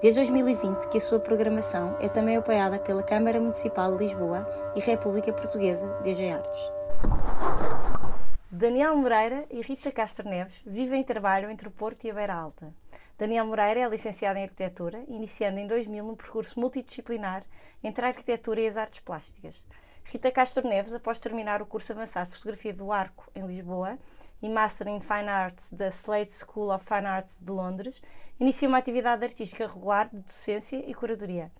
Desde 0.00 0.20
2020 0.20 0.88
que 0.88 0.98
a 0.98 1.00
sua 1.00 1.18
programação 1.18 1.96
é 2.00 2.08
também 2.08 2.36
apoiada 2.36 2.78
pela 2.78 3.02
Câmara 3.02 3.40
Municipal 3.40 3.96
de 3.96 4.04
Lisboa 4.04 4.46
e 4.74 4.80
República 4.80 5.32
Portuguesa 5.32 5.88
DG 6.02 6.30
Artes. 6.30 6.60
Daniel 8.50 8.96
Moreira 8.96 9.46
e 9.50 9.60
Rita 9.60 9.90
Castro 9.90 10.28
Neves 10.28 10.54
vivem 10.64 11.00
e 11.00 11.04
trabalham 11.04 11.50
entre 11.50 11.66
o 11.66 11.70
Porto 11.70 12.04
e 12.04 12.10
a 12.10 12.14
Beira 12.14 12.34
Alta. 12.34 12.72
Daniel 13.18 13.46
Moreira 13.46 13.80
é 13.80 13.88
licenciado 13.88 14.38
em 14.38 14.42
Arquitetura, 14.44 15.04
iniciando 15.08 15.58
em 15.58 15.66
2000 15.66 16.04
um 16.04 16.14
percurso 16.14 16.58
multidisciplinar 16.58 17.44
entre 17.82 18.04
a 18.04 18.08
arquitetura 18.08 18.60
e 18.60 18.66
as 18.66 18.76
artes 18.76 19.00
plásticas. 19.00 19.62
Rita 20.04 20.30
Castro 20.30 20.68
Neves, 20.68 20.94
após 20.94 21.18
terminar 21.18 21.62
o 21.62 21.66
curso 21.66 21.92
avançado 21.92 22.30
de 22.30 22.36
Fotografia 22.36 22.72
do 22.72 22.92
Arco, 22.92 23.30
em 23.34 23.46
Lisboa, 23.46 23.98
e 24.42 24.48
Master 24.48 24.88
in 24.88 25.00
Fine 25.00 25.28
Arts 25.28 25.72
da 25.72 25.88
Slade 25.88 26.32
School 26.32 26.74
of 26.74 26.84
Fine 26.84 27.06
Arts 27.06 27.38
de 27.40 27.50
Londres, 27.50 28.02
inicia 28.38 28.68
uma 28.68 28.78
atividade 28.78 29.24
artística 29.24 29.66
regular 29.66 30.08
de 30.08 30.20
docência 30.20 30.76
e 30.88 30.94
curadoria. 30.94 31.50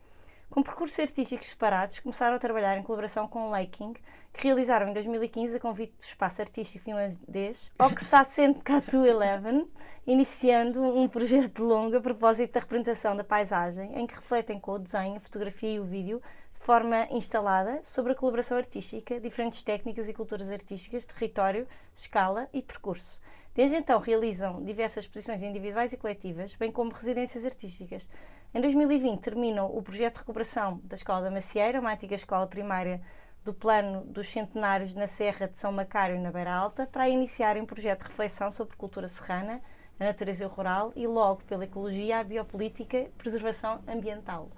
Com 0.51 0.63
percursos 0.63 1.01
artísticos 1.01 1.49
separados, 1.49 1.99
começaram 1.99 2.37
a 2.37 2.39
trabalhar 2.39 2.79
em 2.79 2.83
colaboração 2.83 3.27
com 3.27 3.49
o 3.49 3.51
Laking, 3.51 3.93
que 4.33 4.47
realizaram 4.47 4.89
em 4.89 4.93
2015 4.93 5.57
a 5.57 5.61
convite 5.61 5.97
do 5.97 6.03
espaço 6.03 6.43
artístico 6.43 6.85
finlandês 6.85 7.73
Oxasent 7.77 8.63
Katu 8.63 8.99
11, 8.99 9.67
iniciando 10.07 10.81
um 10.81 11.09
projeto 11.09 11.65
longo 11.65 11.97
a 11.97 12.01
propósito 12.01 12.53
da 12.53 12.61
representação 12.61 13.17
da 13.17 13.25
paisagem, 13.25 13.99
em 13.99 14.07
que 14.07 14.15
refletem 14.15 14.61
com 14.61 14.73
o 14.73 14.79
desenho, 14.79 15.17
a 15.17 15.21
fotografia 15.21 15.71
e 15.71 15.81
o 15.81 15.85
vídeo 15.85 16.21
de 16.21 16.25
forma 16.65 17.07
instalada 17.11 17.83
sobre 17.85 18.13
a 18.13 18.15
colaboração 18.15 18.57
artística, 18.57 19.21
diferentes 19.21 19.63
técnicas 19.63 20.09
e 20.09 20.15
culturas 20.15 20.51
artísticas, 20.51 21.05
território, 21.05 21.69
escala 21.95 22.49
e 22.55 22.63
percurso. 22.63 23.21
Desde 23.55 23.77
então 23.77 24.01
realizam 24.01 24.65
diversas 24.65 25.05
exposições 25.05 25.43
individuais 25.43 25.93
e 25.93 25.99
coletivas, 25.99 26.55
bem 26.55 26.73
como 26.73 26.91
residências 26.91 27.45
artísticas. 27.45 28.09
Em 28.55 28.63
2020 28.63 29.21
terminam 29.21 29.67
o 29.77 29.83
projeto 29.83 30.15
de 30.15 30.21
recuperação 30.21 30.81
da 30.85 30.95
Escola 30.97 31.21
da 31.21 31.31
Macieira, 31.31 31.81
uma 31.81 31.93
antiga 31.93 32.15
escola 32.15 32.47
primária 32.47 32.99
do 33.45 33.53
plano 33.53 34.03
dos 34.07 34.31
centenários 34.31 34.95
na 34.95 35.07
Serra 35.07 35.47
de 35.47 35.59
São 35.59 35.71
Macário, 35.71 36.19
na 36.19 36.33
Beira 36.33 36.55
Alta, 36.55 36.87
para 36.87 37.11
iniciarem 37.11 37.63
um 37.63 37.67
projeto 37.67 38.05
de 38.05 38.07
reflexão 38.07 38.51
sobre 38.51 38.75
cultura 38.75 39.07
serrana, 39.07 39.61
a 40.01 40.05
natureza 40.05 40.47
rural 40.47 40.95
e 40.97 41.07
logo 41.07 41.45
pela 41.45 41.65
ecologia, 41.65 42.21
a 42.21 42.25
biopolítica 42.25 43.11
preservação 43.19 43.83
ambiental. 43.87 44.49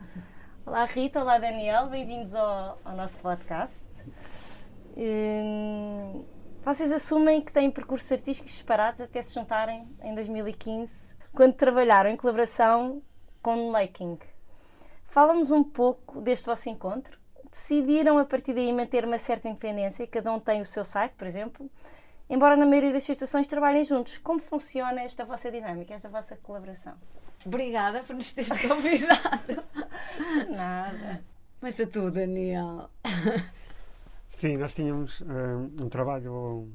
Olá 0.67 0.85
Rita, 0.85 1.21
olá 1.21 1.39
Daniel, 1.39 1.87
bem-vindos 1.87 2.35
ao, 2.35 2.77
ao, 2.85 2.97
nosso 2.97 3.17
podcast. 3.21 3.85
Hum, 4.97 6.25
vocês 6.65 6.91
assumem 6.91 7.41
que 7.41 7.53
têm 7.53 7.71
percursos 7.71 8.11
artísticos 8.11 8.53
separados 8.53 9.01
até 9.01 9.23
se 9.23 9.33
juntarem 9.33 9.89
em 10.03 10.13
2015, 10.13 11.17
quando 11.33 11.55
trabalharam 11.55 12.11
em 12.11 12.17
colaboração 12.17 13.01
com 13.41 13.71
Laking. 13.71 14.19
Fala-nos 15.07 15.53
um 15.53 15.63
pouco 15.63 16.21
deste 16.21 16.47
vosso 16.47 16.69
encontro. 16.69 17.17
Decidiram 17.49 18.19
a 18.19 18.25
partir 18.25 18.53
daí 18.53 18.73
manter 18.73 19.05
uma 19.05 19.19
certa 19.19 19.49
independência, 19.49 20.05
cada 20.09 20.33
um 20.33 20.41
tem 20.41 20.61
o 20.61 20.67
seu 20.67 20.83
site, 20.83 21.13
por 21.13 21.29
exemplo, 21.29 21.71
embora 22.29 22.57
na 22.57 22.67
maioria 22.67 22.93
das 22.93 23.05
situações 23.05 23.47
trabalhem 23.47 23.85
juntos. 23.85 24.19
Como 24.19 24.41
funciona 24.41 25.01
esta 25.03 25.25
vossa 25.25 25.49
dinâmica, 25.49 25.95
esta 25.95 26.09
vossa 26.09 26.37
colaboração? 26.37 26.95
Obrigada 27.45 28.03
por 28.03 28.17
nos 28.17 28.33
teres 28.33 28.51
convidado. 28.67 29.65
Nada. 30.67 31.23
Começa 31.61 31.87
tu, 31.87 32.11
Daniel. 32.11 32.91
Sim, 34.27 34.57
nós 34.57 34.75
tínhamos 34.75 35.21
uh, 35.21 35.71
um 35.81 35.89
trabalho, 35.89 36.69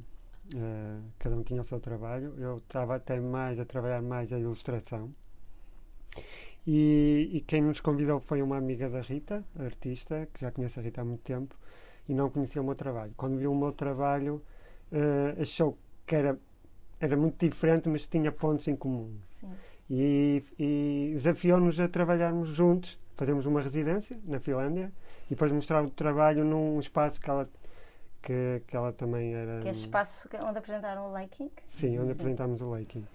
uh, 0.55 1.03
cada 1.19 1.35
um 1.35 1.43
tinha 1.43 1.59
o 1.59 1.65
seu 1.65 1.77
trabalho. 1.77 2.33
Eu 2.37 2.59
estava 2.59 2.95
até 2.95 3.19
mais 3.19 3.59
a 3.59 3.65
trabalhar 3.65 4.01
mais 4.01 4.31
a 4.31 4.39
ilustração. 4.39 5.13
E, 6.65 7.29
e, 7.33 7.41
quem 7.41 7.61
nos 7.61 7.81
convidou 7.81 8.21
foi 8.21 8.41
uma 8.41 8.55
amiga 8.55 8.89
da 8.89 9.01
Rita, 9.01 9.43
artista, 9.59 10.27
que 10.33 10.39
já 10.39 10.51
conhece 10.51 10.79
a 10.79 10.83
Rita 10.83 11.01
há 11.01 11.03
muito 11.03 11.23
tempo, 11.23 11.53
e 12.07 12.13
não 12.13 12.29
conhecia 12.29 12.61
o 12.61 12.65
meu 12.65 12.75
trabalho. 12.75 13.13
Quando 13.17 13.37
viu 13.37 13.51
o 13.51 13.55
meu 13.57 13.73
trabalho, 13.73 14.41
uh, 14.89 15.41
achou 15.41 15.77
que 16.05 16.15
era, 16.15 16.39
era 16.97 17.17
muito 17.17 17.45
diferente, 17.45 17.89
mas 17.89 18.07
tinha 18.07 18.31
pontos 18.31 18.67
em 18.69 18.75
comum. 18.75 19.17
Sim. 19.39 19.51
E, 19.89 20.43
e 20.57 21.11
desafiou-nos 21.13 21.77
a 21.81 21.89
trabalharmos 21.89 22.47
juntos. 22.47 22.97
Fazemos 23.21 23.45
uma 23.45 23.61
residência 23.61 24.17
na 24.25 24.39
Finlândia 24.39 24.91
e 25.27 25.35
depois 25.35 25.51
mostrar 25.51 25.83
o 25.83 25.91
trabalho 25.91 26.43
num 26.43 26.79
espaço 26.79 27.21
que 27.21 27.29
ela, 27.29 27.47
que, 28.19 28.63
que 28.65 28.75
ela 28.75 28.91
também 28.91 29.35
era. 29.35 29.59
Que 29.59 29.67
é 29.67 29.71
espaço 29.71 30.27
onde 30.43 30.57
apresentaram 30.57 31.07
o 31.07 31.11
Laking? 31.11 31.51
Sim, 31.67 31.99
onde 31.99 32.07
Sim. 32.07 32.19
apresentámos 32.19 32.61
o 32.61 32.69
Laking. 32.71 33.05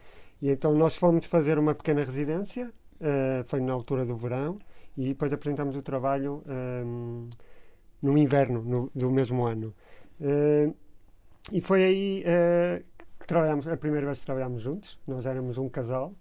E 0.41 0.49
então 0.49 0.73
nós 0.77 0.95
fomos 0.95 1.27
fazer 1.27 1.59
uma 1.59 1.75
pequena 1.75 2.05
residência, 2.05 2.73
uh, 3.01 3.43
foi 3.47 3.59
na 3.61 3.73
altura 3.73 4.07
do 4.07 4.17
verão, 4.17 4.61
e 4.97 5.09
depois 5.09 5.33
apresentámos 5.33 5.75
o 5.75 5.83
trabalho 5.83 6.41
um, 6.47 7.29
no 8.01 8.17
inverno 8.17 8.63
no, 8.63 8.91
do 8.95 9.11
mesmo 9.11 9.45
ano. 9.45 9.75
Uh, 10.21 10.73
e 11.51 11.61
foi 11.61 11.83
aí 11.83 12.23
uh, 12.23 12.85
que 13.19 13.27
trabalhamos, 13.27 13.67
a 13.67 13.77
primeira 13.77 14.07
vez 14.07 14.21
que 14.21 14.25
trabalhámos 14.25 14.63
juntos, 14.63 15.01
nós 15.05 15.27
éramos 15.27 15.59
um 15.59 15.69
casal, 15.69 16.15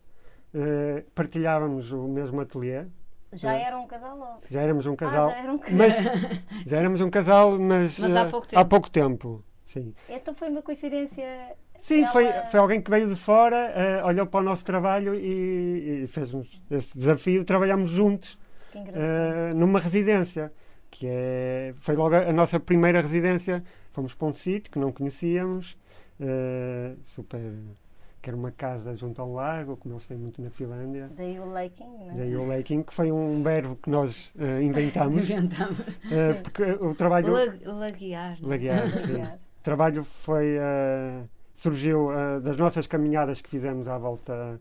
partilhávamos 1.14 1.92
o 1.92 2.08
mesmo 2.08 2.42
ateliê. 2.42 2.88
Já 3.36 3.54
uh, 3.54 3.58
era 3.58 3.78
um 3.78 3.88
casal 3.88 4.18
ou? 4.18 4.42
Já 4.50 4.62
éramos 4.62 4.86
um 4.86 4.96
casal. 4.96 5.30
Ah, 5.30 5.32
já, 5.32 5.38
era 5.38 5.54
um 5.54 5.58
casal. 5.58 5.78
Mas, 5.78 5.96
já 6.66 6.78
éramos 6.78 7.02
um 7.02 7.10
casal, 7.10 7.60
mas, 7.60 8.00
mas 8.00 8.16
há 8.16 8.26
pouco 8.26 8.48
tempo. 8.48 8.62
Há 8.62 8.66
pouco 8.66 8.90
tempo. 8.90 9.44
Sim. 9.66 9.94
Então 10.10 10.34
foi 10.34 10.50
uma 10.50 10.62
coincidência. 10.62 11.56
Sim, 11.80 12.04
ela... 12.04 12.12
foi, 12.12 12.32
foi 12.50 12.60
alguém 12.60 12.82
que 12.82 12.90
veio 12.90 13.10
de 13.10 13.16
fora, 13.16 14.02
uh, 14.04 14.08
olhou 14.08 14.26
para 14.26 14.40
o 14.40 14.44
nosso 14.44 14.64
trabalho 14.64 15.14
e, 15.14 16.04
e 16.04 16.08
fez-nos 16.08 16.62
esse 16.72 16.98
desafio. 16.98 17.44
Trabalhámos 17.44 17.92
juntos 17.92 18.38
uh, 18.74 19.54
numa 19.56 19.80
residência, 19.80 20.52
que 20.90 21.08
é, 21.08 21.74
foi 21.80 21.96
logo 21.96 22.16
a, 22.16 22.30
a, 22.30 22.34
nossa 22.34 22.60
primeira 22.60 23.02
residência. 23.02 23.64
Fomos 23.92 24.14
para 24.14 24.28
um 24.28 24.34
sítio 24.34 24.72
que 24.72 24.80
não 24.80 24.92
conhecíamos, 24.92 25.78
uh, 26.20 26.98
super 27.06 27.42
que 28.26 28.32
era 28.32 28.36
uma 28.36 28.52
casa 28.52 28.96
junto 28.96 29.22
ao 29.22 29.32
lago, 29.32 29.78
como 29.78 29.94
eles 29.94 30.08
têm 30.08 30.18
muito 30.18 30.42
na 30.42 30.50
Finlândia. 30.50 31.12
Daí 31.16 31.40
o 31.40 31.46
laking, 31.46 31.84
não 31.84 32.10
é? 32.10 32.14
Daí 32.16 32.36
o 32.36 32.48
laking, 32.48 32.82
que 32.82 32.92
foi 32.92 33.12
um 33.12 33.44
verbo 33.44 33.76
que 33.76 33.88
nós 33.88 34.34
uh, 34.36 34.62
inventamos. 34.64 35.30
inventamos. 35.30 35.80
Uh, 35.80 36.42
porque 36.42 36.64
o 36.64 36.96
trabalho... 36.96 37.32
laguear. 37.66 38.36
Laguear, 38.42 38.90
sim. 39.06 39.22
o 39.22 39.64
trabalho 39.64 40.04
foi... 40.04 40.58
Uh, 40.58 41.30
surgiu 41.54 42.10
das 42.42 42.58
nossas 42.58 42.86
caminhadas 42.86 43.40
que 43.42 43.50
fizemos 43.50 43.88
à 43.88 43.98
volta 43.98 44.60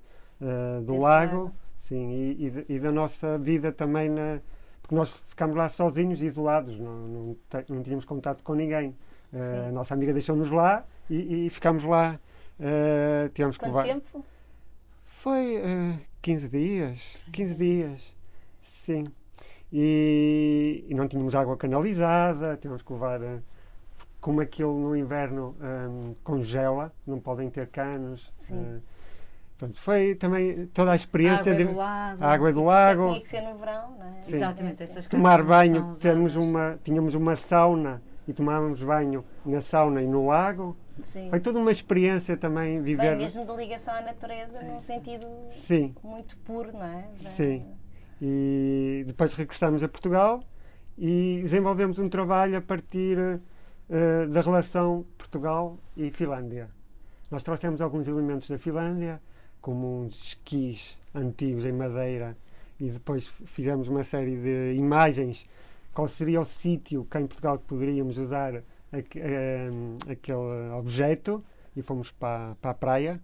do 0.85 0.95
Esse 0.95 1.03
lago. 1.03 1.37
lago. 1.37 1.53
Sim, 1.81 2.11
e, 2.13 2.65
e, 2.69 2.75
e, 2.77 2.79
da 2.79 2.93
nossa 2.93 3.37
vida 3.39 3.73
também 3.73 4.09
na... 4.09 4.39
Porque 4.81 4.95
nós 4.95 5.09
ficámos 5.27 5.57
lá 5.57 5.69
sozinhos, 5.69 6.23
isolados, 6.23 6.79
não, 6.79 7.09
não, 7.09 7.37
não 7.69 7.83
tínhamos 7.83 8.05
contato 8.05 8.45
com 8.45 8.55
ninguém. 8.55 8.95
a 9.33 9.73
nossa 9.73 9.95
amiga 9.95 10.13
deixou-nos 10.13 10.51
lá 10.51 10.85
e, 11.11 11.47
e 11.47 11.51
ficámos 11.51 11.83
lá 11.83 12.21
Uh, 12.59 13.29
tivemos 13.31 13.57
Quanto 13.57 13.73
que 13.73 13.77
levar... 13.77 13.85
tempo? 13.85 14.25
Foi 15.05 15.57
uh, 15.59 16.01
15 16.23 16.49
dias. 16.49 17.25
15 17.33 17.55
dias, 17.55 18.17
sim. 18.63 19.07
E, 19.73 20.85
e, 20.89 20.95
não 20.95 21.09
tínhamos 21.09 21.35
água 21.35 21.57
canalizada, 21.57 22.57
tínhamos 22.57 22.83
que 22.83 22.93
levar. 22.93 23.21
Uh, 23.21 23.43
como 24.25 24.41
aquilo 24.41 24.73
no 24.81 24.97
inverno 24.97 25.55
um, 25.61 26.15
congela, 26.25 26.91
não 27.07 27.21
podem 27.21 27.51
ter 27.51 27.67
canos. 27.67 28.33
Sim. 28.37 28.59
Uh, 28.59 28.83
pronto, 29.59 29.79
foi 29.79 30.15
também 30.15 30.67
toda 30.69 30.93
a 30.93 30.95
experiência 30.95 31.53
a 31.53 31.55
água 31.55 31.59
de 31.59 31.65
do 31.65 31.77
lago. 31.77 32.25
a 32.25 32.33
água 32.33 32.53
do 32.55 32.65
lago. 32.65 33.09
Tinha 33.09 33.21
que 33.21 33.29
ser 33.29 33.41
no 33.43 33.59
verão, 33.59 33.91
não 33.99 34.07
é? 34.07 34.23
Sim. 34.23 34.37
Exatamente, 34.37 34.83
essas 34.83 35.07
Tomar 35.09 35.43
banho, 35.43 35.93
temos 36.01 36.37
uma, 36.37 36.81
tínhamos 36.83 37.15
uma 37.15 37.37
sauna 37.37 38.03
e 38.27 38.33
tomávamos 38.33 38.83
banho 38.83 39.23
na 39.45 39.61
sauna 39.61 40.01
e 40.01 40.07
no 40.07 40.27
lago. 40.27 40.75
Sim. 41.03 41.31
Foi 41.31 41.41
toda 41.41 41.59
uma 41.59 41.73
experiência 41.73 42.37
também 42.37 42.81
viver. 42.81 43.11
Bem, 43.11 43.19
mesmo 43.19 43.45
de 43.45 43.57
ligação 43.57 43.95
à 43.95 44.01
natureza 44.01 44.63
num 44.63 44.81
sentido 44.81 45.27
Sim. 45.51 45.95
muito 46.03 46.37
puro, 46.39 46.73
não 46.73 46.85
é? 46.85 47.09
Sim. 47.35 47.65
E 48.23 49.05
depois 49.07 49.35
regressamos 49.35 49.83
a 49.83 49.89
Portugal 49.89 50.43
e 50.97 51.41
desenvolvemos 51.43 51.99
um 51.99 52.09
trabalho 52.09 52.57
a 52.57 52.61
partir 52.61 53.19
uh, 53.19 54.29
da 54.29 54.41
relação 54.41 55.05
Portugal 55.19 55.79
e 55.97 56.11
Finlândia. 56.11 56.71
Nós 57.31 57.43
trouxemos 57.43 57.81
alguns 57.81 58.07
elementos 58.07 58.49
da 58.49 58.59
Finlândia, 58.59 59.21
como 59.61 60.03
uns 60.03 60.15
esquis 60.23 60.97
antigos 61.15 61.65
em 61.65 61.73
madeira, 61.73 62.37
e 62.79 62.91
depois 62.91 63.27
fizemos 63.27 63.89
uma 63.89 64.05
série 64.05 64.37
de 64.37 64.75
imagens 64.77 65.49
qual 65.93 66.09
seria 66.09 66.41
o 66.41 66.45
sítio 66.45 67.05
cá 67.05 67.21
em 67.21 67.27
Portugal 67.27 67.59
que 67.59 67.65
poderíamos 67.65 68.19
usar 68.19 68.63
eh, 68.99 69.69
aquele 70.11 70.71
objeto 70.79 71.43
e 71.77 71.83
fomos 71.83 72.11
para, 72.11 72.55
para 72.61 72.71
a 72.71 72.75
praia 72.75 73.21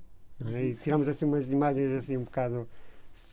é? 0.55 0.63
e 0.65 0.75
tiramos 0.75 1.07
assim 1.09 1.25
umas 1.25 1.49
imagens 1.49 1.93
assim 1.93 2.17
um 2.17 2.25
bocado 2.25 2.69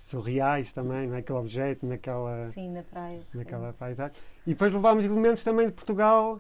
surreais 0.10 0.72
também, 0.72 1.08
naquele 1.08 1.38
objeto, 1.40 1.86
naquela, 1.86 2.46
Sim, 2.48 2.72
na 2.72 2.82
praia. 2.84 3.20
naquela 3.34 3.74
paisagem. 3.74 4.16
E 4.46 4.52
depois 4.52 4.72
levámos 4.74 5.04
elementos 5.04 5.44
também 5.44 5.68
de 5.68 5.74
Portugal 5.74 6.40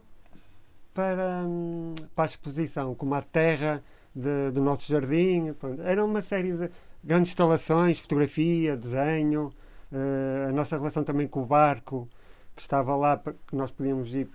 para, 0.93 1.43
hum, 1.45 1.93
para 2.15 2.23
a 2.23 2.25
exposição, 2.25 2.95
como 2.95 3.13
a 3.13 3.21
terra 3.21 3.83
de- 4.15 4.51
do 4.51 4.61
nosso 4.61 4.89
jardim. 4.89 5.53
pronto. 5.53 5.81
Era 5.81 6.03
uma 6.03 6.21
série 6.21 6.53
de 6.53 6.69
grandes 7.03 7.31
instalações, 7.31 7.99
fotografia, 7.99 8.75
desenho, 8.77 9.51
eh, 9.91 10.47
a 10.49 10.51
nossa 10.53 10.77
relação 10.77 11.03
também 11.03 11.27
com 11.27 11.41
o 11.43 11.45
barco, 11.45 12.07
que 12.55 12.61
estava 12.61 12.95
lá, 12.95 13.21
que 13.47 13.55
nós 13.55 13.69
podíamos 13.69 14.13
ir 14.13 14.27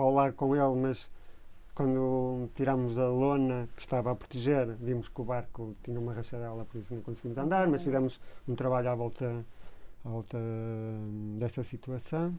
para 0.00 0.06
o 0.06 0.14
lago 0.14 0.34
com 0.36 0.56
ele, 0.56 0.80
mas 0.80 1.10
quando 1.74 2.48
tirámos 2.54 2.98
a 2.98 3.08
lona 3.08 3.68
que 3.76 3.82
estava 3.82 4.12
a 4.12 4.16
proteger, 4.16 4.66
vimos 4.76 5.08
que 5.08 5.20
o 5.20 5.24
barco 5.24 5.76
tinha 5.84 6.00
uma 6.00 6.14
rachadela, 6.14 6.64
por 6.64 6.78
isso 6.78 6.94
não 6.94 7.02
conseguimos 7.02 7.38
andar, 7.38 7.68
mas 7.68 7.82
fizemos 7.82 8.20
um 8.48 8.54
trabalho 8.54 8.90
à 8.90 8.94
volta, 8.94 9.44
à 10.04 10.08
volta 10.08 10.38
hum, 10.38 11.36
dessa 11.38 11.64
situação. 11.64 12.34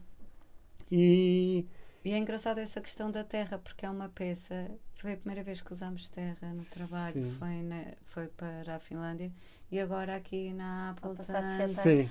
E 0.92 1.66
E 2.04 2.12
é 2.12 2.18
engraçado 2.18 2.60
essa 2.60 2.81
questão 2.81 3.12
da 3.12 3.24
terra, 3.24 3.60
porque 3.60 3.86
é 3.86 3.90
uma 3.90 4.10
peça. 4.10 4.72
Foi 4.96 5.13
a 5.13 5.18
primeira 5.18 5.44
vez 5.44 5.62
que 5.62 5.72
usámos 5.72 6.10
terra 6.10 6.54
no 6.54 6.66
trabalho, 6.66 7.13
Sim. 7.13 7.38
foi, 7.40 7.62
na- 7.63 7.94
foi 8.06 8.28
para 8.28 8.75
a 8.75 8.80
Finlândia. 8.80 9.31
E 9.72 9.80
agora 9.80 10.16
aqui 10.16 10.54
na 10.54 10.92
Appleton 10.92 11.24
sim, 11.24 11.74
faz- 11.74 12.10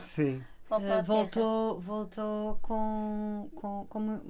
sim. 0.00 0.44
Voltou 0.68 0.88
eh, 0.88 1.02
voltou, 1.02 1.80
voltou 1.80 2.58
com, 2.62 3.48
com, 3.54 3.86
com 3.88 4.00
mu- 4.00 4.22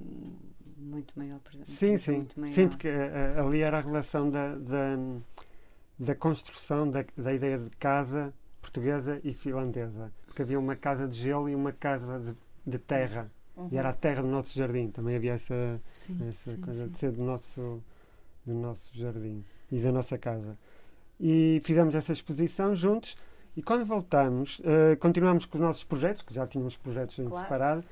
muito 0.76 1.18
maior 1.18 1.38
presença. 1.40 1.70
Sim, 1.70 1.98
sim. 1.98 2.16
muito 2.18 2.38
maior. 2.40 2.54
Sim, 2.54 2.68
porque 2.68 2.88
eh, 2.88 3.34
ali 3.38 3.60
era 3.60 3.78
a 3.78 3.80
relação 3.80 4.30
da, 4.30 4.54
da, 4.54 4.96
da 5.98 6.14
construção 6.14 6.88
da, 6.90 7.04
da 7.16 7.32
ideia 7.32 7.58
de 7.58 7.70
casa 7.70 8.32
portuguesa 8.60 9.20
e 9.24 9.32
finlandesa. 9.34 10.12
Porque 10.26 10.42
havia 10.42 10.58
uma 10.58 10.76
casa 10.76 11.08
de 11.08 11.16
gelo 11.16 11.48
e 11.48 11.54
uma 11.54 11.72
casa 11.72 12.20
de, 12.20 12.34
de 12.70 12.78
terra. 12.78 13.30
Uhum. 13.56 13.68
E 13.72 13.76
era 13.76 13.88
a 13.88 13.92
terra 13.92 14.22
do 14.22 14.28
nosso 14.28 14.56
jardim. 14.56 14.90
Também 14.90 15.16
havia 15.16 15.32
essa, 15.32 15.80
Sim, 15.92 16.18
essa 16.28 16.52
sim, 16.52 16.60
coisa 16.60 16.84
sim. 16.84 16.90
de 16.92 16.98
ser 16.98 17.10
do 17.10 17.22
nosso, 17.24 17.82
do 18.46 18.54
nosso 18.54 18.96
jardim 18.96 19.44
e 19.72 19.80
da 19.80 19.90
nossa 19.90 20.16
casa. 20.16 20.56
E 21.18 21.60
fizemos 21.64 21.94
essa 21.94 22.12
exposição 22.12 22.76
juntos. 22.76 23.16
E 23.58 23.62
quando 23.62 23.84
voltamos, 23.84 24.62
eh, 24.64 24.94
continuamos 25.00 25.44
com 25.44 25.58
os 25.58 25.62
nossos 25.64 25.82
projetos, 25.82 26.22
que 26.22 26.32
já 26.32 26.46
tínhamos 26.46 26.76
projetos 26.76 27.18
em 27.18 27.24
Claro. 27.28 27.42
separado. 27.44 27.84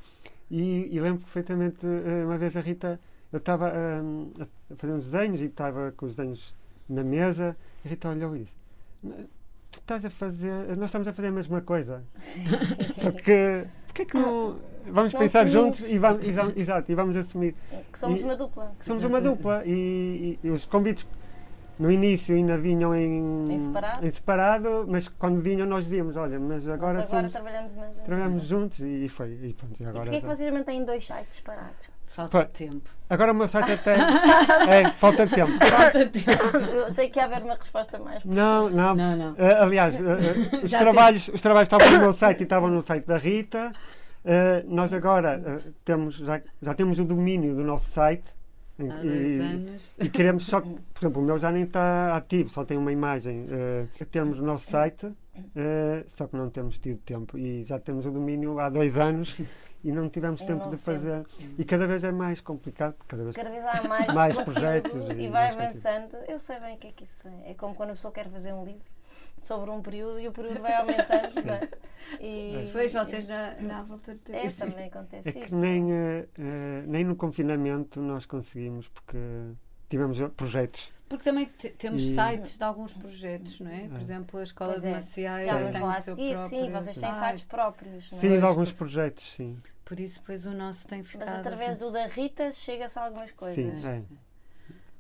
E, 0.49 0.95
e 0.95 1.01
lembro 1.01 1.19
perfeitamente, 1.25 1.85
eh, 1.85 2.25
uma 2.25 2.39
vez 2.39 2.57
a 2.57 2.61
Rita, 2.61 3.01
eu 3.33 3.39
estava 3.39 3.73
hum, 4.01 4.31
a 4.71 4.77
fazer 4.77 4.93
uns 4.93 5.11
desenhos 5.11 5.41
e 5.43 5.47
estava 5.47 5.93
com 5.97 6.07
os 6.07 6.15
desenhos 6.15 6.55
na 6.89 7.03
mesa. 7.03 7.57
E 7.85 7.89
a 7.89 7.91
Rita 7.91 8.09
olhou 8.11 8.37
e 8.37 8.39
disse: 8.45 8.55
"Mas 9.03 9.17
Tu 9.73 9.81
estás 9.81 10.05
a 10.05 10.11
fazer, 10.11 10.77
nós 10.77 10.85
estamos 10.89 11.09
a 11.09 11.13
fazer 11.13 11.29
a 11.29 11.33
mesma 11.33 11.61
coisa. 11.61 12.05
Porque 13.03 13.33
é 13.33 14.05
que 14.05 14.15
não. 14.17 14.61
Vamos 14.89 15.13
Não 15.13 15.19
pensar 15.21 15.47
assumimos. 15.47 15.79
juntos 15.79 15.93
e 15.93 15.99
vamos, 15.99 16.25
e 16.25 16.31
vamos- 16.31 16.57
exato, 16.57 16.93
e 16.93 16.95
vamos 16.95 17.17
assumir 17.17 17.57
Que 17.93 17.99
somos 17.99 18.21
E- 18.21 18.25
uma 18.25 18.37
dupla. 18.37 18.73
que 18.79 18.87
somos 18.87 19.03
uma 19.03 19.21
dupla 19.21 19.65
e, 19.67 20.39
e- 20.43 20.47
e 20.47 20.51
os 20.51 20.65
convites 20.65 21.05
no 21.79 21.91
início 21.91 22.35
ainda 22.35 22.57
vinham 22.57 22.95
em, 22.95 23.45
Em 23.53 23.59
separado? 23.59 24.07
em 24.07 24.11
separado, 24.11 24.85
mas 24.89 25.09
quando 25.09 25.41
vinham 25.41 25.67
nós 25.67 25.85
dizíamos, 25.85 26.17
olha, 26.17 26.39
mas 26.41 26.67
agora, 26.69 26.95
agora 27.03 27.07
somos- 27.07 27.33
trabalhamos 27.33 27.75
mais. 27.75 27.93
trabalhamos 28.05 28.45
juntos 28.45 28.81
e, 28.81 29.09
foi. 29.09 29.39
E 29.43 29.53
pronto, 29.55 29.79
e 29.81 29.83
E 29.83 29.87
agora, 29.87 30.05
porquê 30.05 30.17
é 30.17 30.21
que 30.21 30.27
vocês 30.27 30.53
mantêm 30.53 30.85
dois 30.85 31.07
sites 31.07 31.41
parados? 31.41 31.95
Falta 32.07 32.45
de 32.45 32.67
tempo. 32.69 32.89
agora 33.11 33.33
o 33.33 33.35
meu 33.35 33.49
site 33.49 33.73
até 33.73 33.97
é 34.71 34.91
falta 34.91 35.27
de 35.27 35.35
tempo. 35.35 35.53
Falta 35.67 36.07
de 36.07 36.23
tempo. 36.25 36.57
Eu 36.73 36.87
achei 36.87 37.11
que 37.11 37.19
ia 37.19 37.25
haver 37.27 37.43
uma 37.43 37.57
resposta 37.57 37.99
mais. 37.99 38.25
Não, 38.25 38.71
não. 38.71 38.95
Não, 38.95 39.17
não. 39.17 39.35
Eh, 39.37 39.55
aliás, 39.61 39.95
eh, 40.01 40.61
os, 40.65 40.71
trabalhos, 40.71 41.29
os 41.29 41.43
trabalhos 41.43 41.67
estavam 41.67 41.91
no 41.93 41.99
meu 41.99 42.13
site 42.15 42.41
e 42.41 42.43
estavam 42.45 42.71
no 42.71 42.83
site 42.83 43.05
da 43.07 43.19
Rita. 43.19 43.73
Nós 44.67 44.93
agora 44.93 45.61
temos, 45.85 46.17
já, 46.17 46.41
já 46.61 46.75
temos 46.75 46.99
o 46.99 47.05
domínio 47.05 47.55
do 47.55 47.63
nosso 47.63 47.91
site. 47.91 48.25
Há 48.79 48.97
dois 48.97 49.05
e- 49.07 49.41
anos. 49.41 49.97
E 49.99 50.09
queremos 50.11 50.45
só 50.47 50.61
que, 50.61 50.69
por 50.93 51.01
exemplo, 51.01 51.23
o 51.23 51.25
meu 51.25 51.39
já 51.39 51.51
nem 51.51 51.65
está 51.65 52.17
ativo, 52.17 52.49
só 52.51 52.65
tem 52.65 52.77
uma 52.77 52.93
imagem. 52.93 53.47
eh, 53.51 53.87
temos 54.11 54.39
o 54.39 54.43
nosso 54.43 54.71
site, 54.71 55.11
eh, 55.55 56.05
só 56.09 56.27
que 56.27 56.37
não 56.37 56.51
temos 56.51 56.79
tido 56.79 56.99
tempo. 57.01 57.39
E 57.39 57.65
já 57.65 57.79
temos 57.79 58.05
o 58.07 58.11
domínio 58.11 58.59
há 58.59 58.69
dois 58.69 58.99
anos 58.99 59.41
e 59.83 59.91
não 59.93 60.09
tivemos 60.09 60.41
E 60.43 60.47
tempo 60.47 60.65
não 60.65 60.71
de 60.71 60.77
fazer. 60.77 61.25
E 61.59 61.65
cada 61.65 61.87
vez 61.87 62.05
é 62.05 62.13
mais 62.13 62.41
complicado, 62.41 62.95
porque 62.95 63.09
cada 63.17 63.23
vez. 63.25 63.37
Cada 63.37 63.51
vez 63.51 63.65
há 63.65 63.83
mais, 63.89 64.07
Mais 64.15 64.37
projetos 64.43 64.95
e, 65.17 65.23
e 65.23 65.29
vai 65.29 65.51
avançando. 65.51 66.17
Eu 66.29 66.39
sei 66.39 66.61
bem 66.61 66.75
o 66.75 66.79
que 66.79 66.89
é 66.89 66.93
que 66.93 67.05
isso 67.05 67.29
é. 67.29 67.51
É 67.53 67.55
como 67.55 67.75
quando 67.75 67.91
a 67.91 67.93
pessoa 67.95 68.13
quer 68.13 68.29
fazer 68.29 68.53
um 68.53 68.65
livro 68.65 68.96
sobre 69.37 69.71
um 69.71 69.81
período 69.83 70.19
e 70.21 70.29
o 70.29 70.33
período 70.33 70.61
vai 70.61 70.75
aumentando. 70.81 71.35
não 71.45 71.55
é? 71.55 71.69
E, 72.21 72.65
Depois 72.67 72.93
vocês 72.93 73.27
na, 73.27 73.55
na 73.61 73.83
volta 73.83 74.15
de 74.15 74.33
É, 74.33 74.47
isso. 74.47 74.59
também 74.59 74.87
acontece 74.87 75.29
É 75.29 75.33
que 75.33 75.47
isso. 75.47 75.57
nem, 75.57 75.93
eh, 75.93 76.27
nem 76.87 77.05
no 77.05 77.17
confinamento 77.17 78.01
nós 78.01 78.25
conseguimos, 78.27 78.89
porque 78.89 79.19
tivemos 79.89 80.19
projetos. 80.37 80.93
Porque 81.09 81.25
também 81.25 81.47
te- 81.47 81.71
temos 81.71 82.03
E- 82.03 82.15
sites 82.15 82.59
de 82.59 82.65
alguns 82.65 82.93
projetos, 82.95 83.61
não 83.61 83.71
é? 83.71 83.87
Por 83.89 83.99
É. 83.99 84.01
exemplo, 84.01 84.41
a 84.41 84.43
Escola 84.43 84.71
Pois 84.73 84.83
de 84.83 84.89
é. 84.89 84.93
Maciaia 84.93 85.45
Já 85.47 85.71
tem 85.73 85.83
o 85.83 85.87
a 85.87 85.95
seu 85.95 86.15
seguir. 86.17 86.33
próprio 86.35 86.49
Sim, 86.61 86.71
vocês 86.71 86.99
têm 86.99 87.13
site. 87.13 87.29
sites 87.29 87.45
próprios. 87.45 88.11
não 88.11 88.19
é? 88.19 88.21
Sim, 88.21 88.29
de 88.29 88.35
Pois, 88.35 88.45
alguns 88.45 88.73
projetos, 88.73 89.33
sim. 89.35 89.57
Por 89.85 90.01
isso, 90.01 90.19
depois 90.21 90.47
o 90.47 90.53
nosso 90.53 90.87
tem 90.89 91.03
ficado. 91.05 91.29
Mas 91.29 91.39
através 91.39 91.71
assim. 91.71 91.79
do 91.79 91.91
da 91.93 92.07
Rita 92.07 92.51
chega-se 92.53 92.99
a 92.99 93.05
algumas 93.05 93.31
coisas. 93.33 93.81
Sim, 93.81 93.87
é. 93.89 94.03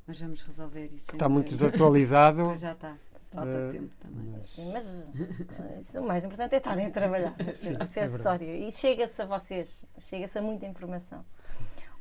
Mas 0.06 0.20
vamos 0.20 0.42
resolver 0.42 0.86
isso. 0.86 1.10
Está 1.12 1.28
muito 1.28 1.50
desatualizado. 1.50 2.44
Pois 2.46 2.60
já 2.60 2.72
está. 2.72 2.94
Falta 3.32 3.50
Eh, 3.50 3.72
tempo 3.72 3.94
também. 4.00 4.26
mas- 4.32 4.50
Sim, 4.50 4.72
mas 4.72 5.94
eh, 5.96 6.00
o 6.00 6.02
mais 6.06 6.24
importante 6.24 6.54
é 6.54 6.58
estarem 6.58 6.86
a 6.86 6.90
trabalhar. 6.90 7.34
Isso 7.52 7.66
é 7.66 7.70
verdade. 7.72 8.00
acessório. 8.00 8.48
E 8.48 8.70
chega-se 8.72 9.20
a 9.22 9.26
vocês, 9.26 9.84
chega-se 9.98 10.38
a 10.38 10.42
muita 10.42 10.64
informação. 10.66 11.24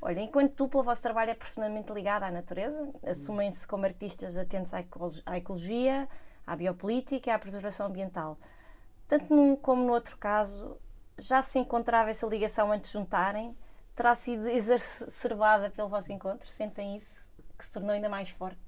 Olha, 0.02 0.22
enquanto 0.22 0.56
dupla, 0.56 0.82
o 0.82 0.84
vosso 0.84 1.02
trabalho 1.02 1.32
é 1.32 1.34
profundamente 1.36 1.92
ligado 1.92 2.24
à 2.24 2.32
natureza. 2.32 2.88
Assumem-se 3.04 3.68
como 3.68 3.86
artistas 3.86 4.38
atentos 4.38 4.72
à 4.74 5.38
ecologia, 5.38 6.08
à 6.46 6.56
biopolítica 6.56 7.30
e 7.30 7.34
à 7.34 7.40
preservação 7.40 7.88
ambiental. 7.88 8.38
Tanto 9.08 9.34
num 9.36 9.56
como 9.56 9.84
no 9.84 9.94
outro 9.94 10.18
caso, 10.18 10.78
já 11.18 11.42
se 11.42 11.58
encontrava 11.60 12.10
essa 12.12 12.28
ligação 12.28 12.72
antes 12.72 12.92
de 12.92 12.94
juntarem? 12.98 13.58
Terá 13.96 14.14
sido 14.14 14.48
exacerbada 14.50 15.70
pelo 15.76 15.90
vosso 15.90 16.12
encontro? 16.12 16.48
Sentem 16.48 16.98
isso? 16.98 17.26
Que 17.58 17.66
se 17.66 17.72
tornou 17.72 17.92
ainda 17.92 18.10
mais 18.10 18.30
forte? 18.30 18.60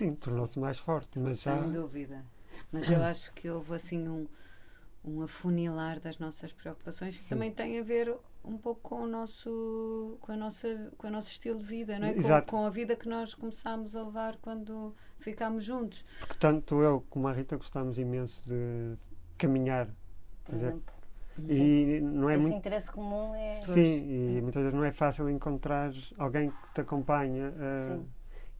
Sim, 0.00 0.14
tornou-se 0.14 0.58
mais 0.58 0.78
forte, 0.78 1.18
mas 1.18 1.42
já. 1.42 1.60
Sem 1.62 1.72
dúvida. 1.72 2.24
Mas 2.72 2.90
eu 2.90 3.02
acho 3.02 3.34
que 3.34 3.50
houve 3.50 3.74
assim 3.74 4.08
um, 4.08 4.26
um 5.04 5.20
afunilar 5.20 6.00
das 6.00 6.18
nossas 6.18 6.54
preocupações 6.54 7.18
que 7.18 7.24
também 7.26 7.52
tem 7.52 7.78
a 7.78 7.82
ver 7.82 8.16
um 8.42 8.56
pouco 8.56 8.80
com 8.80 9.02
o 9.02 9.06
nosso 9.06 10.16
com 10.22 10.32
a 10.32 10.36
nossa 10.38 10.90
com 10.96 11.06
o 11.06 11.10
nosso 11.10 11.28
estilo 11.30 11.58
de 11.58 11.66
vida, 11.66 11.98
não 11.98 12.06
é? 12.06 12.12
Com, 12.14 12.18
Exato. 12.18 12.46
com 12.48 12.64
a 12.64 12.70
vida 12.70 12.96
que 12.96 13.06
nós 13.06 13.34
começámos 13.34 13.94
a 13.94 14.02
levar 14.02 14.36
quando 14.38 14.94
ficámos 15.18 15.64
juntos. 15.64 16.02
Porque 16.20 16.36
tanto 16.38 16.80
eu 16.80 17.04
como 17.10 17.28
a 17.28 17.32
Rita 17.34 17.58
gostámos 17.58 17.98
imenso 17.98 18.40
de 18.46 18.96
caminhar. 19.36 19.86
Por 20.44 20.54
exemplo, 20.54 20.82
E 21.46 22.00
não 22.00 22.30
é 22.30 22.36
esse 22.36 22.42
muito. 22.42 22.56
interesse 22.56 22.90
comum 22.90 23.34
é. 23.34 23.60
Pois. 23.66 23.74
Sim, 23.74 24.38
e 24.38 24.40
muitas 24.40 24.62
vezes 24.62 24.74
não 24.74 24.84
é 24.84 24.92
fácil 24.92 25.28
encontrar 25.28 25.92
alguém 26.16 26.50
que 26.50 26.72
te 26.74 26.80
acompanha. 26.80 27.52
eh, 27.58 27.96
Sim. 27.96 28.08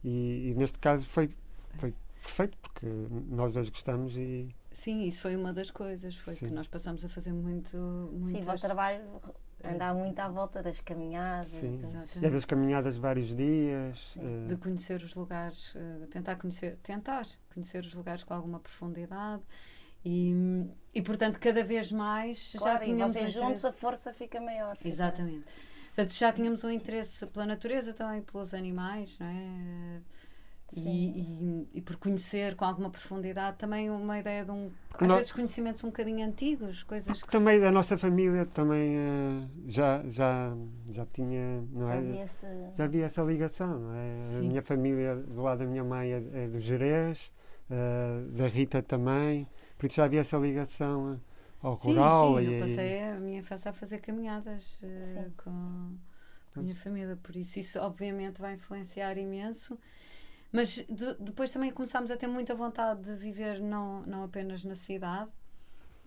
E, 0.03 0.49
e 0.49 0.55
neste 0.55 0.77
caso 0.79 1.05
foi, 1.05 1.29
foi 1.75 1.93
perfeito, 2.21 2.57
porque 2.59 2.85
nós 3.29 3.53
dois 3.53 3.69
gostamos 3.69 4.15
e. 4.17 4.49
Sim, 4.71 5.03
isso 5.03 5.21
foi 5.21 5.35
uma 5.35 5.51
das 5.53 5.69
coisas, 5.69 6.15
foi 6.15 6.35
Sim. 6.35 6.47
que 6.47 6.53
nós 6.53 6.67
passamos 6.67 7.03
a 7.03 7.09
fazer 7.09 7.33
muito 7.33 7.69
Sim, 7.69 7.77
o 7.77 8.19
muitas- 8.19 8.45
vosso 8.45 8.61
trabalho 8.61 9.03
anda 9.63 9.93
muito 9.93 10.17
à 10.19 10.27
volta 10.29 10.63
das 10.63 10.79
caminhadas. 10.81 11.49
Sim. 11.51 11.71
dos- 11.73 11.83
Exatamente. 11.83 12.19
E 12.19 12.25
às 12.25 12.31
vezes 12.31 12.45
caminhadas 12.45 12.95
de 12.95 12.99
vários 13.01 13.35
dias. 13.35 14.15
eh, 14.17 14.47
de 14.47 14.55
conhecer 14.57 15.01
os 15.03 15.13
lugares, 15.13 15.73
eh, 15.75 16.07
tentar 16.09 16.35
conhecer, 16.37 16.77
tentar 16.77 17.25
conhecer 17.53 17.83
os 17.85 17.93
lugares 17.93 18.23
com 18.23 18.33
alguma 18.33 18.59
profundidade 18.59 19.43
e, 20.03 20.33
e 20.93 21.01
portanto 21.01 21.37
cada 21.39 21.63
vez 21.63 21.91
mais 21.91 22.53
Claro, 22.57 22.79
já 22.79 22.83
e 22.83 22.85
tínhamos 22.93 23.13
vocês 23.13 23.35
um 23.35 23.41
juntos 23.41 23.65
a 23.65 23.71
força 23.71 24.13
fica 24.13 24.39
maior. 24.41 24.75
fica- 24.77 24.89
Exatamente. 24.89 25.45
Portanto, 25.95 26.13
já 26.13 26.31
tínhamos 26.31 26.63
um 26.63 26.69
interesse 26.71 27.25
pela 27.27 27.45
natureza 27.45 27.93
também, 27.93 28.21
pelos 28.21 28.53
animais, 28.53 29.17
não 29.19 29.27
é? 29.27 30.01
Sim. 30.69 30.87
E, 30.87 31.21
e, 31.21 31.79
e 31.79 31.81
por 31.81 31.97
conhecer 31.97 32.55
com 32.55 32.63
alguma 32.63 32.89
profundidade 32.89 33.57
também 33.57 33.89
uma 33.89 34.17
ideia 34.17 34.45
de 34.45 34.51
um. 34.51 34.71
Às 34.93 35.05
nós- 35.05 35.17
vezes 35.17 35.31
conhecimentos 35.33 35.83
um 35.83 35.87
bocadinho 35.87 36.25
antigos, 36.25 36.81
coisas 36.83 37.21
que. 37.21 37.27
Também 37.29 37.57
se- 37.57 37.61
da 37.63 37.71
nossa 37.73 37.97
família 37.97 38.45
também 38.45 38.95
eh, 38.95 39.47
já, 39.67 40.01
já, 40.07 40.55
já 40.89 41.05
tinha. 41.07 41.61
Não 41.73 41.87
Já 41.87 41.93
é? 41.95 41.97
havia 41.97 42.23
esse. 42.23 42.47
já 42.77 42.83
havia 42.85 43.05
essa 43.05 43.21
ligação, 43.21 43.79
não 43.81 43.93
é? 43.93 44.19
A 44.37 44.39
minha 44.39 44.61
família, 44.61 45.15
do 45.17 45.41
lado 45.41 45.59
da 45.59 45.65
minha 45.65 45.83
mãe, 45.83 46.13
é, 46.13 46.23
é 46.45 46.47
do 46.47 46.59
Jerez, 46.61 47.33
eh, 47.69 48.21
da 48.37 48.47
Rita 48.47 48.81
também, 48.81 49.45
por 49.77 49.87
isso 49.87 49.97
já 49.97 50.05
havia 50.05 50.21
essa 50.21 50.37
ligação 50.37 51.19
ao 51.61 51.75
Sim, 51.75 51.83
rural. 51.83 52.11
sim, 52.11 52.41
e, 52.41 52.45
eu 52.45 52.53
passei 52.53 53.01
a 53.03 53.15
minha 53.19 53.39
infância 53.39 53.71
a 53.71 53.73
fazer 53.73 53.99
caminhadas 53.99 54.79
eh, 54.83 55.29
Sim. 55.29 55.33
com, 55.37 55.97
com 56.53 56.59
a 56.59 56.63
minha 56.63 56.75
família, 56.75 57.17
por 57.17 57.35
isso 57.35 57.59
isso 57.59 57.79
obviamente 57.79 58.39
vai 58.41 58.53
influenciar 58.55 59.17
imenso. 59.17 59.79
Mas 60.51 60.75
de- 60.89 61.15
depois 61.19 61.51
também 61.51 61.71
começámos 61.71 62.11
a 62.11 62.17
ter 62.17 62.27
muita 62.27 62.55
vontade 62.55 63.01
de 63.03 63.15
viver 63.15 63.59
não, 63.61 64.01
não 64.03 64.23
apenas 64.25 64.63
na 64.65 64.75
cidade 64.75 65.31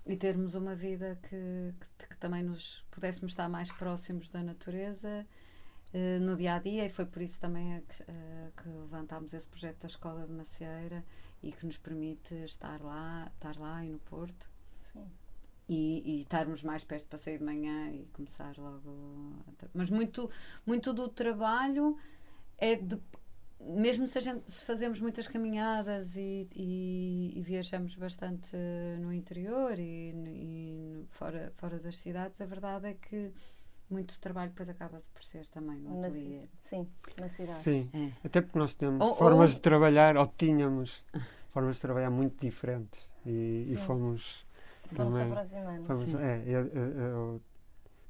e 0.07 0.17
termos 0.17 0.55
uma 0.55 0.75
vida 0.75 1.19
que, 1.29 1.75
que, 1.99 2.09
que 2.09 2.17
também 2.19 2.43
nos 2.43 2.85
pudéssemos 2.91 3.33
estar 3.33 3.49
mais 3.49 3.71
próximos 3.73 4.29
da 4.31 4.43
natureza 4.43 5.27
eh, 5.95 6.19
no 6.21 6.37
dia 6.37 6.55
a 6.57 6.59
dia, 6.61 6.85
e 6.87 6.91
foi 6.91 7.07
por 7.07 7.23
isso 7.23 7.41
também 7.41 7.77
a 7.77 7.81
que, 7.83 8.03
eh, 8.09 8.51
que 8.63 8.69
levantámos 8.69 9.35
esse 9.35 9.49
projeto 9.49 9.81
da 9.81 9.89
Escola 9.89 10.27
de 10.27 10.33
Macieira 10.33 11.05
e 11.43 11.53
que 11.53 11.67
nos 11.67 11.79
permite 11.79 12.35
estar 12.45 12.81
lá, 12.83 13.31
estar 13.35 13.57
lá 13.59 13.85
e 13.85 13.91
no 13.91 13.99
Porto 14.01 14.51
Sim. 14.51 14.54
E, 15.69 16.03
e 16.17 16.21
estarmos 16.21 16.63
mais 16.63 16.85
perto 16.85 17.07
para 17.07 17.19
sair 17.19 17.39
de 17.39 17.45
manhã 17.45 17.91
e 17.91 18.07
começar 18.13 18.55
logo. 18.59 19.33
Mas 19.73 19.91
muito, 19.91 20.31
muito 20.67 20.93
do 20.93 21.09
trabalho 21.09 21.97
é 22.59 22.77
de. 22.77 22.99
Mesmo 23.61 24.07
se, 24.07 24.19
a 24.19 24.21
gente, 24.21 24.51
se 24.51 24.63
fazemos 24.65 25.01
muitas 25.01 25.27
caminhadas 25.27 26.17
e, 26.17 26.47
e, 26.55 27.33
e 27.35 27.41
viajamos 27.43 27.95
bastante 27.95 28.51
no 29.01 29.11
interior 29.11 29.79
e, 29.79 30.13
no- 30.13 30.29
e 30.29 31.07
fora, 31.11 31.51
fora 31.57 31.79
das 31.79 31.97
cidades, 31.99 32.39
a 32.43 32.45
verdade 32.47 32.89
é 32.89 32.95
que 32.95 33.33
muito 33.89 34.21
trabalho 34.21 34.51
depois 34.51 34.69
acaba 34.69 35.03
por 35.15 35.23
ser 35.25 35.47
também 35.49 35.79
no 35.79 35.99
Na 36.01 36.09
ateliê. 36.09 36.43
Sim, 36.65 36.87
na 37.19 37.29
cidade. 37.31 37.63
Sim, 37.63 37.89
É. 37.95 38.27
até 38.27 38.43
porque 38.43 38.59
nós 38.59 38.75
temos 38.75 39.01
Ou- 39.01 39.15
formas 39.15 39.51
ou- 39.51 39.57
de 39.57 39.61
trabalhar, 39.63 40.17
ou 40.19 40.27
tínhamos 40.27 41.03
formas 41.51 41.77
de 41.77 41.81
trabalhar 41.83 42.11
muito 42.11 42.39
diferentes. 42.39 43.09
E, 43.25 43.65
e 43.73 43.77
fomos. 43.79 44.45
Vão-se 44.93 45.19
também- 45.19 45.33
aproximando. 45.33 46.21
é, 46.21 46.43
eu, 46.47 46.67
eu- 46.69 46.99
eu 47.01 47.41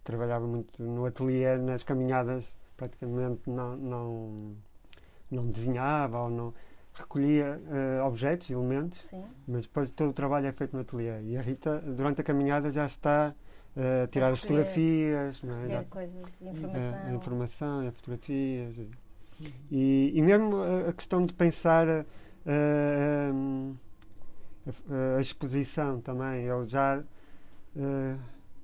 trabalhava 0.02 0.46
muito 0.46 0.82
no 0.82 1.04
ateliê, 1.06 1.56
nas 1.56 1.82
caminhadas, 1.82 2.56
praticamente 2.76 3.48
não, 3.48 3.76
não, 3.76 4.56
não 5.30 5.46
desenhava 5.50 6.18
ou 6.20 6.30
não. 6.30 6.54
Recolhia 6.92 7.60
eh, 7.72 8.02
objetos, 8.02 8.48
elementos, 8.50 9.00
Sim. 9.02 9.24
mas 9.48 9.62
depois 9.62 9.90
todo 9.90 10.10
o 10.10 10.12
trabalho 10.12 10.46
é 10.46 10.52
feito 10.52 10.74
no 10.74 10.80
ateliê. 10.82 11.20
E 11.22 11.36
a 11.36 11.40
Rita, 11.40 11.80
durante 11.80 12.20
a 12.20 12.24
caminhada, 12.24 12.70
já 12.70 12.86
está 12.86 13.34
eh, 13.76 14.02
a 14.04 14.06
tirar 14.06 14.32
as 14.32 14.40
fotografias, 14.40 15.42
não 15.42 15.56
é? 15.56 15.68
Já- 15.70 15.84
coisas, 15.84 16.24
é, 16.40 16.50
informação. 16.50 16.98
a 17.08 17.12
informação, 17.12 17.88
as 17.88 17.94
fotografias. 17.96 18.76
E, 19.70 20.12
e 20.14 20.22
mesmo 20.22 20.56
a, 20.58 20.90
a 20.90 20.92
questão 20.92 21.26
de 21.26 21.32
pensar 21.34 21.88
eh, 21.88 23.30
hum, 23.32 23.74
a, 24.66 25.18
a 25.18 25.20
exposição 25.20 26.00
também. 26.00 26.44
Eu 26.44 26.66
já, 26.66 27.02
eh, 27.76 28.16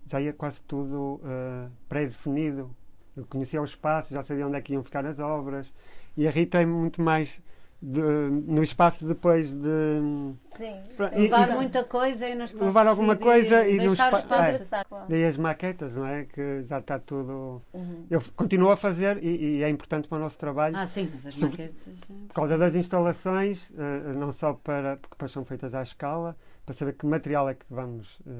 já 0.06 0.20
ia 0.20 0.32
quase 0.32 0.60
tudo 0.62 1.20
eh, 1.24 1.68
pré-definido. 1.88 2.74
Eu 3.16 3.26
conhecia 3.26 3.60
o 3.60 3.64
espaço, 3.64 4.14
já 4.14 4.22
sabia 4.22 4.46
onde 4.46 4.56
é 4.56 4.60
que 4.60 4.72
iam 4.72 4.82
ficar 4.82 5.04
as 5.04 5.18
obras. 5.18 5.72
E 6.16 6.26
é 6.58 6.66
muito 6.66 7.02
mais 7.02 7.40
de- 7.82 8.00
no 8.02 8.62
espaço 8.62 9.06
depois 9.06 9.50
de. 9.50 10.34
Sim. 10.56 10.76
E- 11.14 11.20
Levar 11.22 11.38
razão. 11.40 11.56
muita 11.56 11.84
coisa 11.84 12.28
e 12.28 12.34
nos 12.34 12.52
Levar 12.52 12.86
alguma 12.86 13.16
coisa 13.16 13.66
e 13.66 13.78
pa- 13.78 13.84
espaço. 14.20 14.74
é. 14.74 14.84
Claro. 14.84 15.06
Daí 15.08 15.24
as 15.24 15.36
maquetas, 15.36 15.94
não 15.94 16.06
é? 16.06 16.24
Que 16.24 16.62
já 16.64 16.78
está 16.78 16.98
tudo. 16.98 17.62
Uhum. 17.72 18.06
Eu 18.10 18.20
continuo 18.36 18.70
a 18.70 18.76
fazer 18.76 19.22
e, 19.22 19.58
e 19.58 19.62
é 19.62 19.68
importante 19.70 20.08
para 20.08 20.18
o 20.18 20.20
nosso 20.20 20.36
trabalho. 20.38 20.76
Ah, 20.76 20.86
sim, 20.86 21.08
mas 21.14 21.26
as 21.26 21.34
Sobre- 21.34 21.62
maquetas. 21.62 22.00
eh, 22.10 22.14
Por 22.28 22.34
causa 22.34 22.58
das 22.58 22.74
instalações, 22.74 23.72
eh, 23.76 24.12
não 24.14 24.30
só 24.32 24.52
para, 24.52 24.96
porque 24.96 25.14
depois 25.14 25.30
são 25.30 25.44
feitas 25.44 25.74
à 25.74 25.82
escala, 25.82 26.36
para 26.66 26.74
saber 26.74 26.92
que 26.92 27.06
material 27.06 27.48
é 27.48 27.54
que 27.54 27.64
vamos 27.70 28.20
eh, 28.26 28.30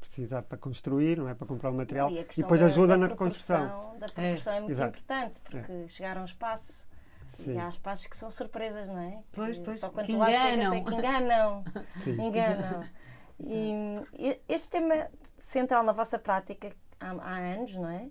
precisar 0.00 0.42
para 0.42 0.58
construir, 0.58 1.18
não 1.18 1.28
é? 1.28 1.34
Para 1.34 1.46
comprar 1.46 1.70
o 1.70 1.74
material. 1.74 2.10
E, 2.10 2.18
E, 2.20 2.26
depois 2.38 2.60
da- 2.60 2.66
ajuda 2.66 2.98
da 2.98 3.08
na 3.08 3.08
construção. 3.16 3.96
Da 3.98 4.06
proporção 4.06 4.52
é, 4.54 4.58
muito 4.60 4.72
Exato. 4.72 4.98
importante, 4.98 5.40
porque 5.42 5.88
chegar 5.88 6.18
a 6.18 6.22
um 6.22 6.24
espaço 6.24 6.87
Sim, 7.38 7.54
e 7.54 7.58
há 7.58 7.68
espaços 7.68 8.06
que 8.06 8.16
são 8.16 8.30
surpresas, 8.30 8.88
não 8.88 8.98
é? 8.98 9.22
Pois, 9.32 9.58
pois, 9.58 9.80
Só 9.80 9.88
quando 9.90 10.06
que 10.06 10.12
tu 10.12 10.18
lá 10.18 10.26
chegas 10.26 10.52
enganam. 10.54 10.74
é 10.74 10.80
que 10.82 10.94
enganam. 10.94 11.64
sim. 11.94 12.20
enganam. 12.20 12.84
E, 13.40 14.40
este 14.48 14.68
tema 14.70 15.08
central 15.38 15.82
na 15.84 15.92
vossa 15.92 16.18
prática 16.18 16.74
há, 17.00 17.10
há 17.12 17.36
anos, 17.36 17.74
não 17.76 17.88
é? 17.88 18.08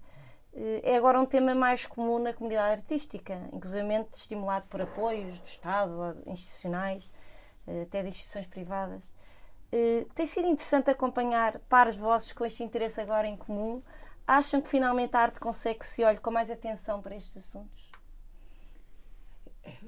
Eh, 0.54 0.82
É 0.94 0.96
agora 0.98 1.20
um 1.20 1.26
tema 1.26 1.54
mais 1.54 1.86
comum 1.86 2.20
na 2.20 2.34
comunidade 2.34 2.72
artística, 2.82 3.34
inclusive 3.54 3.86
estimulado 4.14 4.66
por 4.70 4.82
apoios 4.82 5.38
do 5.40 5.46
Estado, 5.46 6.18
institucionais, 6.26 7.12
eh, 7.68 7.82
até 7.84 8.02
de 8.02 8.08
instituições 8.10 8.48
privadas. 8.48 9.14
Eh, 9.72 10.06
Tem 10.16 10.26
sido 10.26 10.48
interessante 10.48 10.90
acompanhar 10.90 11.60
pares 11.68 11.96
vossos 11.98 12.32
com 12.34 12.46
este 12.46 12.64
interesse 12.64 13.02
agora 13.02 13.28
em 13.28 13.36
comum. 13.38 13.82
Acham 14.26 14.62
que 14.62 14.70
finalmente 14.70 15.16
a 15.16 15.20
arte 15.22 15.40
consegue 15.40 15.80
que 15.80 15.86
se 15.86 16.04
olhe 16.04 16.18
com 16.20 16.32
mais 16.32 16.50
atenção 16.52 17.02
para 17.02 17.16
estes 17.16 17.38
assuntos? 17.38 17.87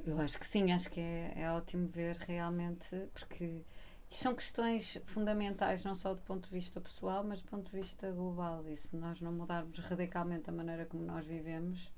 Eu 0.06 0.20
acho 0.20 0.40
que 0.40 0.46
sim, 0.46 0.72
acho 0.72 0.90
que 0.90 1.00
é, 1.00 1.34
é 1.36 1.52
ótimo 1.52 1.88
ver 1.88 2.16
realmente, 2.18 3.08
porque 3.14 3.64
são 4.10 4.34
questões 4.34 4.98
fundamentais, 5.06 5.84
não 5.84 5.94
só 5.94 6.14
do 6.14 6.22
ponto 6.22 6.48
de 6.48 6.54
vista 6.54 6.82
pessoal, 6.82 7.24
mas 7.24 7.42
do 7.42 7.48
ponto 7.48 7.70
de 7.70 7.78
vista 7.78 8.12
global. 8.12 8.68
E 8.68 8.76
se 8.76 8.96
nós 8.96 9.22
não 9.22 9.32
mudarmos 9.32 9.78
radicalmente 9.80 10.50
a 10.50 10.54
maneira 10.54 10.86
como 10.86 11.04
nós 11.04 11.26
vivemos, 11.26 11.92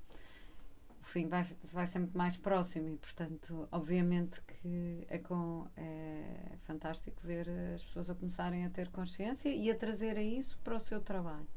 o 1.00 1.04
fim 1.04 1.26
vai, 1.26 1.44
vai 1.72 1.86
ser 1.86 2.00
muito 2.00 2.16
mais 2.16 2.36
próximo. 2.36 2.88
E, 2.90 2.96
portanto, 2.96 3.66
obviamente 3.72 4.40
que 4.42 5.06
é, 5.08 5.18
com, 5.18 5.66
é 5.76 6.56
fantástico 6.64 7.20
ver 7.24 7.48
as 7.74 7.82
pessoas 7.82 8.10
a 8.10 8.14
começarem 8.14 8.66
a 8.66 8.70
ter 8.70 8.88
consciência 8.88 9.48
e 9.48 9.70
a 9.70 9.74
trazerem 9.74 10.38
isso 10.38 10.58
para 10.62 10.76
o 10.76 10.80
seu 10.80 11.00
trabalho. 11.00 11.48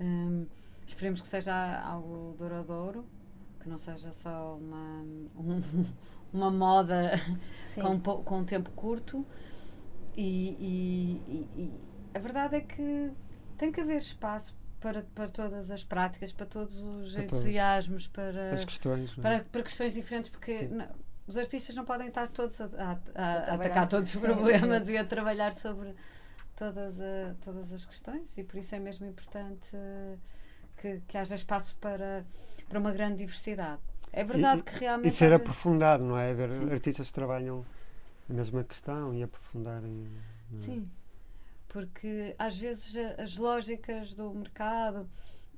Hum, 0.00 0.46
esperemos 0.86 1.20
que 1.20 1.26
seja 1.26 1.80
algo 1.80 2.34
duradouro, 2.38 3.06
que 3.66 3.70
não 3.70 3.78
seja 3.78 4.12
só 4.12 4.56
uma, 4.56 5.02
um- 5.36 5.84
uma 6.32 6.50
moda 6.52 7.12
Sim. 7.64 7.82
com, 7.82 8.00
com 8.00 8.38
um 8.38 8.44
tempo 8.44 8.70
curto. 8.70 9.26
E, 10.16 10.48
e- 11.28 11.48
e- 11.62 11.80
a 12.14 12.18
verdade 12.20 12.56
é 12.56 12.60
que 12.60 13.12
tem 13.58 13.72
que 13.72 13.80
haver 13.80 13.98
espaço 13.98 14.56
para, 14.80 15.02
para 15.14 15.28
todas 15.28 15.70
as 15.70 15.82
práticas, 15.82 16.30
para 16.32 16.46
todos 16.46 16.78
os 16.78 17.12
Para 17.12 17.24
entusiasmos, 17.24 18.06
para, 18.06 18.52
As 18.54 18.64
questões, 18.64 19.18
é? 19.18 19.20
para, 19.20 19.40
para 19.44 19.62
questões 19.62 19.94
diferentes, 19.94 20.30
porque 20.30 20.58
Sim. 20.60 20.68
não- 20.68 20.88
os 21.26 21.36
artistas 21.36 21.74
não 21.74 21.84
podem 21.84 22.06
estar 22.06 22.28
todos 22.28 22.60
a, 22.60 22.66
a- 22.66 22.98
a- 23.16 23.50
a 23.50 23.54
atacar 23.54 23.88
todos 23.88 24.08
os 24.14 24.20
Sim, 24.20 24.26
problemas 24.26 24.84
sim. 24.86 24.92
e 24.92 24.96
a 24.96 25.04
trabalhar 25.04 25.52
sobre 25.52 25.92
todas, 26.54 27.00
a- 27.00 27.34
todas 27.44 27.72
as 27.72 27.84
questões, 27.84 28.38
e 28.38 28.44
por 28.44 28.56
isso 28.58 28.74
é 28.76 28.78
mesmo 28.78 29.04
importante 29.06 29.76
que, 30.76 31.00
que 31.08 31.18
haja 31.18 31.34
espaço 31.34 31.76
para, 31.80 32.24
para 32.68 32.78
uma 32.78 32.92
grande 32.92 33.16
diversidade. 33.18 33.80
É 34.12 34.24
verdade 34.24 34.60
E- 34.60 34.62
que 34.64 34.78
realmente. 34.78 35.12
E 35.12 35.16
ser 35.16 35.32
aprofundado, 35.32 36.04
não 36.04 36.18
é? 36.18 36.32
Ver 36.34 36.50
Sim. 36.50 36.70
artistas 36.70 37.08
que 37.08 37.12
trabalham 37.14 37.64
a 38.28 38.32
mesma 38.32 38.64
questão 38.64 39.14
e 39.14 39.22
aprofundarem. 39.22 40.06
é? 40.54 40.56
Sim, 40.58 40.88
porque 41.68 42.34
às 42.38 42.56
vezes 42.56 42.94
as 43.18 43.36
lógicas 43.36 44.14
do 44.14 44.32
mercado, 44.32 45.08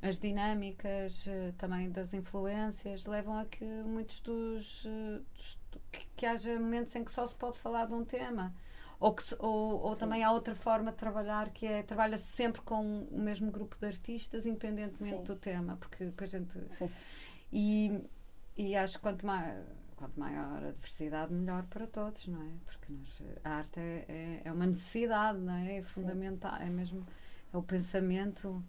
as 0.02 0.18
dinâmicas 0.18 1.26
eh, 1.28 1.52
também 1.58 1.90
das 1.90 2.14
influências 2.14 3.06
levam 3.06 3.38
a 3.38 3.44
que 3.44 3.64
muitos 3.64 4.20
dos. 4.20 4.84
eh, 4.86 5.20
dos- 5.34 5.58
que 6.16 6.26
haja 6.26 6.58
momentos 6.58 6.94
em 6.96 7.04
que 7.04 7.10
só 7.12 7.24
se 7.26 7.36
pode 7.36 7.58
falar 7.58 7.86
de 7.86 7.94
um 7.94 8.04
tema. 8.04 8.52
Ou, 9.00 9.14
que 9.14 9.22
ou, 9.38 9.80
ou 9.80 9.96
também 9.96 10.24
há 10.24 10.32
outra 10.32 10.56
forma 10.56 10.90
de 10.90 10.96
trabalhar 10.96 11.50
que 11.50 11.66
é 11.66 11.82
trabalha-se 11.84 12.26
sempre 12.26 12.60
com 12.62 13.04
o 13.04 13.18
mesmo 13.18 13.50
grupo 13.50 13.76
de 13.78 13.86
artistas, 13.86 14.44
independentemente 14.44 15.18
Sim. 15.18 15.24
do 15.24 15.36
tema, 15.36 15.76
porque 15.76 16.10
que 16.10 16.24
a 16.24 16.26
gente 16.26 16.58
Sim. 16.74 16.90
e, 17.52 18.00
e 18.56 18.74
acho 18.74 18.94
que 18.94 19.02
quanto, 19.02 19.24
mai, 19.24 19.62
quanto 19.94 20.18
maior 20.18 20.64
a 20.64 20.72
diversidade, 20.72 21.32
melhor 21.32 21.64
para 21.66 21.86
todos, 21.86 22.26
não 22.26 22.42
é? 22.42 22.50
Porque 22.64 22.92
nós, 22.92 23.22
a 23.44 23.50
arte 23.50 23.78
é, 23.78 24.04
é, 24.08 24.42
é 24.44 24.52
uma 24.52 24.66
necessidade, 24.66 25.38
não 25.38 25.54
é? 25.54 25.76
É 25.76 25.82
fundamental, 25.82 26.56
é 26.56 26.68
mesmo 26.68 27.06
é 27.52 27.56
o 27.56 27.62
pensamento, 27.62 28.62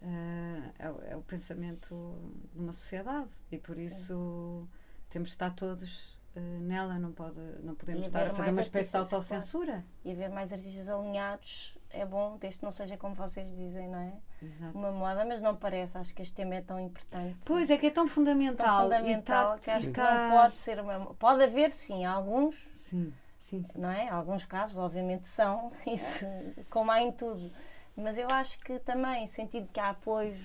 eh, 0.00 0.72
é, 0.78 1.12
é 1.12 1.16
o 1.16 1.22
pensamento 1.22 2.14
de 2.52 2.60
uma 2.60 2.72
sociedade 2.72 3.28
e 3.50 3.58
por 3.58 3.76
Sim. 3.76 3.86
isso 3.86 4.68
temos 5.08 5.30
de 5.30 5.34
estar 5.34 5.50
todos 5.54 6.20
nela, 6.40 6.98
não, 6.98 7.12
pode, 7.12 7.40
não 7.62 7.74
podemos 7.74 8.06
estar 8.06 8.26
a 8.28 8.34
fazer 8.34 8.50
uma 8.50 8.60
espécie 8.60 8.90
de 8.90 8.96
artistas, 8.96 9.08
claro. 9.08 9.16
autocensura. 9.16 9.84
E 10.04 10.12
haver 10.12 10.30
mais 10.30 10.52
artistas 10.52 10.88
alinhados 10.88 11.76
é 11.92 12.06
bom, 12.06 12.36
desde 12.38 12.60
que 12.60 12.64
não 12.64 12.72
seja 12.72 12.96
como 12.96 13.14
vocês 13.14 13.54
dizem, 13.54 13.88
não 13.88 13.98
é? 13.98 14.12
Exato. 14.42 14.76
Uma 14.76 14.90
moda, 14.90 15.24
mas 15.24 15.40
não 15.40 15.54
parece. 15.54 15.98
Acho 15.98 16.14
que 16.14 16.22
este 16.22 16.34
tema 16.34 16.54
é 16.54 16.62
tão 16.62 16.80
importante. 16.80 17.36
Pois 17.44 17.70
é 17.70 17.76
que 17.76 17.86
é 17.86 17.90
tão 17.90 18.04
tão 18.04 18.08
fundamental. 18.08 18.84
fundamental 18.84 19.56
e 19.56 19.60
que 19.60 19.70
acho 19.70 19.90
que 19.90 20.00
não 20.00 20.30
pode 20.30 20.56
ser 20.56 20.80
uma. 20.80 21.14
Pode 21.14 21.42
haver, 21.44 21.70
sim, 21.70 22.04
alguns, 22.04 22.56
Sim, 22.78 23.12
sim, 23.44 23.62
sim. 23.62 23.80
não 23.80 23.90
é? 23.90 24.08
Alguns 24.08 24.44
casos, 24.44 24.78
obviamente, 24.78 25.28
são, 25.28 25.70
isso, 25.86 26.26
como 26.70 26.90
há 26.90 27.02
em 27.02 27.12
tudo. 27.12 27.52
Mas 27.94 28.16
eu 28.16 28.26
acho 28.30 28.58
que 28.60 28.78
também, 28.78 29.26
sentido 29.26 29.68
que 29.70 29.78
há 29.78 29.90
apoios, 29.90 30.38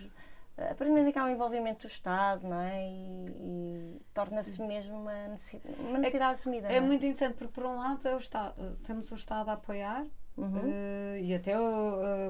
a 0.57 0.73
partir 0.75 1.03
do 1.05 1.11
que 1.13 1.19
há 1.19 1.23
um 1.25 1.29
envolvimento 1.29 1.87
do 1.87 1.91
Estado, 1.91 2.47
não 2.47 2.59
é? 2.59 2.83
E, 2.89 3.27
e 3.29 4.01
torna-se 4.13 4.61
mesmo 4.61 4.95
uma 5.01 5.27
necessidade, 5.29 5.75
uma 5.81 5.97
necessidade 5.99 6.33
assumida. 6.33 6.67
É 6.67 6.79
não 6.79 6.87
muito 6.87 7.05
interessante 7.05 7.35
porque 7.35 7.53
por 7.53 7.65
um 7.65 7.75
lado 7.75 8.07
é 8.07 8.13
o 8.15 8.17
Estado, 8.17 8.77
temos 8.83 9.11
o 9.11 9.15
Estado 9.15 9.49
a 9.49 9.53
apoiar 9.53 10.05
Uhum. 10.35 10.61
eh, 10.71 11.19
e 11.23 11.33
até 11.33 11.59
o- 11.59 11.63
a, 11.63 12.27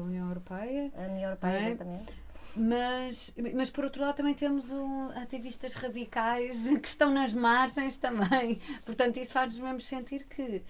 a 0.00 0.02
União 0.04 0.26
Europeia. 0.28 0.90
A 0.96 1.02
União 1.02 1.24
Europeia, 1.30 1.56
É? 1.58 1.68
exatamente. 1.68 2.14
Mas, 2.56 3.34
mas 3.54 3.70
por 3.70 3.84
outro 3.84 4.02
lado 4.02 4.16
também 4.16 4.34
temos 4.34 4.70
um, 4.70 5.08
ativistas 5.18 5.74
radicais 5.74 6.68
que 6.80 6.88
estão 6.88 7.10
nas 7.10 7.32
margens 7.32 7.96
também. 7.96 8.60
Portanto, 8.84 9.18
isso 9.18 9.32
faz-nos 9.32 9.58
mesmo 9.58 9.80
sentir 9.80 10.24
que 10.24 10.62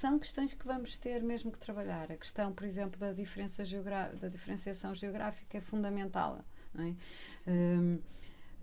são 0.00 0.18
questões 0.18 0.54
que 0.54 0.66
vamos 0.66 0.96
ter 0.96 1.22
mesmo 1.22 1.52
que 1.52 1.58
trabalhar. 1.58 2.10
A 2.10 2.16
questão, 2.16 2.52
por 2.52 2.64
exemplo, 2.64 2.98
da, 2.98 3.12
diferença 3.12 3.62
da 4.18 4.28
diferenciação 4.28 4.94
geográfica 4.94 5.58
é 5.58 5.60
fundamental. 5.60 6.42
é? 6.78 6.94
Hum, 7.46 7.98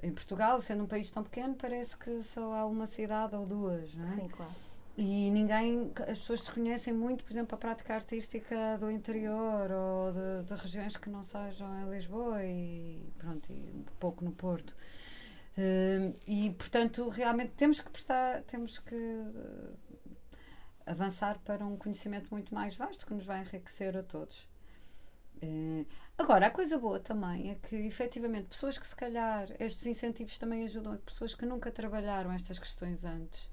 em 0.02 0.12
Portugal, 0.12 0.60
sendo 0.62 0.84
um 0.84 0.88
país 0.88 1.12
tão 1.12 1.24
pequeno, 1.24 1.56
parece 1.56 1.96
que 1.96 2.24
só 2.24 2.54
há 2.54 2.66
uma 2.66 2.88
cidade 2.88 3.36
ou 3.36 3.46
duas. 3.46 3.96
É? 4.00 4.08
Sim, 4.08 4.28
claro. 4.30 4.52
E 4.98 5.30
ninguém, 5.30 5.92
as 6.08 6.18
pessoas 6.18 6.42
se 6.42 6.52
conhecem 6.52 6.92
muito, 6.92 7.24
por 7.24 7.32
exemplo, 7.32 7.54
a 7.54 7.58
prática 7.58 7.94
artística 7.94 8.78
do 8.80 8.90
interior 8.90 9.72
ou 9.72 10.12
de, 10.12 10.48
de 10.48 10.56
regiões 10.60 10.98
que 10.98 11.08
não 11.08 11.24
sejam 11.24 11.70
em 11.84 11.92
Lisboa 11.92 12.44
e 12.44 13.00
pronto, 13.20 13.52
e 13.52 13.72
um 13.76 13.86
pouco 14.00 14.26
no 14.26 14.32
Porto. 14.32 14.76
Hum, 15.56 16.14
e 16.26 16.50
portanto, 16.58 17.10
realmente 17.10 17.52
temos 17.52 17.80
que 17.80 17.92
prestar, 17.92 18.42
temos 18.44 18.80
que 18.80 18.96
avançar 20.88 21.38
para 21.40 21.66
um 21.66 21.76
conhecimento 21.78 22.30
muito 22.32 22.54
mais 22.54 22.76
vasto 22.76 23.06
que 23.06 23.14
nos 23.14 23.26
vai 23.26 23.42
enriquecer 23.42 23.96
a 23.98 24.04
todos. 24.04 24.48
Eh, 25.42 25.86
agora, 26.18 26.48
a 26.48 26.52
coisa 26.52 26.78
boa 26.80 27.00
também 27.00 27.52
é 27.52 27.56
que, 27.56 27.76
efetivamente, 27.76 28.48
pessoas 28.48 28.78
que 28.78 28.88
se 28.88 28.96
calhar 28.96 29.50
estes 29.60 29.86
incentivos 29.86 30.38
também 30.38 30.64
ajudam 30.66 30.94
a 30.94 30.98
pessoas 30.98 31.36
que 31.36 31.46
nunca 31.46 31.70
trabalharam 31.72 32.32
estas 32.32 32.58
questões 32.58 33.06
antes, 33.06 33.50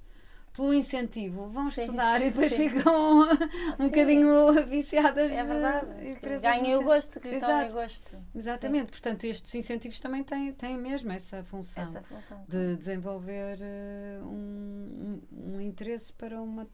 pelo 0.53 0.73
incentivo, 0.73 1.49
vão 1.49 1.69
Sim, 1.69 1.81
estudar 1.81 2.21
e 2.21 2.29
depois 2.31 2.53
sim. 2.53 2.69
ficam 2.69 3.19
um 3.27 3.27
Sim. 3.75 3.87
bocadinho 3.89 4.65
viciadas. 4.67 5.29
É 5.31 5.43
verdade. 5.43 6.39
Ganhem 6.41 6.77
o 6.77 6.81
gosto, 6.81 7.19
que 7.19 7.27
lhe 7.27 7.35
Exato. 7.35 7.73
gosto. 7.73 8.17
Exatamente, 8.33 8.89
portanto, 8.91 9.25
estes 9.25 9.53
incentivos 9.53 9.99
também 9.99 10.23
têm, 10.23 10.53
têm 10.53 10.77
mesmo 10.77 11.11
essa 11.11 11.43
função 11.43 11.83
Essa 11.83 12.01
função. 12.03 12.45
de 12.47 12.77
desenvolver 12.77 13.57
eh, 13.61 14.19
um, 14.23 15.19
um, 15.33 15.55
um 15.57 15.61
interesse 15.61 16.13
para 16.13 16.41
uma 16.41 16.65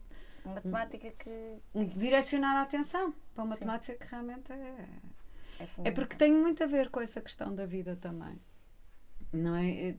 Uma 0.45 0.59
temática 0.61 1.11
que 1.11 1.29
um- 1.73 1.85
direcionar 1.85 2.55
a 2.57 2.61
atenção 2.63 3.13
para 3.33 3.43
uma 3.43 3.55
Sim. 3.55 3.61
temática 3.61 3.95
que 3.97 4.11
realmente 4.11 4.51
é, 4.51 4.55
é 5.59 5.89
é 5.89 5.91
porque 5.91 6.15
tem 6.15 6.31
muito 6.33 6.63
a 6.63 6.67
ver 6.67 6.89
com 6.89 6.99
essa 7.01 7.21
questão 7.21 7.53
da 7.53 7.65
vida 7.65 7.95
também. 7.95 8.39
Não 9.33 9.55
é? 9.55 9.89
É- 9.89 9.97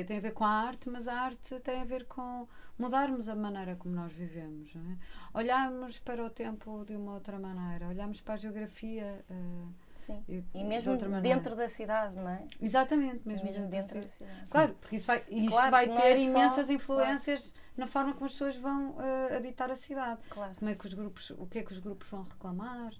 é- 0.00 0.04
tem 0.04 0.18
a 0.18 0.20
ver 0.20 0.32
com 0.32 0.44
a 0.44 0.50
arte, 0.50 0.88
mas 0.88 1.08
a 1.08 1.14
arte 1.14 1.58
tem 1.60 1.80
a 1.80 1.84
ver 1.84 2.04
com 2.06 2.46
mudarmos 2.78 3.28
a 3.28 3.34
maneira 3.34 3.76
como 3.76 3.94
nós 3.94 4.12
vivemos. 4.12 4.74
Não 4.74 4.92
é? 4.92 4.96
Olharmos 5.34 5.98
para 5.98 6.24
o 6.24 6.30
tempo 6.30 6.84
de 6.84 6.94
uma 6.96 7.14
outra 7.14 7.38
maneira, 7.38 7.88
olharmos 7.88 8.20
para 8.20 8.34
a 8.34 8.36
geografia. 8.38 9.24
eh, 9.30 9.66
Sim. 10.08 10.24
e, 10.28 10.36
E 10.36 10.42
de 10.58 10.64
mesmo 10.64 10.92
maneira. 10.92 11.20
dentro 11.20 11.54
da 11.54 11.68
cidade, 11.68 12.14
não 12.16 12.28
é? 12.30 12.42
Exatamente, 12.62 13.20
mesmo, 13.28 13.44
Mesmo 13.46 13.68
dentro 13.68 13.94
da 13.96 14.00
da 14.00 14.08
cidade. 14.08 14.50
Claro, 14.50 14.74
porque 14.80 14.96
isso 14.96 15.06
vai, 15.06 15.22
isto 15.28 15.50
Claro 15.50 15.70
vai 15.70 15.86
ter 15.88 16.02
é 16.02 16.16
só- 16.16 16.22
imensas 16.22 16.70
influências 16.70 17.54
na 17.76 17.86
forma 17.86 18.14
como 18.14 18.24
as 18.26 18.32
pessoas 18.32 18.56
vão 18.56 18.96
eh, 19.00 19.36
habitar 19.36 19.70
a 19.70 19.76
cidade. 19.76 20.20
Claro. 20.30 20.54
Como 20.56 20.70
é 20.70 20.74
que 20.74 20.86
os 20.86 20.94
grupos, 20.94 21.30
o 21.30 21.46
que 21.46 21.58
é 21.58 21.62
que 21.62 21.72
os 21.72 21.78
grupos 21.78 22.08
vão 22.08 22.22
reclamar? 22.22 22.92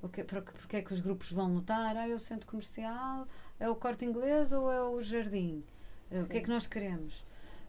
O 0.00 0.08
que, 0.08 0.24
porque 0.24 0.76
é 0.76 0.82
que 0.82 0.92
os 0.92 1.00
grupos 1.00 1.30
vão 1.32 1.52
lutar? 1.54 1.96
Ah, 1.96 2.08
é 2.08 2.14
o 2.14 2.18
centro 2.18 2.46
comercial, 2.48 3.26
é 3.60 3.68
o 3.68 3.74
corte 3.74 4.04
inglês 4.04 4.52
ou 4.52 4.70
é 4.70 4.82
o 4.82 5.02
jardim? 5.02 5.62
Eh, 6.10 6.20
o 6.22 6.26
que 6.26 6.32
é 6.32 6.36
Sim. 6.38 6.42
que 6.44 6.48
nós 6.50 6.66
queremos? 6.66 7.24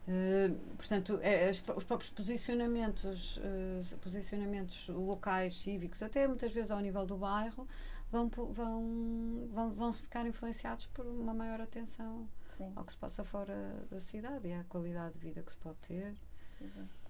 Eh, 0.07 0.51
portanto, 0.77 1.19
é, 1.21 1.47
as 1.49 1.59
os 1.75 1.83
próprios 1.83 2.09
posicionamentos, 2.11 3.39
eh, 3.43 3.95
posicionamentos 4.01 4.87
locais, 4.89 5.53
cívicos, 5.55 6.01
até 6.03 6.27
muitas 6.27 6.51
vezes 6.51 6.71
ao 6.71 6.79
nível 6.79 7.05
do 7.05 7.15
bairro, 7.17 7.67
vão, 8.13 8.29
vão, 8.29 9.47
vão, 9.51 9.71
vão 9.71 9.91
ficar 9.91 10.25
influenciados 10.27 10.85
por 10.87 11.05
uma 11.05 11.33
maior 11.33 11.59
atenção 11.59 12.27
Sim, 12.51 12.71
ao 12.75 12.85
que 12.85 12.91
se 12.91 12.97
passa 12.97 13.23
fora 13.23 13.55
da 13.89 13.99
cidade 13.99 14.47
e 14.47 14.53
à 14.53 14.63
qualidade 14.65 15.15
de 15.15 15.19
vida 15.19 15.41
que 15.41 15.51
se 15.51 15.57
pode 15.57 15.77
ter. 15.79 16.15
exato. 16.61 17.03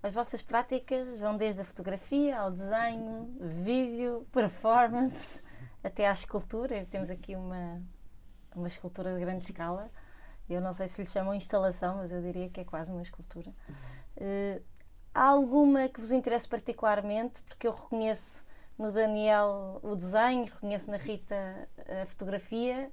As 0.00 0.14
vossas 0.14 0.40
práticas 0.40 1.18
vão 1.18 1.36
desde 1.36 1.62
a 1.62 1.64
fotografia 1.64 2.38
ao 2.38 2.52
desenho, 2.52 3.34
vídeo, 3.40 4.24
performance, 4.30 5.42
até 5.82 6.06
à 6.06 6.12
escultura. 6.12 6.86
Temos 6.88 7.10
aqui 7.10 7.34
uma, 7.34 7.82
uma 8.54 8.68
escultura 8.68 9.12
de 9.12 9.18
grande 9.18 9.44
escala. 9.44 9.90
Eu 10.48 10.60
não 10.60 10.72
sei 10.72 10.86
se 10.86 11.02
lhe 11.02 11.08
chamam 11.08 11.34
instalação, 11.34 11.96
mas 11.96 12.12
eu 12.12 12.22
diria 12.22 12.48
que 12.48 12.60
é 12.60 12.64
quase 12.64 12.92
uma 12.92 13.02
escultura. 13.02 13.52
Eh, 14.16 14.62
há 15.12 15.24
alguma 15.24 15.88
que 15.88 15.98
vos 15.98 16.12
interesse 16.12 16.46
particularmente? 16.46 17.42
Porque 17.42 17.66
eu 17.66 17.72
reconheço 17.72 18.45
no 18.78 18.92
Daniel 18.92 19.80
o 19.82 19.94
desenho, 19.94 20.44
reconheço 20.44 20.90
na 20.90 20.96
Rita 20.96 21.68
a 22.02 22.06
fotografia, 22.06 22.90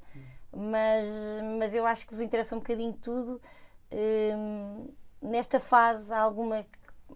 mas, 0.55 1.07
mas 1.59 1.73
eu 1.73 1.85
acho 1.85 2.05
que 2.05 2.13
vos 2.13 2.21
interessa 2.21 2.55
um 2.55 2.59
bocadinho 2.59 2.93
tudo. 2.93 3.41
Hum, 3.91 4.89
nesta 5.21 5.59
fase, 5.59 6.13
há 6.13 6.19
alguma 6.19 6.65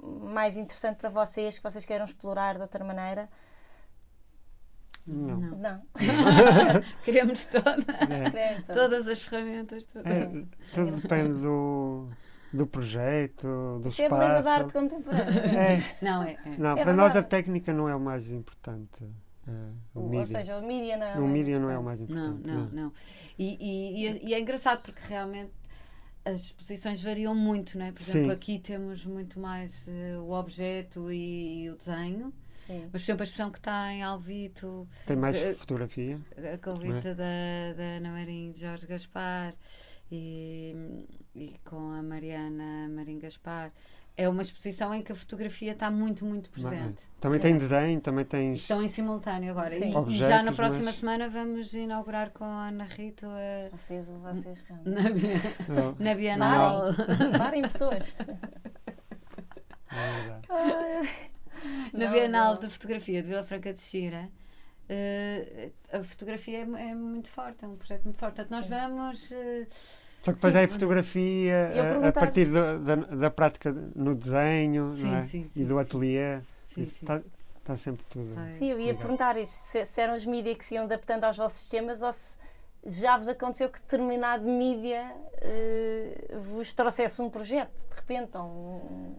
mais 0.04 0.58
interessante 0.58 0.98
para 0.98 1.10
vocês 1.10 1.58
que 1.58 1.64
vocês 1.64 1.86
queiram 1.86 2.06
explorar 2.06 2.56
de 2.56 2.62
outra 2.62 2.84
maneira? 2.84 3.30
Não. 5.08 5.38
Não. 5.40 5.82
Queremos 7.06 7.46
toda, 7.46 7.78
É, 8.38 8.62
todas 8.74 9.08
as 9.08 9.22
ferramentas. 9.22 9.86
Todas. 9.86 10.06
é, 10.12 10.28
tudo 10.74 10.98
depende 10.98 11.42
do, 11.42 12.10
do 12.54 12.66
projeto, 12.68 13.80
do 13.82 13.88
Isso 13.90 14.02
é 14.02 14.06
a 14.06 14.10
beleza 14.10 14.42
da 14.42 14.52
arte 14.54 14.68
espaço. 14.68 14.90
contemporânea. 14.90 15.40
É, 15.42 15.96
Não, 16.02 16.24
é. 16.24 16.32
é. 16.46 16.58
não, 16.58 16.78
É 16.78 16.84
para 16.84 16.94
nós 16.94 17.12
a 17.12 17.14
verdade. 17.14 17.30
técnica 17.30 17.74
não 17.74 17.90
é 17.90 17.96
o 17.96 18.00
mais 18.00 18.30
importante. 18.32 19.04
é, 19.48 19.52
o 19.96 20.02
Ou 20.02 20.10
mídia. 20.10 20.26
seja, 20.26 20.58
o 20.58 20.62
mídia 20.66 20.98
não 20.98 21.06
é 21.08 21.16
mais 21.16 21.32
mídia 21.32 21.60
não 21.60 21.70
é 21.70 21.78
o 21.78 21.82
importante. 21.82 22.12
mais 22.14 22.24
Não, 22.30 22.38
importante. 22.38 22.76
não, 22.76 22.84
não. 22.84 22.94
E, 23.38 23.58
e, 23.60 24.04
e 24.04 24.08
é- 24.08 24.20
e 24.30 24.34
é 24.34 24.40
engraçado 24.40 24.82
porque 24.82 25.02
realmente 25.08 25.52
as 26.26 26.42
exposições 26.42 27.02
variam 27.02 27.34
muito, 27.34 27.78
não 27.78 27.86
é? 27.86 27.92
Por 27.94 28.02
exemplo, 28.02 28.26
Sim. 28.26 28.32
aqui 28.32 28.60
temos 28.60 29.06
muito 29.06 29.40
mais 29.40 29.88
eh, 29.88 30.18
o 30.18 30.32
objeto 30.32 31.10
e, 31.12 31.64
e 31.64 31.70
o 31.70 31.78
desenho. 31.78 32.34
Sim. 32.54 32.82
Mas, 32.92 32.92
por 32.92 32.98
exemplo, 33.06 33.22
a 33.22 33.24
exposição 33.24 33.50
que 33.50 33.60
está 33.60 33.94
em 33.94 34.04
Alvito, 34.04 34.86
Tem 35.06 35.16
mais 35.16 35.38
Eh, 35.38 35.54
fotografia. 35.54 36.20
a 36.54 36.58
convite 36.58 37.14
da, 37.14 37.74
da 37.78 37.84
Ana 37.98 38.12
Marinho 38.12 38.52
de 38.52 38.60
Jorge 38.60 38.86
Gaspar 38.86 39.54
e, 40.12 41.08
e 41.36 41.56
com 41.66 41.92
a 41.92 42.02
Mariana 42.02 42.88
Marinho 42.90 43.20
Gaspar, 43.20 43.72
é 44.16 44.28
uma 44.28 44.42
exposição 44.42 44.94
em 44.96 45.04
que 45.04 45.12
a 45.12 45.16
fotografia 45.16 45.74
está 45.74 45.92
muito, 45.92 46.26
muito 46.26 46.50
presente. 46.50 47.02
Também 47.20 47.38
Sim. 47.38 47.44
tem 47.44 47.58
desenho, 47.58 48.02
também 48.02 48.26
tens. 48.26 48.62
Estão 48.62 48.82
em 48.82 48.88
simultâneo 48.88 49.52
agora. 49.52 49.76
E, 49.76 49.90
e 49.90 49.92
já 49.92 50.00
Objetos, 50.00 50.46
na 50.46 50.52
próxima 50.54 50.86
mas- 50.86 50.96
semana 50.96 51.30
vamos 51.30 51.72
inaugurar 51.76 52.32
com 52.32 52.44
a 52.44 52.70
Ana 52.70 52.86
Rito 52.86 53.28
a- 53.28 53.70
Vocês, 53.78 54.10
vocês 54.10 54.62
realmente. 54.62 55.24
na, 55.70 55.94
na 56.04 56.16
Bienal. 56.16 56.82
Parem 57.38 57.62
pessoas. 57.62 58.04
é 59.92 60.14
verdade. 60.20 60.48
na 61.94 62.06
Não, 62.06 62.12
Bienal 62.12 62.54
não. 62.56 62.60
de 62.62 62.70
Fotografia 62.70 63.22
de 63.22 63.28
Vila 63.28 63.44
Franca 63.44 63.74
de 63.74 63.80
Xira. 63.82 64.30
Eh, 64.90 65.70
a 65.92 66.02
fotografia 66.02 66.60
é, 66.60 66.62
é 66.62 66.96
muito 66.96 67.30
forte, 67.30 67.64
é 67.64 67.68
um 67.68 67.76
projeto 67.76 68.04
muito 68.06 68.18
forte. 68.18 68.36
Portanto, 68.36 68.52
nós 68.52 68.66
Sim. 68.66 68.72
vamos. 68.72 69.32
eh, 69.32 69.68
Só 70.24 70.32
que 70.32 70.36
depois 70.38 70.54
Sim. 70.54 70.60
é 70.60 70.68
fotografia 70.68 71.72
Eu 71.76 72.04
a, 72.06 72.08
a 72.10 72.12
partir 72.12 72.46
da, 72.46 72.78
da, 72.78 72.96
da 72.96 73.30
prática 73.32 73.72
no 73.96 74.16
desenho 74.16 74.92
Sim, 74.96 75.08
não 75.12 75.18
é? 75.18 75.24
sim, 75.24 75.50
e 75.56 75.64
do 75.64 75.78
ateliê. 75.80 76.40
Está 76.78 77.22
está 77.60 77.76
sempre 77.78 78.06
tudo. 78.10 78.34
Vai. 78.34 78.50
Sim, 78.52 78.72
eu 78.72 78.80
ia 78.80 78.86
Legal. 78.88 79.02
perguntar 79.02 79.38
isso, 79.38 79.58
se, 79.62 79.84
se 79.84 80.00
eram 80.00 80.16
os 80.16 80.26
mídia 80.26 80.56
que 80.56 80.64
se 80.64 80.76
iam 80.76 80.86
adaptando 80.86 81.26
aos 81.26 81.36
vossos 81.36 81.60
sistemas 81.60 82.02
ou 82.02 82.14
se 82.14 82.38
já 82.86 83.18
vos 83.18 83.28
aconteceu 83.28 83.68
que 83.70 83.82
determinado 83.82 84.44
mídia 84.46 85.04
eh, 85.42 86.34
vos 86.40 86.74
trouxesse 86.74 87.22
um 87.22 87.30
projeto, 87.30 87.72
de 87.90 87.96
repente, 87.96 88.38
ou 88.38 88.44
um- 88.46 89.16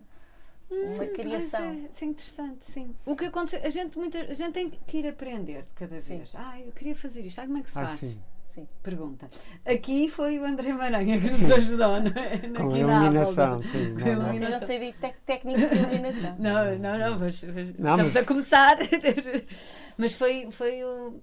uma 0.71 1.05
Hum, 1.05 1.09
criação. 1.15 1.67
mas 1.67 1.79
É, 1.85 1.89
isso 1.91 2.05
é 2.05 2.07
interessante, 2.09 2.65
sim. 2.67 2.95
O 3.07 3.17
que 3.17 3.25
acontece, 3.27 3.67
a 3.67 3.71
gente, 3.71 3.97
muita, 3.99 4.19
a 4.21 4.35
gente 4.35 4.53
tem 4.53 4.71
que 4.71 4.99
ir 4.99 5.07
aprender 5.09 5.63
de 5.63 5.75
cada 5.75 5.99
Sim. 5.99 6.19
vez. 6.19 6.35
Ah, 6.37 6.61
eu 6.61 6.71
queria 6.73 6.95
fazer 6.95 7.23
isto. 7.23 7.39
Ah, 7.41 7.47
como 7.47 7.59
é 7.59 7.63
que 7.63 7.71
se 7.71 7.79
Ah, 7.79 7.87
faz? 7.87 8.01
sim. 8.01 8.21
Sim. 8.55 8.69
Pergunta. 8.83 9.31
Aqui 9.65 10.11
foi 10.11 10.39
o 10.39 10.45
André 10.45 10.73
Maranha 10.73 11.21
que 11.21 11.31
nos 11.31 11.41
ajudou, 11.53 12.01
não 12.01 12.11
é? 12.21 12.39
Com 12.39 12.71
na 12.71 12.79
iluminação, 12.79 13.55
Apple. 13.55 13.69
sim. 13.71 13.95
Com 13.95 14.01
Não, 14.01 14.09
iluminação. 14.13 14.51
não 14.61 14.67
sei 14.67 14.79
de 14.81 14.93
tec- 14.99 15.21
técnicas 15.25 15.71
de 15.71 15.77
iluminação. 15.77 16.37
Não, 16.41 16.79
não, 16.79 16.99
não, 16.99 17.19
mas, 17.21 17.45
mas 17.45 17.55
Não, 17.79 17.91
estamos 17.93 18.15
mas- 18.15 18.17
a 18.17 18.25
começar. 18.25 18.77
mas 19.97 20.13
foi, 20.15 20.51
foi 20.51 20.83
o. 20.85 21.21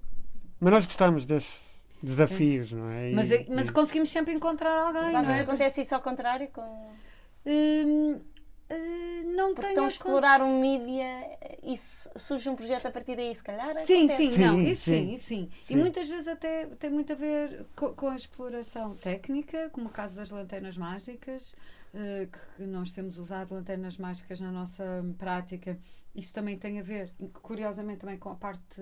Mas 0.58 0.72
nós 0.72 0.86
gostamos 0.86 1.26
desses 1.26 1.66
desafios, 2.02 2.72
não 2.72 2.88
é? 2.88 3.10
E- 3.10 3.14
Mas, 3.14 3.28
mas 3.48 3.68
e- 3.68 3.72
conseguimos 3.72 4.08
sempre 4.10 4.32
encontrar 4.34 4.74
alguém, 4.86 5.02
Mas 5.02 5.12
não 5.12 5.30
é? 5.34 5.40
acontece 5.40 5.82
isso 5.82 5.94
ao 5.94 6.00
contrário 6.00 6.48
com. 6.48 6.62
Hum, 7.44 8.20
Uh, 8.68 9.36
não 9.36 9.54
Porque 9.54 9.60
tenho 9.60 9.70
estão 9.70 9.84
a 9.84 9.88
explorar 9.88 10.42
um 10.42 10.60
mídia 10.60 11.06
e 11.62 11.76
su- 11.76 12.10
surge 12.16 12.48
um 12.48 12.56
projeto 12.56 12.86
a 12.86 12.90
partir 12.90 13.14
daí, 13.16 13.34
se 13.34 13.42
calhar. 13.44 13.72
Sim, 13.76 14.08
acontece. 14.08 14.16
sim, 14.16 14.38
não, 14.38 14.56
Sim, 14.56 14.62
isso 14.62 14.82
sim, 14.82 15.06
sim. 15.06 15.12
isso 15.14 15.24
sim. 15.26 15.50
Sim. 15.62 15.74
E 15.74 15.76
muitas 15.76 16.08
vezes 16.08 16.26
até 16.26 16.66
tem 16.66 16.90
muito 16.90 17.12
a 17.12 17.16
ver 17.16 17.64
co- 17.76 17.92
com, 17.94 18.08
a 18.08 18.16
exploração 18.16 18.96
técnica, 18.96 19.70
como 19.70 19.86
o 19.88 19.90
caso 19.92 20.16
das 20.16 20.30
lanternas 20.30 20.76
mágicas, 20.76 21.54
eh, 21.94 22.28
que 22.56 22.64
nós 22.64 22.92
temos 22.92 23.18
usado 23.18 23.54
lanternas 23.54 23.96
mágicas 23.98 24.40
na 24.40 24.50
nossa 24.50 24.84
prática. 25.16 25.78
Isso 26.14 26.34
também 26.34 26.58
tem 26.58 26.80
a 26.80 26.82
ver, 26.82 27.12
curiosamente, 27.42 28.00
também 28.00 28.18
com 28.18 28.30
a 28.30 28.34
parte, 28.34 28.80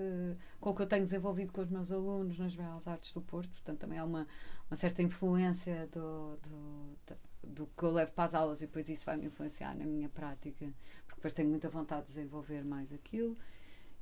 com 0.59 0.69
o 0.71 0.75
que 0.75 0.81
eu 0.81 0.87
tenho 0.87 1.03
desenvolvido 1.03 1.51
com 1.53 1.61
os 1.61 1.69
meus 1.69 1.91
alunos 1.91 2.39
nas 2.39 2.55
Belas 2.55 2.87
Artes 2.87 3.11
do 3.13 3.21
Porto, 3.21 3.49
portanto, 3.51 3.79
também 3.79 3.99
há 3.99 4.05
uma, 4.05 4.25
uma 4.69 4.75
certa 4.75 5.01
influência 5.03 5.87
do, 5.91 6.37
do, 6.37 6.97
do 7.45 7.67
que 7.67 7.83
eu 7.83 7.91
levo 7.91 8.11
para 8.13 8.23
as 8.25 8.33
aulas 8.35 8.61
e 8.61 8.65
depois 8.67 8.87
isso 8.89 9.05
vai 9.05 9.17
me 9.17 9.25
influenciar 9.27 9.75
na 9.75 9.85
minha 9.85 10.09
prática, 10.09 10.65
porque 11.05 11.15
depois 11.15 11.33
tenho 11.33 11.49
muita 11.49 11.69
vontade 11.69 12.03
de 12.07 12.13
desenvolver 12.13 12.63
mais 12.63 12.91
aquilo. 12.93 13.35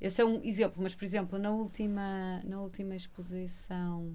Esse 0.00 0.20
é 0.20 0.24
um 0.24 0.42
exemplo, 0.44 0.82
mas 0.82 0.94
por 0.94 1.04
exemplo, 1.04 1.38
na 1.38 1.50
última, 1.50 2.42
na 2.44 2.60
última 2.60 2.94
exposição 2.96 4.12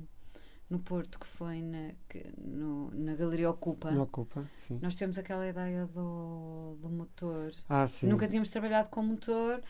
no 0.70 0.78
Porto, 0.80 1.20
que 1.20 1.26
foi 1.26 1.62
na, 1.62 1.94
que- 2.08 2.32
no- 2.38 2.92
na 2.92 3.16
Galeria 3.16 3.50
Ocupa, 3.50 3.90
ocupa, 3.94 4.46
sim. 4.68 4.78
nós 4.82 4.96
temos 4.96 5.18
aquela 5.18 5.48
ideia 5.48 5.88
do, 5.88 6.78
do 6.80 6.90
motor. 6.90 7.52
Ah, 7.68 7.88
sim. 7.88 8.08
Nunca 8.08 8.28
tínhamos 8.28 8.52
trabalhado 8.52 8.90
com 8.90 9.02
motor. 9.02 9.62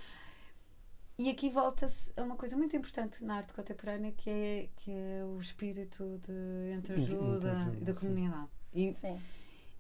E 1.17 1.29
aqui 1.29 1.49
volta-se 1.49 2.11
a 2.17 2.23
uma 2.23 2.35
coisa 2.37 2.55
muito 2.55 2.75
importante 2.77 3.23
na 3.23 3.35
arte 3.37 3.53
contemporânea 3.53 4.11
que 4.13 4.29
é, 4.29 4.69
que 4.77 4.89
é 4.91 5.23
o 5.25 5.37
espírito 5.37 6.19
de 6.25 6.73
entreajuda 6.77 7.37
Entreajuda, 7.49 7.77
e 7.77 7.83
da 7.83 7.93
sim. 7.93 7.99
comunidade. 8.07 8.49
E, 8.73 8.93
Sim. 8.93 9.19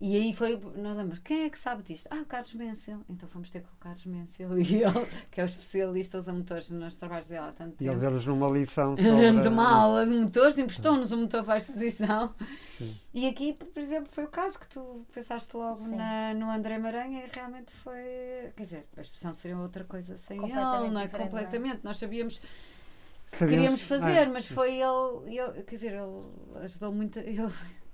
E 0.01 0.15
aí 0.15 0.33
foi, 0.33 0.53
nós 0.77 0.95
lembramos, 0.95 1.19
quem 1.19 1.43
é 1.43 1.49
que 1.49 1.59
sabe 1.59 1.83
disto? 1.83 2.07
Ah, 2.09 2.21
o 2.21 2.25
Carlos 2.25 2.53
Mencel. 2.53 2.99
Então 3.09 3.27
fomos 3.27 3.49
ter 3.49 3.59
com 3.61 3.67
o 3.73 3.77
Carlos 3.79 4.05
Mencel 4.05 4.57
e 4.59 4.75
ele, 4.83 5.07
que 5.29 5.41
é 5.41 5.43
o 5.43 5.45
especialista 5.45 6.17
usa 6.17 6.31
motores 6.31 6.69
nos 6.69 6.97
trabalhos 6.97 7.27
dele 7.27 7.41
há 7.41 7.51
tanto 7.51 7.75
E 7.81 7.85
ele 7.85 7.89
tempo. 7.89 7.99
deu-nos 7.99 8.25
numa 8.25 8.47
lição 8.47 8.95
Demos 8.99 9.43
sobre... 9.43 9.49
uma 9.59 9.69
aula 9.69 10.05
de 10.05 10.11
motores, 10.11 10.57
emprestou-nos 10.57 11.11
um 11.11 11.21
motor 11.21 11.43
para 11.43 11.55
a 11.55 11.57
exposição. 11.57 12.33
Sim. 12.77 12.95
E 13.13 13.27
aqui, 13.27 13.53
por 13.53 13.81
exemplo, 13.81 14.09
foi 14.11 14.23
o 14.23 14.29
caso 14.29 14.57
que 14.59 14.67
tu 14.69 15.05
pensaste 15.13 15.55
logo 15.57 15.85
na, 15.89 16.33
no 16.33 16.49
André 16.49 16.77
Maranha 16.77 17.25
e 17.25 17.29
realmente 17.35 17.71
foi. 17.73 18.51
Quer 18.55 18.63
dizer, 18.63 18.87
a 18.95 19.01
exposição 19.01 19.33
seria 19.33 19.57
outra 19.57 19.83
coisa 19.83 20.17
sem 20.17 20.37
ele, 20.41 20.53
não 20.53 20.85
é? 20.85 20.89
não 20.91 21.01
é? 21.01 21.07
Completamente. 21.09 21.81
Nós 21.83 21.97
sabíamos 21.97 22.39
que 22.39 23.37
Sabíamos- 23.37 23.49
queríamos 23.49 23.81
fazer, 23.83 24.27
Ah, 24.27 24.29
mas 24.31 24.47
foi 24.47 24.75
ele, 24.79 25.37
ele. 25.39 25.63
Quer 25.63 25.75
dizer, 25.75 25.93
ele 25.93 26.63
ajudou 26.63 26.91
muito. 26.93 27.19
Ele 27.19 27.47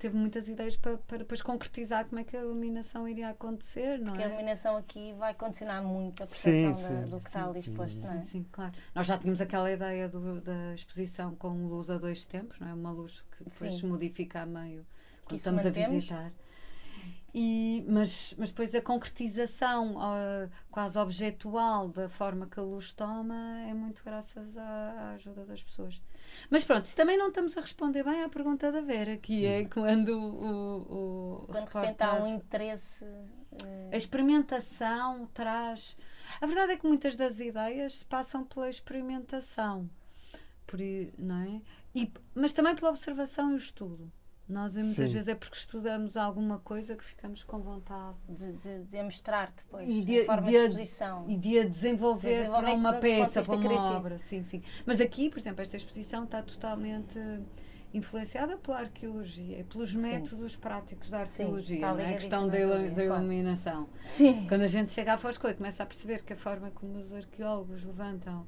teve 0.05 0.15
muitas 0.15 0.47
ideias 0.47 0.77
para, 0.77 0.97
para 0.99 1.17
depois 1.19 1.41
concretizar 1.41 2.05
como 2.05 2.19
é 2.19 2.23
que 2.23 2.37
a 2.37 2.41
iluminação 2.41 3.07
iria 3.07 3.29
acontecer, 3.29 3.97
não 3.97 4.07
Porque 4.13 4.21
a 4.21 4.25
é? 4.25 4.29
iluminação 4.29 4.77
aqui 4.77 5.13
vai 5.13 5.33
condicionar 5.33 5.83
muito 5.83 6.21
a 6.23 6.27
percepção 6.27 6.75
Sim, 6.75 6.81
da- 6.83 7.05
sim, 7.05 7.09
do 7.11 7.19
que 7.19 7.25
está 7.27 7.45
ali 7.47 7.63
sim, 7.63 7.71
exposto, 7.71 7.97
não 7.99 8.13
é? 8.13 8.17
Sim, 8.19 8.23
sim, 8.25 8.45
claro. 8.51 8.73
Nós 8.93 9.07
já 9.07 9.17
tínhamos 9.17 9.41
aquela 9.41 9.71
ideia 9.71 10.07
do- 10.07 10.41
da 10.41 10.73
exposição 10.75 11.33
com 11.35 11.49
luz 11.67 11.89
a 11.89 11.97
dois 11.97 12.25
tempos, 12.27 12.59
não 12.59 12.67
é? 12.67 12.73
Uma 12.73 12.91
luz 12.91 13.21
que 13.35 13.43
depois 13.45 13.73
Sim. 13.73 13.79
se 13.79 13.85
modifica 13.87 14.41
a 14.41 14.45
meio 14.45 14.85
quando 15.25 15.37
estamos 15.39 15.61
a 15.65 15.69
mantemos. 15.69 15.91
visitar. 15.95 16.31
E, 17.37 17.83
mas, 17.89 18.33
mas 18.37 18.49
depois 18.49 18.73
a 18.73 18.81
concretização 18.81 19.97
ah, 19.99 20.47
quase 20.71 20.97
objetual 20.97 21.89
da 21.89 22.07
forma 22.07 22.47
que 22.47 22.57
a 22.57 22.63
luz 22.63 22.93
toma 22.93 23.59
é 23.67 23.73
muito 23.73 24.01
graças 24.05 24.55
à, 24.55 24.61
à 24.63 25.11
ajuda 25.15 25.43
das 25.45 25.61
pessoas. 25.61 26.01
Mas 26.49 26.63
pronto, 26.63 26.85
isso 26.85 26.95
também 26.95 27.17
não 27.17 27.27
estamos 27.27 27.57
a 27.57 27.59
responder 27.61 28.03
bem 28.05 28.23
à 28.23 28.29
pergunta 28.29 28.71
da 28.71 28.79
Vera, 28.79 29.17
que 29.17 29.45
é 29.45 29.65
quando 29.65 30.09
o, 30.17 30.81
o, 30.93 31.43
o 31.43 31.47
Quando 31.47 31.65
repente 31.65 32.01
há 32.03 32.13
um 32.23 32.27
interesse. 32.27 33.03
eh, 33.03 33.89
a 33.91 33.97
experimentação 33.97 35.27
traz. 35.33 35.97
A 36.39 36.45
verdade 36.45 36.71
é 36.71 36.77
que 36.77 36.87
muitas 36.87 37.17
das 37.17 37.41
ideias 37.41 38.01
passam 38.01 38.45
pela 38.45 38.69
experimentação, 38.69 39.89
por, 40.65 40.79
não 41.17 41.41
é? 41.43 41.61
E, 41.93 42.11
mas 42.33 42.53
também 42.53 42.75
pela 42.75 42.91
observação 42.91 43.51
e 43.51 43.53
o 43.55 43.57
estudo. 43.57 44.09
Nós 44.47 44.75
muitas 44.75 44.95
Sim. 45.07 45.13
vezes 45.13 45.27
é 45.27 45.33
porque 45.33 45.57
estudamos 45.57 46.15
alguma 46.15 46.59
coisa 46.59 46.95
que 46.95 47.03
ficamos 47.03 47.43
com 47.43 47.59
vontade 47.61 48.15
de, 48.29 48.51
de, 48.53 48.83
de 48.83 48.97
a 48.99 49.03
mostrar 49.03 49.51
depois, 49.57 49.89
E 49.89 50.01
de, 50.01 50.05
de- 50.05 50.23
forma 50.23 50.47
de 50.47 50.55
exposição. 50.55 51.25
e 51.27 51.35
de 51.35 51.59
a 51.59 51.67
desenvolver, 51.67 52.29
De 52.29 52.35
desenvolver 52.35 52.61
para 52.67 52.73
uma 52.75 52.93
peça, 52.93 53.41
para 53.43 53.53
uma 53.55 53.61
criativo. 53.65 53.95
obra. 53.95 54.19
Sim, 54.19 54.43
sim. 54.43 54.61
Mas 54.85 55.01
aqui, 55.01 55.29
por 55.31 55.39
exemplo, 55.39 55.63
esta 55.63 55.75
exposição 55.75 56.25
está 56.25 56.43
totalmente 56.43 57.17
influenciada 57.93 58.57
pela 58.57 58.79
arqueologia 58.79 59.59
e 59.59 59.63
pelos 59.63 59.91
Sim. 59.91 60.01
métodos 60.01 60.55
práticos 60.55 61.09
da 61.09 61.25
Sim, 61.25 61.43
arqueologia, 61.43 61.75
está 61.77 61.93
não 61.93 61.99
é? 62.01 62.09
a 62.11 62.13
questão 62.13 62.47
da, 62.47 62.59
ilu- 62.59 62.69
da 62.69 62.75
arqueologia, 62.75 63.07
claro. 63.07 63.23
iluminação. 63.23 63.89
Sim. 63.99 64.47
Quando 64.47 64.61
a 64.61 64.67
gente 64.67 64.91
chega 64.91 65.13
à 65.13 65.17
Foscoa 65.17 65.51
e 65.51 65.53
começa 65.55 65.81
a 65.81 65.85
perceber 65.85 66.23
que 66.23 66.33
a 66.33 66.37
forma 66.37 66.69
como 66.71 66.97
os 66.99 67.13
arqueólogos 67.13 67.83
levantam, 67.85 68.45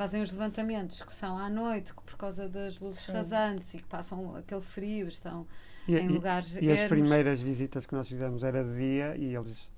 fazem 0.00 0.22
os 0.22 0.32
levantamentos 0.32 1.02
que 1.02 1.12
são 1.12 1.36
à 1.36 1.50
noite, 1.50 1.92
que 1.94 2.02
por 2.02 2.16
causa 2.16 2.48
das 2.48 2.80
luzes 2.80 3.02
Sim. 3.02 3.12
rasantes 3.12 3.74
e 3.74 3.76
que 3.76 3.84
passam 3.84 4.34
aquele 4.34 4.62
frio, 4.62 5.06
estão 5.08 5.46
E, 5.86 5.94
em 5.94 6.06
e- 6.06 6.08
lugares 6.08 6.56
e 6.56 6.70
as 6.72 6.84
primeiras 6.88 7.42
visitas 7.42 7.84
que 7.84 7.94
nós 7.94 8.08
fizemos 8.08 8.42
era 8.42 8.64
de 8.64 8.74
dia 8.78 9.14
e 9.18 9.36
eles 9.36 9.68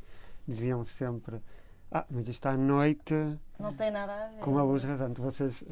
diziam 0.46 0.84
sempre 0.84 1.40
ah, 1.90 2.06
mas 2.08 2.28
isto 2.28 2.46
à 2.46 2.56
noite 2.56 3.12
Não 3.58 3.74
tem 3.74 3.90
nada 3.90 4.12
a 4.14 4.28
ver. 4.28 4.38
com 4.38 4.56
a 4.58 4.62
luz 4.62 4.84
rasante, 4.84 5.20
vocês 5.20 5.64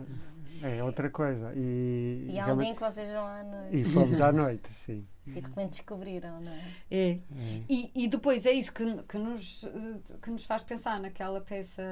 é 0.63 0.83
outra 0.85 1.09
coisa. 1.11 1.53
E, 1.55 2.27
E 2.31 2.39
há 2.39 2.43
um 2.43 2.45
realmente- 2.47 2.65
dia 2.67 2.73
em 2.73 2.75
que 2.75 2.81
vocês 2.83 3.09
vão 3.11 3.27
à 3.27 3.43
noite 3.43 3.77
e 3.77 3.85
fomos 3.85 4.21
à 4.21 4.33
noite, 4.33 4.69
sim. 4.73 5.07
e 5.27 5.31
de 5.33 5.41
repente 5.41 5.71
descobriram, 5.71 6.41
não 6.41 6.53
é? 6.53 6.61
É. 6.91 7.11
É. 7.11 7.21
E, 7.69 7.91
e 7.95 8.09
depois 8.09 8.45
é 8.47 8.53
isso 8.53 8.73
que, 8.73 9.03
que, 9.05 9.19
nos, 9.19 9.69
que 10.23 10.31
nos 10.31 10.45
faz 10.45 10.63
pensar 10.63 10.99
naquela 11.01 11.41
peça 11.41 11.83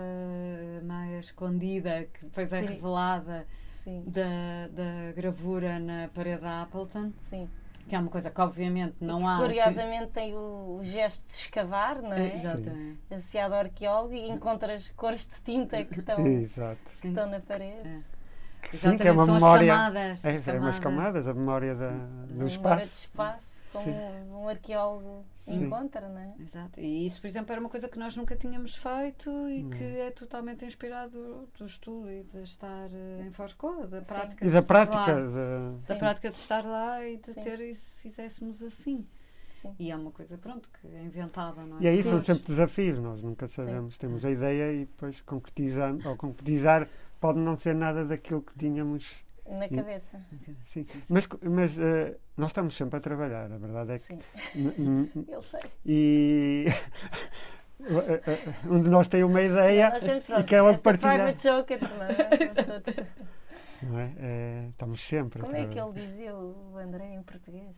mais 0.83 1.27
escondida, 1.27 2.05
que 2.13 2.25
depois 2.25 2.53
é 2.53 2.63
Sim. 2.63 2.69
revelada 2.69 3.47
Sim, 3.85 4.05
da, 4.07 4.69
da 4.73 5.13
gravura 5.13 5.79
na 5.79 6.09
parede 6.09 6.43
da 6.43 6.63
Appleton, 6.63 7.13
sim. 7.31 7.49
que 7.89 7.95
é 7.95 7.99
uma 7.99 8.11
coisa 8.11 8.31
que 8.31 8.41
obviamente 8.41 8.97
não 9.01 9.27
há. 9.27 9.39
Curiosamente 9.39 10.13
tem 10.13 10.35
o, 10.35 10.79
o 10.79 10.85
gesto 10.85 11.25
de 11.27 11.33
escavar, 11.33 12.03
não 12.03 12.13
assim- 12.13 12.23
é? 12.23 12.35
Exatamente. 12.37 12.99
Associado 13.11 13.55
ao 13.55 13.61
arqueólogo 13.61 14.15
e 14.15 14.29
encontras 14.31 14.91
cores 14.91 15.27
de 15.29 15.41
tinta 15.43 15.83
que 15.85 15.99
estão, 16.01 16.27
Exato. 16.27 16.79
que 17.01 17.09
estão 17.09 17.31
na 17.31 17.41
parede. 17.41 17.89
É. 17.89 18.18
Que 18.61 18.77
Sim, 18.77 18.97
que 18.99 19.09
é 19.09 19.13
uma 19.13 19.25
são 19.25 19.37
as 19.37 19.43
memória. 19.43 19.73
camadas. 19.73 20.25
É, 20.25 20.31
as 20.31 20.49
é 20.49 20.53
umas 20.59 20.79
camadas. 20.79 20.79
camadas, 20.79 21.29
a 21.29 21.35
memória 21.35 21.75
da, 21.75 21.89
A 21.89 21.93
do 21.93 21.97
memória 21.99 22.45
de 22.47 22.53
espaço. 22.53 22.85
espaço, 22.85 23.63
como 23.73 23.85
Sim. 23.85 23.95
um 24.31 24.49
arqueólogo 24.49 25.25
Sim. 25.45 25.65
encontra, 25.65 26.09
não 26.09 26.19
é? 26.19 26.35
Exato. 26.41 26.81
E 26.81 27.07
isso, 27.07 27.21
por 27.21 27.27
exemplo, 27.29 27.53
era 27.53 27.61
uma 27.61 27.71
coisa 27.71 27.89
que 27.89 27.99
nós 27.99 28.17
nunca 28.17 28.37
tínhamos 28.37 28.75
feito 28.77 29.31
e 29.49 29.63
Não. 29.63 29.71
que 29.71 29.83
é 29.85 30.11
totalmente 30.11 30.65
inspirado 30.67 31.49
do 31.59 31.65
estudo 31.65 32.11
e 32.11 32.25
de 32.25 32.43
estar 32.43 32.89
eh, 32.93 33.25
em 33.27 33.33
Foscoa, 33.33 33.87
da 33.87 34.03
Sim. 34.03 34.13
prática 34.13 34.45
E 34.45 34.49
de 34.49 34.53
da 34.53 34.59
estar 34.59 34.75
lá. 34.79 34.87
prática. 34.87 35.15
de- 35.15 35.87
da 35.89 35.95
Sim. 35.95 35.99
prática 36.01 36.31
de 36.31 36.37
estar 36.37 36.65
lá 36.65 37.07
e 37.07 37.17
de 37.17 37.33
Sim. 37.33 37.41
ter 37.41 37.61
isso, 37.61 37.99
fizéssemos 38.01 38.63
assim. 38.63 39.07
Sim. 39.55 39.75
E 39.79 39.91
é 39.91 39.97
uma 39.97 40.13
coisa, 40.13 40.39
pronto, 40.39 40.69
que 40.81 40.87
é 40.95 41.03
inventada, 41.03 41.63
não 41.65 41.79
é? 41.79 41.83
E 41.83 41.89
aí 41.89 42.03
são 42.03 42.21
Sim. 42.21 42.27
sempre 42.27 42.45
desafios, 42.49 42.99
nós 43.01 43.21
nunca 43.23 43.49
sabemos. 43.49 43.97
Temos 43.99 44.25
a 44.25 44.31
ideia 44.31 44.73
e 44.73 44.81
depois 44.85 45.21
concretizamos, 45.23 46.05
ou 46.07 46.17
concretizar 46.17 46.87
pode 47.21 47.39
não 47.39 47.57
ser 47.57 47.75
nada 47.75 48.05
daquilo 48.05 48.43
que 48.43 48.57
tínhamos. 48.59 49.25
Na 49.47 49.69
cabeça. 49.69 50.21
Sim. 50.67 50.87
Mas, 51.09 51.27
mas 51.43 51.79
eh, 51.79 52.19
nós 52.37 52.51
estamos 52.51 52.77
sempre 52.77 52.99
a 52.99 53.01
trabalhar, 53.01 53.51
a 53.51 53.57
verdade 53.57 53.93
é 53.93 53.99
que. 53.99 54.05
Sim, 54.53 55.11
eu 55.27 55.41
sei. 55.41 55.61
E 55.87 56.67
eh, 57.81 58.23
eh, 58.27 58.39
um 58.67 58.83
de 58.83 58.91
nós 58.91 59.09
tem 59.09 59.25
uma 59.25 59.41
ideia 59.41 59.91
e 60.39 60.45
quer 60.45 60.61
logo 60.61 60.83
partilhar. 60.83 61.35
private 61.35 61.43
joker, 61.43 61.81
não 61.81 62.05
é? 62.05 63.29
É? 63.81 64.13
Eh, 64.19 64.69
estamos 64.71 65.01
sempre 65.01 65.41
Como 65.41 65.55
a 65.55 65.59
é 65.61 65.67
que 65.69 65.79
ele 65.79 65.93
dizia, 65.93 66.35
o 66.35 66.77
André, 66.77 67.15
em 67.15 67.23
português? 67.23 67.77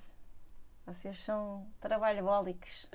Vocês 0.86 1.18
são 1.18 1.66
trabalhólicos. 1.78 2.88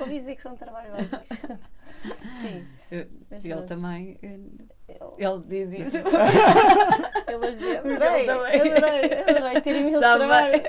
Ouvi 0.00 0.14
dizer 0.14 0.36
que 0.36 0.42
são 0.42 0.56
trabalhólicos. 0.56 1.28
Sim. 2.40 2.66
Eu- 2.90 3.06
Ele 3.30 3.62
também. 3.62 4.18
eh, 4.22 4.38
Eu, 5.18 5.42
Ele 5.46 5.66
diz. 5.76 5.94
Ele 5.94 6.08
Adorei, 7.78 8.28
adorei, 8.28 9.22
adorei 9.22 9.60
ter 9.60 9.76
imenso 9.76 10.00
Sabe 10.00 10.18
trabalho. 10.18 10.62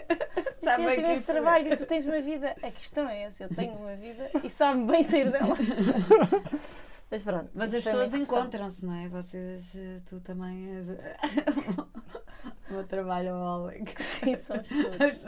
sabe 0.63 0.85
tens 0.85 0.97
imenso 0.99 1.31
é- 1.31 1.33
trabalho 1.33 1.73
e 1.73 1.75
tu 1.75 1.85
tens 1.85 2.05
uma 2.05 2.21
vida. 2.21 2.55
A 2.61 2.71
questão 2.71 3.09
é 3.09 3.23
essa, 3.23 3.43
eu 3.43 3.49
tenho 3.49 3.73
uma 3.73 3.95
vida 3.95 4.29
e 4.43 4.49
sabe 4.49 4.83
bem 4.85 5.03
sair 5.03 5.29
dela. 5.31 5.55
Mas 7.11 7.21
pronto. 7.21 7.49
Mas 7.53 7.73
as 7.73 7.83
pessoas 7.83 8.13
encontram-se, 8.13 8.83
não 8.85 8.93
é? 8.93 9.07
Vocês, 9.09 9.75
eh, 9.75 9.97
tu 10.07 10.19
também 10.21 10.77
és 10.77 10.87
o 12.69 12.73
meu 12.73 12.87
trabalho 12.87 13.35
hólico. 13.35 14.01
Sim, 14.01 14.37
somos 14.37 14.69
todos. 14.97 15.25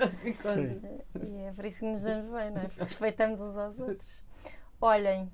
E 1.24 1.42
é 1.44 1.52
por 1.54 1.66
isso 1.66 1.80
que 1.80 1.86
nos 1.86 2.02
damos 2.02 2.32
bem, 2.32 2.52
não 2.52 2.62
é? 2.62 2.66
Porque 2.66 2.82
respeitamos 2.84 3.42
uns 3.42 3.58
aos 3.58 3.80
outros. 3.80 4.24
Olhem, 4.82 5.32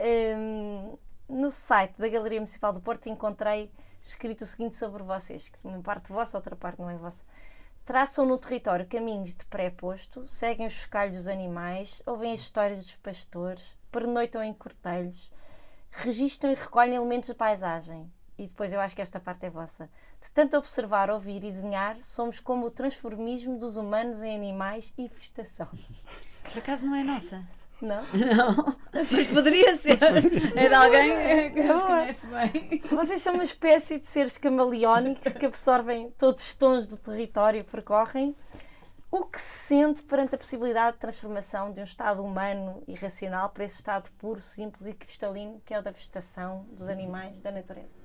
hum, 0.00 0.98
no 1.28 1.50
site 1.50 1.94
da 1.98 2.08
Galeria 2.08 2.40
Municipal 2.40 2.72
do 2.72 2.80
Porto 2.80 3.08
encontrei 3.08 3.70
escrito 4.02 4.42
o 4.42 4.46
seguinte 4.46 4.76
sobre 4.76 5.02
vocês, 5.02 5.48
que 5.48 5.58
uma 5.64 5.80
parte 5.80 6.12
vossa, 6.12 6.36
outra 6.36 6.54
parte 6.54 6.80
não 6.80 6.90
é 6.90 6.96
vossa. 6.96 7.24
Traçam 7.84 8.26
no 8.26 8.38
território 8.38 8.86
caminhos 8.86 9.34
de 9.34 9.44
pré-posto, 9.46 10.26
seguem 10.28 10.66
os 10.66 10.72
chocalhos 10.72 11.16
dos 11.16 11.28
animais, 11.28 12.02
ouvem 12.06 12.32
as 12.32 12.40
histórias 12.40 12.78
dos 12.78 12.96
pastores, 12.96 13.76
pernoitam 13.90 14.42
em 14.42 14.52
cortelhos, 14.54 15.30
registram 15.90 16.52
e 16.52 16.54
recolhem 16.54 16.96
elementos 16.96 17.28
da 17.28 17.34
paisagem. 17.34 18.10
E 18.36 18.48
depois 18.48 18.72
eu 18.72 18.80
acho 18.80 18.96
que 18.96 19.02
esta 19.02 19.20
parte 19.20 19.46
é 19.46 19.50
vossa. 19.50 19.88
De 20.20 20.30
tanto 20.30 20.56
observar, 20.56 21.08
ouvir 21.10 21.44
e 21.44 21.52
desenhar, 21.52 21.96
somos 22.02 22.40
como 22.40 22.66
o 22.66 22.70
transformismo 22.70 23.58
dos 23.58 23.76
humanos 23.76 24.20
em 24.22 24.34
animais 24.34 24.92
e 24.98 25.06
vegetação. 25.06 25.68
Por 26.42 26.58
acaso 26.58 26.86
não 26.86 26.96
é 26.96 27.04
nossa? 27.04 27.44
Não? 27.80 28.02
Não, 28.02 28.76
mas 28.92 29.26
poderia 29.26 29.76
ser. 29.76 29.98
É 30.56 30.68
de 30.68 30.74
alguém 30.74 31.52
que 31.52 31.62
nos 31.62 31.82
conhece 31.82 32.26
bem. 32.26 32.82
Vocês 32.90 33.22
são 33.22 33.34
uma 33.34 33.44
espécie 33.44 33.98
de 33.98 34.06
seres 34.06 34.38
camaleónicos 34.38 35.32
que 35.32 35.46
absorvem 35.46 36.10
todos 36.18 36.42
os 36.42 36.54
tons 36.54 36.86
do 36.86 36.96
território 36.96 37.60
e 37.60 37.64
percorrem. 37.64 38.34
O 39.10 39.24
que 39.26 39.40
se 39.40 39.68
sente 39.68 40.02
perante 40.02 40.34
a 40.34 40.38
possibilidade 40.38 40.94
de 40.94 41.00
transformação 41.00 41.72
de 41.72 41.80
um 41.80 41.84
estado 41.84 42.24
humano 42.24 42.82
e 42.88 42.94
racional 42.94 43.48
para 43.50 43.64
esse 43.64 43.76
estado 43.76 44.10
puro, 44.18 44.40
simples 44.40 44.88
e 44.88 44.92
cristalino 44.92 45.62
que 45.64 45.72
é 45.72 45.78
o 45.78 45.82
da 45.82 45.92
vegetação, 45.92 46.66
dos 46.72 46.88
animais, 46.88 47.38
da 47.40 47.52
natureza? 47.52 48.03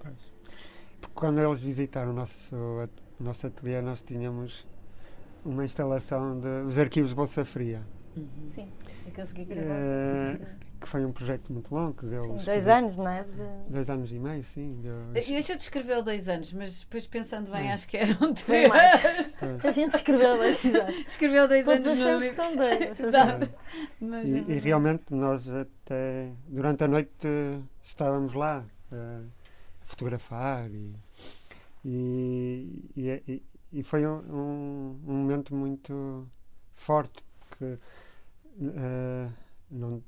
Pois. 0.00 0.32
Porque 1.00 1.14
quando 1.14 1.40
eles 1.40 1.60
visitaram 1.60 2.10
o 2.10 2.14
nosso, 2.14 2.54
o 3.20 3.22
nosso 3.22 3.46
ateliê, 3.46 3.80
nós 3.80 4.00
tínhamos 4.02 4.66
uma 5.44 5.64
instalação 5.64 6.38
dos 6.38 6.78
arquivos 6.78 7.10
de 7.10 7.16
Bolsa 7.16 7.44
Fria. 7.44 7.82
Sim, 8.54 8.68
eu 9.06 9.12
consegui 9.14 9.44
gravar. 9.46 9.74
Eh, 9.74 10.38
que 10.80 10.88
foi 10.88 11.04
um 11.04 11.12
projeto 11.12 11.50
muito 11.52 11.72
longo. 11.74 11.94
que 11.94 12.04
deu 12.06 12.22
Sim, 12.24 12.36
dois 12.44 12.68
anos, 12.68 12.96
não 12.96 13.08
é? 13.08 13.22
De- 13.24 13.70
Dois 13.72 13.88
anos 13.88 14.12
e 14.12 14.18
meio, 14.18 14.44
sim. 14.44 14.78
deu- 14.82 15.12
Deixa 15.12 15.52
eu 15.52 15.56
descrever 15.56 16.02
dois 16.02 16.28
anos, 16.28 16.52
mas 16.52 16.80
depois 16.80 17.06
pensando 17.06 17.50
bem, 17.50 17.70
Hum. 17.70 17.72
acho 17.72 17.88
que 17.88 17.96
eram 17.96 18.16
Foi 18.36 18.68
mais. 18.68 19.00
três. 19.00 19.36
Pois. 19.40 19.64
A 19.64 19.70
gente 19.72 19.94
escreveu 19.96 20.36
dois 20.36 20.64
exato. 20.64 20.92
Escreveu 21.06 21.48
dois 21.48 21.64
Todos 21.64 21.86
anos 21.86 22.00
no 22.00 22.04
achamos 22.06 22.28
que 22.28 22.34
são 22.34 22.56
dois. 22.56 23.00
Exato. 23.00 23.50
Mas, 24.00 24.28
E, 24.28 24.34
é 24.34 24.38
e 24.38 24.40
verdade. 24.42 24.58
realmente 24.60 25.04
nós 25.10 25.48
até 25.48 26.32
durante 26.48 26.84
a 26.84 26.88
noite 26.88 27.28
estávamos 27.84 28.34
lá 28.34 28.64
eh, 28.92 29.22
a 29.82 29.86
fotografar 29.86 30.70
e, 30.70 30.94
e, 31.84 32.82
e- 32.96 33.42
e- 33.72 33.82
foi 33.82 34.06
um, 34.06 34.18
um- 34.18 35.00
um 35.06 35.12
momento 35.14 35.54
muito 35.54 36.26
forte 36.74 37.22
porque 37.40 37.78
eh, 38.60 39.28
não- 39.70 40.02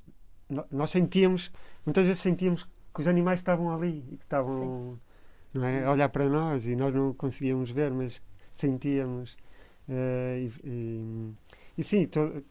nós 0.70 0.90
sentíamos, 0.90 1.50
muitas 1.84 2.04
vezes 2.06 2.20
sentíamos 2.22 2.64
que 2.94 3.00
os 3.00 3.06
animais 3.08 3.40
estavam 3.40 3.70
ali 3.74 4.04
e 4.12 4.16
que 4.18 4.24
estavam 4.24 4.98
não 5.52 5.64
é, 5.64 5.84
a 5.84 5.90
olhar 5.90 6.08
para 6.10 6.28
nós 6.28 6.66
e 6.66 6.76
nós 6.76 6.94
não 6.94 7.12
conseguíamos 7.14 7.70
ver, 7.70 7.90
mas 7.92 8.20
sentíamos. 8.54 9.36
eh, 9.88 10.48
e, 10.64 10.68
e- 10.68 11.34
e 11.78 11.84
sim, 11.84 12.06
to- 12.06 12.42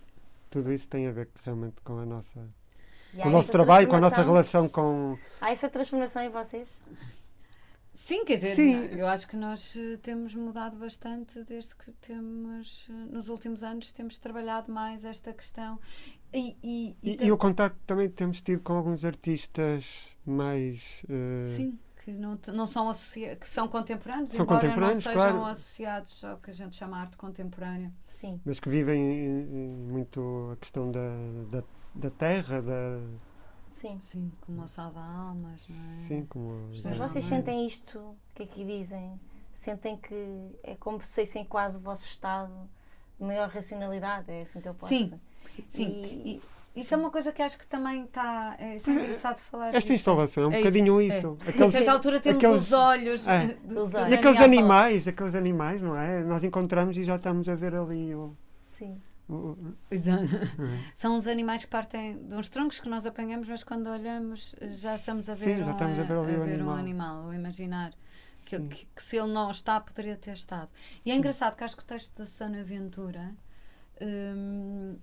tudo 0.49 0.71
isso 0.73 0.87
tem 0.87 1.07
a 1.07 1.11
ver 1.11 1.29
realmente 1.43 1.75
com 1.83 1.97
a 1.97 2.05
nossa 2.05 2.47
com 3.21 3.29
o 3.29 3.31
nosso 3.31 3.51
trabalho, 3.51 3.87
com 3.87 3.95
a 3.95 3.99
nossa 4.01 4.21
relação 4.21 4.67
com. 4.69 5.17
Há 5.41 5.51
essa 5.51 5.69
transformação 5.69 6.23
em 6.23 6.29
vocês? 6.29 6.73
Sim, 7.93 8.25
quer 8.25 8.35
dizer, 8.35 8.55
Sim. 8.55 8.85
eu 8.97 9.05
acho 9.05 9.27
que 9.27 9.35
nós 9.35 9.75
eh, 9.77 9.97
temos 10.01 10.33
mudado 10.33 10.75
bastante 10.77 11.43
desde 11.43 11.75
que 11.75 11.91
temos, 11.91 12.87
eh, 12.89 12.93
nos 13.11 13.29
últimos 13.29 13.63
anos, 13.63 13.91
temos 13.91 14.17
trabalhado 14.17 14.71
mais 14.71 15.05
esta 15.05 15.31
questão. 15.31 15.79
E, 16.33 16.57
e, 16.63 16.97
e 17.03 17.11
E, 17.11 17.17
tam- 17.17 17.27
e 17.27 17.31
o 17.31 17.37
contato 17.37 17.75
também 17.85 18.09
temos 18.09 18.41
tido 18.41 18.61
com 18.63 18.73
alguns 18.73 19.05
artistas 19.05 20.07
mais. 20.25 21.03
eh, 21.07 21.45
Sim, 21.45 21.77
que 22.03 22.11
não, 22.13 22.35
não 22.51 22.65
são 22.65 22.89
associa 22.89 23.35
que 23.35 23.47
são 23.47 23.67
contemporâneos, 23.67 24.31
São 24.31 24.43
embora 24.43 24.61
contemporâneos, 24.61 25.05
não 25.05 25.13
sejam 25.13 25.29
claro. 25.31 25.45
associados 25.51 26.23
ao 26.23 26.37
que 26.37 26.49
a 26.49 26.53
gente 26.53 26.75
chama 26.75 26.97
arte 26.99 27.15
contemporânea. 27.15 27.93
Sim. 28.07 28.41
Mas 28.43 28.59
que 28.59 28.69
vivem 28.69 28.99
muito 29.87 30.49
a 30.51 30.55
questão 30.57 30.89
da, 30.91 30.99
da, 31.51 31.63
da 31.95 32.09
terra, 32.09 32.61
da. 32.61 32.99
Sim. 33.71 33.97
Sim, 33.99 34.31
como 34.41 34.61
o 34.63 34.67
Salva 34.67 35.01
Almas, 35.01 35.65
não 35.67 35.75
é? 35.75 36.07
Sim, 36.07 36.25
como. 36.29 36.69
Mas 36.85 36.97
vocês 36.97 37.25
é? 37.25 37.27
sentem 37.27 37.67
isto 37.67 38.15
que 38.33 38.43
aqui 38.43 38.63
dizem? 38.65 39.19
Sentem 39.53 39.97
que 39.97 40.51
é 40.63 40.75
como 40.75 41.03
se 41.03 41.25
fossem 41.25 41.45
quase 41.45 41.77
o 41.77 41.81
vosso 41.81 42.05
estado 42.05 42.51
de 43.19 43.25
maior 43.25 43.49
racionalidade? 43.49 44.31
É 44.31 44.41
assim 44.41 44.59
que 44.61 44.67
eu 44.67 44.73
posso 44.73 44.89
Sim. 44.93 45.19
Sim, 45.69 45.83
E- 46.03 46.41
e 46.75 46.79
isso 46.81 46.93
é 46.93 46.97
uma 46.97 47.11
coisa 47.11 47.31
que 47.31 47.41
acho 47.41 47.57
que 47.57 47.67
também 47.67 48.03
está. 48.05 48.55
É, 48.59 48.75
isso 48.75 48.89
é 48.89 48.93
é, 48.93 48.99
engraçado 48.99 49.37
falar. 49.37 49.67
Esta 49.67 49.79
disso. 49.81 49.93
instalação 49.93 50.43
é 50.43 50.47
um 50.47 50.51
É 50.51 50.55
isso, 50.55 50.63
bocadinho 50.67 51.01
é. 51.01 51.05
isso. 51.17 51.37
A 51.45 51.49
Aqueles- 51.49 51.71
certa 51.71 51.91
altura 51.91 52.19
temos 52.19 52.43
aqueles- 52.43 52.63
os 52.63 52.71
olhos. 52.73 53.27
É. 53.27 53.39
de- 53.47 53.53
de- 53.55 53.77
Os 53.77 53.91
que 53.91 53.97
olhos. 53.97 54.11
E 54.11 54.15
aqueles 54.15 54.41
animais, 54.41 55.07
aqueles 55.07 55.35
animais, 55.35 55.81
não 55.81 55.95
é? 55.95 56.23
Nós 56.23 56.43
encontramos 56.43 56.97
e 56.97 57.03
já 57.03 57.15
estamos 57.17 57.47
a 57.47 57.55
ver 57.55 57.75
ali 57.75 58.13
o. 58.15 58.35
Sim. 58.65 58.99
Exato. 59.89 60.23
Uhum. 60.59 60.77
São 60.93 61.17
os 61.17 61.27
animais 61.27 61.63
que 61.63 61.69
partem 61.71 62.17
de 62.27 62.35
uns 62.35 62.49
troncos 62.49 62.79
que 62.79 62.89
nós 62.89 63.05
apanhamos, 63.05 63.47
mas 63.47 63.63
quando 63.63 63.87
olhamos 63.87 64.53
já 64.71 64.95
estamos 64.95 65.29
a 65.29 65.35
ver, 65.35 65.55
Sim, 65.55 65.59
já 65.61 65.67
um, 65.67 65.71
estamos 65.71 65.99
a 65.99 66.03
ver 66.03 66.13
ali 66.17 66.35
o 66.35 66.39
um 66.39 66.43
animal. 66.43 66.75
animal, 66.75 67.23
o 67.25 67.33
imaginar. 67.33 67.93
Que, 68.45 68.59
que- 68.59 68.85
que 68.93 69.01
se 69.01 69.17
ele 69.17 69.31
não 69.31 69.49
está, 69.49 69.79
poderia 69.79 70.17
ter 70.17 70.33
estado. 70.33 70.69
E 71.05 71.11
é 71.11 71.15
engraçado 71.15 71.55
que 71.55 71.63
acho 71.63 71.77
que 71.77 71.83
o 71.83 71.85
texto 71.85 72.13
da 72.17 72.25
Susana 72.25 72.61
Ventura, 72.61 73.33
hum, 74.01 74.97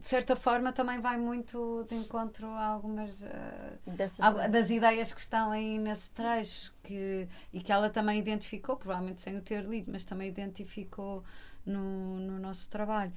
de 0.00 0.06
certa 0.08 0.34
forma, 0.34 0.72
também 0.72 1.00
vai 1.00 1.18
muito 1.18 1.84
de 1.88 1.94
encontro 1.96 2.46
a 2.48 2.64
algumas. 2.66 3.18
coisas. 3.18 4.50
das 4.50 4.70
ideias 4.70 5.12
que 5.12 5.20
estão 5.20 5.50
aí 5.50 5.76
nesse 5.78 6.10
trecho 6.10 6.72
que, 6.82 7.28
e 7.52 7.60
que 7.60 7.70
ela 7.70 7.90
também 7.90 8.18
identificou, 8.18 8.76
provavelmente 8.76 9.20
sem 9.20 9.36
o 9.36 9.42
ter 9.42 9.64
lido, 9.64 9.90
mas 9.92 10.04
também 10.04 10.28
identificou 10.28 11.22
no, 11.68 12.18
no 12.20 12.38
nosso 12.38 12.68
trabalho. 12.68 13.12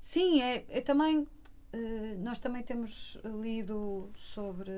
Sim, 0.00 0.40
é, 0.42 0.64
é 0.68 0.80
também. 0.80 1.26
eh, 1.72 2.16
nós 2.18 2.38
também 2.40 2.62
temos 2.64 3.16
lido 3.42 4.10
sobre 4.16 4.72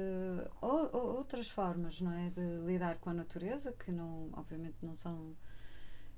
o- 0.60 0.96
o- 0.96 1.16
outras 1.18 1.48
formas 1.48 2.00
não 2.00 2.12
é, 2.12 2.28
de 2.30 2.66
lidar 2.66 2.96
com 2.98 3.08
a 3.10 3.14
natureza, 3.14 3.72
que 3.72 3.90
não, 3.92 4.28
obviamente 4.34 4.76
não 4.82 4.96
são. 4.96 5.34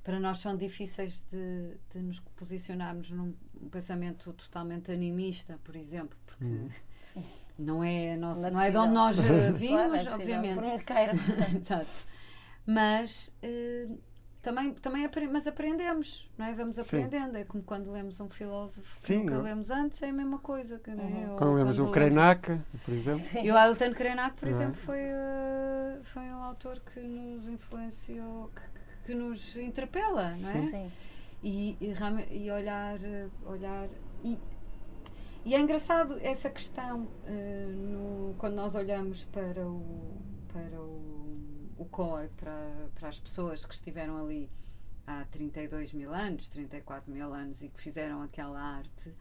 Para 0.03 0.19
nós 0.21 0.39
são 0.39 0.57
difíceis 0.57 1.23
de, 1.33 1.77
de 1.93 2.03
nos 2.03 2.21
posicionarmos 2.21 3.11
num 3.11 3.35
pensamento 3.71 4.33
totalmente 4.35 4.91
animista, 4.93 5.59
por 5.65 5.77
exemplo, 5.77 6.19
porque 6.27 6.45
Uhum. 6.45 6.69
Sim. 7.03 7.25
não 7.59 7.83
é, 7.85 8.15
a 8.15 8.17
nossa, 8.17 8.41
Não 8.43 8.49
é 8.49 8.51
não 8.51 8.61
é 8.61 8.71
de 8.71 8.77
onde 8.79 8.95
nós 8.95 9.17
vimos, 9.19 9.61
Claro, 9.69 9.95
é 9.95 10.13
obviamente. 10.15 10.55
Por 10.57 10.65
um 10.65 10.79
queira. 10.79 11.13
Exato. 11.61 12.07
Mas 12.67 13.33
eh, 13.43 13.89
também, 14.45 14.73
também 14.75 15.05
apre- 15.05 15.27
mas 15.27 15.47
aprendemos, 15.47 16.31
não 16.39 16.47
é? 16.47 16.55
Vamos 16.55 16.77
Sim. 16.77 16.83
aprendendo. 16.83 17.37
É 17.37 17.45
como 17.45 17.63
quando 17.65 17.91
lemos 17.91 18.21
um 18.21 18.29
filósofo 18.29 19.01
que 19.01 19.07
Sim, 19.09 19.19
nunca 19.21 19.39
lemos 19.39 19.71
antes, 19.71 20.01
é 20.03 20.11
a 20.11 20.13
mesma 20.13 20.39
coisa. 20.39 20.79
Que, 20.79 20.91
não 20.91 21.03
é? 21.03 21.07
Uhum. 21.07 21.31
Ou 21.33 21.37
Quando 21.39 21.55
lemos 21.55 21.79
o 21.79 21.81
lemos- 21.83 21.95
Krenak, 21.95 22.61
por 22.85 22.95
exemplo. 22.95 23.25
E 23.43 23.51
o 23.51 23.57
Ailton 23.57 23.93
Krenak, 23.93 24.37
por 24.37 24.43
Não 24.49 24.53
é? 24.53 24.55
exemplo, 24.55 24.81
foi, 24.81 24.99
eh, 25.01 25.99
foi 26.05 26.23
um 26.25 26.43
autor 26.45 26.79
que 26.81 27.01
nos 27.01 27.49
influenciou, 27.49 28.51
que, 28.55 29.07
que- 29.07 29.15
nos 29.15 29.57
interpela, 29.57 30.31
não 30.37 30.51
é? 30.51 30.63
Sim. 30.63 30.93
e, 31.43 31.77
e, 31.81 31.95
e 32.45 32.51
olhar, 32.51 33.03
eh, 33.03 33.27
olhar 33.47 33.89
e, 34.23 34.39
e 35.45 35.55
é 35.55 35.61
engraçado 35.61 36.19
essa 36.23 36.49
questão 36.51 37.09
eh, 37.27 37.67
no- 37.69 38.35
quando 38.39 38.55
nós 38.55 38.75
olhamos 38.75 39.25
para 39.25 39.67
o 39.67 40.23
para 40.53 40.81
o, 40.81 41.14
o 41.79 41.85
COI, 41.87 42.29
para, 42.37 42.89
para 42.95 43.09
as 43.09 43.19
pessoas 43.21 43.65
que 43.67 43.75
estiveram 43.75 44.19
ali 44.19 44.51
há 45.07 45.25
32 45.27 45.93
mil 45.93 46.13
anos, 46.15 46.49
34 46.49 47.11
mil 47.13 47.33
anos 47.35 47.63
e 47.63 47.69
que 47.69 47.81
fizeram 47.81 48.23
aquela 48.23 48.61
arte, 48.61 49.15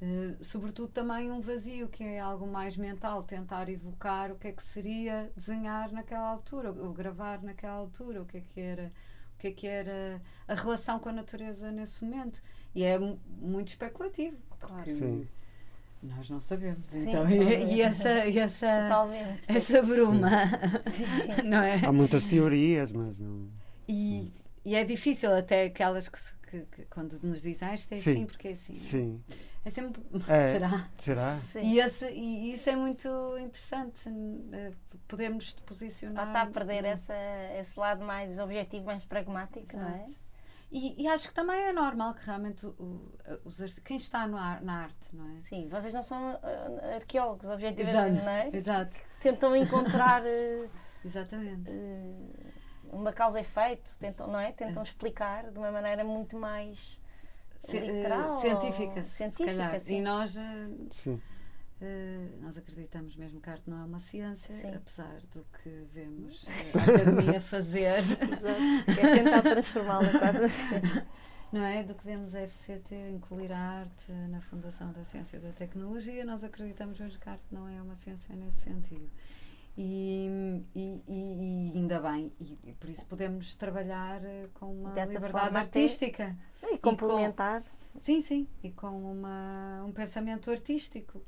eh, 0.00 0.36
sobretudo 0.40 0.88
também 0.92 1.30
um 1.30 1.40
vazio 1.40 1.88
que 1.88 2.04
é 2.04 2.20
algo 2.20 2.46
mais 2.46 2.76
mental, 2.76 3.22
tentar 3.24 3.68
evocar 3.68 4.30
o 4.32 4.36
que 4.38 4.48
é 4.48 4.52
que 4.52 4.62
seria 4.62 5.30
desenhar 5.36 5.92
naquela 5.92 6.28
altura, 6.30 6.70
ou 6.72 6.92
gravar 6.92 7.42
naquela 7.42 7.74
altura, 7.74 8.22
o 8.22 8.26
que 8.26 8.38
é 8.38 8.40
que 8.40 8.60
era 8.60 8.92
o 9.36 9.40
que 9.40 9.46
é 9.48 9.52
que 9.52 9.66
era 9.68 10.20
a 10.48 10.54
relação 10.54 10.98
com 10.98 11.08
a 11.10 11.12
natureza 11.12 11.70
nesse 11.70 12.04
momento. 12.04 12.42
E 12.74 12.82
é 12.82 12.98
mu- 12.98 13.20
muito 13.40 13.68
especulativo, 13.68 14.36
claro. 14.58 14.90
Sim. 14.90 15.28
Nós 16.02 16.30
não 16.30 16.38
sabemos. 16.40 16.86
Sim, 16.86 17.08
então, 17.10 17.28
e, 17.30 17.74
e 17.74 17.82
essa, 17.82 18.26
e 18.26 18.38
essa, 18.38 18.66
Totalmente. 18.82 19.44
essa 19.48 19.82
bruma, 19.82 20.30
Sim. 20.30 21.42
não 21.48 21.58
é? 21.62 21.84
Há 21.84 21.92
muitas 21.92 22.26
teorias, 22.26 22.92
mas 22.92 23.18
não. 23.18 23.48
E, 23.88 24.30
e 24.64 24.74
é 24.76 24.84
difícil 24.84 25.34
até 25.34 25.64
aquelas 25.64 26.08
que, 26.08 26.18
se- 26.18 26.34
que- 26.48 26.60
que 26.70 26.82
quando 26.86 27.18
nos 27.22 27.42
dizem 27.42 27.68
ah, 27.68 27.74
isto 27.74 27.92
é 27.92 27.96
Sim. 27.98 28.10
assim, 28.12 28.26
porque 28.26 28.48
é 28.48 28.52
assim. 28.52 28.74
Sim. 28.76 29.22
É 29.64 29.70
sempre. 29.70 30.02
É. 30.28 30.52
Será? 30.52 30.88
Será? 30.98 31.38
Sim. 31.48 31.62
E, 31.62 31.80
esse, 31.80 32.08
e 32.10 32.52
isso 32.54 32.70
é 32.70 32.76
muito 32.76 33.08
interessante, 33.38 34.08
eh, 34.52 34.72
Lá 35.10 35.62
posicionar. 35.66 36.26
está 36.28 36.42
a 36.42 36.46
perder 36.46 36.84
essa, 36.84 37.14
esse 37.58 37.78
lado 37.78 38.04
mais 38.04 38.38
objetivo, 38.38 38.84
mais 38.86 39.04
pragmático, 39.04 39.76
não 39.76 39.88
é? 39.88 40.06
E, 40.70 41.02
e 41.02 41.08
acho 41.08 41.28
que 41.28 41.34
também 41.34 41.58
é 41.58 41.72
normal 41.72 42.12
que 42.14 42.26
realmente 42.26 42.66
o- 42.66 42.70
o- 42.78 43.08
os 43.44 43.58
quem 43.84 43.96
está 43.96 44.26
no 44.26 44.36
ar- 44.36 44.60
na 44.62 44.82
arte, 44.82 45.14
não 45.16 45.30
é? 45.36 45.40
Sim, 45.40 45.66
vocês 45.68 45.94
não 45.94 46.02
são 46.02 46.38
ah, 46.42 46.94
arqueólogos, 46.96 47.46
objetivamente, 47.48 48.22
não 48.22 48.28
é? 48.32 48.50
Exato. 48.52 48.96
Tentam 49.22 49.56
encontrar. 49.56 50.22
eh, 50.26 50.68
Exatamente. 51.04 51.70
eh, 51.70 52.52
uma 52.92 53.12
causa 53.12 53.38
e 53.38 53.42
efeito, 53.42 53.98
tentam, 53.98 54.26
não 54.26 54.38
é? 54.38 54.52
Tentam 54.52 54.82
explicar 54.82 55.50
de 55.50 55.58
uma 55.58 55.70
maneira 55.72 56.04
muito 56.04 56.36
mais 56.36 57.00
ci- 57.60 57.78
eh, 57.78 57.80
literal, 57.80 58.40
científica, 58.40 59.04
se 59.04 59.10
científica, 59.10 59.46
calhar. 59.56 59.80
sim. 59.80 59.96
E 59.96 60.00
nós, 60.02 60.36
Sim. 60.90 61.20
Eh, 61.80 62.28
nós 62.40 62.56
acreditamos 62.58 63.16
mesmo 63.16 63.40
que 63.40 63.48
a 63.48 63.52
arte 63.52 63.68
não 63.70 63.80
é 63.80 63.84
uma 63.84 64.00
ciência, 64.00 64.54
Sim. 64.54 64.74
apesar 64.74 65.20
do 65.32 65.44
que 65.62 65.68
vemos 65.92 66.44
eh, 66.48 66.72
a 66.74 66.82
academia 67.02 67.40
fazer. 67.40 68.00
Exato. 68.00 69.00
É 69.00 69.16
tentar 69.16 69.42
transformá-la 69.42 70.18
quase 70.18 70.42
assim. 70.44 70.64
Não 71.50 71.64
é? 71.64 71.82
Do 71.82 71.94
que 71.94 72.04
vemos 72.04 72.34
a 72.34 72.46
FCT 72.46 72.94
incluir 73.10 73.50
a 73.52 73.58
arte 73.58 74.12
na 74.28 74.38
Fundação 74.38 74.92
da 74.92 75.02
Ciência 75.02 75.38
e 75.38 75.40
da 75.40 75.50
Tecnologia, 75.50 76.22
nós 76.22 76.44
acreditamos 76.44 76.98
mesmo 77.00 77.18
que 77.18 77.26
a 77.26 77.32
arte 77.32 77.44
não 77.50 77.66
é 77.66 77.80
uma 77.80 77.94
ciência 77.94 78.36
nesse 78.36 78.58
sentido. 78.58 79.10
E, 79.74 80.62
e, 80.74 81.02
e- 81.08 81.72
ainda 81.74 82.00
bem, 82.02 82.30
e, 82.38 82.58
e 82.64 82.72
por 82.74 82.90
isso 82.90 83.06
podemos 83.06 83.54
trabalhar 83.54 84.22
eh, 84.24 84.48
com 84.52 84.78
uma 84.78 84.90
Dessa 84.90 85.12
liberdade 85.14 85.56
artística. 85.56 86.36
E 86.70 86.76
complementar. 86.76 87.62
Sim, 87.98 88.20
sim, 88.20 88.46
e 88.62 88.70
com 88.70 89.10
uma, 89.10 89.84
um 89.86 89.92
pensamento 89.92 90.50
artístico. 90.50 91.24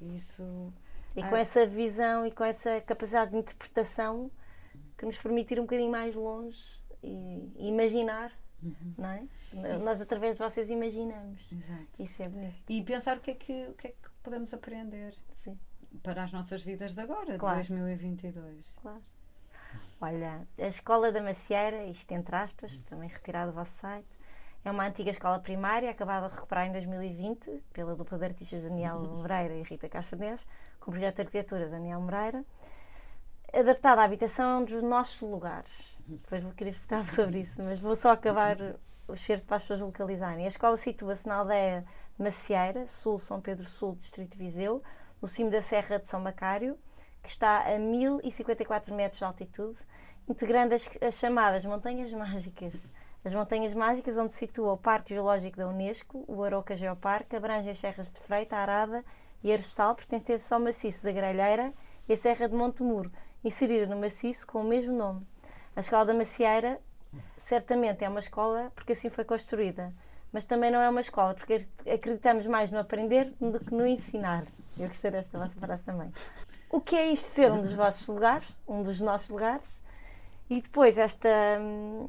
Isso. 0.00 0.72
E 1.16 1.22
Ah. 1.22 1.28
com 1.28 1.36
essa 1.36 1.66
visão 1.66 2.26
e 2.26 2.30
com 2.30 2.44
essa 2.44 2.80
capacidade 2.82 3.32
de 3.32 3.36
interpretação 3.38 4.30
que 4.96 5.04
nos 5.06 5.18
permite 5.18 5.52
ir 5.54 5.58
um 5.60 5.64
bocadinho 5.64 5.90
mais 5.90 6.14
longe 6.14 6.58
e 7.02 7.52
e 7.56 7.68
imaginar, 7.68 8.32
Uhum. 8.62 8.94
não 8.98 9.08
é? 9.10 9.26
Nós, 9.78 10.00
através 10.00 10.36
de 10.36 10.38
vocês, 10.42 10.70
imaginamos. 10.70 11.40
Exato. 11.50 11.86
Isso 11.98 12.22
é 12.22 12.28
bonito, 12.28 12.54
E 12.68 12.82
pensar 12.84 13.16
o 13.16 13.20
que, 13.20 13.32
é 13.32 13.34
que, 13.34 13.66
o 13.66 13.72
que 13.74 13.88
é 13.88 13.90
que 13.90 14.10
podemos 14.22 14.52
aprender 14.54 15.12
sim, 15.32 15.58
para 16.02 16.22
as 16.22 16.30
nossas 16.32 16.62
vidas 16.62 16.94
de 16.94 17.00
agora, 17.00 17.36
Claro. 17.38 17.60
de 17.62 17.68
2022. 17.68 18.72
claro. 18.80 19.02
Olha, 20.00 20.46
a 20.58 20.66
Escola 20.66 21.10
da 21.12 21.20
Macieira, 21.22 21.84
isto 21.86 22.10
entre 22.12 22.34
aspas, 22.36 22.76
também 22.88 23.08
retirado 23.08 23.50
do 23.50 23.54
vosso 23.56 23.72
site, 23.78 24.08
é 24.64 24.70
uma 24.70 24.86
antiga 24.86 25.10
escola 25.10 25.38
primária, 25.38 25.90
acabada 25.90 26.28
de 26.28 26.34
recuperar 26.34 26.66
em 26.66 26.72
2020, 26.72 27.62
pela 27.72 27.94
dupla 27.94 28.18
de 28.18 28.24
artistas 28.26 28.62
Daniel 28.62 29.00
Moreira 29.00 29.54
e 29.54 29.62
Rita 29.62 29.88
Castro 29.88 30.18
Neves, 30.18 30.44
com 30.78 30.90
o 30.90 30.92
projeto 30.92 31.16
de 31.16 31.22
arquitetura 31.22 31.68
Daniel 31.68 32.00
Moreira, 32.00 32.44
adaptada 33.52 34.02
à 34.02 34.04
habitação 34.04 34.64
dos 34.64 34.82
nossos 34.82 35.20
lugares. 35.22 35.96
Depois 36.06 36.42
vou 36.42 36.52
querer 36.52 36.74
falar 36.74 37.08
sobre 37.08 37.40
isso, 37.40 37.62
mas 37.62 37.78
vou 37.78 37.96
só 37.96 38.12
acabar 38.12 38.56
o 39.08 39.16
certo 39.16 39.44
para 39.46 39.56
as 39.56 39.62
pessoas 39.62 39.80
localizarem. 39.80 40.44
A 40.44 40.48
escola 40.48 40.76
situa-se 40.76 41.26
na 41.26 41.36
aldeia 41.36 41.84
de 42.16 42.22
Macieira, 42.22 42.86
sul 42.86 43.18
São 43.18 43.40
Pedro 43.40 43.66
Sul, 43.66 43.94
distrito 43.94 44.36
Viseu, 44.36 44.82
no 45.20 45.28
cimo 45.28 45.50
da 45.50 45.62
Serra 45.62 45.98
de 45.98 46.08
São 46.08 46.20
Macário, 46.20 46.78
que 47.22 47.28
está 47.28 47.62
a 47.62 47.78
1054 47.78 48.94
metros 48.94 49.18
de 49.18 49.24
altitude, 49.24 49.78
integrando 50.28 50.74
as, 50.74 50.90
as 51.02 51.14
chamadas 51.14 51.64
Montanhas 51.64 52.12
Mágicas. 52.12 52.74
As 53.24 53.34
Montanhas 53.34 53.74
Mágicas, 53.74 54.16
onde 54.16 54.32
se 54.32 54.38
situa 54.38 54.72
o 54.72 54.78
Parque 54.78 55.14
Geológico 55.14 55.58
da 55.58 55.68
Unesco, 55.68 56.24
o 56.26 56.42
Aroca 56.42 56.74
Geoparque, 56.74 57.36
abrange 57.36 57.68
as 57.68 57.78
serras 57.78 58.10
de 58.10 58.18
Freita, 58.20 58.56
Arada 58.56 59.04
e 59.44 59.52
Arestal, 59.52 59.94
pertencentes 59.94 60.50
ao 60.50 60.58
maciço 60.60 61.04
da 61.04 61.12
Gralheira 61.12 61.72
e 62.08 62.12
a 62.14 62.16
Serra 62.16 62.48
de 62.48 62.54
Montemuro, 62.54 63.12
inserida 63.44 63.86
no 63.86 64.00
maciço 64.00 64.46
com 64.46 64.60
o 64.60 64.64
mesmo 64.64 64.96
nome. 64.96 65.26
A 65.76 65.80
Escola 65.80 66.06
da 66.06 66.14
Macieira 66.14 66.80
certamente 67.36 68.04
é 68.04 68.08
uma 68.08 68.20
escola 68.20 68.72
porque 68.74 68.92
assim 68.92 69.10
foi 69.10 69.24
construída, 69.24 69.92
mas 70.32 70.46
também 70.46 70.70
não 70.70 70.80
é 70.80 70.88
uma 70.88 71.00
escola 71.00 71.34
porque 71.34 71.54
ac- 71.54 71.90
acreditamos 71.90 72.46
mais 72.46 72.70
no 72.70 72.78
aprender 72.78 73.34
do 73.38 73.60
que 73.60 73.74
no 73.74 73.86
ensinar. 73.86 74.44
Eu 74.78 74.88
gostei 74.88 75.10
desta 75.10 75.38
vossa 75.38 75.58
frase 75.60 75.82
também. 75.84 76.10
O 76.70 76.80
que 76.80 76.96
é 76.96 77.12
isto 77.12 77.24
ser 77.26 77.52
um 77.52 77.60
dos 77.60 77.72
vossos 77.74 78.06
lugares, 78.08 78.56
um 78.66 78.82
dos 78.82 79.00
nossos 79.00 79.28
lugares? 79.28 79.82
E 80.48 80.60
depois 80.62 80.98
esta 80.98 81.28
hum, 81.60 82.08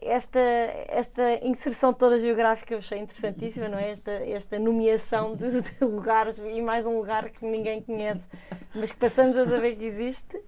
esta, 0.00 0.40
esta 0.88 1.44
inserção 1.44 1.92
toda 1.92 2.18
geográfica 2.18 2.74
eu 2.74 2.78
achei 2.78 2.98
interessantíssima, 2.98 3.68
não 3.68 3.78
é? 3.78 3.90
Esta, 3.90 4.10
esta 4.10 4.58
nomeação 4.58 5.34
de, 5.36 5.60
de 5.60 5.84
lugares 5.84 6.38
e 6.38 6.60
mais 6.62 6.86
um 6.86 6.96
lugar 6.96 7.28
que 7.30 7.44
ninguém 7.44 7.82
conhece, 7.82 8.28
mas 8.74 8.92
que 8.92 8.98
passamos 8.98 9.36
a 9.36 9.46
saber 9.46 9.76
que 9.76 9.84
existe. 9.84 10.40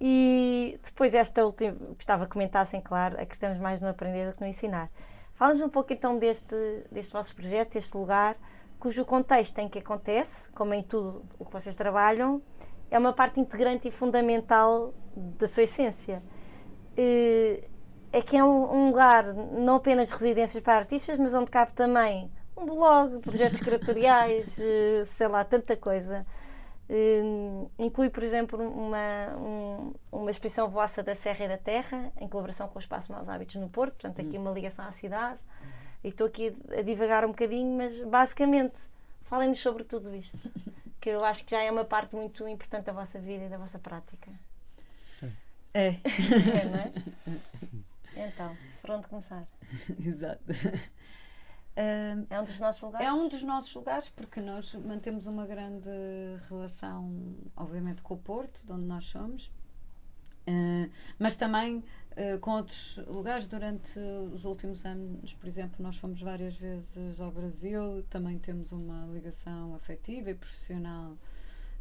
E 0.00 0.78
depois 0.84 1.14
esta 1.14 1.44
última, 1.44 1.72
gostava 1.94 2.24
que 2.24 2.32
comentassem, 2.32 2.80
claro, 2.80 3.14
acreditamos 3.14 3.58
mais 3.58 3.80
no 3.80 3.88
aprender 3.88 4.28
do 4.28 4.36
que 4.36 4.40
no 4.40 4.46
ensinar. 4.46 4.90
Fala-nos 5.34 5.60
um 5.60 5.68
pouco 5.68 5.92
então 5.92 6.18
deste, 6.18 6.56
deste 6.90 7.12
vosso 7.12 7.34
projeto, 7.34 7.74
deste 7.74 7.96
lugar, 7.96 8.36
cujo 8.78 9.04
contexto 9.04 9.58
em 9.58 9.68
que 9.68 9.78
acontece, 9.78 10.50
como 10.52 10.72
em 10.74 10.82
tudo 10.82 11.24
o 11.38 11.44
que 11.44 11.52
vocês 11.52 11.74
trabalham, 11.74 12.40
é 12.90 12.98
uma 12.98 13.12
parte 13.12 13.40
integrante 13.40 13.88
e 13.88 13.90
fundamental 13.90 14.94
da 15.16 15.46
sua 15.46 15.64
essência. 15.64 16.22
Eh, 16.96 17.64
É 18.12 18.22
que 18.22 18.36
é 18.36 18.44
um, 18.44 18.72
um 18.74 18.86
lugar 18.88 19.32
não 19.34 19.76
apenas 19.76 20.08
de 20.08 20.14
residências 20.14 20.62
para 20.62 20.78
artistas, 20.78 21.18
mas 21.18 21.34
onde 21.34 21.50
cabe 21.50 21.72
também 21.72 22.30
um 22.56 22.64
blog, 22.66 23.18
projetos 23.20 23.60
curatoriais, 23.60 24.58
eh, 24.60 25.02
sei 25.04 25.28
lá, 25.28 25.44
tanta 25.44 25.76
coisa. 25.76 26.26
Eh, 26.88 27.22
inclui, 27.78 28.08
por 28.10 28.22
exemplo, 28.22 28.58
uma, 28.58 29.36
um- 29.36 29.94
uma 30.10 30.30
exposição 30.30 30.68
vossa 30.68 31.02
da 31.02 31.14
Serra 31.14 31.44
e 31.44 31.48
da 31.48 31.58
Terra, 31.58 32.10
em 32.18 32.26
colaboração 32.28 32.66
com 32.68 32.78
o 32.78 32.80
Espaço 32.80 33.12
Maus 33.12 33.28
Hábitos 33.28 33.56
no 33.56 33.68
Porto, 33.68 33.92
portanto, 33.92 34.20
aqui 34.26 34.38
uma 34.38 34.50
ligação 34.52 34.86
à 34.86 34.92
cidade. 34.92 35.38
E 36.02 36.08
estou 36.08 36.26
aqui 36.28 36.56
a 36.76 36.80
divagar 36.82 37.24
um 37.24 37.28
bocadinho, 37.28 37.76
mas 37.76 37.98
basicamente, 38.04 38.74
falem-nos 39.24 39.58
sobre 39.58 39.84
tudo 39.84 40.14
isto, 40.14 40.36
que 41.00 41.10
eu 41.10 41.24
acho 41.24 41.44
que 41.44 41.50
já 41.50 41.62
é 41.62 41.70
uma 41.70 41.84
parte 41.84 42.16
muito 42.16 42.48
importante 42.48 42.86
da 42.86 42.92
vossa 42.92 43.18
vida 43.18 43.44
e 43.44 43.48
da 43.48 43.58
vossa 43.58 43.78
prática. 43.78 44.30
É, 45.74 45.88
É, 45.90 46.64
não 46.64 46.78
é? 46.78 46.92
Então, 48.18 48.56
por 48.80 48.90
onde 48.90 49.06
começar? 49.06 49.46
exato. 50.04 50.42
É 51.76 52.40
um 52.40 52.44
dos 52.44 52.58
nossos 52.58 52.82
lugares? 52.82 53.06
É 53.06 53.12
um 53.12 53.28
dos 53.28 53.42
nossos 53.44 53.74
lugares 53.74 54.08
porque 54.08 54.40
nós 54.40 54.74
mantemos 54.74 55.26
uma 55.26 55.46
grande 55.46 55.88
relação, 56.48 57.36
obviamente, 57.56 58.02
com 58.02 58.14
o 58.14 58.18
Porto, 58.18 58.66
de 58.66 58.72
onde 58.72 58.84
nós 58.84 59.04
somos, 59.04 59.48
eh, 60.44 60.90
mas 61.20 61.36
também 61.36 61.84
eh, 62.16 62.36
com 62.38 62.50
outros 62.50 62.96
lugares. 63.06 63.46
Durante 63.46 63.96
os 63.96 64.44
últimos 64.44 64.84
anos, 64.84 65.34
por 65.34 65.46
exemplo, 65.46 65.76
nós 65.80 65.96
fomos 65.96 66.20
várias 66.20 66.56
vezes 66.56 67.20
ao 67.20 67.30
Brasil, 67.30 68.04
também 68.10 68.40
temos 68.40 68.72
uma 68.72 69.06
ligação 69.12 69.76
afetiva 69.76 70.30
e 70.30 70.34
profissional 70.34 71.16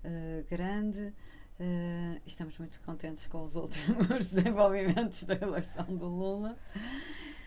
eh, 0.03 0.43
grande. 0.47 1.11
E 1.59 2.27
estamos 2.27 2.57
muito 2.57 2.79
contentes 2.81 3.27
com 3.27 3.43
os 3.43 3.55
últimos 3.57 4.27
desenvolvimentos 4.29 5.23
da 5.23 5.35
eleição 5.35 5.85
do 5.85 6.07
Lula. 6.07 6.57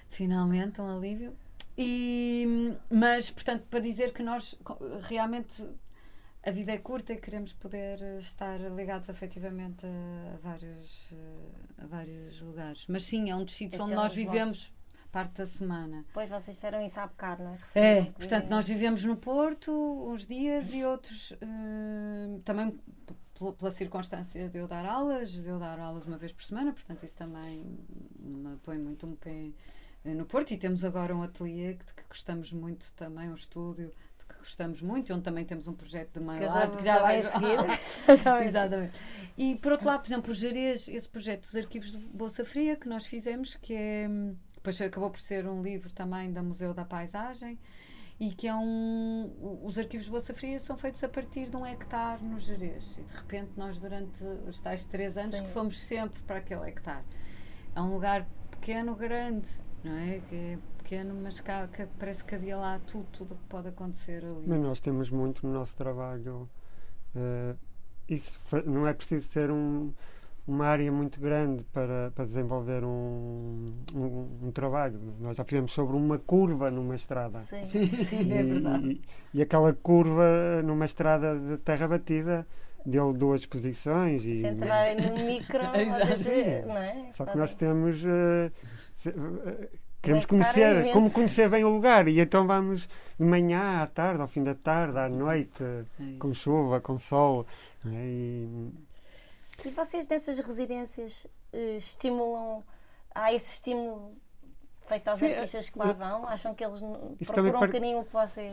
Finalmente, 0.09 0.81
um 0.81 0.96
alívio. 0.96 1.37
E, 1.79 2.77
mas, 2.90 3.31
portanto, 3.31 3.64
para 3.70 3.81
dizer 3.81 4.12
que 4.12 4.23
nós 4.23 4.59
realmente 5.09 5.64
a 6.42 6.51
vida 6.51 6.73
é 6.73 6.79
curta 6.79 7.12
e 7.12 7.16
queremos 7.16 7.53
poder 7.53 8.01
estar 8.18 8.59
ligados 8.59 9.11
afetivamente 9.11 9.85
a, 9.87 10.37
vários, 10.42 11.12
eh, 11.12 11.83
a 11.83 11.87
vários 11.87 12.40
lugares. 12.40 12.87
Mas 12.88 13.05
sim, 13.05 13.31
é 13.31 13.37
um 13.37 13.44
dos 13.44 13.55
sítios 13.55 13.81
onde 13.81 13.92
é 13.92 13.96
nós 13.96 14.14
vivemos 14.14 14.73
parte 15.12 15.38
da 15.38 15.46
semana. 15.46 16.05
Pois 16.14 16.31
vocês 16.31 16.57
disseram 16.57 16.85
isso 16.85 16.99
há 16.99 17.07
bocado, 17.07 17.42
não 17.44 17.53
é? 17.53 17.55
É, 17.55 17.88
Referiram 17.88 18.12
portanto, 18.14 18.49
nós 18.49 18.68
vivemos 18.68 19.05
no 19.05 19.16
Porto 19.16 19.70
uns 20.11 20.27
dias 20.27 20.73
e 20.73 20.85
outros 20.85 21.33
eh, 21.33 22.40
também 22.44 22.79
pela- 23.59 23.70
circunstância 23.70 24.48
de 24.48 24.59
eu 24.59 24.66
dar 24.68 24.85
aulas, 24.85 25.33
de 25.33 25.46
eu 25.46 25.59
dar 25.59 25.79
aulas 25.79 26.05
uma 26.07 26.18
vez 26.18 26.33
por 26.33 26.44
semana, 26.44 26.72
portanto, 26.72 27.03
isso 27.05 27.16
também 27.16 27.62
me 28.18 28.57
põe 28.59 28.79
muito 28.79 29.07
um 29.07 29.14
pé 29.16 29.50
no 30.05 30.26
Porto. 30.26 30.53
E 30.53 30.57
temos 30.57 30.85
agora 30.85 31.14
um 31.14 31.22
ateliê 31.22 31.74
de 31.74 31.94
que 31.94 32.03
gostamos 32.09 32.53
muito 32.53 32.92
também, 32.92 33.31
um 33.31 33.35
estúdio 33.35 33.92
de 34.18 34.26
que 34.26 34.38
gostamos 34.38 34.83
muito, 34.83 35.12
onde 35.12 35.22
também 35.22 35.44
temos 35.44 35.66
um 35.66 35.74
projeto 35.74 36.18
de 36.18 36.24
mail 36.24 36.50
art 36.50 36.76
que 36.76 36.83
já 36.85 37.00
vai 37.00 37.18
a 37.18 37.22
seguir. 37.22 38.46
Exatamente. 38.46 38.92
E 39.37 39.57
por 39.57 39.72
outro 39.72 39.87
lado, 39.87 40.00
por 40.00 40.09
exemplo, 40.09 40.35
Jerez, 40.35 40.88
esse 40.88 41.09
projeto 41.09 41.42
dos 41.42 41.57
arquivos 41.57 41.92
de 41.92 41.98
Bolsa 41.98 42.44
Fria 42.44 42.76
que 42.76 42.88
nós 42.88 43.07
fizemos, 43.07 43.57
que 43.57 43.74
é 43.74 44.07
hum, 44.09 44.37
depois 44.55 44.81
acabou 44.81 45.11
por 45.11 45.20
ser 45.20 45.46
um 45.46 45.62
livro 45.62 45.90
também 45.92 46.33
da 46.33 46.42
Museu 46.42 46.74
da 46.74 46.85
Paisagem 46.85 47.59
e 48.21 48.31
que 48.33 48.47
é 48.47 48.55
um. 48.55 49.33
Os 49.65 49.79
arquivos 49.79 50.05
de 50.05 50.13
Bolsa 50.13 50.35
Fria 50.35 50.59
são 50.61 50.77
feitos 50.77 51.03
a 51.03 51.09
partir 51.09 51.49
de 51.49 51.57
um 51.57 51.65
hectare 51.65 52.23
no 52.23 52.39
Jerez. 52.39 52.99
E 52.99 53.03
de 53.03 53.17
repente 53.17 53.53
nós, 53.57 53.79
durante 53.79 54.23
os 54.47 54.61
tais 54.61 54.85
três 54.85 55.17
anos, 55.17 55.35
Sim. 55.37 55.43
que 55.45 55.49
fomos 55.49 55.81
sempre 55.81 56.21
para 56.25 56.37
aquele 56.37 56.69
hectare. 56.69 57.05
É 57.75 57.81
um 57.81 57.95
lugar 57.95 58.29
pequeno, 58.51 58.95
grande, 58.95 59.49
não 59.83 59.97
é? 59.97 60.21
Que 60.29 60.35
é 60.37 60.59
pequeno, 60.79 61.15
mas 61.23 61.41
cá, 61.41 61.67
que 61.67 61.87
parece 61.99 62.23
que 62.23 62.35
havia 62.35 62.59
lá 62.59 62.79
tudo, 62.87 63.07
tudo 63.11 63.35
o 63.35 63.37
que 63.39 63.45
pode 63.45 63.69
acontecer 63.69 64.23
ali. 64.25 64.45
Mas 64.47 64.61
nós 64.61 64.81
temos 64.81 65.09
muito 65.09 65.47
no 65.47 65.53
nosso 65.53 65.75
trabalho. 65.75 66.49
eh, 67.14 67.57
isso 68.09 68.39
não 68.66 68.87
é 68.87 68.93
preciso 68.93 69.27
ser 69.29 69.51
um- 69.51 69.93
uma 70.47 70.66
área 70.66 70.91
muito 70.91 71.20
grande 71.20 71.62
para, 71.72 72.11
para 72.14 72.24
desenvolver 72.24 72.82
um, 72.84 73.72
um, 73.95 74.47
um 74.47 74.51
trabalho. 74.51 74.99
Nós 75.20 75.36
já 75.36 75.45
fizemos 75.45 75.70
sobre 75.72 75.97
uma 75.97 76.18
curva 76.18 76.70
numa 76.70 76.95
estrada. 76.97 77.38
Sim, 77.41 77.64
Sim, 77.64 77.86
sim, 78.05 78.32
é 78.32 78.41
E- 78.41 78.45
verdade. 78.45 79.01
E, 79.34 79.38
e 79.38 79.43
aquela 79.43 79.72
curva 79.72 80.61
numa 80.64 80.84
estrada 80.84 81.38
de 81.38 81.57
terra 81.59 81.86
batida 81.86 82.47
deu 82.84 83.12
duas 83.12 83.43
exposições 83.43 84.24
e 84.24 84.36
Se 84.36 84.47
entrarem 84.49 84.97
no 84.97 85.24
micro, 85.24 85.59
não 86.66 86.76
é? 86.78 87.11
só 87.14 87.26
que 87.26 87.36
nós 87.36 87.55
temos 87.55 88.03
eh, 88.05 88.51
queremos 90.03 90.24
conhecer 90.26 90.72
imenso. 90.76 90.93
como 90.95 91.11
conhecer 91.11 91.49
bem 91.51 91.62
o 91.64 91.68
lugar 91.68 92.09
e 92.09 92.20
então 92.20 92.47
vamos 92.47 92.88
de 93.18 93.24
manhã 93.26 93.82
à 93.82 93.86
tarde 93.86 94.22
ao 94.22 94.28
fim 94.28 94.43
da 94.43 94.55
tarde 94.55 94.99
à 94.99 95.09
noite 95.09 95.62
É 95.62 95.84
com 96.18 96.32
chuva 96.34 96.80
com 96.80 96.99
sol 96.99 97.47
é? 97.84 97.91
e 97.91 98.49
E 99.65 99.71
vocês 99.71 100.07
nessas 100.07 100.39
residências 100.41 101.27
eh, 101.53 101.77
estimulam, 101.77 102.63
há 103.15 103.33
esse 103.33 103.55
estímulo 103.55 104.15
feito 104.87 105.09
aos 105.09 105.19
Sim, 105.19 105.33
artistas 105.33 105.71
que 105.71 105.79
lá 105.79 105.93
vão? 105.93 106.27
Acham 106.27 106.55
que 106.55 106.65
eles 106.65 106.81
procuram 107.27 107.59
um 107.63 107.67
bocadinho 107.67 107.99
o 108.01 108.05
que 108.05 108.13
vocês... 108.13 108.53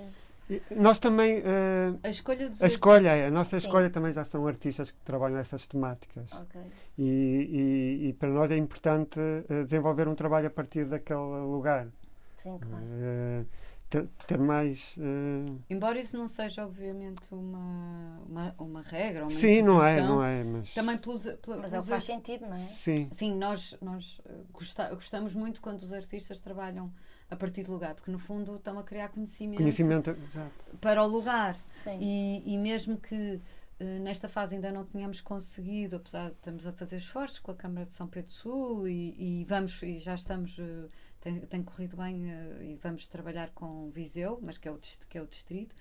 nós 0.76 0.99
também 0.99 1.41
eh, 1.43 1.93
A 2.03 2.10
escolha 2.10 2.49
dos 2.49 2.62
a 2.62 2.68
escolha 2.68 3.28
a 3.28 3.32
nossa 3.32 3.60
Sim. 3.60 3.66
escolha 3.66 3.89
também 3.89 4.14
já 4.14 4.24
são 4.24 4.45
artistas 4.47 4.91
que 4.91 4.97
trabalham 5.03 5.38
essas 5.38 5.66
temáticas 5.66 6.32
Ok. 6.34 6.62
e, 6.97 7.03
e- 7.03 8.08
e 8.10 8.14
para 8.14 8.30
nós 8.30 8.49
é 8.51 8.58
importante 8.58 9.20
eh, 9.49 9.64
desenvolver 9.64 10.08
um 10.08 10.16
trabalho 10.16 10.47
a 10.47 10.51
partir 10.51 10.86
daquele 10.86 11.20
lugar 11.20 11.88
Sim, 12.36 12.58
claro. 12.60 12.86
Eh, 13.01 13.43
ter, 13.89 14.07
ter 14.27 14.38
mais 14.38 14.95
eh, 14.97 15.51
Embora 15.69 15.99
isso 15.99 16.17
não 16.17 16.27
seja, 16.27 16.65
obviamente, 16.65 17.21
uma, 17.31 18.21
uma, 18.27 18.55
uma 18.59 18.81
regra, 18.81 19.21
uma 19.23 19.29
sim 19.29 19.61
não 19.61 19.83
é 19.83 20.01
não 20.01 20.23
é 20.23 20.43
mas 20.43 20.73
Também 20.73 20.97
pelos, 20.97 21.23
pela- 21.41 21.57
Mas 21.57 21.73
é 21.73 21.79
o 21.79 21.83
pelos 21.83 21.85
que 21.85 21.91
faz 21.91 22.03
sentido, 22.03 22.45
não 22.47 22.55
é? 22.55 22.65
sim 22.65 23.07
Sim, 23.11 23.35
nós, 23.35 23.77
nós 23.81 24.19
eh, 24.25 24.31
gosta- 24.51 24.93
gostamos 24.93 25.33
muito 25.35 25.61
quando 25.61 25.81
os 25.81 25.93
artistas 25.93 26.39
trabalham 26.39 26.91
a 27.29 27.35
partir 27.35 27.63
do 27.63 27.71
lugar, 27.73 27.93
porque 27.95 28.11
no 28.11 28.19
fundo 28.19 28.55
estão 28.55 28.77
a 28.79 28.83
criar 28.83 29.09
conhecimento, 29.09 29.57
conhecimento 29.57 30.09
exato. 30.11 30.51
para 30.79 31.03
o 31.03 31.07
lugar. 31.07 31.57
Sim. 31.69 31.97
E, 32.01 32.53
e 32.53 32.57
mesmo 32.57 32.97
que 32.97 33.41
eh, 33.79 33.99
nesta 33.99 34.27
fase 34.29 34.55
ainda 34.55 34.71
não 34.71 34.85
tínhamos 34.85 35.21
conseguido, 35.21 35.97
apesar 35.97 36.29
de 36.29 36.35
estamos 36.35 36.65
a 36.65 36.71
fazer 36.73 36.97
esforços 36.97 37.39
com 37.39 37.51
a 37.51 37.55
Câmara 37.55 37.85
de 37.85 37.93
São 37.93 38.07
Pedro 38.07 38.31
Sul 38.31 38.88
e, 38.88 39.41
e 39.41 39.45
vamos 39.45 39.81
e 39.83 39.99
já 39.99 40.15
estamos 40.15 40.57
eh, 40.59 40.88
tem, 41.22 41.39
tem 41.41 41.63
corrido 41.63 41.97
bem 41.97 42.30
eh, 42.32 42.57
e 42.61 42.76
vamos 42.82 43.07
trabalhar 43.07 43.49
com 43.51 43.89
Viseu, 43.89 44.39
mas 44.41 44.57
que 44.57 44.68
é 44.68 44.72
o 44.72 44.80
que 45.09 45.18
é 45.18 45.22
o 45.22 45.28
distrito, 45.28 45.76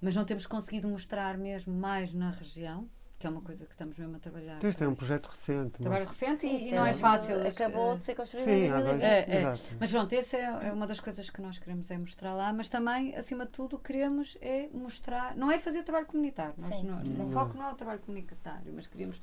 mas 0.00 0.14
não 0.14 0.24
temos 0.24 0.46
conseguido 0.46 0.88
mostrar 0.88 1.36
mesmo 1.38 1.74
mais 1.74 2.12
na 2.12 2.30
região, 2.30 2.88
que 3.18 3.26
é 3.26 3.30
uma 3.30 3.40
coisa 3.40 3.64
que 3.64 3.72
estamos 3.72 3.96
mesmo 3.96 4.14
a 4.14 4.18
trabalhar. 4.18 4.62
Este 4.62 4.84
é 4.84 4.88
um 4.88 4.94
projeto 4.94 5.26
recente 5.26 5.80
trabalho 5.80 6.04
recente 6.04 6.40
Sim, 6.42 6.52
e, 6.52 6.56
isto 6.56 6.68
e 6.68 6.74
não 6.74 6.84
é 6.84 6.90
é- 6.90 6.94
fácil. 6.94 7.46
Acabou 7.46 7.94
eh, 7.94 7.96
de 7.96 8.04
ser 8.04 8.14
construído 8.14 8.44
sim 8.44 8.50
em 8.50 8.70
há 8.70 8.80
dois 8.80 9.00
2020. 9.00 9.28
É, 9.30 9.42
é. 9.42 9.76
Mas 9.80 9.90
pronto, 9.90 10.12
essa 10.12 10.36
é, 10.36 10.68
é 10.68 10.72
uma 10.72 10.86
das 10.86 11.00
coisas 11.00 11.30
que 11.30 11.40
nós 11.40 11.58
queremos 11.58 11.90
é 11.90 11.96
mostrar 11.96 12.34
lá, 12.34 12.52
mas 12.52 12.68
também, 12.68 13.16
acima 13.16 13.46
de 13.46 13.52
tudo, 13.52 13.78
queremos 13.78 14.36
é 14.42 14.68
mostrar, 14.72 15.34
não 15.34 15.50
é 15.50 15.58
fazer 15.58 15.82
trabalho 15.82 16.06
comunitário, 16.06 16.54
nós 16.58 16.66
Sim, 16.68 16.82
não, 16.84 17.04
sim. 17.06 17.24
o 17.24 17.32
foco 17.32 17.56
não 17.56 17.68
é 17.68 17.72
o 17.72 17.74
trabalho 17.74 18.00
comunitário, 18.00 18.70
mas 18.74 18.86
queríamos 18.86 19.20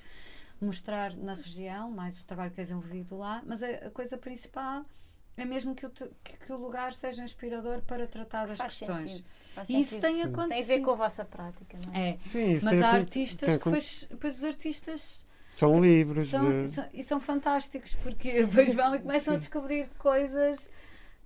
mostrar 0.59 1.15
na 1.15 1.35
região, 1.35 1.91
mais 1.91 2.17
o 2.19 2.25
trabalho 2.25 2.51
que 2.51 2.61
é 2.61 2.63
desenvolvido 2.63 3.17
lá, 3.17 3.43
mas 3.45 3.61
a, 3.61 3.67
a 3.67 3.91
coisa 3.91 4.17
principal 4.17 4.85
é 5.35 5.45
mesmo 5.45 5.73
que 5.75 5.85
o, 5.85 5.89
te- 5.89 6.09
que, 6.23 6.37
que 6.37 6.51
o 6.53 6.57
lugar 6.57 6.93
seja 6.93 7.23
inspirador 7.23 7.81
para 7.81 8.07
tratar 8.07 8.47
das 8.47 8.57
Faz 8.57 8.77
questões. 8.77 9.11
sentido. 9.11 9.27
Faz 9.55 9.69
E 9.69 9.79
isso 9.79 9.95
sentido. 9.95 10.01
tem 10.07 10.21
acontecido. 10.23 10.49
Tem 10.49 10.63
a 10.63 10.65
ver 10.77 10.79
com 10.83 10.91
a 10.91 10.95
vossa 10.95 11.25
prática, 11.25 11.77
não 11.87 11.93
é? 11.95 12.09
É, 12.11 12.17
sim 12.19 12.53
isso 12.53 12.65
mas 12.65 12.73
tem 12.79 12.83
há 12.83 12.91
artistas 12.91 13.49
tem 13.49 13.57
que 13.59 13.65
depois, 13.65 14.07
depois 14.09 14.37
os 14.37 14.43
artistas 14.43 15.27
são 15.55 15.79
livros 15.81 16.29
são, 16.29 16.63
de- 16.63 16.67
são- 16.69 16.85
e 16.93 17.03
são 17.03 17.19
fantásticos 17.19 17.95
porque 17.95 18.43
depois 18.45 18.73
vão 18.73 18.95
e 18.95 18.99
começam 18.99 19.33
a 19.33 19.37
descobrir 19.37 19.87
coisas 19.99 20.69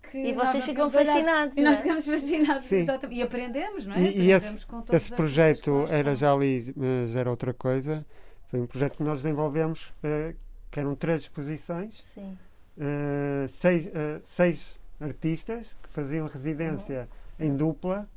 que 0.09 0.17
E 0.17 0.33
nós 0.33 0.49
vocês 0.49 0.63
ficam 0.65 0.89
fascinados. 0.89 1.57
E 1.57 1.61
nós 1.61 1.79
é? 1.79 1.81
ficamos 1.81 2.05
fascinados, 2.05 2.65
Sim. 2.65 2.75
exatamente. 2.77 3.19
E 3.19 3.21
aprendemos, 3.21 3.85
não 3.85 3.95
é? 3.95 4.01
E, 4.03 4.03
e 4.05 4.31
esse, 4.31 4.35
Aprendemos 4.35 4.65
com 4.65 4.81
todos 4.81 4.93
esse 5.01 5.13
projeto 5.13 5.85
era 5.89 6.15
já 6.15 6.31
ali, 6.33 6.73
mas 6.77 7.13
era 7.13 7.29
outra 7.29 7.53
coisa. 7.53 8.05
Foi 8.49 8.61
um 8.61 8.65
projeto 8.67 8.95
que 8.97 9.03
nós 9.03 9.21
desenvolvemos, 9.21 9.91
eh, 10.01 10.33
que 10.71 10.79
eram 10.79 10.95
três 10.95 11.21
exposições, 11.23 12.05
Sim. 12.13 12.37
Eh, 12.79 13.47
seis, 13.49 13.87
eh, 13.87 14.21
seis 14.25 14.79
artistas 14.99 15.75
que 15.83 15.89
faziam 15.89 16.27
residência 16.27 17.07
em 17.39 17.55
dupla 17.55 18.07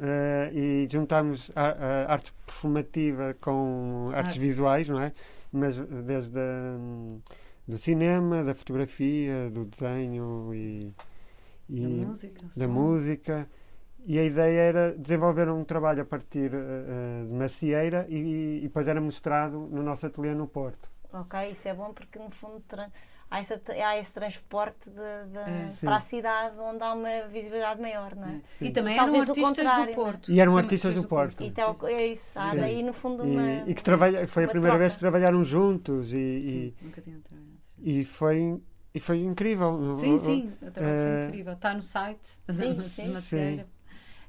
eh, 0.00 0.50
e 0.52 0.88
juntámos 0.90 1.50
a, 1.54 1.68
a 2.06 2.12
arte 2.12 2.32
performativa 2.46 3.34
com 3.40 4.10
artes 4.14 4.36
Arte. 4.36 4.40
visuais, 4.40 4.88
não 4.88 5.00
é? 5.00 5.12
Mas 5.52 5.76
desde 5.78 6.38
hum, 6.38 7.20
do 7.66 7.76
cinema, 7.78 8.42
da 8.44 8.54
fotografia, 8.54 9.50
do 9.50 9.64
desenho 9.64 10.52
e, 10.54 10.94
e 11.68 11.80
Da 11.80 12.06
música. 12.06 12.46
da 12.56 12.68
música. 12.68 13.48
E 14.06 14.18
a 14.18 14.24
ideia 14.24 14.60
era 14.60 14.94
desenvolver 14.96 15.48
um 15.50 15.64
trabalho 15.64 16.02
a 16.02 16.04
partir 16.04 16.50
eh, 16.54 17.24
de 17.26 17.32
macieira 17.34 18.06
e, 18.08 18.58
e 18.58 18.60
depois 18.62 18.88
era 18.88 19.00
mostrado 19.00 19.58
no 19.70 19.82
nosso 19.82 20.06
ateliê 20.06 20.34
no 20.34 20.46
Porto. 20.48 20.88
Ok, 21.12 21.50
isso 21.52 21.68
é 21.68 21.74
bom 21.74 21.92
porque 21.92 22.18
no 22.18 22.30
fundo 22.30 22.60
há, 23.30 23.38
essa, 23.40 23.60
há 23.86 23.98
esse 23.98 24.14
transporte 24.14 24.88
de, 24.90 25.30
de- 25.32 25.38
É. 25.38 25.70
Para 25.80 25.96
a 25.96 26.00
cidade 26.00 26.58
onde 26.58 26.82
há 26.82 26.92
uma 26.92 27.28
visibilidade 27.28 27.80
maior, 27.80 28.14
não 28.16 28.28
é? 28.28 28.40
É. 28.60 28.64
E 28.64 28.70
também 28.70 28.94
eram 28.94 29.04
Talvez 29.06 29.28
o 29.28 29.32
artistas 29.32 29.74
do 29.74 29.90
é? 29.90 29.94
Porto. 29.94 30.30
E 30.32 30.40
eram 30.40 30.52
Também 30.52 30.64
artistas 30.64 30.94
do 30.94 31.04
Porto. 31.04 31.44
E 31.44 31.50
tal, 31.50 31.76
é 31.86 32.06
isso, 32.08 32.38
há 32.38 32.54
daí 32.54 32.82
no 32.82 32.92
fundo 32.92 33.26
E, 33.26 33.30
uma. 33.30 33.46
e 33.70 33.74
que 33.74 33.82
trabalha, 33.82 34.26
foi 34.26 34.44
a 34.44 34.48
primeira 34.48 34.76
vez 34.78 34.92
que 34.94 34.98
troca. 34.98 35.12
trabalharam 35.12 35.44
juntos 35.44 36.08
e, 36.12 36.14
Sim, 36.14 36.74
nunca 36.86 37.00
tinham 37.00 37.20
trabalhado. 37.20 37.58
e, 37.78 38.00
e 38.00 38.04
foi, 38.04 38.60
e 38.94 39.00
foi 39.00 39.18
incrível. 39.22 39.94
Sim, 39.96 40.18
sim, 40.18 40.52
o 40.62 40.70
trabalho 40.70 40.94
eh, 40.96 41.14
foi 41.18 41.28
incrível. 41.28 41.52
Está 41.52 41.74
no 41.74 41.82
site 41.82 42.28
Sim, 42.50 42.74
da 42.74 42.82
sim. 42.82 43.12
Macieira. 43.12 43.66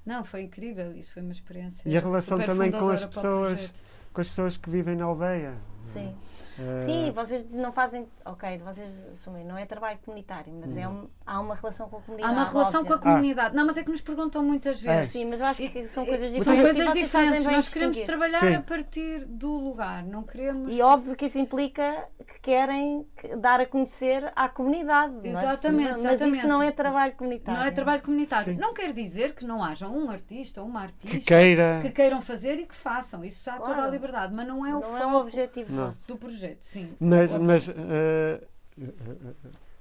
Não, 0.06 0.24
foi 0.24 0.42
incrível. 0.44 0.96
Isso 0.96 1.14
foi 1.14 1.22
uma 1.22 1.32
experiência. 1.32 1.88
E 1.88 1.96
a 1.96 2.00
relação 2.00 2.38
super 2.38 2.52
também 2.52 2.72
com 2.72 2.90
as 2.90 3.06
pessoas. 3.06 3.74
Com 4.12 4.22
as 4.22 4.28
pessoas 4.30 4.58
que 4.58 4.70
vivem 4.70 4.96
na 4.96 5.06
aldeia. 5.06 5.54
Sim. 5.94 6.16
Eh, 6.60 6.82
Sim, 6.84 7.12
vocês 7.12 7.50
não 7.52 7.72
fazem. 7.72 8.06
Ok, 8.26 8.58
vocês 8.60 9.08
assumem, 9.14 9.46
não 9.46 9.58
é 9.58 9.66
trabalho 9.66 9.98
comunitário, 10.04 10.52
mas 10.60 10.76
é 10.76 10.88
um- 10.88 11.08
há 11.26 11.40
uma 11.40 11.56
relação 11.56 11.88
com 11.90 11.96
a 11.96 12.00
Há 12.00 12.04
comunidade. 12.04 12.34
uma 12.34 12.44
relação 12.46 12.84
com 12.86 12.94
a 12.94 12.96
óbvia. 12.98 13.12
comunidade. 13.12 13.56
Não, 13.56 13.66
mas 13.66 13.78
é 13.78 13.84
que 13.84 13.90
nos 13.90 14.02
perguntam 14.02 14.44
muitas 14.44 14.84
É. 14.84 14.98
vezes. 14.98 15.12
Sim, 15.14 15.26
mas 15.26 15.40
eu 15.40 15.48
acho 15.48 15.62
que 15.62 15.88
são 15.88 16.06
coisas 16.06 16.32
diferentes. 16.32 16.46
São 16.46 16.56
coisas 16.62 16.94
diferentes. 16.94 17.46
Nós 17.46 17.70
queremos 17.70 17.96
distinguir. 17.96 18.06
trabalhar 18.06 18.40
Sim. 18.40 18.56
a 18.56 18.62
partir 18.62 19.26
do 19.26 19.50
lugar. 19.52 20.04
Não 20.04 20.24
queremos. 20.24 20.74
E 20.74 20.82
óbvio 20.82 21.16
que 21.16 21.26
isso 21.26 21.40
implica 21.40 22.08
que 22.28 22.40
querem 22.42 23.06
que- 23.18 23.36
dar 23.38 23.60
a 23.62 23.66
conhecer 23.66 24.32
à 24.36 24.50
comunidade. 24.50 25.16
é? 25.24 25.30
Exatamente, 25.30 25.92
Mas 25.94 26.06
exatamente. 26.06 26.38
isso 26.40 26.48
não 26.48 26.62
é 26.62 26.72
trabalho 26.72 27.14
comunitário. 27.14 27.60
Não 27.60 27.66
é 27.68 27.72
trabalho 27.72 28.02
comunitário. 28.02 28.54
Sim. 28.54 28.60
Não 28.60 28.74
quer 28.74 28.92
dizer 28.94 29.34
que 29.36 29.46
não 29.46 29.64
haja 29.64 29.88
um 29.88 30.10
artista 30.10 30.62
ou 30.62 30.68
uma 30.68 30.88
que 30.88 31.08
artista 31.08 31.28
queira. 31.36 31.80
que 31.82 31.90
queiram 31.90 32.22
fazer 32.22 32.56
e 32.60 32.66
que 32.66 32.76
façam. 32.76 33.24
Isso 33.24 33.44
já 33.46 33.54
há 33.56 33.58
toda 33.60 33.72
a 33.72 33.76
Claro. 33.76 33.92
liberdade. 33.92 34.34
Mas 34.34 34.48
não 34.48 34.66
é 34.66 34.70
o 34.70 34.80
Não 34.80 34.82
foco 34.82 34.98
é 34.98 35.06
o 35.06 35.16
objetivo 35.18 35.94
do 36.08 36.18
projeto. 36.18 36.49
Sim. 36.60 36.90
Mas, 37.00 37.34
O- 37.34 37.40
mas 37.40 37.70
eh, 37.70 38.42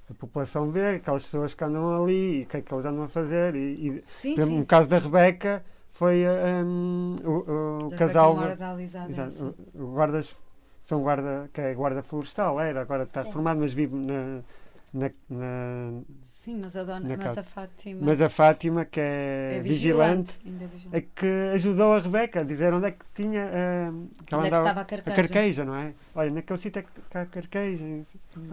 a 0.09 0.13
população 0.13 0.71
vê 0.71 0.95
aquelas 0.95 1.23
pessoas 1.23 1.53
que 1.53 1.63
andam 1.63 2.03
ali 2.03 2.41
e 2.41 2.43
o 2.43 2.45
que 2.47 2.57
é 2.57 2.61
que 2.61 2.73
eles 2.73 2.85
andam 2.85 3.03
a 3.03 3.07
fazer. 3.09 3.55
E, 3.55 3.87
e, 3.97 4.01
Sim, 4.03 4.35
sim. 4.37 4.59
no 4.59 4.65
caso 4.65 4.89
da 4.89 4.97
Rebeca, 4.99 5.63
foi 5.93 6.23
um, 6.65 7.15
o, 7.23 7.85
o 7.85 7.89
Da 7.89 7.97
casal. 7.97 8.35
Exato, 9.09 9.55
o, 9.75 9.83
o 9.83 9.87
guardas, 9.93 10.35
são 10.83 11.01
guarda, 11.01 11.49
que 11.53 11.61
é 11.61 11.73
guarda 11.73 12.01
florestal, 12.01 12.59
era, 12.59 12.81
agora 12.81 13.03
está 13.03 13.21
Sim. 13.21 13.27
reformado, 13.27 13.59
mas 13.59 13.73
vive 13.73 13.95
na. 13.95 14.41
na, 14.93 15.11
na- 15.29 16.01
Sim, 16.39 16.61
mas 16.63 16.73
a, 16.77 16.83
dona, 16.85 17.01
Na 17.01 17.17
mas 17.17 17.25
casa. 17.25 17.41
a 17.41 17.43
Fátima 17.43 17.99
mas 18.01 18.21
a 18.21 18.29
Fátima, 18.29 18.85
que 18.85 18.97
é, 18.97 19.55
é 19.57 19.59
vigilante, 19.61 20.39
é 20.45 20.67
vigilante. 20.67 20.89
é 20.97 21.01
que 21.01 21.27
ajudou 21.53 21.93
a 21.93 21.99
Rebeca 21.99 22.39
a 22.39 22.43
dizer 22.43 22.73
onde 22.73 22.87
é 22.87 22.91
que 22.91 23.03
tinha. 23.13 23.41
eh, 23.41 23.91
que 24.25 24.33
Onde 24.35 24.47
é 24.47 24.49
que 24.49 24.55
estava 24.55 24.79
a 24.79 24.83
a 24.83 24.85
carqueja? 24.85 25.15
carqueja, 25.17 25.65
não 25.65 25.75
é? 25.75 25.93
Olha, 26.15 26.31
naquele 26.31 26.57
sítio 26.59 26.79
é 26.79 26.83
que 26.83 26.89
está 26.97 27.23
a 27.23 27.25
carqueja. 27.25 27.83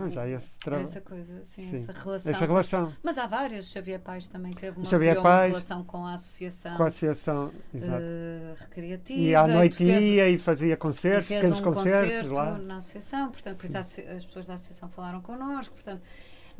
Ah, 0.00 0.08
já 0.08 0.28
esse 0.28 0.50
trabalho. 0.58 0.82
Essa 0.88 1.00
coisa, 1.00 1.44
sim, 1.44 1.62
Sim. 1.70 1.76
essa 1.76 1.92
relação. 1.92 2.32
Essa 2.32 2.46
relação 2.46 2.92
Mas 3.04 3.18
há 3.18 3.26
vários. 3.28 3.70
Xavier 3.70 4.00
Pais 4.00 4.26
também 4.26 4.52
teve 4.52 4.76
uma, 4.78 4.84
Xavier 4.84 5.22
Paes, 5.22 5.52
relação 5.52 5.84
com 5.84 6.04
a 6.06 6.14
associação 6.14 6.76
com 6.76 6.82
a 6.82 6.86
associação. 6.88 7.52
Exato. 7.72 8.02
eh, 8.02 8.54
recreativa. 8.58 9.20
e 9.20 9.32
à 9.36 9.46
noite 9.46 9.76
fez- 9.76 10.02
ia 10.02 10.28
e 10.28 10.38
fazia 10.38 10.72
e 10.72 10.76
concertos, 10.76 11.28
fez 11.28 11.38
pequenos 11.40 11.60
um 11.60 11.62
concertos 11.72 12.28
concerto 12.28 12.32
lá. 12.32 12.58
na 12.58 12.76
associação, 12.78 13.30
portanto, 13.30 13.58
por 13.58 13.66
isso 13.66 13.78
as 13.78 14.24
pessoas 14.24 14.46
da 14.48 14.54
associação 14.54 14.88
falaram 14.88 15.20
connosco, 15.20 15.72
portanto, 15.72 16.02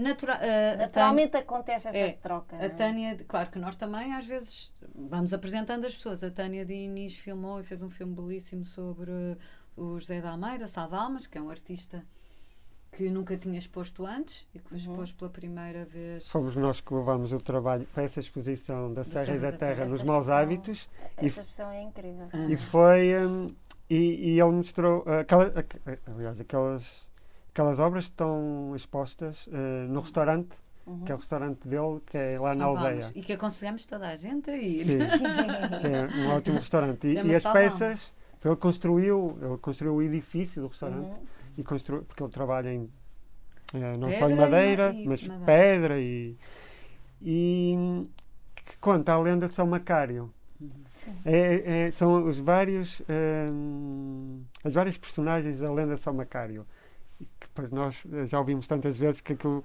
natura, 0.03 0.35
eh, 0.43 0.75
a 0.75 0.77
Naturalmente 0.77 1.37
acontece 1.37 1.89
essa 1.89 1.97
É, 1.99 2.13
troca. 2.13 2.57
A 2.57 2.65
é? 2.65 2.69
Tânia, 2.69 3.17
claro 3.27 3.51
que 3.51 3.59
nós 3.59 3.77
também 3.77 4.13
às 4.15 4.27
vezes 4.27 4.73
vamos 4.95 5.33
apresentando 5.33 5.85
as 5.87 5.95
pessoas. 5.95 6.23
A 6.25 6.31
Tânia 6.31 6.65
Diniz 6.65 7.17
filmou 7.19 7.61
e 7.61 7.65
fez 7.65 7.83
um 7.83 7.91
filme 7.91 8.15
belíssimo 8.15 8.65
sobre 8.65 9.11
o 9.77 9.99
José 9.99 10.21
de 10.21 10.27
Almeida, 10.27 10.67
Salva 10.69 10.99
Almas, 10.99 11.27
que 11.27 11.37
é 11.39 11.41
um 11.43 11.51
artista 11.51 12.05
que 12.93 13.11
nunca 13.11 13.37
tinha 13.37 13.59
exposto 13.59 14.07
antes 14.07 14.49
e 14.55 14.59
que 14.59 14.71
Uhum. 14.73 14.77
expôs 14.79 15.13
pela 15.13 15.31
primeira 15.31 15.85
vez. 15.85 16.27
Fomos 16.31 16.57
nós 16.57 16.81
que 16.81 16.95
levámos 16.95 17.31
o 17.33 17.39
trabalho 17.39 17.87
para 17.93 18.05
essa 18.05 18.21
exposição 18.21 18.93
da 18.95 19.05
Serra 19.05 19.37
e 19.37 19.39
da 19.39 19.53
Terra 19.53 19.83
Essa 19.85 19.93
nos 19.93 20.03
Maus 20.03 20.27
exposição- 20.27 20.39
Hábitos 20.39 20.89
Essa 21.17 21.27
expressão 21.27 21.71
é 21.71 21.83
incrível. 21.83 22.27
Ah, 22.33 22.47
e 22.49 22.57
foi. 22.57 23.15
hum, 23.27 23.55
e, 23.91 24.33
e 24.35 24.41
ele 24.41 24.51
mostrou. 24.51 25.03
uh, 25.07 25.21
aquela, 25.21 25.45
aqu- 25.47 25.79
aliás, 26.07 26.41
aquelas, 26.41 27.06
aquelas 27.57 27.79
obras 27.81 28.05
estão 28.05 28.75
expostas 28.77 29.47
uh, 29.47 29.51
no 29.89 30.01
restaurante, 30.01 30.59
Uhum. 30.87 31.01
que 31.05 31.11
é 31.11 31.15
o 31.17 31.19
restaurante 31.19 31.67
dele, 31.67 32.01
que 32.07 32.17
é 32.17 32.39
lá 32.39 32.55
na 32.55 32.65
Salva 32.67 32.81
aldeia. 32.83 32.95
Almas. 33.07 33.13
E 33.17 33.21
que 33.21 33.33
aconselhamos 33.33 33.85
toda 33.87 34.07
a 34.09 34.15
gente 34.15 34.49
a 34.49 34.57
ir. 34.57 34.85
Sim, 34.85 34.99
que 35.81 35.87
é 35.89 36.07
um 36.29 36.31
ótimo 36.37 36.59
restaurante. 36.59 37.09
E, 37.09 37.15
e 37.15 37.35
as 37.35 37.43
peças 37.43 38.13
ele 38.45 38.55
construiu, 38.55 39.37
ele 39.43 39.57
construiu 39.59 39.95
o 39.97 40.03
edifício 40.03 40.63
do 40.63 40.69
restaurante 40.69 41.09
Uhum. 41.09 41.25
e 41.59 41.65
construiu, 41.65 42.05
porque 42.05 42.23
ele 42.23 42.31
trabalha 42.31 42.73
em 42.73 42.89
eh, 43.75 43.97
não 43.97 44.13
só 44.13 44.29
Pedra 44.29 44.29
em 44.29 44.33
e 44.33 44.37
madeira, 44.37 44.93
ma- 44.93 44.99
e 45.01 45.09
mas 45.09 45.23
madeira. 45.27 45.45
pedra 45.47 45.99
e, 46.01 46.37
e 47.21 48.07
que 48.55 48.79
conta 48.79 49.13
a 49.13 49.19
lenda 49.19 49.49
de 49.49 49.55
São 49.55 49.67
Macário. 49.67 50.33
Sim. 50.89 51.13
É- 51.25 51.87
é- 51.87 51.91
são 51.91 52.29
os 52.29 52.39
vários 52.39 53.03
hum, 53.51 54.43
as 54.65 54.73
várias 54.73 54.97
personagens 54.97 55.59
da 55.59 55.73
lenda 55.73 55.97
de 55.97 56.01
São 56.01 56.15
Macário 56.15 56.65
que 57.19 57.47
depois 57.49 57.71
nós 57.71 58.07
eh, 58.13 58.27
já 58.27 58.39
ouvimos 58.39 58.67
tantas 58.69 58.97
vezes 58.97 59.21
que 59.21 59.33
aquilo, 59.33 59.65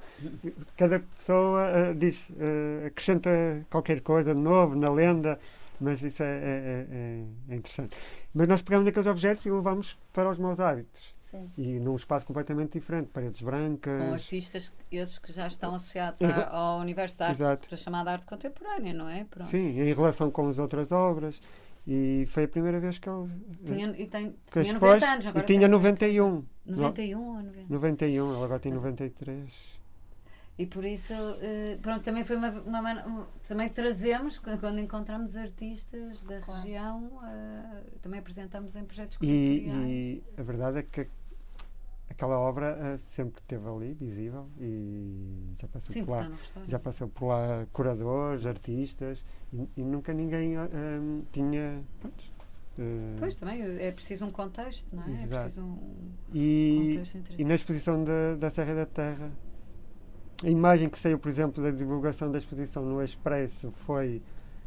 cada 0.77 0.99
pessoa 0.99 1.61
eh, 1.69 1.93
diz 1.93 2.31
eh, 2.39 2.87
acrescenta 2.87 3.29
qualquer 3.69 4.01
coisa 4.01 4.33
de 4.33 4.39
novo 4.39 4.75
na 4.75 4.89
lenda 4.89 5.39
mas 5.79 6.01
isso 6.03 6.21
é, 6.21 6.27
é- 6.27 6.87
é- 6.91 7.23
é- 7.49 7.55
interessante 7.55 7.97
mas 8.33 8.47
nós 8.47 8.61
pegamos 8.61 8.87
aqueles 8.87 9.07
objetos 9.07 9.45
e 9.45 9.51
levamos 9.51 9.97
para 10.13 10.29
os 10.29 10.37
maus 10.37 10.59
hábitos 10.59 11.13
Sim. 11.17 11.49
e 11.57 11.79
num 11.79 11.95
espaço 11.95 12.25
completamente 12.25 12.77
diferente 12.79 13.07
paredes 13.07 13.41
brancas 13.41 14.01
Com 14.07 14.13
artistas, 14.13 14.71
esses 14.91 15.17
que 15.17 15.31
já 15.33 15.47
estão 15.47 15.73
associados 15.75 16.21
à- 16.21 16.49
ao 16.49 16.79
universo 16.79 17.17
da 17.17 17.27
arte, 17.29 17.75
chamada 17.77 18.11
arte 18.11 18.25
contemporânea, 18.27 18.93
não 18.93 19.07
é? 19.09 19.23
Pronto. 19.23 19.47
Sim, 19.49 19.79
em 19.79 19.93
relação 19.93 20.29
com 20.29 20.47
as 20.49 20.59
outras 20.59 20.91
obras. 20.91 21.41
E 21.87 22.25
foi 22.27 22.43
a 22.43 22.47
primeira 22.47 22.79
vez 22.79 22.99
que 22.99 23.09
ele. 23.09 23.29
Tinha, 23.65 23.87
e 23.97 24.07
tem, 24.07 24.35
que 24.51 24.61
tinha 24.61 24.73
depois- 24.75 25.01
90 25.01 25.05
anos, 25.13 25.27
agora 25.27 25.43
e 25.43 25.47
tinha 25.47 25.59
tem 25.61 25.69
91. 25.69 26.43
91 26.65 27.19
ou 27.21 27.41
90. 27.43 27.65
91, 27.73 28.33
ele 28.35 28.43
agora 28.43 28.59
tem 28.59 28.71
93. 28.71 29.81
E 30.59 30.65
por 30.67 30.85
isso, 30.85 31.13
eh, 31.41 31.79
pronto, 31.81 32.03
também 32.03 32.23
foi 32.23 32.35
uma, 32.35 32.49
uma 32.51 33.07
um- 33.07 33.25
também 33.47 33.67
trazemos, 33.69 34.37
quando 34.37 34.77
encontramos 34.79 35.35
artistas 35.35 36.23
da 36.25 36.39
Claro. 36.41 36.61
região, 36.61 37.09
eh, 37.25 37.83
também 38.01 38.19
apresentamos 38.19 38.75
em 38.75 38.83
projetos 38.85 39.17
curatoriais. 39.17 39.89
E, 39.89 40.21
e 40.37 40.39
a 40.39 40.43
verdade 40.43 40.79
é 40.79 40.83
que 40.83 41.07
aquela 42.11 42.37
obra 42.37 42.77
eh, 42.79 42.97
sempre 43.09 43.41
esteve 43.41 43.67
ali, 43.67 43.93
visível, 43.93 44.47
e 44.59 45.53
já 45.59 45.67
passou 45.67 45.93
Sim, 45.93 46.05
por 46.05 46.11
lá. 46.11 46.31
Já 46.67 46.79
passou 46.79 47.07
por 47.07 47.27
lá 47.27 47.65
curadores, 47.71 48.45
artistas, 48.45 49.23
e, 49.51 49.67
e 49.77 49.83
nunca 49.83 50.13
ninguém 50.13 50.55
eh, 50.57 50.69
eh, 50.71 51.21
tinha. 51.31 51.81
pronto, 51.99 52.23
eh, 52.77 53.15
Pois 53.17 53.35
também 53.35 53.61
é 53.79 53.91
preciso 53.91 54.25
um 54.25 54.29
contexto, 54.31 54.93
não 54.95 55.03
é? 55.03 55.09
É 55.09 55.23
Exato. 55.23 55.29
preciso 55.43 55.61
um 55.63 56.11
e, 56.33 56.93
contexto 57.03 57.41
E 57.41 57.43
na 57.45 57.53
exposição 57.55 58.03
da, 58.03 58.35
da 58.35 58.49
Serra 58.49 58.75
da 58.75 58.85
Terra, 58.85 59.31
a 60.43 60.49
imagem 60.49 60.89
que 60.89 60.97
saiu, 60.97 61.17
por 61.19 61.29
exemplo, 61.29 61.63
da 61.63 61.71
divulgação 61.71 62.31
da 62.31 62.37
exposição 62.37 62.83
no 62.83 63.01
Expresso 63.01 63.71
foi 63.85 64.21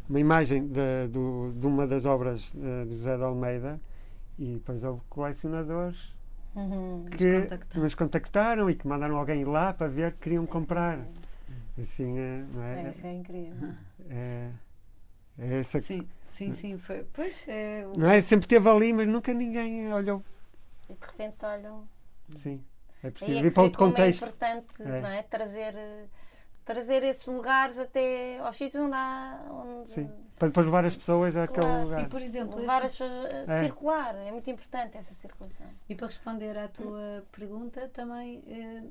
uma 0.08 0.20
imagem 0.20 0.66
de, 0.68 1.08
do- 1.10 1.52
de 1.58 1.66
uma 1.66 1.86
das 1.86 2.04
obras 2.06 2.52
de 2.52 2.92
José 2.96 3.16
de 3.16 3.22
Almeida 3.22 3.80
e 4.38 4.54
depois 4.54 4.84
houve 4.84 5.00
colecionadores 5.08 6.13
Uhum. 6.54 7.06
que 7.10 7.40
contactaram. 7.42 7.82
nos 7.82 7.94
contactaram 7.94 8.70
e 8.70 8.74
que 8.74 8.86
mandaram 8.86 9.16
alguém 9.16 9.40
ir 9.40 9.44
lá 9.44 9.72
para 9.74 9.88
ver 9.88 10.12
que 10.12 10.18
queriam 10.20 10.46
comprar. 10.46 10.98
Assim, 11.82 12.16
é, 12.18 12.44
não 12.52 12.62
É, 12.62 12.82
é? 12.84 12.90
isso 12.90 13.06
é 13.06 13.12
incrível. 13.12 13.68
É, 14.08 14.48
é 15.38 15.58
essa, 15.60 15.80
Sim, 15.80 16.08
sim, 16.28 16.52
sim. 16.54 16.78
Foi, 16.78 17.04
pois 17.12 17.46
é. 17.48 17.84
o- 17.86 17.98
não 17.98 18.08
é? 18.08 18.22
Sempre 18.22 18.44
esteve 18.44 18.68
ali, 18.68 18.92
mas 18.92 19.08
nunca 19.08 19.34
ninguém 19.34 19.92
olhou. 19.92 20.22
E 20.88 20.94
de 20.94 21.04
repente 21.04 21.44
olham. 21.44 21.88
Sim, 22.36 22.62
é 23.02 23.08
Aí 23.08 23.12
preciso 23.12 23.38
é 23.38 23.42
que 23.42 23.50
para 23.50 23.62
outro 23.64 23.78
como 23.78 23.90
é 23.90 23.96
contexto. 23.96 24.22
importante 24.24 24.66
É. 24.80 25.00
não 25.00 25.08
é? 25.08 25.22
trazer, 25.22 25.74
eh, 25.74 26.04
trazer 26.64 27.02
esses 27.02 27.26
lugares 27.26 27.78
até 27.78 28.38
aos 28.38 28.56
sítios 28.56 28.82
onde 28.82 28.94
há. 28.94 29.38
Onde, 29.50 29.90
Sim. 29.90 30.10
Para 30.38 30.48
depois 30.48 30.66
levar 30.66 30.84
as 30.84 30.96
pessoas 30.96 31.36
àquele 31.36 31.64
Claro. 31.66 31.84
lugar. 31.84 32.02
E 32.02 32.06
por 32.06 32.20
exemplo, 32.20 32.58
Levar 32.58 32.84
esse- 32.84 33.02
as 33.02 33.08
pessoas 33.10 33.48
a 33.48 33.54
É. 33.54 33.60
circular. 33.60 34.14
É 34.16 34.32
muito 34.32 34.50
importante 34.50 34.96
essa 34.96 35.14
circulação. 35.14 35.66
e 35.88 35.94
para 35.94 36.06
responder 36.08 36.58
à 36.58 36.66
tua 36.68 37.24
pergunta, 37.30 37.88
também 37.92 38.42
eh, 38.48 38.82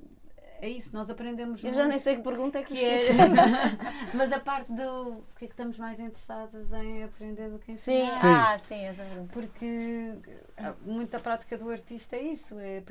é 0.66 0.70
isso, 0.70 0.94
nós 0.94 1.10
aprendemos 1.10 1.62
Eu 1.64 1.70
muito. 1.72 1.82
já 1.84 1.88
nem 1.88 2.00
sei 2.00 2.16
que 2.16 2.22
pergunta 2.24 2.58
é 2.60 2.64
que, 2.64 2.74
que 2.74 2.86
é, 2.86 3.00
mas 4.16 4.32
a 4.32 4.40
parte 4.40 4.72
do 4.72 5.24
porque 5.30 5.46
é 5.46 5.48
que 5.50 5.54
estamos 5.54 5.78
mais 5.78 6.00
interessados 6.00 6.72
em 6.72 7.04
aprender 7.04 7.50
do 7.50 7.60
que 7.60 7.76
Sim, 7.76 8.08
ensinar? 8.08 8.20
Sim. 8.22 8.28
ah, 8.28 8.60
sim, 8.60 8.86
essa 8.86 9.04
pergunta. 9.04 9.34
Porque 9.34 10.14
ah, 10.58 10.74
muita 10.86 11.20
prática 11.20 11.58
do 11.58 11.70
artista 11.70 12.16
é 12.16 12.22
isso, 12.24 12.58
é 12.60 12.82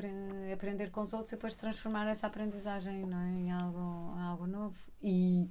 é 0.49 0.53
aprender 0.53 0.91
com 0.91 1.01
os 1.03 1.13
outros 1.13 1.33
e 1.33 1.37
depois 1.37 1.55
transformar 1.55 2.07
essa 2.09 2.27
aprendizagem 2.27 3.07
não 3.07 3.19
é, 3.21 3.31
em, 3.31 3.51
algo, 3.53 4.15
em 4.19 4.23
algo 4.23 4.47
novo. 4.47 4.77
E, 5.03 5.49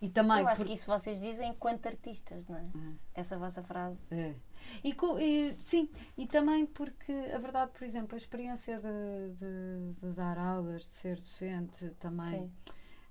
e 0.00 0.08
também. 0.08 0.40
Eu 0.40 0.48
acho 0.48 0.60
por- 0.60 0.66
que 0.66 0.72
isso 0.74 0.86
vocês 0.86 1.20
dizem 1.20 1.50
enquanto 1.50 1.86
artistas, 1.86 2.46
não 2.48 2.56
é? 2.58 2.64
Ah. 2.74 2.92
Essa 3.14 3.38
vossa 3.38 3.62
frase. 3.62 4.00
É. 4.10 4.34
E, 4.84 4.94
e- 5.20 5.56
sim, 5.60 5.88
e 6.16 6.26
também 6.26 6.66
porque 6.66 7.12
a 7.34 7.38
verdade, 7.38 7.72
por 7.72 7.84
exemplo, 7.84 8.14
a 8.14 8.18
experiência 8.18 8.78
de, 8.80 9.34
de- 9.38 10.00
de 10.00 10.12
dar 10.14 10.38
aulas, 10.38 10.82
de 10.82 10.94
ser 10.94 11.16
docente 11.16 11.90
também, 12.00 12.52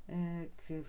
eh, 0.07 0.49
que 0.57 0.83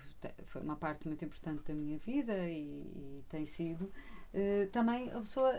foi 0.45 0.61
uma 0.61 0.75
parte 0.75 1.07
muito 1.07 1.23
importante 1.23 1.63
da 1.63 1.73
minha 1.73 1.97
vida 1.97 2.49
e, 2.49 3.19
e 3.19 3.23
tem 3.29 3.45
sido, 3.45 3.91
eh, 4.33 4.67
também 4.71 5.09
a 5.11 5.19
pessoa 5.19 5.51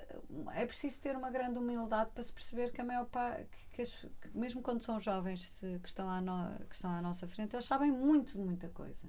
é 0.55 0.67
preciso 0.67 1.01
ter 1.01 1.17
uma 1.17 1.31
grande 1.31 1.59
humildade 1.59 2.11
para 2.13 2.23
se 2.23 2.33
perceber 2.33 2.73
que 2.73 2.81
a 2.81 2.85
maior 2.85 3.07
parte, 3.07 3.47
que, 3.51 3.77
que 3.77 3.83
as- 3.83 4.07
que 4.21 4.37
mesmo 4.37 4.61
quando 4.63 4.83
são 4.83 4.99
jovens 5.01 5.47
se- 5.47 5.79
que, 5.79 5.89
estão 5.89 6.09
à 6.11 6.21
no- 6.21 6.59
que 6.69 6.75
estão 6.75 6.91
à 6.91 7.01
nossa 7.01 7.27
frente, 7.29 7.55
eles 7.55 7.65
sabem 7.65 7.91
muito 7.93 8.33
de 8.33 8.39
muita 8.39 8.69
coisa. 8.69 9.09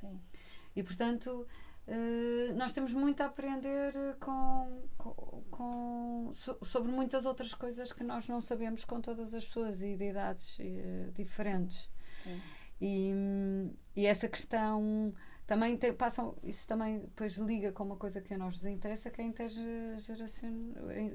Sim. 0.00 0.18
E 0.76 0.82
portanto, 0.82 1.46
eh, 1.86 2.52
nós 2.54 2.72
temos 2.72 2.92
muito 2.92 3.20
a 3.22 3.26
aprender 3.26 3.94
eh, 3.96 4.14
com, 4.20 4.82
com- 4.98 5.42
com- 5.50 6.30
so- 6.34 6.58
sobre 6.64 6.90
muitas 6.92 7.24
outras 7.26 7.52
coisas 7.54 7.92
que 7.92 8.04
nós 8.04 8.28
não 8.28 8.40
sabemos 8.40 8.84
com 8.84 9.00
todas 9.00 9.34
as 9.34 9.44
pessoas 9.44 9.80
e 9.82 9.96
de 9.96 10.10
idades 10.10 10.58
eh, 10.60 11.10
diferentes. 11.14 11.90
E, 12.80 13.12
e 13.96 14.06
essa 14.06 14.28
questão 14.28 15.12
também 15.46 15.76
tem, 15.76 15.92
passam, 15.92 16.36
isso 16.44 16.66
também 16.68 17.00
depois 17.00 17.36
liga 17.36 17.72
com 17.72 17.84
uma 17.84 17.96
coisa 17.96 18.20
que 18.20 18.32
a 18.32 18.38
nós 18.38 18.54
nos 18.54 18.64
interessa, 18.64 19.10
que 19.10 19.20
é 19.20 19.24
a 19.24 19.26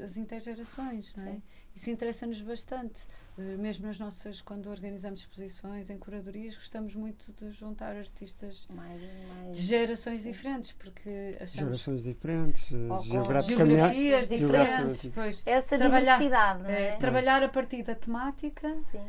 as 0.03 0.18
intergerações, 0.18 1.13
não 1.16 1.24
é? 1.24 1.32
Sim. 1.36 1.43
Isso 1.76 1.89
interessa-nos 1.89 2.41
bastante. 2.41 3.01
Eh, 3.38 3.57
Mesmo 3.57 3.86
nas 3.86 3.99
nossas, 3.99 4.39
quando 4.39 4.69
organizamos 4.69 5.19
exposições 5.19 5.89
em 5.89 5.97
curadorias, 5.97 6.55
gostamos 6.55 6.95
muito 6.95 7.34
de 7.34 7.51
juntar 7.51 7.93
artistas 7.95 8.65
Mais, 8.73 9.01
mais... 9.36 9.57
de 9.57 9.61
gerações 9.63 10.23
diferentes, 10.23 10.71
porque 10.71 11.32
achamos 11.36 11.51
Gerações 11.51 12.01
diferentes, 12.03 12.71
eh, 12.71 12.76
Ou 12.93 13.03
geograficamente. 13.03 13.76
geografias 13.78 14.30
diferentes, 14.30 15.11
pois, 15.13 15.43
Essa 15.45 15.78
Trabalhar- 15.78 16.15
diversidade, 16.15 16.63
não 16.63 16.69
eh, 16.69 16.88
é? 16.88 16.95
trabalhar 16.97 17.43
a 17.43 17.49
partir 17.49 17.84
da 17.84 17.93
temática, 17.93 18.73
Sim. 18.80 19.01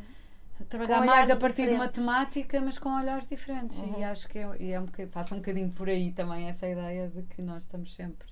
trabalhar 0.67 1.05
mais 1.05 1.29
a 1.29 1.37
partir 1.37 1.67
de 1.69 1.75
uma 1.75 1.87
diferentes. 1.87 1.95
temática, 1.95 2.59
mas 2.59 2.77
com 2.77 2.89
olhares 2.99 3.27
diferentes. 3.27 3.77
Uhum. 3.77 3.97
E 3.99 4.03
acho 4.03 4.27
que 4.27 4.39
é, 4.39 4.49
e 4.59 4.71
é 4.73 4.79
um 4.79 4.85
bocadinho, 4.85 5.09
passa 5.09 5.35
um 5.35 5.37
bocadinho 5.37 5.69
por 5.71 5.87
aí 5.87 6.11
também 6.11 6.49
essa 6.49 6.67
ideia 6.67 7.07
de 7.07 7.21
que 7.23 7.41
nós 7.41 7.63
estamos 7.63 7.95
sempre 7.95 8.27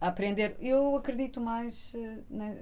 a 0.00 0.08
aprender. 0.08 0.56
Eu 0.60 0.96
acredito 0.96 1.40
mais 1.40 1.94
eh, 1.94 2.18
na, 2.28 2.54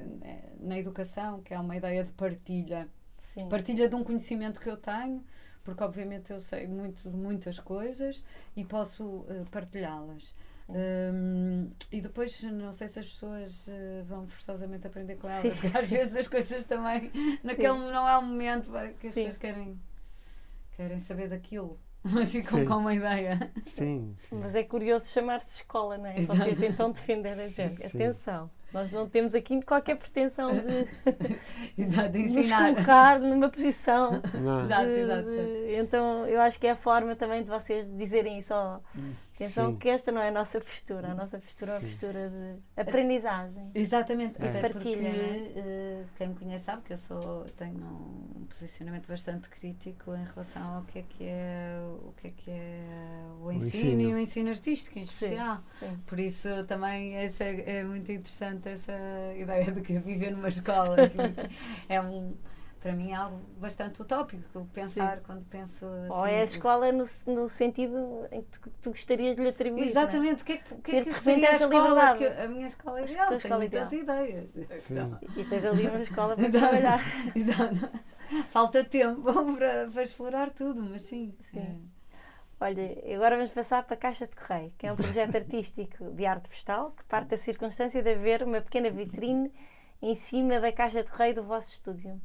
na 0.61 0.78
educação, 0.78 1.43
que 1.43 1.55
é 1.55 1.59
uma 1.59 1.76
ideia 1.76 2.05
de 2.05 2.12
partilha. 2.12 2.88
Sim. 3.18 3.49
Partilha 3.49 3.88
de 3.88 3.95
um 3.95 4.05
conhecimento 4.05 4.61
que 4.61 4.68
eu 4.68 4.76
tenho, 4.76 5.24
porque 5.64 5.82
obviamente 5.82 6.32
eu 6.32 6.40
sei 6.40 6.66
muito 6.66 7.09
de 7.09 7.16
muitas 7.16 7.59
coisas 7.59 8.24
e 8.57 8.64
posso 8.64 9.24
eh, 9.28 9.45
partilhá-las. 9.51 10.34
Sim. 10.66 10.72
Hum, 10.74 11.70
e 11.90 12.01
depois 12.01 12.43
não 12.45 12.72
sei 12.72 12.88
se 12.88 12.99
as 12.99 13.07
pessoas 13.07 13.68
eh, 13.68 14.03
vão 14.05 14.26
forçosamente 14.26 14.86
aprender 14.86 15.16
com 15.16 15.26
Sim. 15.28 15.49
elas, 15.49 15.59
porque 15.61 15.78
às 15.78 15.88
vezes 15.88 16.16
as 16.16 16.28
coisas 16.28 16.64
também 16.64 17.11
naquele 17.43 17.78
não 17.90 18.09
é 18.09 18.16
o 18.18 18.22
momento 18.22 18.70
que 19.01 19.09
as 19.09 19.14
Sim. 19.14 19.24
pessoas 19.24 19.38
querem, 19.38 19.80
querem 20.76 21.01
saber 21.01 21.28
daquilo, 21.28 21.80
mas 22.12 22.32
ficam 22.32 22.59
Sim. 22.61 22.64
com 22.66 22.74
uma 22.76 22.94
ideia. 22.94 23.50
Sim, 23.64 24.14
sim. 24.28 24.38
Mas 24.40 24.55
é 24.55 24.62
curioso 24.64 25.07
chamar-se 25.07 25.57
escola, 25.59 25.96
não 25.98 26.07
é? 26.07 26.20
Exato. 26.20 26.38
Vocês 26.40 26.62
então 26.62 26.90
defender 26.90 27.38
a 27.38 27.46
gente. 27.48 27.76
Sim. 27.76 27.86
Atenção, 27.86 28.50
nós 28.72 28.90
não 28.90 29.09
temos 29.09 29.34
aqui 29.34 29.62
qualquer 29.62 29.96
pretensão 29.96 30.50
de 30.53 30.88
Exato, 31.78 32.09
de 32.11 32.28
nos 32.28 32.50
colocar 32.50 33.20
numa 33.20 33.48
posição. 33.48 34.20
Não, 34.34 34.64
Exato, 34.64 34.86
de- 34.86 35.00
exato. 35.00 35.28
de- 35.30 35.76
então 35.76 36.26
eu 36.26 36.40
acho 36.40 36.59
que 36.59 36.66
é 36.66 36.72
a 36.72 36.76
forma 36.76 37.14
também 37.14 37.42
de 37.42 37.48
vocês 37.48 37.86
dizerem 37.96 38.38
isso. 38.38 38.53
ó, 38.55 38.80
atenção 39.43 39.72
Sim. 39.72 39.76
que 39.78 39.88
esta 39.88 40.12
não 40.12 40.20
é 40.22 40.28
a 40.28 40.30
nossa 40.32 40.61
postura. 40.61 41.09
A 41.12 41.14
nossa 41.14 41.38
postura 41.38 41.72
é 41.72 41.74
uma 41.74 41.80
Sim. 41.80 41.86
postura 41.88 42.30
de 42.30 42.80
aprendizagem. 42.80 43.70
Exatamente, 43.74 44.40
É. 44.43 44.49
até 44.49 44.61
Partilha, 44.61 45.11
porque 45.11 45.18
é? 45.18 45.53
eh, 45.57 46.05
quem 46.16 46.28
me 46.28 46.34
conhece 46.34 46.64
sabe 46.64 46.82
que 46.82 46.93
eu 46.93 46.99
sou, 46.99 47.45
tenho 47.57 47.76
um 47.84 48.47
posicionamento 48.49 49.07
bastante 49.09 49.49
crítico 49.49 50.14
em 50.14 50.24
relação 50.24 50.76
ao 50.76 50.82
que 50.84 50.99
é 51.01 51.03
que 51.03 51.24
é 51.24 51.80
o, 51.84 52.12
que 52.16 52.26
é, 52.28 52.30
que 52.30 52.51
é 52.51 53.24
o 53.40 53.51
ensino, 53.53 54.01
ensino. 54.01 54.01
e 54.03 54.14
o 54.14 54.18
ensino 54.18 54.51
artístico 54.51 54.99
em 54.99 55.03
especial. 55.03 55.61
Sim. 55.78 55.99
Por 56.07 56.20
isso 56.20 56.49
também 56.66 57.16
essa 57.16 57.45
é, 57.45 57.78
é 57.80 57.84
muito 57.84 58.11
interessante 58.12 58.68
essa 58.68 58.93
ideia 59.36 59.72
de 59.72 59.80
que 59.80 59.99
viver 59.99 60.30
numa 60.32 60.49
escola 60.49 61.09
que 61.09 61.16
é 61.88 62.01
um 62.01 62.34
para 62.82 62.92
mim 62.92 63.12
é 63.12 63.14
algo 63.14 63.38
bastante 63.58 64.02
utópico 64.02 64.66
pensar 64.72 65.18
Sim. 65.18 65.22
quando 65.24 65.44
penso 65.44 65.86
assim, 65.86 66.12
Ou 66.12 66.26
é 66.26 66.40
a 66.40 66.44
escola 66.44 66.90
no, 66.90 67.04
no 67.28 67.48
sentido 67.48 68.26
em 68.32 68.42
que 68.42 68.58
tu, 68.58 68.70
tu 68.82 68.90
gostarias 68.90 69.36
de 69.36 69.42
lhe 69.42 69.48
atribuir. 69.50 69.84
É? 69.84 69.86
Exatamente, 69.86 70.42
o 70.42 70.46
que 70.46 70.52
é 70.52 70.56
que, 70.56 70.74
que, 70.74 70.96
é 70.96 71.04
que 71.04 71.12
seria 71.14 71.50
a 71.50 71.54
escola? 71.54 72.16
Que, 72.16 72.26
a 72.26 72.48
minha 72.48 72.66
escola 72.66 73.00
é 73.00 73.04
ideal, 73.04 73.28
tenho 73.28 73.38
escola 73.38 73.58
muitas 73.58 73.92
ideal. 73.92 74.26
ideias. 74.26 74.50
E 75.36 75.44
tens 75.44 75.64
ali 75.64 75.86
uma 75.86 76.00
escola 76.00 76.36
para 76.36 76.50
trabalhar. 76.50 77.00
Exato. 77.36 78.02
Falta 78.50 78.82
tempo 78.82 79.22
para, 79.56 79.88
para 79.88 80.02
explorar 80.02 80.50
tudo, 80.50 80.82
mas 80.82 81.02
sim. 81.02 81.34
sim. 81.40 81.60
É. 81.60 81.76
Olha, 82.64 83.14
agora 83.14 83.36
vamos 83.36 83.50
passar 83.52 83.84
para 83.84 83.94
a 83.94 83.98
Caixa 83.98 84.26
de 84.26 84.34
Correio, 84.34 84.72
que 84.76 84.86
é 84.86 84.92
um 84.92 84.96
projeto 84.96 85.34
artístico 85.36 86.10
de 86.10 86.26
arte 86.26 86.48
postal 86.48 86.92
que 86.92 87.04
parte 87.04 87.28
da 87.28 87.36
circunstância 87.36 88.02
de 88.02 88.10
haver 88.10 88.42
uma 88.42 88.60
pequena 88.60 88.90
vitrine 88.90 89.52
em 90.02 90.16
cima 90.16 90.60
da 90.60 90.72
Caixa 90.72 91.04
de 91.04 91.10
Correio 91.10 91.36
do 91.36 91.42
vosso 91.44 91.72
estúdio. 91.72 92.20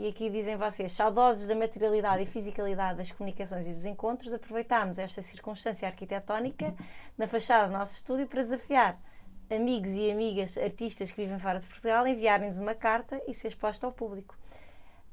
E 0.00 0.08
aqui 0.08 0.30
dizem 0.30 0.56
vocês, 0.56 0.92
saudosos 0.92 1.46
da 1.46 1.54
materialidade 1.54 2.22
e 2.22 2.26
fisicalidade 2.26 2.96
das 2.96 3.12
comunicações 3.12 3.66
e 3.66 3.74
dos 3.74 3.84
encontros, 3.84 4.32
aproveitámos 4.32 4.98
esta 4.98 5.20
circunstância 5.20 5.86
arquitetónica 5.86 6.74
na 7.18 7.28
fachada 7.28 7.66
do 7.66 7.74
nosso 7.74 7.96
estúdio 7.96 8.26
para 8.26 8.42
desafiar 8.42 8.98
amigos 9.50 9.90
e 9.90 10.10
amigas 10.10 10.56
artistas 10.56 11.12
que 11.12 11.20
vivem 11.20 11.38
fora 11.38 11.60
de 11.60 11.66
Portugal 11.66 12.02
a 12.02 12.08
enviarem-nos 12.08 12.58
uma 12.58 12.74
carta 12.74 13.20
e 13.28 13.34
ser 13.34 13.48
exposta 13.48 13.84
ao 13.84 13.92
público. 13.92 14.34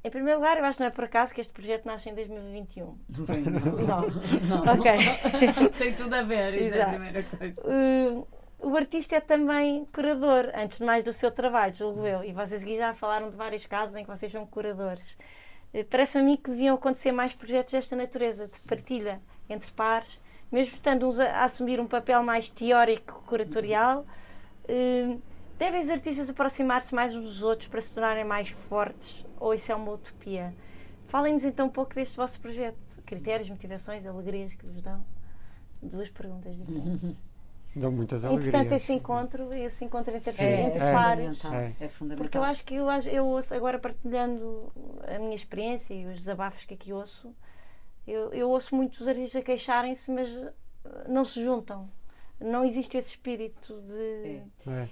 Em 0.06 0.10
primeiro 0.10 0.40
lugar, 0.40 0.58
eu 0.58 0.64
acho 0.64 0.78
que 0.78 0.84
não 0.84 0.88
é 0.88 0.92
por 0.92 1.04
acaso 1.04 1.36
que 1.36 1.42
este 1.42 1.52
projeto 1.52 1.86
nasce 1.86 2.10
em 2.10 2.16
2021. 2.16 2.86
Não, 2.86 4.02
não. 4.48 4.64
não. 4.64 4.74
Ok. 4.74 4.92
Tem 5.78 5.94
tudo 5.96 6.14
a 6.14 6.22
ver, 6.22 6.54
isso 6.54 6.76
Exato. 6.78 6.80
é 6.80 6.84
a 6.84 6.88
primeira 6.88 7.24
coisa. 7.24 7.62
Uh, 7.62 8.28
o 8.60 8.76
artista 8.76 9.16
é 9.16 9.22
também 9.22 9.86
curador, 9.86 10.51
antes 10.55 10.80
de 10.80 10.86
mais 10.86 11.03
do 11.03 11.14
seu 11.14 11.30
trabalho, 11.32 11.76
julgo 11.76 12.05
eu. 12.05 12.24
E 12.24 12.34
vocês 12.34 12.64
aqui 12.64 12.78
já 12.78 12.93
falaram 12.93 13.30
de 13.30 13.36
vários 13.36 13.66
casos 13.66 13.95
em 13.95 14.03
que 14.03 14.10
vocês 14.10 14.32
são 14.32 14.45
curadores. 14.45 15.18
Uh, 15.74 15.86
Parece-me 15.86 16.24
a 16.24 16.26
mim 16.26 16.38
que 16.38 16.49
deviam 16.49 16.76
acontecer 16.76 17.12
mais 17.12 17.34
projetos 17.34 17.74
desta 17.74 17.95
natureza, 17.95 18.47
de 18.47 18.60
partilha 18.62 19.22
entre 19.47 19.72
pares, 19.72 20.20
mesmo 20.51 20.76
estando 20.76 21.08
uns 21.08 21.20
a, 21.20 21.43
assumir 21.43 21.80
um 21.80 21.88
papel 21.88 22.24
mais 22.24 22.49
teórico, 22.49 23.22
curatorial. 23.28 24.05
Uh, 24.68 25.22
devem 25.60 25.80
os 25.80 25.89
artistas 25.89 26.30
aproximar-se 26.30 26.95
mais 26.95 27.16
uns 27.16 27.26
dos 27.26 27.43
outros 27.43 27.68
para 27.68 27.82
se 27.82 27.93
tornarem 27.93 28.26
mais 28.26 28.49
fortes 28.49 29.24
ou 29.39 29.53
isso 29.53 29.72
é 29.72 29.76
uma 29.76 29.91
utopia? 29.91 30.53
Falem-nos 31.08 31.45
então 31.45 31.68
um 31.68 31.70
pouco 31.70 31.93
deste 31.93 32.18
vosso 32.18 32.39
projeto. 32.39 32.78
Critérios, 33.05 33.49
motivações, 33.49 34.05
alegrias 34.05 34.53
que 34.53 34.66
vos 34.66 34.82
dão. 34.82 35.05
Duas 35.82 36.10
perguntas 36.10 36.55
diferentes. 36.55 37.16
Dão 37.76 37.91
muitas 37.91 38.24
alegrias. 38.26 38.47
E 38.47 38.51
portanto 38.51 38.72
esse 38.74 38.93
encontro, 38.93 39.53
esse 39.53 39.86
encontro 39.86 40.15
entre, 40.15 40.32
é, 40.43 40.61
entre 40.61 40.84
é, 40.84 40.91
pares. 40.91 41.45
É. 41.45 41.74
é 41.80 41.89
fundamental. 41.89 42.24
Porque 42.24 42.38
eu 42.38 42.43
acho 42.43 42.65
que 42.65 42.76
eu, 42.76 42.88
eu 42.89 43.26
ouço, 43.26 43.53
agora 43.53 43.78
partilhando 43.78 44.72
a 45.07 45.20
minha 45.20 45.36
experiência 45.36 45.93
e 45.93 46.05
os 46.05 46.20
desabafos 46.20 46.63
que 46.65 46.74
aqui 46.74 46.91
ouço, 46.91 47.36
eu, 48.07 48.34
eu 48.34 48.49
ouço 48.49 48.76
muitos 48.76 49.07
artistas 49.07 49.41
a 49.41 49.45
queixarem-se, 49.45 50.09
mas 50.11 50.28
eh, 50.30 50.53
não 51.07 51.24
se 51.24 51.43
juntam. 51.43 51.89
Não 52.39 52.63
existe 52.63 52.97
esse 52.97 53.09
espírito 53.09 53.82
de. 53.82 54.41
É. 54.68 54.88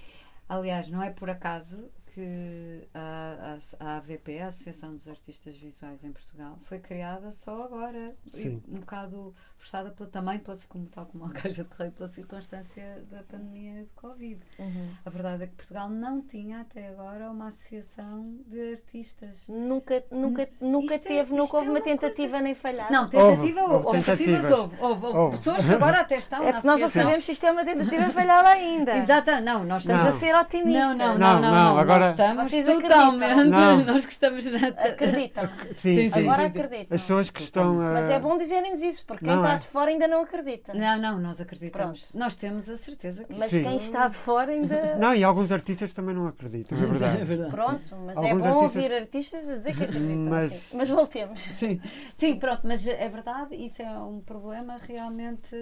Aliás, 0.48 0.88
não 0.88 1.02
é 1.02 1.10
por 1.10 1.30
acaso 1.30 1.90
que 2.16 2.88
a, 2.94 3.58
a, 3.78 3.86
a 3.86 3.96
AVP, 3.98 4.40
a 4.40 4.46
Associação 4.46 4.96
dos 4.96 5.06
Artistas 5.06 5.54
Visuais 5.54 6.02
em 6.02 6.10
Portugal, 6.10 6.58
foi 6.64 6.78
criada 6.78 7.30
só 7.30 7.64
agora, 7.64 8.14
Sim. 8.26 8.62
um 8.66 8.80
bocado 8.80 9.34
forçada 9.58 9.90
pela, 9.90 10.08
também, 10.08 10.38
pela, 10.38 10.56
como, 10.66 10.86
tal 10.86 11.04
como 11.04 11.26
a 11.26 11.30
Caixa 11.30 11.62
de 11.62 11.68
Correio, 11.68 11.92
pela 11.92 12.08
circunstância 12.08 13.04
da 13.10 13.22
pandemia 13.22 13.82
do 13.82 13.90
Covid. 13.96 14.40
Uhum. 14.58 14.90
A 15.04 15.10
verdade 15.10 15.44
é 15.44 15.46
que 15.46 15.56
Portugal 15.56 15.90
não 15.90 16.22
tinha 16.22 16.62
até 16.62 16.88
agora 16.88 17.30
uma 17.30 17.48
associação 17.48 18.38
de 18.46 18.72
artistas. 18.72 19.44
Nunca, 19.46 20.02
nunca, 20.10 20.48
nunca 20.58 20.94
é- 20.94 20.98
teve, 20.98 21.34
é, 21.34 21.36
nunca 21.36 21.56
houve 21.58 21.68
é 21.68 21.70
uma 21.72 21.80
tentativa 21.82 22.30
coisa... 22.30 22.42
nem 22.42 22.54
falhar. 22.54 22.90
Não, 22.90 23.10
tentativa 23.10 23.60
houve, 23.60 23.74
houve, 23.74 23.86
houve 23.86 23.98
tentativas 23.98 24.50
houve, 24.50 24.76
houve, 24.80 25.06
houve. 25.06 25.36
pessoas 25.36 25.64
que 25.64 25.72
agora 25.74 26.00
até 26.00 26.16
estão 26.16 26.42
é 26.42 26.52
na 26.52 26.62
nós 26.62 26.80
não 26.80 26.88
sabemos 26.88 27.26
se 27.26 27.32
isto 27.32 27.44
é 27.44 27.52
uma 27.52 27.64
tentativa 27.64 28.10
falhada 28.10 28.48
ainda. 28.48 28.96
Exato, 28.96 29.30
não, 29.42 29.64
nós 29.64 29.82
estamos 29.82 30.04
não. 30.04 30.10
a 30.10 30.14
ser 30.14 30.34
otimistas. 30.34 30.96
Não, 30.96 30.96
não, 30.96 31.18
não, 31.18 31.40
não, 31.40 31.50
não, 31.50 31.78
agora... 31.78 32.05
nós 32.06 32.10
estamos 32.12 32.50
Vocês 32.50 32.66
totalmente, 32.66 33.44
Não. 33.50 33.84
nós 33.84 34.04
gostamos 34.04 34.44
na... 34.46 34.68
Acreditam. 34.68 35.48
Sim, 35.76 36.10
sim. 36.10 36.20
Agora 36.20 36.42
sim. 36.42 36.48
acreditam. 36.48 36.94
As 36.94 37.00
pessoas 37.00 37.30
que 37.30 37.40
estão. 37.42 37.80
a- 37.80 37.92
Mas 37.94 38.10
é 38.10 38.18
bom 38.18 38.36
dizerem-nos 38.38 38.82
isso, 38.82 39.04
porque 39.06 39.24
quem 39.24 39.34
Não 39.34 39.42
está 39.42 39.54
é. 39.54 39.58
de 39.58 39.66
fora 39.66 39.90
ainda 39.90 40.06
não 40.08 40.22
acredita. 40.22 40.72
Não, 40.74 40.98
não, 41.00 41.18
nós 41.20 41.40
acreditamos. 41.40 42.12
Nós 42.14 42.34
temos 42.34 42.68
a 42.68 42.76
certeza 42.76 43.24
que 43.24 43.34
Mas 43.34 43.50
Sim. 43.50 43.62
quem 43.62 43.76
está 43.76 44.08
de 44.08 44.16
fora 44.16 44.52
ainda. 44.52 44.96
Não, 44.96 45.14
e 45.14 45.22
alguns 45.24 45.50
artistas 45.52 45.92
também 45.92 46.14
não 46.14 46.26
acreditam, 46.26 46.76
é 46.78 47.24
verdade. 47.24 47.50
Pronto, 47.50 47.96
mas 48.06 48.16
é 48.22 48.30
Alguns 48.30 48.42
bom 48.42 48.60
artistas- 48.62 48.76
ouvir 48.84 48.94
artistas 48.94 49.48
a 49.48 49.56
dizer 49.56 49.76
que 49.76 49.82
acreditam. 49.84 50.16
Mas- 50.16 50.52
sim. 50.52 50.76
mas 50.76 50.90
voltemos. 50.90 51.40
Sim, 51.40 51.80
sim, 52.14 52.36
pronto, 52.36 52.62
mas 52.64 52.86
é 52.86 53.08
verdade, 53.08 53.54
isso 53.56 53.82
é 53.82 53.90
um 53.98 54.20
problema 54.20 54.76
realmente 54.78 55.54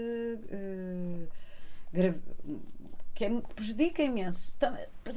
eh, 0.50 1.26
grave, 1.92 2.18
que 3.14 3.24
é- 3.24 3.40
prejudica 3.54 4.02
imenso. 4.02 4.52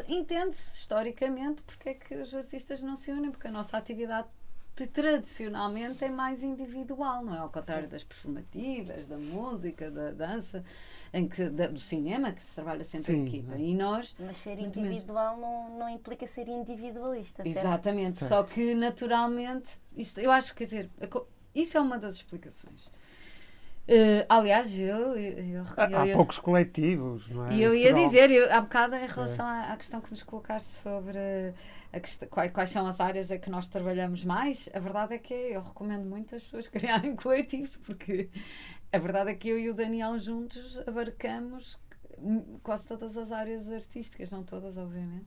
Entende-se 0.08 0.78
historicamente 0.80 1.62
porque 1.64 1.90
é 1.90 1.94
que 1.96 2.16
os 2.16 2.34
artistas 2.36 2.82
não 2.82 2.96
se 2.96 3.12
unem, 3.12 3.32
porque 3.32 3.48
a 3.48 3.52
nossa 3.52 3.78
atividade 3.78 4.28
tradicionalmente 4.94 6.04
é 6.04 6.10
mais 6.10 6.44
individual, 6.44 7.26
não 7.26 7.34
é? 7.34 7.40
Ao 7.40 7.50
contrário 7.50 7.88
das 7.88 8.04
performativas, 8.04 9.08
da 9.08 9.18
música, 9.18 9.90
da 9.90 10.12
dança, 10.12 10.64
em 11.12 11.28
que, 11.28 11.50
da- 11.50 11.66
do 11.68 11.80
cinema, 11.80 12.32
que 12.32 12.44
se 12.44 12.54
trabalha 12.54 12.84
sempre 12.84 13.14
em 13.14 13.22
Sim. 13.22 13.26
equipa. 13.28 13.56
E 13.58 13.74
nós 13.74 14.16
Mas 14.20 14.38
ser 14.38 14.60
individual 14.60 15.38
não, 15.38 15.80
não 15.80 15.90
implica 15.90 16.28
ser 16.28 16.48
individualista, 16.48 17.44
certo? 17.44 17.58
Exatamente, 17.58 18.20
Certo. 18.20 18.30
só 18.30 18.44
que 18.44 18.76
naturalmente, 18.76 19.72
isto, 19.96 20.20
eu 20.20 20.30
acho 20.32 20.52
que, 20.54 20.60
quer 20.60 20.64
dizer, 20.66 20.92
a 21.02 21.22
isso 21.56 21.76
é 21.76 21.82
uma 21.82 21.98
das 21.98 22.16
explicações. 22.18 22.92
Eh, 23.88 24.26
aliás, 24.30 24.78
eu, 24.80 25.16
eu, 25.16 25.46
eu, 25.60 25.64
Há, 25.78 25.84
há 25.84 26.08
eu- 26.08 26.16
poucos 26.18 26.40
coletivos, 26.40 27.30
não 27.30 27.46
é? 27.46 27.56
e 27.56 27.62
eu 27.62 27.74
ia 27.74 27.94
dizer, 27.94 28.30
eu, 28.32 28.52
há 28.54 28.60
bocado, 28.62 28.96
em 28.96 29.08
relação 29.08 29.46
à, 29.46 29.72
à 29.74 29.78
questão 29.78 30.02
que 30.02 30.12
nos 30.12 30.24
colocaste 30.24 30.70
sobre 30.70 31.18
a 31.94 32.00
quest- 32.00 32.26
quais, 32.28 32.52
quais 32.52 32.70
são 32.70 32.86
as 32.86 33.00
áreas 33.00 33.32
em 33.32 33.40
que 33.40 33.50
nós 33.50 33.68
trabalhamos 33.68 34.26
mais, 34.26 34.70
a 34.74 34.80
verdade 34.80 35.14
é 35.16 35.18
que 35.18 35.34
eu 35.34 35.62
recomendo 35.62 36.06
muito 36.06 36.36
as 36.36 36.44
pessoas 36.44 36.68
criarem 36.70 37.16
coletivos, 37.16 37.78
porque 37.78 38.30
a 38.92 38.98
verdade 38.98 39.32
é 39.32 39.36
que 39.36 39.48
eu 39.50 39.60
e 39.60 39.70
o 39.70 39.74
Daniel 39.74 40.18
juntos 40.20 40.80
abarcamos 40.88 41.80
hum, 42.20 42.60
quase 42.64 42.86
todas 42.88 43.16
as 43.18 43.32
áreas 43.32 43.70
artísticas, 43.72 44.30
não 44.30 44.44
todas, 44.44 44.78
obviamente. 44.78 45.26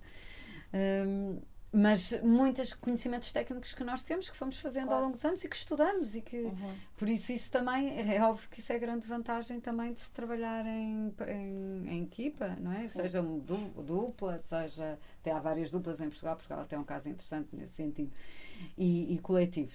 Hum, 0.73 1.41
mas 1.73 2.21
muitos 2.23 2.75
conhecimentos 2.75 3.33
técnicos 3.33 3.73
que 3.73 3.85
nós 3.85 4.03
temos 4.03 4.29
que 4.29 4.37
fomos 4.37 4.59
fazendo 4.59 4.87
Claro. 4.87 4.97
ao 4.99 5.03
longo 5.05 5.15
dos 5.15 5.25
anos 5.25 5.45
e 5.45 5.49
que 5.49 5.55
estudamos 5.57 6.17
e 6.17 6.21
que 6.23 6.37
Uhum. 6.39 6.75
por 6.97 7.09
isso 7.09 7.33
isso 7.33 7.51
também 7.51 8.13
é 8.13 8.21
óbvio 8.23 8.49
que 8.51 8.59
isso 8.61 8.73
é 8.73 8.79
grande 8.79 9.07
vantagem 9.07 9.61
também 9.61 9.93
de 9.93 10.01
se 10.01 10.11
trabalhar 10.13 10.67
em, 10.67 11.15
em, 11.29 11.89
em 11.89 12.03
equipa, 12.03 12.57
não 12.61 12.73
é? 12.73 12.87
Seja 12.89 13.23
um 13.23 13.39
du- 13.39 13.83
dupla, 13.83 14.41
seja 14.43 14.99
até 15.21 15.31
há 15.31 15.39
várias 15.39 15.71
duplas 15.71 16.01
em 16.01 16.09
Portugal, 16.09 16.37
Portugal 16.37 16.67
é 16.69 16.79
um 16.79 16.85
caso 16.85 17.09
interessante 17.09 17.55
nesse 17.55 17.75
sentido 17.75 18.11
e, 18.77 19.15
e 19.15 19.19
coletivos. 19.21 19.75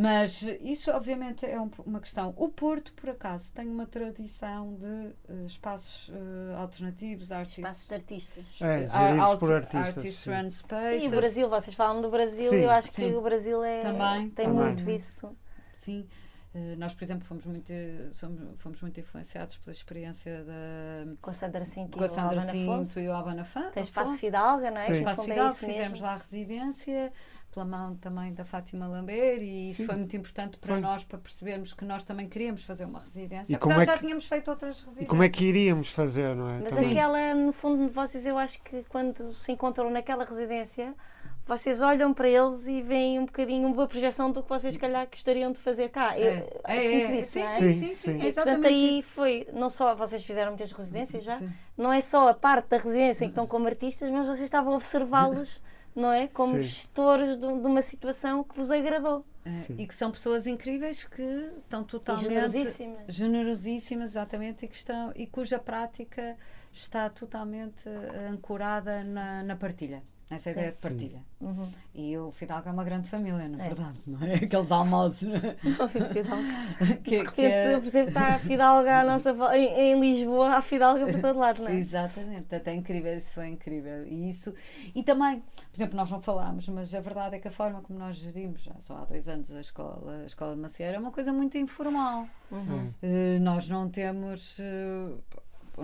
Mas 0.00 0.42
isso 0.60 0.90
obviamente 0.92 1.44
é 1.44 1.60
um- 1.60 1.70
uma 1.84 1.98
questão. 2.00 2.32
O 2.36 2.48
Porto, 2.48 2.92
por 2.92 3.10
acaso, 3.10 3.52
tem 3.52 3.66
uma 3.68 3.86
tradição 3.86 4.74
de 4.76 5.14
eh, 5.28 5.44
espaços 5.46 6.10
eh, 6.14 6.54
alternativos, 6.56 7.30
Espaços 7.30 7.58
artistas. 7.58 7.86
de 7.88 7.94
artistas. 7.94 8.62
É, 8.62 8.86
geridos 8.86 9.34
por 9.36 9.52
arti- 9.52 9.76
artistas. 9.76 10.04
Artist. 10.04 10.30
Run 10.30 10.50
Spaces. 10.50 11.02
E 11.02 11.06
o 11.08 11.10
Brasil, 11.10 11.48
vocês 11.48 11.74
falam 11.76 12.00
do 12.00 12.10
Brasil, 12.10 12.50
Sim. 12.50 12.56
eu 12.56 12.70
acho 12.70 12.92
Sim. 12.92 13.10
que 13.10 13.16
o 13.16 13.20
Brasil 13.20 13.64
é, 13.64 13.82
Também, 13.82 14.30
tem 14.30 14.46
também. 14.46 14.62
muito 14.74 14.90
isso. 14.90 15.36
Sim. 15.74 16.06
Eh, 16.54 16.76
nós, 16.76 16.94
por 16.94 17.04
exemplo, 17.04 17.26
fomos 17.26 17.44
muito, 17.44 17.72
somos, 18.12 18.40
fomos 18.58 18.80
muito 18.80 18.98
influenciados 19.00 19.56
pela 19.58 19.72
experiência 19.72 20.44
da 20.44 21.16
Com 21.20 21.30
a 21.30 21.32
Sandra 21.34 21.64
Cinto 21.64 21.98
com 21.98 22.04
a 22.04 22.06
e 22.06 22.10
o 22.10 22.12
Sandra 22.12 22.40
Cinto 22.40 23.00
e 23.00 23.08
o 23.08 23.12
Albana 23.12 23.44
Fã. 23.44 23.70
Tem 23.70 23.82
Espaço. 23.82 24.16
Fidalga, 24.18 24.70
não 24.70 24.78
é? 24.80 24.86
Sim. 24.86 24.92
Espaço 24.92 25.30
é 25.30 25.46
isso 25.48 25.58
fizemos 25.58 25.90
mesmo. 25.90 26.06
lá 26.06 26.12
a 26.14 26.16
residência, 26.16 27.12
pela 27.52 27.64
mão 27.64 27.96
também 27.96 28.32
da 28.34 28.44
Fátima 28.44 28.86
Lambert, 28.86 29.40
e 29.42 29.68
isso 29.68 29.78
Sim. 29.78 29.86
foi 29.86 29.96
muito 29.96 30.14
importante 30.16 30.56
para 30.58 30.74
Foi. 30.74 30.80
nós, 30.80 31.02
para 31.04 31.18
percebermos 31.18 31.72
que 31.72 31.84
nós 31.84 32.04
também 32.04 32.28
queríamos 32.28 32.62
fazer 32.64 32.84
uma 32.84 33.00
residência. 33.00 33.52
E 33.52 33.56
Apesar 33.56 33.58
como 33.74 33.82
é 33.82 33.86
já 33.86 33.92
que- 33.94 34.00
tínhamos 34.00 34.28
feito 34.28 34.50
outras 34.50 34.76
residências. 34.80 35.04
E 35.04 35.08
como 35.08 35.22
é 35.22 35.28
que 35.28 35.44
iríamos 35.44 35.90
fazer, 35.90 36.36
não 36.36 36.48
é? 36.50 36.58
Mas 36.60 36.70
Também. 36.74 36.90
aquela, 36.92 37.34
no 37.34 37.52
fundo, 37.52 37.86
de 37.86 37.92
vocês, 37.92 38.26
eu 38.26 38.36
acho 38.38 38.60
que 38.62 38.84
quando 38.88 39.32
se 39.32 39.50
encontram 39.50 39.90
naquela 39.90 40.24
residência, 40.24 40.94
vocês 41.46 41.80
olham 41.80 42.12
para 42.12 42.28
eles 42.28 42.68
e 42.68 42.82
veem 42.82 43.18
um 43.18 43.24
bocadinho 43.24 43.66
uma 43.66 43.88
projeção 43.88 44.30
do 44.30 44.42
que 44.42 44.48
vocês, 44.50 44.74
se 44.74 44.78
calhar, 44.78 45.08
gostariam 45.10 45.50
de 45.50 45.58
fazer 45.58 45.88
cá. 45.88 46.18
Eu 46.18 46.26
É, 46.66 46.76
é, 46.76 46.80
sinto 46.82 47.10
é, 47.10 47.18
isso, 47.20 47.32
sim, 47.32 47.38
não 47.40 47.46
é? 47.48 47.56
sim, 47.58 47.72
Sim, 47.72 47.80
sim, 47.80 47.94
sim, 47.94 48.28
é 48.28 48.32
Portanto, 48.32 48.66
aí 48.66 49.02
foi, 49.02 49.48
não 49.54 49.70
só 49.70 49.94
vocês 49.94 50.22
fizeram 50.22 50.50
muitas 50.50 50.70
residências 50.72 51.24
já, 51.24 51.38
Sim. 51.38 51.50
não 51.78 51.90
é 51.90 52.02
só 52.02 52.28
a 52.28 52.34
parte 52.34 52.68
da 52.68 52.76
residência 52.76 53.24
em 53.24 53.28
que 53.28 53.32
estão 53.32 53.46
como 53.46 53.66
artistas, 53.66 54.10
mas 54.10 54.26
vocês 54.28 54.42
estavam 54.42 54.74
a 54.74 54.76
observá-los, 54.76 55.62
não 55.98 56.12
é? 56.12 56.28
Como 56.28 56.54
Sim. 56.54 56.62
gestores 56.62 57.30
de, 57.36 57.46
de 57.46 57.66
uma 57.66 57.82
situação 57.82 58.42
que 58.44 58.54
vos 58.56 58.70
agradou. 58.70 59.24
É, 59.44 59.50
Sim. 59.62 59.76
e 59.78 59.86
que 59.86 59.94
são 59.94 60.10
pessoas 60.10 60.46
incríveis 60.46 61.04
que 61.06 61.22
estão 61.22 61.82
E 61.82 61.86
totalmente 61.86 62.28
generosíssimas. 62.28 63.02
generosíssimas, 63.08 64.10
exatamente, 64.10 64.64
e, 64.64 64.68
que 64.68 64.74
estão, 64.74 65.12
e 65.16 65.26
cuja 65.26 65.58
prática 65.58 66.36
está 66.72 67.08
totalmente 67.08 67.88
eh, 67.88 68.28
ancorada 68.30 69.02
na, 69.04 69.42
na 69.42 69.56
partilha. 69.56 70.02
Nessa 70.30 70.44
Sim. 70.44 70.58
ideia 70.58 70.72
de 70.72 70.78
partilha. 70.78 71.20
Uhum. 71.40 71.68
E 71.94 72.16
o 72.18 72.30
Fidalgo 72.32 72.68
é 72.68 72.72
uma 72.72 72.84
grande 72.84 73.08
família, 73.08 73.48
na 73.48 73.64
É. 73.64 73.68
verdade, 73.68 73.98
não 74.06 74.22
é? 74.26 74.34
Aqueles 74.44 74.70
almoços 74.70 75.28
que, 77.04 77.18
que 77.18 77.24
Porque, 77.24 77.42
é- 77.42 77.78
por 77.78 77.86
exemplo, 77.86 78.08
está 78.08 78.34
a 78.34 78.38
Fidalga 78.38 79.00
à 79.00 79.04
nossa 79.04 79.30
em, 79.56 79.66
em 79.94 80.00
Lisboa, 80.00 80.56
há 80.56 80.62
Fidalga 80.62 81.06
por 81.06 81.20
todo 81.20 81.38
lado, 81.38 81.62
não 81.62 81.68
é? 81.70 81.76
Exatamente, 81.76 82.54
até 82.54 82.74
incrível, 82.74 83.16
isso 83.16 83.34
foi 83.34 83.48
incrível. 83.48 84.06
E 84.06 84.28
isso, 84.28 84.54
e 84.94 85.02
também, 85.02 85.40
por 85.40 85.76
exemplo, 85.76 85.96
nós 85.96 86.10
não 86.10 86.20
falámos, 86.20 86.68
mas 86.68 86.94
a 86.94 87.00
verdade 87.00 87.36
é 87.36 87.38
que 87.38 87.48
a 87.48 87.52
forma 87.52 87.80
como 87.82 87.98
nós 87.98 88.16
gerimos, 88.16 88.62
já 88.62 88.74
só 88.80 88.98
há 88.98 89.04
dois 89.04 89.28
anos 89.28 89.50
a 89.52 89.60
escola, 89.60 90.22
a 90.22 90.26
escola 90.26 90.54
de 90.54 90.60
Macieira, 90.60 90.96
é 90.96 90.98
uma 91.00 91.10
coisa 91.12 91.32
muito 91.32 91.56
informal. 91.58 92.26
Uhum. 92.50 92.90
Eh, 93.02 93.38
nós 93.40 93.68
não 93.68 93.88
temos. 93.88 94.58
eh, 94.60 95.12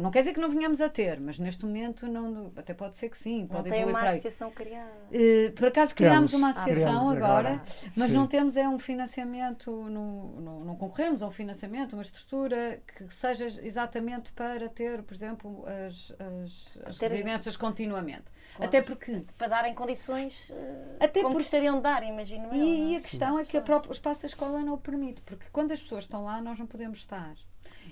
não 0.01 0.11
quer 0.11 0.21
dizer 0.21 0.33
que 0.35 0.41
não 0.41 0.49
venhamos 0.51 0.81
a 0.81 0.89
ter, 0.89 1.21
mas 1.21 1.39
neste 1.39 1.65
momento 1.65 2.07
não, 2.07 2.53
até 2.57 2.73
pode 2.75 2.97
ser 2.97 3.09
que 3.09 3.17
sim, 3.19 3.41
Não 3.43 3.49
pode 3.49 3.65
tem 3.71 3.73
evoluir 3.81 3.89
uma 3.95 3.99
para 4.01 4.11
aí. 4.11 4.15
associação 4.19 4.51
criada. 4.51 4.91
Eh, 5.13 5.51
por 5.55 5.69
acaso 5.69 5.95
criámos 5.95 6.31
Criamos. 6.31 6.33
uma 6.35 6.51
associação 6.51 6.75
criamos 6.83 7.17
agora, 7.17 7.49
agora. 7.51 7.63
mas 7.97 8.11
Sim. 8.11 8.17
não 8.17 8.27
temos 8.27 8.57
é 8.57 8.69
um 8.69 8.79
financiamento, 8.79 9.71
no, 9.71 10.41
no, 10.41 10.65
não 10.65 10.77
concorremos 10.77 11.23
a 11.23 11.27
um 11.27 11.31
financiamento, 11.31 11.93
uma 11.95 12.03
estrutura 12.03 12.81
que 12.97 13.13
seja 13.15 13.47
exatamente 13.47 14.33
para 14.33 14.69
ter, 14.69 15.03
por 15.03 15.15
exemplo, 15.15 15.65
as, 15.87 16.13
as, 16.45 16.79
as 16.87 16.99
Ter- 16.99 17.11
residências 17.11 17.57
continuamente. 17.57 18.25
Claro. 18.57 18.69
Até 18.69 18.83
porque. 18.83 19.25
Para 19.37 19.49
darem 19.49 19.75
condições 19.75 20.49
eh, 20.51 20.97
Até 21.01 21.21
como 21.23 21.35
por- 21.35 21.41
gostariam 21.43 21.77
de 21.77 21.83
dar, 21.83 22.03
imagino 22.05 22.47
eu, 22.49 22.55
E, 22.55 22.59
não 22.59 22.65
e 22.91 22.95
é? 22.95 22.99
a 22.99 23.01
questão 23.01 23.39
é 23.39 23.45
que 23.45 23.61
própria- 23.61 23.91
o 23.91 23.93
espaço 23.93 24.23
da 24.23 24.27
escola 24.27 24.61
não 24.61 24.75
o 24.75 24.79
permite, 24.79 25.23
porque 25.23 25.47
quando 25.53 25.73
as 25.73 25.81
pessoas 25.81 26.05
estão 26.05 26.25
lá, 26.25 26.41
nós 26.41 26.59
não 26.59 26.67
podemos 26.67 26.99
estar. 27.01 27.35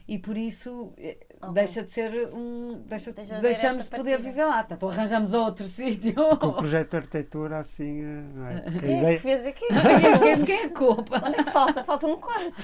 E 0.08 0.18
por 0.18 0.36
isso 0.36 0.92
eh, 0.98 1.16
Ok. 1.40 1.54
deixa 1.54 1.82
de 1.82 1.90
ser 1.92 2.28
um. 2.34 2.82
Deixa, 2.86 3.12
Deixa 3.12 3.34
de 3.36 3.40
deixamos 3.40 3.84
de 3.84 3.90
poder 3.90 4.10
partida. 4.12 4.30
viver 4.30 4.44
lá. 4.44 4.58
Portanto, 4.64 4.88
arranjamos 4.88 5.32
outro 5.32 5.66
sítio. 5.68 6.14
Com 6.38 6.46
o 6.48 6.52
projeto 6.54 6.90
de 6.90 6.96
arquitetura 6.96 7.58
assim, 7.58 8.00
eh, 8.02 8.22
não 8.34 8.46
é? 8.46 8.54
A 8.56 8.60
Quem 8.62 8.72
é 8.74 8.78
que 8.78 8.86
ideia, 8.86 9.20
fez 9.20 9.46
aqui? 9.46 9.66
Quem, 9.66 10.44
quem 10.46 10.56
é 10.64 10.68
culpa? 10.68 11.22
Onde 11.24 11.40
é 11.40 11.44
que 11.44 11.50
falta? 11.50 11.84
Falta 11.84 12.06
um 12.06 12.16
quarto. 12.16 12.54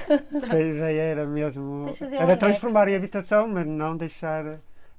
a 0.50 0.60
ideia 0.60 1.00
era 1.00 1.26
mesmo 1.26 1.62
um 1.62 1.86
era 1.88 2.22
anexo. 2.24 2.36
transformar 2.38 2.88
em 2.88 2.96
habitação, 2.96 3.48
mas 3.48 3.66
não 3.66 3.96
deixar 3.96 4.44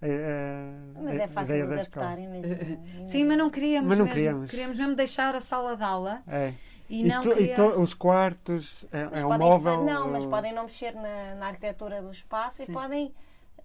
eh, 0.01 0.71
Mas 1.01 1.19
é 1.19 1.27
fácil 1.27 1.55
ideia 1.55 1.67
de 1.67 1.73
adaptar, 1.73 2.19
imagino. 2.19 3.07
Sim, 3.07 3.23
mas 3.25 3.37
não 3.37 3.49
queríamos 3.49 3.89
Mas 3.89 3.97
não 3.97 4.05
mesmo. 4.05 4.45
queríamos. 4.47 4.77
mesmo 4.77 4.95
deixar 4.95 5.35
a 5.35 5.39
sala 5.39 5.75
de 5.75 5.83
aula 5.83 6.21
É. 6.27 6.53
e, 6.89 7.03
E, 7.03 7.03
não 7.03 7.21
tu- 7.21 7.31
e 7.31 7.35
criar... 7.35 7.55
to- 7.55 7.79
os 7.81 7.93
quartos, 7.93 8.85
é, 8.91 9.01
é 9.21 9.25
um 9.25 9.29
podem 9.29 9.37
móvel. 9.37 9.83
Não, 9.85 10.07
mas 10.11 10.23
ou- 10.23 10.29
podem 10.29 10.53
não 10.53 10.63
mexer 10.63 10.93
na, 10.95 11.35
na 11.35 11.47
arquitetura 11.47 12.01
do 12.01 12.11
espaço 12.11 12.57
Sim. 12.57 12.71
e 12.71 12.73
podem, 12.73 13.13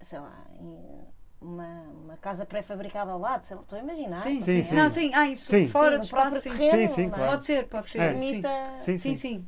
sei 0.00 0.18
lá, 0.20 0.44
uma, 1.40 1.66
uma 2.04 2.16
casa 2.16 2.46
pré-fabricada 2.46 3.12
ao 3.12 3.18
lado, 3.18 3.42
sei 3.44 3.56
lá, 3.56 3.62
estou 3.62 3.78
a 3.78 3.82
imaginar. 3.82 4.22
Sim, 4.22 4.40
Sim, 4.40 4.62
sim. 4.62 4.62
sim. 4.64 4.74
Não, 4.74 4.88
sim, 4.90 5.10
ah, 5.14 5.28
isso 5.28 5.50
Sim. 5.50 5.66
fora 5.68 5.92
Sim, 5.92 5.98
do 5.98 6.04
espaço, 6.04 6.40
sim. 6.40 6.50
terreno, 6.50 6.70
Sim, 6.70 6.88
sim, 6.88 7.02
é? 7.06 7.10
claro. 7.10 7.30
Pode 7.32 7.44
ser, 7.44 7.68
pode 7.68 7.90
ser. 7.90 7.98
É. 8.00 8.16
sim. 8.16 8.30
Permita. 8.30 8.48
Sim, 8.84 8.98
Sim, 8.98 8.98
sim. 8.98 9.14
sim. 9.14 9.46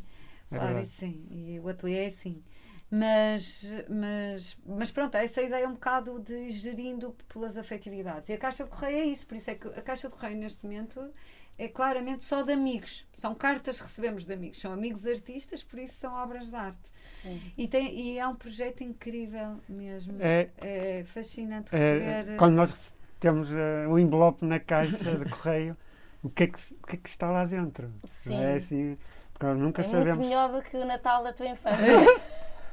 É 0.51 0.59
Claro, 0.59 0.81
isso 0.81 0.97
sim. 0.99 1.27
E 1.31 1.59
o 1.61 1.68
ateliê 1.68 2.05
é 2.05 2.07
assim. 2.07 2.43
Mas, 2.91 3.64
mas, 3.89 4.57
mas 4.64 4.93
pronto, 4.93 5.16
essa 5.16 5.43
ideia 5.43 5.64
é 5.64 5.68
um 5.68 5.72
bocado 5.74 6.20
de 6.20 6.51
gerindo 6.51 7.16
pelas 7.29 7.57
afetividades. 7.57 8.29
E 8.29 8.33
a 8.35 8.39
Caixa 8.39 8.64
de 8.64 8.70
Correio 8.70 8.99
é 8.99 9.05
isso, 9.05 9.27
por 9.27 9.37
isso 9.37 9.51
é 9.51 9.55
que 9.57 9.66
a 9.68 9.83
Caixa 9.83 10.09
de 10.09 10.14
Correio 10.14 10.39
neste 10.39 10.64
momento 10.64 11.11
é 11.59 11.68
claramente 11.68 12.22
só 12.24 12.42
de 12.42 12.52
amigos. 12.52 13.07
São 13.12 13.34
cartas 13.34 13.76
que 13.78 13.82
recebemos 13.84 14.24
de 14.26 14.32
amigos. 14.32 14.61
São 14.61 14.72
amigos 14.72 15.07
artistas, 15.07 15.62
por 15.62 15.78
isso 15.78 15.94
são 15.94 16.12
obras 16.14 16.50
de 16.50 16.57
arte. 16.57 16.90
Sim. 17.22 17.40
E, 17.57 17.66
tem, 17.66 17.98
e 17.98 18.18
é 18.18 18.26
um 18.28 18.34
projeto 18.36 18.82
incrível 18.84 19.59
mesmo. 19.68 20.16
É, 20.20 20.48
É 20.59 21.04
fascinante 21.04 21.74
é, 21.74 21.78
receber. 22.22 22.36
quando 22.36 22.54
nós 22.54 22.92
temos 23.18 23.48
eh, 23.50 23.86
um 23.88 23.98
envelope 23.98 24.44
na 24.44 24.61
caixa 24.61 25.16
de 25.16 25.30
correio, 25.30 25.76
o 26.22 26.28
que 26.28 26.44
é 26.44 26.46
que, 26.48 26.59
o 26.82 26.86
que, 26.86 26.96
é 26.96 26.98
que 26.98 27.09
está 27.09 27.30
lá 27.30 27.44
dentro? 27.44 27.90
Sim. 28.11 28.36
É 28.40 28.57
assim, 28.57 28.98
porque 29.32 29.46
nós 29.46 29.59
nunca 29.59 29.82
É 29.82 29.86
muito 29.86 29.98
sabemos. 29.98 30.18
melhor 30.18 30.52
do 30.52 30.62
que 30.62 30.76
o 30.76 30.84
Natal 30.84 31.24
da 31.24 31.32
tua 31.32 31.46
infância. 31.48 32.20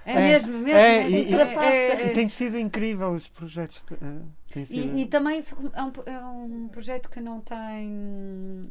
É 0.05 0.15
mesmo, 0.15 0.57
mesmo. 0.57 0.77
é, 0.77 1.03
mesmo. 1.05 1.17
e-. 1.31 1.33
É, 1.35 1.87
é, 2.03 2.07
E 2.07 2.13
tem 2.13 2.27
sido 2.27 2.59
incrível 2.59 3.11
os 3.11 3.25
projetos. 3.29 3.81
sido- 3.87 4.27
E, 4.69 5.01
e 5.01 5.05
também 5.05 5.39
é 5.39 5.81
um, 5.83 5.91
é 6.05 6.19
um 6.25 6.67
projeto 6.67 7.09
que 7.09 7.19
não 7.19 7.39
tem, 7.41 7.89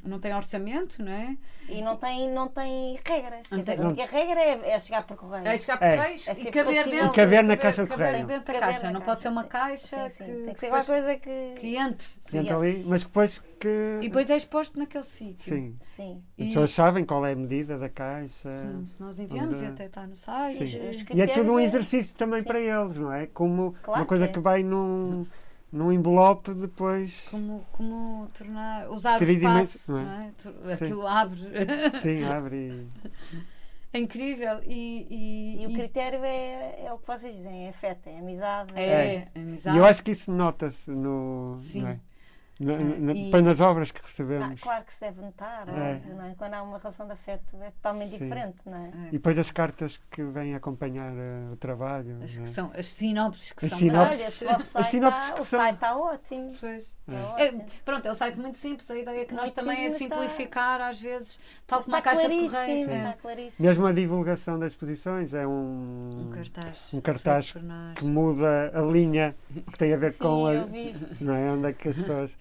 não 0.05 0.19
tem 0.21 0.35
orçamento, 0.35 1.03
não 1.03 1.13
é? 1.13 1.37
E 1.69 1.81
não 1.83 1.97
tem, 1.97 2.31
não 2.33 2.49
tem 2.49 2.99
regras. 3.07 3.43
Não 3.51 3.59
dizer, 3.59 3.77
tem- 3.77 3.85
a 3.85 3.89
única 3.89 4.07
regra 4.07 4.41
é, 4.41 4.71
é 4.71 4.79
chegar 4.79 5.05
por 5.07 5.17
correio. 5.17 5.47
É 5.47 5.57
chegar 5.59 5.79
por 5.79 5.85
É. 5.87 5.97
correios 5.97 6.29
É 6.29 6.33
e 6.33 6.51
caber 6.51 6.85
dentro. 6.85 7.07
E 7.07 7.11
caber 7.13 7.43
na 7.45 7.57
caber- 7.57 7.59
caixa 7.59 7.83
de 7.83 7.89
caber 7.89 8.07
correio. 8.07 8.27
dentro 8.27 8.47
da 8.47 8.53
Caber 8.53 8.61
caixa. 8.75 8.87
na 8.87 8.93
Não 8.93 9.01
pode 9.01 9.21
ser 9.21 9.29
uma 9.29 9.45
caixa 9.45 10.09
Sim, 10.09 10.09
sim. 10.09 10.25
que, 10.25 10.33
Tem 10.45 10.55
que 10.55 10.61
ser 10.61 10.69
qualquer 10.69 10.87
coisa 10.87 11.15
que. 11.17 11.55
que 11.61 11.77
entre. 11.77 12.07
Entra 12.35 12.57
ali, 12.57 12.85
mas 12.87 13.03
depois 13.03 13.39
que. 13.61 13.99
E 14.03 14.09
depois 14.09 14.29
é 14.31 14.37
exposto 14.37 14.79
naquele 14.79 15.05
sítio. 15.05 15.55
Sim. 15.55 15.77
Sim. 15.83 16.23
As 16.39 16.45
E- 16.45 16.49
pessoas 16.49 16.71
sabem 16.71 17.05
qual 17.05 17.25
é 17.27 17.33
a 17.33 17.37
medida 17.37 17.79
da 17.79 17.89
caixa. 17.89 18.51
Sim, 18.51 18.85
se 18.85 19.01
nós 19.01 19.19
enviamos 19.19 19.57
onde- 19.59 19.67
e 19.67 19.69
até 19.69 19.87
está 19.87 20.07
no 20.07 20.17
site. 20.17 20.65
Sim. 20.65 20.89
Os 20.89 21.05
E 21.15 21.21
é 21.21 21.27
tudo 21.27 21.53
um 21.53 21.59
é- 21.59 21.65
exercício 21.65 22.15
também 22.15 22.41
Sim. 22.41 22.47
para 22.49 22.61
eles, 22.61 22.97
não 22.97 23.13
é? 23.13 23.27
Como 23.27 23.75
Claro 23.83 24.01
uma 24.01 24.07
coisa 24.07 24.25
que 24.27 24.31
é. 24.31 24.35
que 24.35 24.41
vai 24.41 24.63
num, 24.63 25.27
num 25.73 25.91
envelope 25.91 26.53
depois. 26.55 27.27
Como, 27.31 27.65
como 27.73 28.29
tornar, 28.35 28.91
usar 28.91 29.17
o 29.17 29.19
Tridimensional, 29.19 29.63
espaço, 29.63 29.93
não 29.93 29.99
é? 30.01 30.05
não 30.65 30.71
é? 30.71 30.77
Sim. 30.77 30.85
Aquilo 30.85 31.07
abre. 31.07 31.41
Sim, 32.03 32.25
abre 32.25 32.57
e. 32.57 32.89
é 33.93 33.99
incrível. 33.99 34.61
E, 34.65 35.07
e, 35.11 35.63
E 35.63 35.67
o 35.67 35.73
critério 35.73 36.23
é, 36.23 36.85
é 36.87 36.93
o 36.93 36.99
que 36.99 37.07
vocês 37.07 37.35
dizem, 37.35 37.67
é 37.67 37.71
afeto, 37.71 38.07
é 38.09 38.19
amizade. 38.19 38.73
é, 38.77 39.15
É. 39.35 39.41
amizade. 39.41 39.77
E 39.77 39.81
eu 39.81 39.85
acho 39.85 40.03
que 40.03 40.11
isso 40.11 40.31
nota-se 40.31 40.91
no. 40.91 41.57
Sim. 41.59 41.99
Não 42.63 42.75
é? 42.75 42.79
Na- 42.79 42.99
na- 42.99 43.13
E- 43.13 43.25
depois 43.27 43.45
nas 43.45 43.61
obras 43.61 43.91
que 43.91 44.01
Ah, 44.01 44.03
recebemos. 44.07 44.61
claro 44.61 44.85
que 44.85 44.93
se 44.93 45.01
deve 45.01 45.21
notar, 45.21 45.69
É. 45.69 46.01
não 46.15 46.25
é? 46.27 46.35
Quando 46.37 46.55
há 46.55 46.63
uma 46.63 46.79
relação 46.79 47.07
de 47.07 47.13
afeto 47.13 47.57
é 47.63 47.71
totalmente 47.71 48.11
Sim. 48.11 48.19
diferente, 48.19 48.57
não 48.65 48.77
é? 48.77 48.89
É. 48.89 49.09
E 49.09 49.13
depois 49.13 49.39
as 49.39 49.51
cartas 49.51 50.01
que 50.11 50.23
vêm 50.23 50.55
acompanhar 50.55 51.13
eh, 51.17 51.53
o 51.53 51.57
trabalho. 51.57 52.19
As, 52.23 52.37
que 52.37 52.43
é? 52.43 52.47
são, 52.47 52.71
as 52.77 52.87
sinopses 52.87 53.53
que 53.53 53.65
As 53.67 53.71
são 53.71 53.79
sinopses. 53.79 54.21
olha, 54.21 54.31
se 54.31 54.45
o 54.45 54.49
site 54.49 54.97
está, 54.97 55.33
que 55.35 55.41
o 55.41 55.45
são- 55.45 55.59
site 55.61 55.75
está 55.75 55.97
ótimo. 55.97 56.55
Pois. 56.61 56.85
Está 57.09 57.13
É. 57.13 57.17
É, 57.17 57.47
ótimo. 57.49 57.65
pronto, 57.85 58.07
é 58.07 58.11
um 58.11 58.15
site 58.15 58.39
muito 58.39 58.59
simples. 58.59 58.91
A 58.91 58.97
ideia 58.99 59.21
é 59.21 59.25
que 59.25 59.35
nós 59.35 59.45
Muito 59.47 59.55
também 59.55 59.85
é 59.87 59.91
simples, 59.91 60.01
mas 60.01 60.03
está- 60.03 60.21
simplificar, 60.23 60.81
às 60.81 61.01
vezes, 61.01 61.41
tal 61.67 61.83
como 61.83 61.97
a 61.97 62.01
caixa 62.03 62.29
de 62.29 62.41
correio. 62.41 62.87
Sim. 62.89 62.95
Está 62.97 63.13
claríssimo. 63.15 63.69
Mesmo 63.69 63.87
a 63.87 63.93
divulgação 63.93 64.59
das 64.59 64.73
exposições 64.73 65.35
é 65.35 65.47
um, 65.47 66.27
Um 66.29 66.31
cartaz. 66.31 66.89
um 66.93 67.01
cartaz 67.01 67.55
nós. 67.63 67.95
que 67.99 68.05
muda 68.05 68.71
a 68.75 68.81
linha 68.83 69.35
que 69.71 69.79
tem 69.79 69.93
a 69.93 69.97
ver 69.97 70.13
Sim, 70.13 70.19
com 70.25 70.47
a, 70.47 70.55
eu 70.55 70.67
vi. 70.67 70.95
não 71.21 71.35
é? 71.35 71.51
onde 71.53 71.69
é 71.69 71.73
que 71.73 71.89
as 71.89 71.97
pessoas. 71.97 72.37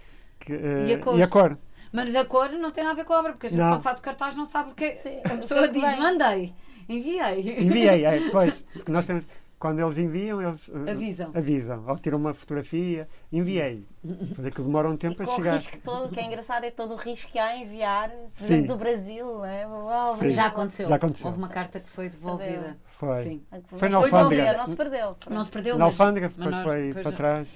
Que, 0.45 0.53
eh, 0.53 0.85
E 0.87 0.93
a 0.93 0.99
cor. 0.99 1.17
E 1.19 1.23
a 1.23 1.27
cor. 1.27 1.57
Mas 1.93 2.15
a 2.15 2.23
cor 2.25 2.49
não 2.51 2.71
tem 2.71 2.83
nada 2.83 2.93
a 2.93 2.97
ver 2.97 3.05
com 3.05 3.13
a 3.13 3.19
obra, 3.19 3.31
porque 3.33 3.47
a 3.47 3.49
gente 3.49 3.59
Não. 3.59 3.71
quando 3.73 3.81
faz 3.81 3.99
o 3.99 4.01
cartaz 4.01 4.35
não 4.37 4.45
sabe 4.45 4.71
o 4.71 4.73
que 4.75 4.91
Sim, 4.91 5.19
A 5.25 5.29
pessoa 5.37 5.67
que 5.67 5.73
diz, 5.73 5.83
vem. 5.89 5.99
mandei, 5.99 6.53
enviei. 6.87 7.59
Enviei, 7.63 8.05
é, 8.05 8.29
pois. 8.31 8.63
Porque 8.73 8.91
nós 8.91 9.05
temos. 9.05 9.25
Quando 9.59 9.79
eles 9.79 9.95
enviam, 9.99 10.41
eles 10.41 10.71
eh, 10.87 10.89
Avisam. 10.89 11.29
avisam. 11.35 11.83
Ou 11.87 11.95
tiram 11.99 12.17
uma 12.17 12.33
fotografia, 12.33 13.07
enviei. 13.31 13.85
Depois 14.03 14.47
aquilo 14.47 14.65
demora 14.65 14.89
um 14.89 14.95
E 14.95 14.97
tempo 14.97 15.21
a 15.21 15.25
com 15.27 15.31
o 15.31 15.35
chegar. 15.35 15.53
risco 15.57 15.77
todo, 15.83 16.05
o 16.05 16.09
que 16.09 16.19
é 16.19 16.23
engraçado 16.25 16.63
é 16.63 16.71
todo 16.71 16.95
o 16.95 16.97
risco 16.97 17.31
que 17.31 17.37
há 17.37 17.45
a 17.45 17.57
enviar, 17.57 18.09
por 18.35 18.43
exemplo, 18.43 18.67
do 18.69 18.75
Brasil, 18.77 19.45
é? 19.45 19.67
Uau, 19.67 20.17
Sim. 20.17 20.31
Já 20.31 20.47
aconteceu. 20.47 20.89
Já 20.89 20.95
aconteceu. 20.95 21.27
Houve 21.27 21.37
uma 21.37 21.47
carta 21.47 21.79
que 21.79 21.87
foi 21.91 22.09
devolvida. 22.09 22.75
Foi. 22.97 23.21
Sim. 23.23 23.43
Mas 23.51 23.61
Foi 23.67 23.89
na 23.89 23.99
foi 23.99 24.09
alfândega. 24.09 24.41
devolver, 24.41 24.57
não 24.57 24.65
se 24.65 24.75
perdeu. 24.75 25.17
Não 25.29 25.43
se 25.43 25.51
perdeu, 25.51 25.77
Na 25.77 25.85
mas 25.85 25.99
alfândega, 25.99 26.27
mas 26.27 26.35
depois 26.37 26.55
nós- 26.55 26.63
foi 26.65 26.87
depois 26.87 27.03
para 27.03 27.11
não- 27.11 27.17
trás. 27.17 27.47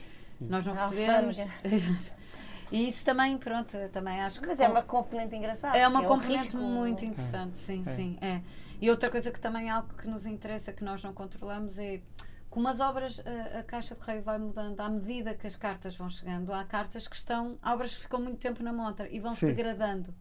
Nós 0.41 0.65
não 0.67 0.73
recebemos. 0.75 1.37
E 2.71 2.87
isso 2.87 3.05
também, 3.05 3.37
pronto, 3.37 3.75
eu 3.77 3.89
também 3.89 4.21
acho 4.21 4.41
que. 4.41 4.47
Mas 4.47 4.59
é 4.59 4.67
uma 4.67 4.81
componente 4.83 5.35
engraçada. 5.35 5.77
É 5.77 5.87
uma 5.87 6.01
o 6.01 6.05
componente 6.05 6.43
risco- 6.45 6.57
muito 6.57 7.05
interessante, 7.05 7.57
sim, 7.57 7.83
É. 7.85 7.91
sim. 7.91 8.17
É. 8.21 8.41
E 8.81 8.89
outra 8.89 9.09
coisa 9.09 9.31
que 9.31 9.39
também 9.39 9.69
é 9.69 9.71
algo 9.71 9.89
que 9.95 10.07
nos 10.07 10.25
interessa, 10.25 10.73
que 10.73 10.83
nós 10.83 11.03
não 11.03 11.13
controlamos, 11.13 11.77
é 11.77 12.01
como 12.49 12.67
as 12.67 12.79
obras, 12.79 13.21
a, 13.25 13.59
a 13.59 13.63
caixa 13.63 13.95
de 13.95 14.01
correio 14.01 14.21
vai 14.21 14.37
mudando 14.37 14.79
à 14.79 14.89
medida 14.89 15.33
que 15.33 15.45
as 15.47 15.55
cartas 15.55 15.95
vão 15.95 16.09
chegando. 16.09 16.53
Há 16.53 16.63
cartas 16.63 17.07
que 17.07 17.15
estão, 17.15 17.57
há 17.61 17.73
obras 17.73 17.95
que 17.95 18.01
ficam 18.03 18.19
muito 18.21 18.37
tempo 18.39 18.63
na 18.63 18.73
montra 18.73 19.07
e 19.09 19.19
vão 19.19 19.33
se 19.33 19.41
Sim. 19.41 19.47
degradando. 19.47 20.13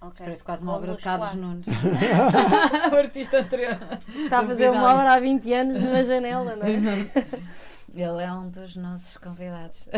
Ok. 0.00 0.24
Parece 0.24 0.42
quase 0.42 0.64
uma 0.64 0.72
obra 0.74 0.96
de 0.96 1.02
Carlos 1.02 1.28
claro. 1.30 1.46
Nunes. 1.46 1.66
o 2.92 2.96
artista 2.96 3.38
anterior. 3.38 3.78
Está 4.24 4.40
a 4.40 4.46
fazer 4.46 4.70
uma 4.70 4.90
obra 4.92 5.12
há 5.12 5.20
20 5.20 5.52
anos 5.52 5.80
numa 5.80 6.02
janela, 6.02 6.56
não 6.56 6.66
é? 6.66 7.10
Ele 7.94 8.22
é 8.22 8.32
um 8.32 8.48
dos 8.48 8.74
nossos 8.74 9.16
convidados. 9.18 9.88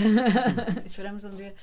Esperamos 0.84 1.24
um 1.24 1.30
dia 1.30 1.54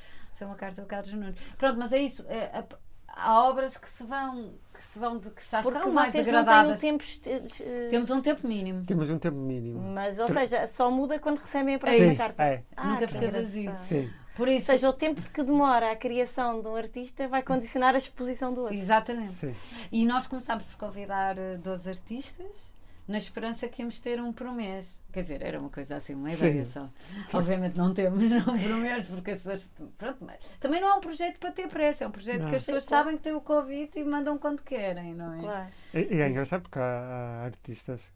ser 0.41 0.45
uma 0.45 0.55
carta 0.55 0.81
de 0.81 0.87
Carlos 0.87 1.13
Nunes. 1.13 1.35
Pronto, 1.57 1.77
mas 1.77 1.93
é 1.93 1.99
isso. 1.99 2.25
é, 2.27 2.45
há- 2.53 2.65
há 3.07 3.43
obras 3.47 3.77
que 3.77 3.87
se 3.87 4.03
vão, 4.03 4.53
que 4.73 4.83
se 4.83 4.97
vão 4.97 5.17
de, 5.19 5.29
que 5.29 5.43
já 5.43 5.61
Porque 5.61 5.77
estão 5.77 5.93
mais 5.93 6.07
não 6.07 6.11
têm 6.13 6.23
degradadas. 6.23 6.79
tempo. 6.79 7.03
este- 7.03 7.29
eh, 7.63 7.87
Temos 7.89 8.09
um 8.09 8.21
tempo 8.21 8.47
mínimo. 8.47 8.83
Temos 8.85 9.09
um 9.09 9.19
tempo 9.19 9.37
mínimo. 9.37 9.79
Mas, 9.79 10.17
ou 10.19 10.27
seja, 10.27 10.65
só 10.67 10.89
muda 10.89 11.19
quando 11.19 11.37
recebem 11.39 11.75
a 11.75 11.79
próxima 11.79 12.07
isso. 12.07 12.17
carta. 12.17 12.43
É, 12.43 12.63
Ah, 12.75 12.87
Nunca 12.87 13.07
fica 13.07 13.31
vazio. 13.31 13.75
sim. 13.87 14.09
Por 14.35 14.47
Ou 14.47 14.53
isso, 14.53 14.67
seja, 14.67 14.89
o 14.89 14.93
tempo 14.93 15.21
que 15.21 15.43
demora 15.43 15.91
a 15.91 15.95
criação 15.95 16.61
de 16.61 16.67
um 16.67 16.75
artista 16.75 17.27
vai 17.27 17.43
condicionar 17.43 17.93
a 17.95 17.97
exposição 17.97 18.53
do 18.53 18.61
outro. 18.61 18.75
exatamente. 18.77 19.33
sim. 19.35 19.53
E 19.91 20.05
nós 20.05 20.25
começámos 20.25 20.63
por 20.63 20.77
convidar 20.77 21.37
eh, 21.37 21.57
12 21.57 21.89
artistas 21.89 22.70
na 23.07 23.17
esperança 23.17 23.67
que 23.67 23.81
íamos 23.81 23.99
ter 23.99 24.21
um 24.21 24.31
por 24.31 24.51
mês. 24.51 25.01
Quer 25.11 25.21
dizer, 25.21 25.41
era 25.41 25.59
uma 25.59 25.69
coisa 25.69 25.95
assim, 25.95 26.13
uma 26.13 26.29
Sim. 26.29 26.35
ideia 26.35 26.65
só. 26.65 26.89
Obviamente 27.33 27.77
não 27.77 27.93
temos 27.93 28.21
não 28.29 28.43
por 28.57 28.75
mês, 28.77 29.05
porque 29.05 29.31
as 29.31 29.37
pessoas. 29.39 29.61
Pronto, 29.97 30.17
mas 30.21 30.37
também 30.59 30.79
não 30.79 30.89
é 30.89 30.93
um 30.93 31.01
projeto 31.01 31.39
para 31.39 31.51
ter 31.51 31.67
pressa, 31.67 32.03
é 32.03 32.07
um 32.07 32.11
projeto 32.11 32.43
Não. 32.43 32.49
que 32.49 32.55
as 32.55 32.63
pessoas 32.63 32.85
claro. 32.85 33.03
sabem 33.03 33.17
que 33.17 33.23
tem 33.23 33.33
o 33.33 33.41
Covid 33.41 33.91
e 33.95 34.03
mandam 34.03 34.37
quando 34.37 34.61
querem, 34.61 35.13
não 35.13 35.33
é? 35.33 35.39
Claro. 35.39 35.69
E, 35.93 36.15
e 36.15 36.21
é 36.21 36.29
engraçado 36.29 36.61
porque 36.61 36.79
há, 36.79 37.41
há 37.41 37.45
artistas 37.45 38.09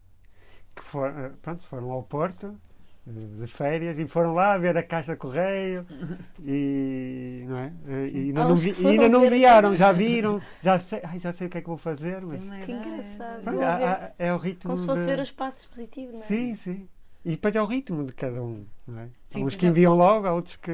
que 0.74 0.82
for, 0.82 1.10
eh, 1.10 1.32
pronto, 1.40 1.64
foram 1.64 1.90
ao 1.90 2.02
Porto 2.02 2.58
de 3.06 3.46
férias 3.46 3.98
e 3.98 4.06
foram 4.06 4.34
lá 4.34 4.58
ver 4.58 4.76
a 4.76 4.82
caixa 4.82 5.12
de 5.12 5.18
correio 5.18 5.86
e, 6.44 7.44
não 7.46 7.56
é? 7.58 7.72
E 8.12 8.16
ainda 8.26 8.42
Há 8.42 8.48
não, 8.48 8.56
vi- 8.56 8.74
e 8.78 8.86
ainda 8.86 9.08
não 9.08 9.28
vieram, 9.30 9.76
já 9.76 9.92
viram, 9.92 10.40
já 10.60 10.78
sei, 10.78 11.00
ai, 11.04 11.18
já 11.18 11.32
sei 11.32 11.46
o 11.46 11.50
que 11.50 11.58
é 11.58 11.60
que 11.60 11.68
vou 11.68 11.76
fazer, 11.78 12.20
mas 12.22 12.40
Que 12.40 12.72
ideia. 12.72 12.78
engraçado. 12.78 13.42
pronto, 13.42 13.62
há- 13.62 14.10
é 14.18 14.32
o 14.32 14.36
ritmo 14.36 14.70
Como 14.70 14.76
se 14.76 14.86
fosse 14.86 15.04
ver 15.06 15.20
os 15.20 15.30
passos 15.30 15.66
positivos, 15.66 16.14
não 16.14 16.20
é? 16.20 16.24
Sim, 16.24 16.56
sim. 16.56 16.88
E 17.24 17.30
depois 17.30 17.54
é 17.56 17.62
o 17.62 17.66
ritmo 17.66 18.04
de 18.04 18.12
cada 18.12 18.42
um, 18.42 18.66
não 18.86 19.00
é? 19.00 19.08
Sim, 19.26 19.42
há 19.42 19.46
uns 19.46 19.54
que 19.54 19.60
exemplo- 19.66 19.78
enviam 19.78 19.94
logo, 19.96 20.26
há 20.26 20.32
outros 20.32 20.56
que 20.56 20.70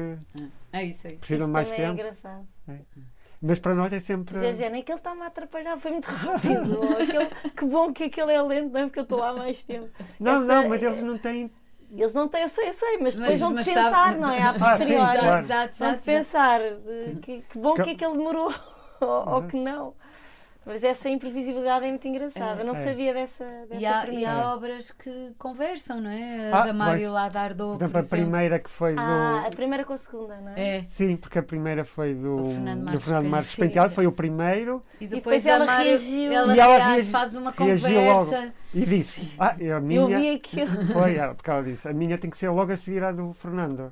É 0.71 0.83
isso, 0.85 1.05
é 1.07 1.11
isso. 1.11 1.19
precisam 1.19 1.45
Isso 1.47 1.53
mais 1.53 1.71
é 1.71 1.75
tempo. 1.75 1.93
engraçado. 1.93 2.47
Mas 3.45 3.59
para 3.59 3.75
nós 3.75 3.91
é 3.91 3.99
sempre. 3.99 4.35
Mas 4.37 4.61
é 4.61 4.69
que 4.81 4.89
ele 4.91 4.97
está-me 4.99 5.21
a 5.21 5.25
atrapalhar, 5.27 5.77
foi 5.77 5.91
muito 5.91 6.05
rápido. 6.05 6.79
Aquele, 6.97 7.49
que 7.51 7.65
bom 7.65 7.91
que 7.91 8.03
aquele 8.05 8.31
é 8.31 8.41
lento, 8.41 8.71
não 8.71 8.79
é? 8.79 8.83
Porque 8.85 8.99
eu 8.99 9.03
estou 9.03 9.19
lá 9.19 9.29
há 9.31 9.33
mais 9.33 9.63
tempo. 9.65 9.89
Não, 10.19 10.37
Essa 10.37 10.45
não, 10.45 10.69
mas 10.69 10.81
é- 10.81 10.85
eles 10.85 11.03
não 11.03 11.17
têm. 11.17 11.51
Eles 11.95 12.13
não 12.15 12.27
têm, 12.27 12.41
eu 12.41 12.49
sei, 12.49 12.69
eu 12.69 12.73
sei, 12.73 12.97
mas 12.97 13.15
depois 13.15 13.33
Mas- 13.33 13.39
vão 13.39 13.51
mas 13.53 13.67
pensar, 13.67 13.91
sabe- 13.91 14.17
não 14.19 14.31
é? 14.31 14.41
À 14.43 14.49
Ah, 14.49 14.53
sim, 14.53 14.59
posteriori. 14.59 15.19
claro. 15.19 15.43
Exato, 15.45 15.73
exato, 15.75 15.77
Vão 15.95 15.97
pensar 16.03 16.59
de 16.59 17.15
que, 17.21 17.41
que 17.41 17.57
bom 17.59 17.73
que 17.75 17.83
Que- 17.83 17.89
aquele 17.91 18.17
demorou 18.17 18.53
ou, 19.01 19.29
ou 19.35 19.43
que 19.43 19.57
não. 19.57 19.93
Mas 20.65 20.81
essa 20.81 21.09
imprevisibilidade 21.09 21.85
é 21.85 21.89
muito 21.89 22.07
engraçada. 22.07 22.61
Eu 22.61 22.65
não 22.65 22.73
É. 22.75 22.83
sabia 22.83 23.13
dessa, 23.13 23.43
dessa 23.69 23.81
E 23.81 23.85
há, 23.85 24.07
e 24.07 24.25
há 24.25 24.53
obras 24.53 24.91
que 24.91 25.31
conversam, 25.37 25.99
não 25.99 26.09
é? 26.09 26.49
Ah, 26.53 26.61
A 26.61 26.65
da 26.67 26.73
Mário 26.73 27.01
pois. 27.01 27.11
lá 27.11 27.27
da 27.27 27.41
Ardô, 27.41 27.71
Por 27.77 27.83
a 27.83 27.87
exemplo. 27.87 28.07
primeira 28.09 28.59
que 28.59 28.69
foi 28.69 28.93
do. 28.93 29.01
Ah, 29.01 29.43
a 29.45 29.49
primeira 29.49 29.83
com 29.83 29.91
a 29.93 29.97
segunda, 29.97 30.37
não 30.37 30.53
é? 30.53 30.77
É. 30.77 30.83
Sim, 30.89 31.17
porque 31.17 31.37
a 31.37 31.43
primeira 31.43 31.83
foi 31.83 32.13
do, 32.13 32.37
Do 32.37 32.45
Fernando 32.51 32.79
do 32.79 32.85
Marcos 32.85 33.03
Fernando 33.03 33.29
Marcos 33.29 33.55
Penteado. 33.55 33.93
Foi 33.93 34.07
o 34.07 34.11
primeiro 34.13 34.81
E 35.01 35.05
depois 35.07 35.43
depois, 35.43 35.45
ela 35.45 35.63
a 35.63 35.67
Mário, 35.67 35.91
reagiu. 35.91 36.31
ela 36.31 36.55
E 36.55 36.59
ela 36.59 36.77
reage, 36.77 37.11
faz 37.11 37.35
uma 37.35 37.51
conversa. 37.51 38.53
e 38.73 38.85
disse: 38.85 39.33
Ah, 39.37 39.55
a 39.59 39.61
Eu 39.61 39.81
minha. 39.81 40.17
vi 40.19 40.29
aquilo. 40.35 40.85
Foi 40.93 41.15
ela, 41.15 41.35
porque 41.35 41.49
ela 41.49 41.63
disse: 41.63 41.87
A 41.89 41.93
minha 41.93 42.17
tem 42.17 42.29
que 42.29 42.37
ser 42.37 42.47
logo 42.49 42.71
a 42.71 42.77
seguir 42.77 43.03
à 43.03 43.11
do 43.11 43.33
Fernando. 43.33 43.91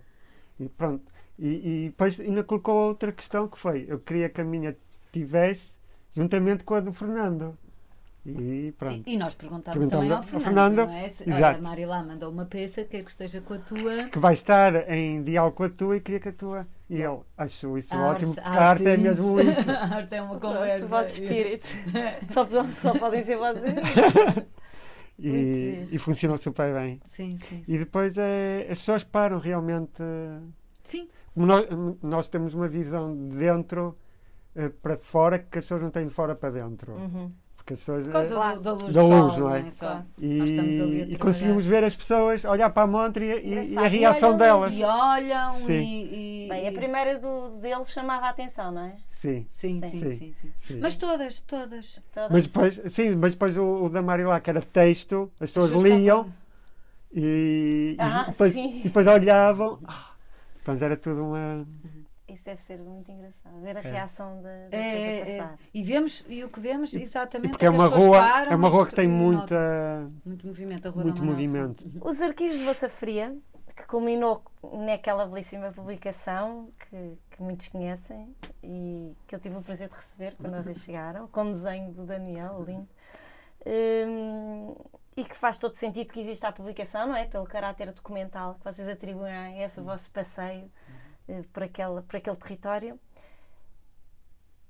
E 0.57 0.69
pronto. 0.69 1.03
E, 1.37 1.47
e 1.85 1.89
depois 1.89 2.17
ainda 2.19 2.43
colocou 2.43 2.75
outra 2.87 3.11
questão 3.11 3.47
que 3.47 3.57
foi: 3.57 3.85
Eu 3.89 3.99
queria 3.99 4.29
que 4.29 4.39
a 4.39 4.43
minha 4.45 4.73
tivesse 5.11 5.73
juntamente 6.13 6.63
com 6.63 6.75
a 6.75 6.79
do 6.79 6.93
Fernando. 6.93 7.57
E 8.23 8.71
pronto. 8.77 9.01
E, 9.09 9.15
e 9.15 9.17
nós 9.17 9.33
perguntámos 9.33 9.87
também 9.87 10.11
ao 10.11 10.17
ao 10.17 10.23
Fernando, 10.23 10.43
Fernando. 10.43 10.75
não 10.77 10.93
é? 10.93 11.09
Se-. 11.09 11.23
Olha, 11.31 11.49
a 11.49 11.57
Marilá 11.61 12.03
mandou 12.03 12.31
uma 12.31 12.45
peça, 12.45 12.83
quer 12.83 13.03
que 13.03 13.09
esteja 13.09 13.41
com 13.41 13.55
a 13.55 13.57
tua. 13.57 14.03
Que 14.11 14.19
vai 14.19 14.33
estar 14.33 14.87
em 14.91 15.23
diálogo 15.23 15.55
com 15.57 15.63
a 15.63 15.69
tua 15.69 15.97
e 15.97 16.01
queria 16.01 16.19
que 16.19 16.29
a 16.29 16.33
tua. 16.33 16.67
E 16.87 17.01
ele 17.01 17.19
achou 17.35 17.79
isso 17.79 17.91
A 17.95 18.09
ótimo, 18.11 18.33
arte- 18.37 18.43
porque 18.43 18.57
a 18.57 18.61
arte 18.69 18.87
é 18.87 18.93
isso. 18.93 19.01
mesmo 19.03 19.39
isso. 19.41 19.71
a 19.71 19.73
arte 19.95 20.13
é 20.15 20.21
uma 20.21 20.39
conversa. 20.39 20.85
o 20.85 20.87
vosso 20.87 21.09
espírito. 21.19 21.67
Só, 22.31 22.47
só 22.71 22.99
podem 22.99 23.23
ser 23.23 23.37
vocês. 23.37 23.73
E, 25.23 25.87
e 25.91 25.99
funcionou 25.99 26.35
super 26.37 26.73
bem. 26.73 26.99
Sim, 27.05 27.37
sim. 27.47 27.63
E 27.67 27.77
depois 27.77 28.17
é, 28.17 28.67
as 28.71 28.79
pessoas 28.79 29.03
param 29.03 29.37
realmente. 29.37 30.01
Sim, 30.83 31.07
Nós, 31.35 31.67
nós 32.01 32.27
temos 32.27 32.55
uma 32.55 32.67
visão 32.67 33.13
de 33.29 33.37
dentro 33.37 33.95
para 34.81 34.97
fora 34.97 35.39
que 35.39 35.59
as 35.59 35.65
pessoas 35.65 35.81
não 35.81 35.89
têm 35.89 36.07
de 36.07 36.13
fora 36.13 36.35
para 36.35 36.49
dentro. 36.51 36.93
Uhum. 36.93 37.31
Porque 37.55 37.73
as 37.73 37.79
pessoas. 37.79 38.03
por 38.03 38.11
causa 38.11 38.33
eh, 38.35 38.55
do- 38.55 38.61
da 38.61 38.71
luz 38.73 38.93
Da 38.93 39.01
luz, 39.03 39.33
sol, 39.33 39.39
não 39.41 39.55
é? 39.55 39.69
Só. 39.71 39.85
Claro. 39.87 40.05
e, 40.17 41.07
e 41.13 41.17
conseguimos 41.17 41.63
ver 41.65 41.83
as 41.83 41.95
pessoas 41.95 42.43
olhar 42.43 42.69
para 42.71 42.83
a 42.83 42.87
montra 42.87 43.23
e, 43.23 43.29
e- 43.29 43.73
e 43.73 43.77
a 43.77 43.87
reação 43.87 44.33
E 44.33 44.37
delas. 44.37 44.73
E 44.73 44.83
olham 44.83 45.49
Sim. 45.51 45.81
e, 45.81 46.45
e- 46.45 46.49
Bem, 46.49 46.67
a 46.67 46.71
primeira 46.71 47.19
do, 47.19 47.49
dele 47.61 47.85
chamava 47.85 48.25
a 48.25 48.29
atenção, 48.29 48.71
não 48.71 48.81
é? 48.85 48.95
Sim, 49.11 49.45
Sim, 49.51 49.79
Sim. 49.79 49.89
sim, 49.91 49.99
Sim. 49.99 50.17
sim, 50.17 50.33
sim. 50.41 50.51
sim. 50.59 50.79
Mas 50.81 50.97
todas, 50.97 51.39
todas. 51.41 51.99
Todas. 52.11 52.31
Mas 52.31 52.43
depois, 52.43 52.81
sim, 52.87 53.15
mas 53.15 53.31
depois 53.33 53.55
o, 53.55 53.83
o 53.85 53.89
da 53.89 54.01
Marilá, 54.01 54.39
que 54.39 54.49
era 54.49 54.61
texto, 54.61 55.31
as 55.39 55.51
pessoas 55.51 55.69
pessoas 55.71 55.83
liam 55.93 56.33
e, 57.13 57.95
e 57.95 58.01
Ah, 58.01 58.25
depois, 58.27 58.55
e 58.55 58.81
depois 58.83 59.05
olhavam. 59.05 59.77
Ah, 59.87 60.11
pronto, 60.63 60.83
era 60.83 60.97
tudo 60.97 61.23
uma. 61.25 61.67
Isso 62.31 62.45
deve 62.45 62.61
ser 62.61 62.79
muito 62.79 63.11
engraçado. 63.11 63.59
Ver 63.61 63.77
a 63.77 63.79
É. 63.81 63.91
reação 63.91 64.41
da 64.41 64.49
das 64.69 64.73
É, 64.73 64.91
pessoas 64.93 65.03
a 65.03 65.07
é, 65.07 65.19
é. 65.35 65.37
passar. 65.41 65.59
E 65.73 65.83
vemos, 65.83 66.25
e 66.27 66.43
o 66.43 66.49
que 66.49 66.59
vemos 66.59 66.93
E 66.93 67.01
exatamente 67.01 67.51
porque 67.51 67.65
é 67.65 67.69
que 67.69 67.75
uma 67.75 67.87
rua, 67.87 68.17
param 68.19 68.51
é 68.51 68.55
uma 68.55 68.67
e 68.67 68.71
rua 68.71 68.85
que 68.87 68.95
tem 68.95 69.05
e 69.05 69.07
muita, 69.07 70.11
muito 70.25 70.47
movimento, 70.47 70.87
a 70.87 70.91
Rua 70.91 71.03
muito 71.03 71.23
movimento. 71.23 71.89
Os 72.01 72.21
arquivos 72.21 72.57
de 72.57 72.63
Bolsa 72.65 72.89
Fria, 72.89 73.35
que 73.75 73.85
culminou 73.85 74.43
naquela 74.85 75.25
belíssima 75.25 75.71
publicação 75.71 76.69
que, 76.89 77.17
que 77.31 77.41
muitos 77.41 77.67
conhecem 77.69 78.35
e 78.63 79.15
que 79.27 79.33
eu 79.35 79.39
tive 79.39 79.55
o 79.57 79.61
prazer 79.61 79.89
de 79.89 79.95
receber 79.95 80.35
quando 80.35 80.55
vocês 80.61 80.77
chegaram, 80.83 81.27
com 81.27 81.51
desenho 81.51 81.91
do 81.93 82.05
Daniel, 82.05 82.63
lindo. 82.63 82.87
Hum, 83.65 84.75
e 85.15 85.23
que 85.25 85.37
faz 85.37 85.57
todo 85.57 85.73
sentido 85.75 86.11
que 86.11 86.19
exista 86.19 86.47
a 86.47 86.51
publicação, 86.51 87.07
não 87.07 87.15
é? 87.15 87.25
Pelo 87.25 87.45
caráter 87.45 87.91
documental 87.91 88.55
que 88.55 88.63
vocês 88.63 88.87
atribuem 88.87 89.31
a 89.33 89.63
esse 89.65 89.81
vosso 89.81 90.09
passeio 90.11 90.71
por, 91.53 91.63
aquele, 91.63 92.01
por 92.03 92.15
aquele 92.17 92.35
território. 92.37 92.99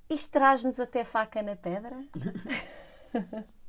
Isto 0.10 0.30
traz-nos 0.32 0.80
até 0.80 1.04
faca 1.04 1.42
na 1.42 1.56
pedra? 1.56 1.98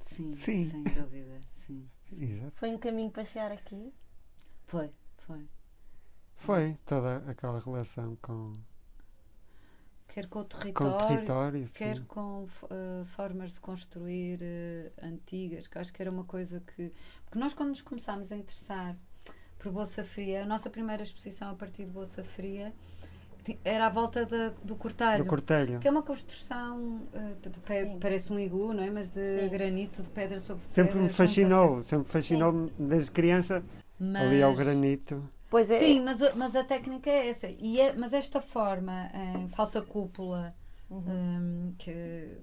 Sim, 0.00 0.34
Sim. 0.34 0.64
sem 0.64 0.82
dúvida. 0.88 1.40
Sim. 1.66 1.88
Exato. 2.12 2.56
Foi 2.56 2.70
um 2.74 2.78
caminho 2.78 3.10
para 3.10 3.24
chegar 3.24 3.52
aqui? 3.52 3.92
Foi, 4.66 4.92
foi. 5.16 5.48
Foi 6.36 6.74
toda 6.86 7.18
aquela 7.30 7.60
relação 7.60 8.16
com, 8.22 8.52
Quer 10.08 10.26
com 10.28 10.40
o 10.40 10.44
com 10.72 10.94
território, 10.94 10.94
o 10.94 10.96
território. 10.96 11.68
sim. 11.68 11.72
quer 11.74 12.04
com 12.06 12.44
f- 12.46 12.66
eh, 12.70 13.04
formas 13.04 13.52
de 13.52 13.60
construir 13.60 14.38
eh, 14.42 14.92
antigas, 15.02 15.66
que 15.68 15.78
acho 15.78 15.92
que 15.92 16.00
era 16.02 16.10
uma 16.10 16.24
coisa 16.24 16.60
que. 16.60 16.92
Porque 17.24 17.38
nós, 17.38 17.52
quando 17.54 17.68
nos 17.70 17.82
começámos 17.82 18.32
a 18.32 18.36
interessar 18.36 18.96
por 19.58 19.72
Bolsa 19.72 20.04
Fria, 20.04 20.42
a 20.42 20.46
nossa 20.46 20.70
primeira 20.70 21.02
exposição 21.02 21.50
a 21.50 21.54
partir 21.54 21.84
de 21.84 21.90
Bolsa 21.90 22.22
Fria 22.22 22.72
era 23.64 23.86
à 23.86 23.88
volta 23.88 24.26
da- 24.26 24.52
do 24.62 24.76
cortalho. 24.76 25.24
Do 25.24 25.28
cortelho. 25.30 25.78
Que 25.80 25.88
é 25.88 25.90
uma 25.90 26.02
construção, 26.02 27.00
eh, 27.14 27.48
de 27.48 27.58
pe- 27.60 27.84
Sim. 27.86 27.98
parece 27.98 28.30
um 28.30 28.38
iglu, 28.38 28.74
não 28.74 28.82
é? 28.82 28.90
Mas 28.90 29.08
de 29.08 29.24
Sim. 29.24 29.48
granito, 29.48 30.02
de 30.02 30.08
pedra 30.10 30.38
sobre 30.38 30.62
Sempre 30.68 30.92
pedra. 30.92 31.06
me 31.06 31.12
fascinou, 31.12 31.82
sempre 31.82 32.06
me 32.06 32.12
fascinou 32.12 32.66
desde 32.78 33.10
criança 33.10 33.64
Mas, 33.98 34.22
ali 34.26 34.42
ao 34.42 34.54
granito. 34.54 35.26
Pois 35.48 35.70
é. 35.70 35.78
Sim, 35.78 36.02
mas, 36.02 36.20
mas 36.36 36.54
a 36.54 36.62
técnica 36.62 37.08
é 37.10 37.28
essa. 37.30 37.48
E 37.58 37.80
é- 37.80 37.94
mas 37.94 38.12
esta 38.12 38.38
forma 38.38 39.10
em 39.40 39.48
falsa 39.48 39.80
cúpula 39.80 40.54
Uhum. 40.90 41.02
hum, 41.08 41.74
que, 41.78 42.36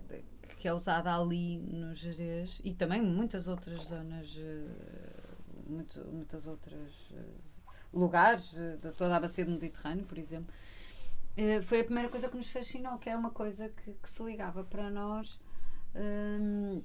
que 0.57 0.67
é 0.67 0.73
usada 0.73 1.15
ali 1.15 1.59
no 1.59 1.93
Jerez 1.93 2.59
e 2.63 2.73
também 2.73 3.03
em 3.03 3.05
muitas 3.05 3.47
outras 3.47 3.79
zonas, 3.83 4.35
eh, 4.39 5.14
muito, 5.67 5.99
muitas 6.11 6.45
outras 6.47 7.09
eh, 7.13 7.23
lugares 7.93 8.57
eh, 8.57 8.77
de 8.77 8.91
toda 8.93 9.15
a 9.15 9.19
bacia 9.19 9.45
do 9.45 9.51
Mediterrâneo, 9.51 10.05
por 10.05 10.17
exemplo, 10.17 10.53
eh, 11.37 11.61
foi 11.61 11.81
a 11.81 11.83
primeira 11.85 12.09
coisa 12.09 12.29
que 12.29 12.37
nos 12.37 12.49
fascinou, 12.49 12.97
que 12.97 13.09
é 13.09 13.15
uma 13.15 13.31
coisa 13.31 13.69
que, 13.69 13.93
que 13.93 14.09
se 14.09 14.23
ligava 14.23 14.63
para 14.63 14.89
nós. 14.89 15.39
hum, 15.95 16.81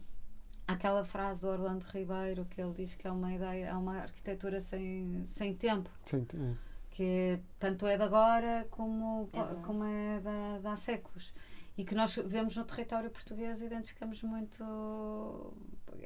Aquela 0.66 1.04
frase 1.04 1.40
do 1.40 1.48
Orlando 1.48 1.84
Ribeiro 1.92 2.44
que 2.44 2.60
ele 2.62 2.72
diz 2.74 2.94
que 2.94 3.06
é 3.06 3.10
uma 3.10 3.32
ideia, 3.34 3.66
é 3.66 3.74
uma 3.74 3.98
arquitetura 4.02 4.60
sem, 4.60 5.26
sem 5.28 5.52
tempo 5.52 5.90
Sim, 6.04 6.24
é. 6.32 6.54
que 6.90 7.02
é- 7.02 7.40
tanto 7.58 7.86
é 7.88 7.96
de 7.96 8.04
agora 8.04 8.66
como, 8.70 9.28
É 9.32 9.54
como 9.66 9.82
é 9.84 10.20
de, 10.20 10.60
de 10.62 10.66
há 10.68 10.76
séculos. 10.76 11.34
E 11.76 11.84
que 11.84 11.92
nós 11.94 12.14
vemos 12.14 12.56
no 12.56 12.64
território 12.64 13.10
português 13.10 13.60
e 13.60 13.64
identificamos 13.64 14.22
muito. 14.22 14.62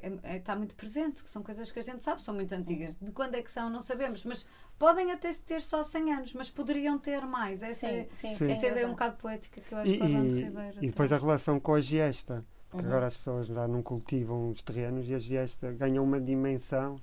É- 0.01 0.33
é- 0.33 0.37
está 0.37 0.55
muito 0.55 0.75
presente, 0.75 1.23
que 1.23 1.29
são 1.29 1.41
coisas 1.43 1.71
que 1.71 1.79
a 1.79 1.83
gente 1.83 2.03
sabe, 2.03 2.21
são 2.23 2.33
muito 2.33 2.53
antigas. 2.53 2.95
De 3.01 3.11
quando 3.11 3.35
é 3.35 3.41
que 3.41 3.51
são, 3.51 3.69
não 3.69 3.81
sabemos, 3.81 4.23
mas 4.25 4.45
podem 4.77 5.11
até 5.11 5.33
ter 5.33 5.61
só 5.61 5.83
100 5.83 6.13
anos, 6.13 6.33
mas 6.33 6.49
poderiam 6.49 6.97
ter 6.99 7.25
mais. 7.25 7.61
Essa, 7.63 7.87
é, 7.87 8.03
Sim, 8.03 8.09
sim, 8.13 8.27
Sim. 8.35 8.45
sim. 8.45 8.51
essa 8.51 8.67
ideia 8.67 8.83
é 8.83 8.87
um 8.87 8.91
bocado 8.91 9.15
poética 9.17 9.61
que 9.61 9.71
eu 9.73 9.77
acho 9.77 9.91
E, 9.91 9.97
que 9.97 10.03
o 10.03 10.07
e- 10.07 10.43
Ribeiro. 10.43 10.77
e 10.81 10.87
depois 10.87 11.11
a 11.11 11.17
relação 11.17 11.59
com 11.59 11.73
a 11.75 11.81
giesta. 11.81 12.43
Porque 12.69 12.83
Uhum. 12.85 12.91
agora 12.91 13.07
as 13.07 13.15
pessoas 13.15 13.47
já 13.47 13.67
não 13.67 13.81
cultivam 13.81 14.49
os 14.49 14.61
terrenos 14.61 15.07
e 15.07 15.13
a 15.15 15.19
giesta 15.19 15.71
ganha 15.71 16.01
uma 16.01 16.19
dimensão 16.19 16.97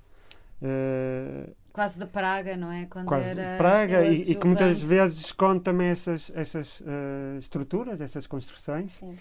eh, 0.61 1.51
Quase 1.73 1.99
de 1.99 2.07
praga, 2.07 2.57
não 2.57 2.71
é? 2.71 2.85
Quando 2.87 3.07
quase 3.09 3.31
era 3.31 3.57
praga 3.57 4.03
e, 4.07 4.31
e 4.31 4.35
que 4.35 4.47
muitas 4.47 4.81
vezes 4.81 5.19
esconde 5.21 5.61
também 5.63 5.89
essas, 5.89 6.31
essas 6.35 6.83
eh, 6.87 7.39
estruturas, 7.39 8.01
essas 8.01 8.27
construções 8.27 8.93
Sim. 8.93 9.17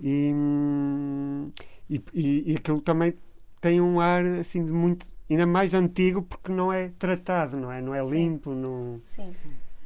e, 0.00 0.32
hum, 0.34 1.50
e, 1.96 2.02
e, 2.14 2.52
e 2.52 2.56
aquilo 2.56 2.80
também 2.80 3.14
tem 3.60 3.80
um 3.80 4.00
ar 4.00 4.24
assim 4.24 4.64
de 4.64 4.72
muito 4.72 5.10
ainda 5.30 5.46
mais 5.46 5.72
antigo 5.74 6.22
porque 6.22 6.52
não 6.52 6.72
é 6.72 6.90
tratado, 6.98 7.56
não 7.56 7.70
é? 7.72 7.80
Não 7.80 7.94
é 7.94 8.02
Sim. 8.02 8.10
limpo, 8.10 8.54
não, 8.54 9.00
Sim. 9.14 9.32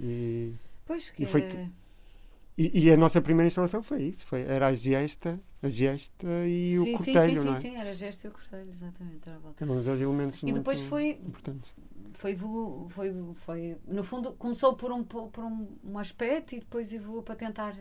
e, 0.00 0.52
Pois 0.86 1.10
que 1.10 1.22
e 1.22 1.26
foi 1.26 1.42
t- 1.42 1.58
E, 2.58 2.86
e 2.86 2.90
a 2.90 2.96
nossa 2.96 3.20
primeira 3.20 3.48
instalação 3.48 3.82
foi 3.82 4.02
isso, 4.04 4.24
foi, 4.26 4.40
era 4.42 4.68
a 4.68 4.74
gesta, 4.74 5.38
a 5.62 5.68
gesta 5.68 6.26
e 6.46 6.78
sim, 6.78 6.78
o 6.78 6.86
sim, 6.86 6.92
cortelho, 7.12 7.42
sim, 7.42 7.44
não 7.44 7.54
sim, 7.54 7.56
é? 7.56 7.60
sim, 7.60 7.76
era 7.76 7.94
gesto 7.94 8.24
e 8.24 8.28
o 8.28 8.32
cortelho, 8.32 8.70
exatamente, 8.70 9.28
era 9.28 9.36
a 9.36 9.40
volta. 9.40 9.66
Dos 9.66 10.00
elementos 10.00 10.42
E 10.42 10.52
depois 10.52 10.80
foi- 10.80 11.10
importantes. 11.28 11.70
foi, 12.14 12.32
evolu 12.32 12.88
foi, 12.88 13.12
foi 13.34 13.76
no 13.86 14.02
fundo 14.02 14.32
começou 14.32 14.74
por 14.74 14.90
um 14.90 15.04
po- 15.04 15.28
por 15.28 15.44
um, 15.44 15.68
um 15.84 15.98
aspecto 15.98 16.54
e 16.54 16.60
depois 16.60 16.92
evoluiu 16.94 17.22
para 17.22 17.36
tentar 17.36 17.76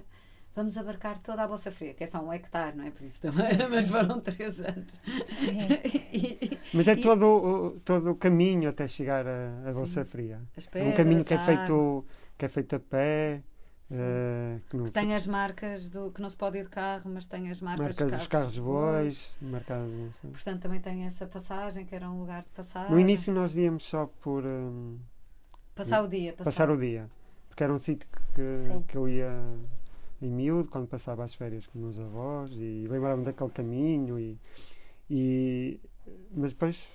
vamos 0.55 0.77
abarcar 0.77 1.19
toda 1.19 1.43
a 1.43 1.47
bolsa 1.47 1.69
fria 1.69 1.93
que 1.93 2.03
é 2.03 2.07
só 2.07 2.19
um 2.23 2.31
hectare 2.31 2.75
não 2.77 2.85
é 2.85 2.91
por 2.91 3.03
isso 3.03 3.19
também 3.21 3.49
mas 3.69 3.89
foram 3.89 4.21
três 4.21 4.59
anos 4.61 4.93
E- 6.13 6.37
e- 6.45 6.59
Mas 6.73 6.87
é 6.87 6.93
E- 6.93 7.01
todo, 7.01 7.25
o- 7.25 7.79
todo 7.81 8.11
o 8.11 8.15
caminho 8.15 8.69
até 8.69 8.87
chegar 8.87 9.25
à, 9.27 9.71
Bolsa 9.73 10.03
Sim. 10.03 10.09
Fria. 10.09 10.41
as 10.57 10.65
É 10.65 10.67
um 10.67 10.71
pedras, 10.71 10.95
caminho 10.97 11.25
que 11.25 11.33
é 11.33 11.39
feito, 11.39 12.05
que 12.37 12.45
é 12.45 12.49
feito 12.49 12.75
a 12.75 12.79
pé, 12.79 13.43
eh, 13.91 14.59
que 14.69 14.75
não 14.77 14.85
que 14.85 14.91
tem 14.91 15.13
as 15.13 15.27
marcas 15.27 15.89
do 15.89 16.11
que 16.11 16.21
não 16.21 16.29
se 16.29 16.35
pode 16.37 16.57
ir 16.57 16.63
de 16.63 16.69
carro 16.69 17.09
mas 17.13 17.27
tem 17.27 17.49
as 17.51 17.61
marcas 17.61 17.85
marca 17.97 18.05
dos 18.17 18.27
carros 18.27 18.57
bois, 18.57 19.35
marcado. 19.41 20.13
portanto 20.23 20.61
também 20.61 20.79
tem 20.81 21.03
essa 21.05 21.25
passagem 21.27 21.85
que 21.85 21.93
era 21.93 22.09
um 22.09 22.19
lugar 22.21 22.41
de 22.43 22.49
passagem 22.49 22.91
No 22.91 22.99
início 22.99 23.31
nós 23.33 23.55
íamos 23.55 23.83
só 23.85 24.07
por 24.21 24.43
hum, 24.43 24.97
passar 25.75 26.01
o 26.03 26.07
dia 26.07 26.33
passar 26.33 26.69
o 26.69 26.77
dia, 26.77 27.07
porque 27.49 27.63
era 27.63 27.71
um 27.73 27.79
sítio 27.79 28.07
que, 28.33 28.57
Sim. 28.57 28.81
que 28.87 28.97
eu 28.97 29.07
ia 29.07 29.31
em 30.21 30.29
miúdo, 30.29 30.69
quando 30.69 30.87
passava 30.87 31.23
as 31.23 31.33
férias 31.33 31.67
com 31.67 31.77
os 31.79 31.83
meus 31.83 31.99
avós, 31.99 32.51
e 32.53 32.87
lembrava-me 32.87 33.23
daquele 33.23 33.49
caminho, 33.49 34.19
e, 34.19 34.37
e- 35.09 35.79
mas 36.31 36.53
depois 36.53 36.87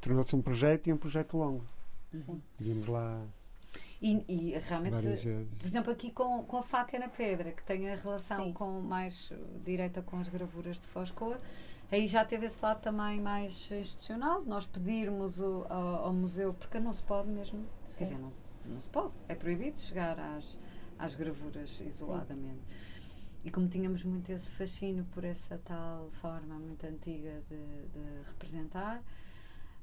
tornou-se 0.00 0.34
um 0.36 0.42
projeto 0.42 0.86
e 0.88 0.92
um 0.92 0.96
projeto 0.96 1.36
longo. 1.36 1.64
Sim. 2.12 2.40
Vimos 2.58 2.86
lá 2.86 3.22
e, 4.00 4.24
e 4.28 4.58
realmente. 4.58 4.96
Por 5.58 5.66
exemplo, 5.66 5.92
aqui 5.92 6.10
com, 6.10 6.42
com 6.44 6.58
a 6.58 6.62
faca 6.62 6.98
na 6.98 7.08
pedra, 7.08 7.52
que 7.52 7.62
tem 7.62 7.90
a 7.90 7.94
relação 7.94 8.46
Sim. 8.46 8.52
com 8.52 8.80
mais 8.80 9.30
uh, 9.30 9.36
direta 9.64 10.02
com 10.02 10.18
as 10.18 10.28
gravuras 10.28 10.78
de 10.78 10.86
Foscoa, 10.86 11.40
aí 11.90 12.06
já 12.06 12.24
teve 12.24 12.46
esse 12.46 12.62
lado 12.62 12.80
também 12.80 13.20
mais 13.20 13.70
institucional, 13.70 14.42
de 14.42 14.48
nós 14.48 14.66
pedirmos 14.66 15.38
o, 15.40 15.66
ao, 15.68 16.06
ao 16.06 16.12
museu, 16.12 16.52
porque 16.54 16.78
não 16.78 16.92
se 16.92 17.02
pode 17.02 17.28
mesmo, 17.28 17.64
Sim. 17.86 17.98
quer 17.98 18.04
dizer, 18.04 18.18
não, 18.18 18.30
não 18.66 18.80
se 18.80 18.88
pode, 18.88 19.12
é 19.28 19.34
proibido 19.34 19.78
chegar 19.78 20.18
às, 20.18 20.58
às 20.98 21.14
gravuras 21.14 21.80
isoladamente. 21.80 22.62
E 23.44 23.50
como 23.50 23.68
tínhamos 23.68 24.02
muito 24.02 24.30
esse 24.32 24.50
fascínio 24.50 25.04
por 25.12 25.24
essa 25.24 25.58
tal 25.64 26.10
forma 26.20 26.58
muito 26.58 26.84
antiga 26.84 27.42
de, 27.48 27.56
de 27.56 28.22
representar, 28.26 29.00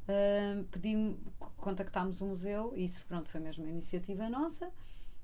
hum, 0.07 0.65
pedimos, 0.69 1.17
contactámos 1.57 2.19
o 2.21 2.25
museu, 2.25 2.73
e 2.75 2.83
isso 2.83 3.05
pronto, 3.05 3.29
foi 3.29 3.39
mesmo 3.39 3.63
uma 3.63 3.71
iniciativa 3.71 4.29
nossa, 4.29 4.69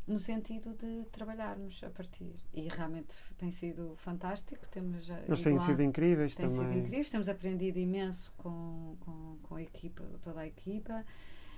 no 0.08 0.18
sentido 0.18 0.74
de 0.74 1.06
trabalharmos 1.12 1.84
a 1.84 1.90
partir. 1.90 2.34
E 2.54 2.68
realmente 2.68 3.16
tem 3.38 3.52
sido 3.52 3.94
fantástico. 3.98 4.68
Temos 4.70 5.08
Eles 5.10 5.44
têm 5.44 5.60
sido 5.60 5.84
incríveis 5.84 6.34
tem 6.34 6.50
sido 6.50 6.62
também. 6.64 6.80
incríveis, 6.80 7.12
temos 7.12 7.30
aprendido 7.30 7.78
imenso 7.78 8.32
com, 8.38 8.96
com, 9.02 9.38
com 9.44 9.56
a 9.56 9.62
equipa, 9.62 10.04
toda 10.24 10.40
a 10.40 10.48
equipa. 10.48 11.06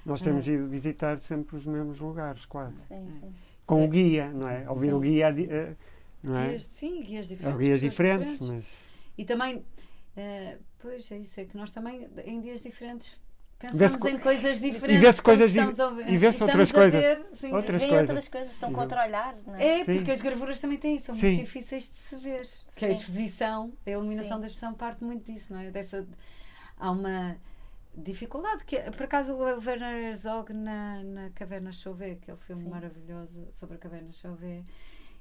Nós 0.05 0.19
temos 0.19 0.47
ido 0.47 0.67
visitar 0.67 1.21
sempre 1.21 1.55
os 1.55 1.65
mesmos 1.65 1.99
lugares, 1.99 2.43
quase. 2.45 2.81
Sim, 2.81 3.09
sim. 3.09 3.33
Com 3.71 3.85
o 3.85 3.87
guia, 3.87 4.29
não 4.29 4.49
é? 4.49 4.69
Ouvir 4.69 4.93
o 4.93 4.99
guia, 4.99 5.27
eh, 5.29 5.75
não 6.21 6.35
é? 6.35 6.47
Guias, 6.49 6.63
sim, 6.63 7.01
guias 7.01 7.27
diferentes. 7.29 7.59
guias 7.61 7.79
pessoas 7.79 7.91
diferentes, 7.91 8.39
mas 8.41 8.65
E 9.17 9.23
também, 9.23 9.63
eh, 10.17 10.57
pois 10.79 11.09
é 11.09 11.17
isso, 11.19 11.39
é 11.39 11.45
que 11.45 11.55
nós 11.55 11.71
também, 11.71 12.05
em 12.25 12.41
dias 12.41 12.61
diferentes, 12.63 13.17
Vê-se 13.61 13.77
pensamos 13.77 13.97
co- 14.01 14.09
em 14.09 14.19
coisas 14.19 14.59
diferentes. 14.59 15.01
vê-se 15.01 15.21
quando 15.21 15.37
coisas 15.37 15.55
e 15.55 16.17
vê-se 16.17 16.39
E 16.39 16.43
outras 16.43 16.71
coisas. 16.71 17.01
ver, 17.01 17.17
sim, 17.35 17.53
Outras 17.53 17.85
coisas. 17.85 18.09
outras 18.09 18.27
coisas, 18.27 18.51
estão 18.51 18.71
E 18.71 18.75
outro 18.75 18.99
olhar, 18.99 19.35
não 19.47 19.55
é? 19.55 19.65
É, 19.79 19.85
Sim. 19.85 19.95
porque 19.95 20.11
as 20.11 20.21
gravuras 20.21 20.59
também 20.59 20.77
têm 20.77 20.95
isso, 20.95 21.05
são 21.05 21.15
Sim. 21.15 21.27
muito 21.35 21.45
difíceis 21.45 21.83
de 21.83 21.95
se 21.95 22.17
ver. 22.17 22.45
Que 22.75 22.85
a 22.85 22.89
exposição, 22.89 23.71
a 23.85 23.89
iluminação 23.89 24.37
da 24.39 24.47
exposição 24.47 24.73
parte 24.73 25.01
muito 25.01 25.31
disso, 25.31 25.53
não 25.53 25.59
é? 25.61 25.71
Dessa, 25.71 26.05
há 26.77 26.91
uma 26.91 27.37
dificuldade, 27.95 28.63
que 28.65 28.79
por 28.91 29.03
acaso 29.03 29.33
o 29.33 29.37
Werner 29.39 30.09
Herzog 30.09 30.53
na, 30.53 31.03
na 31.03 31.29
Caverna 31.31 31.71
Chauvet, 31.71 32.17
aquele 32.21 32.37
filme 32.37 32.63
Sim. 32.63 32.69
maravilhoso 32.69 33.47
sobre 33.53 33.75
a 33.75 33.79
Caverna 33.79 34.11
Chauvet, 34.13 34.63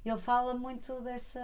ele 0.05 0.17
fala 0.17 0.53
muito 0.55 0.99
dessa, 1.01 1.39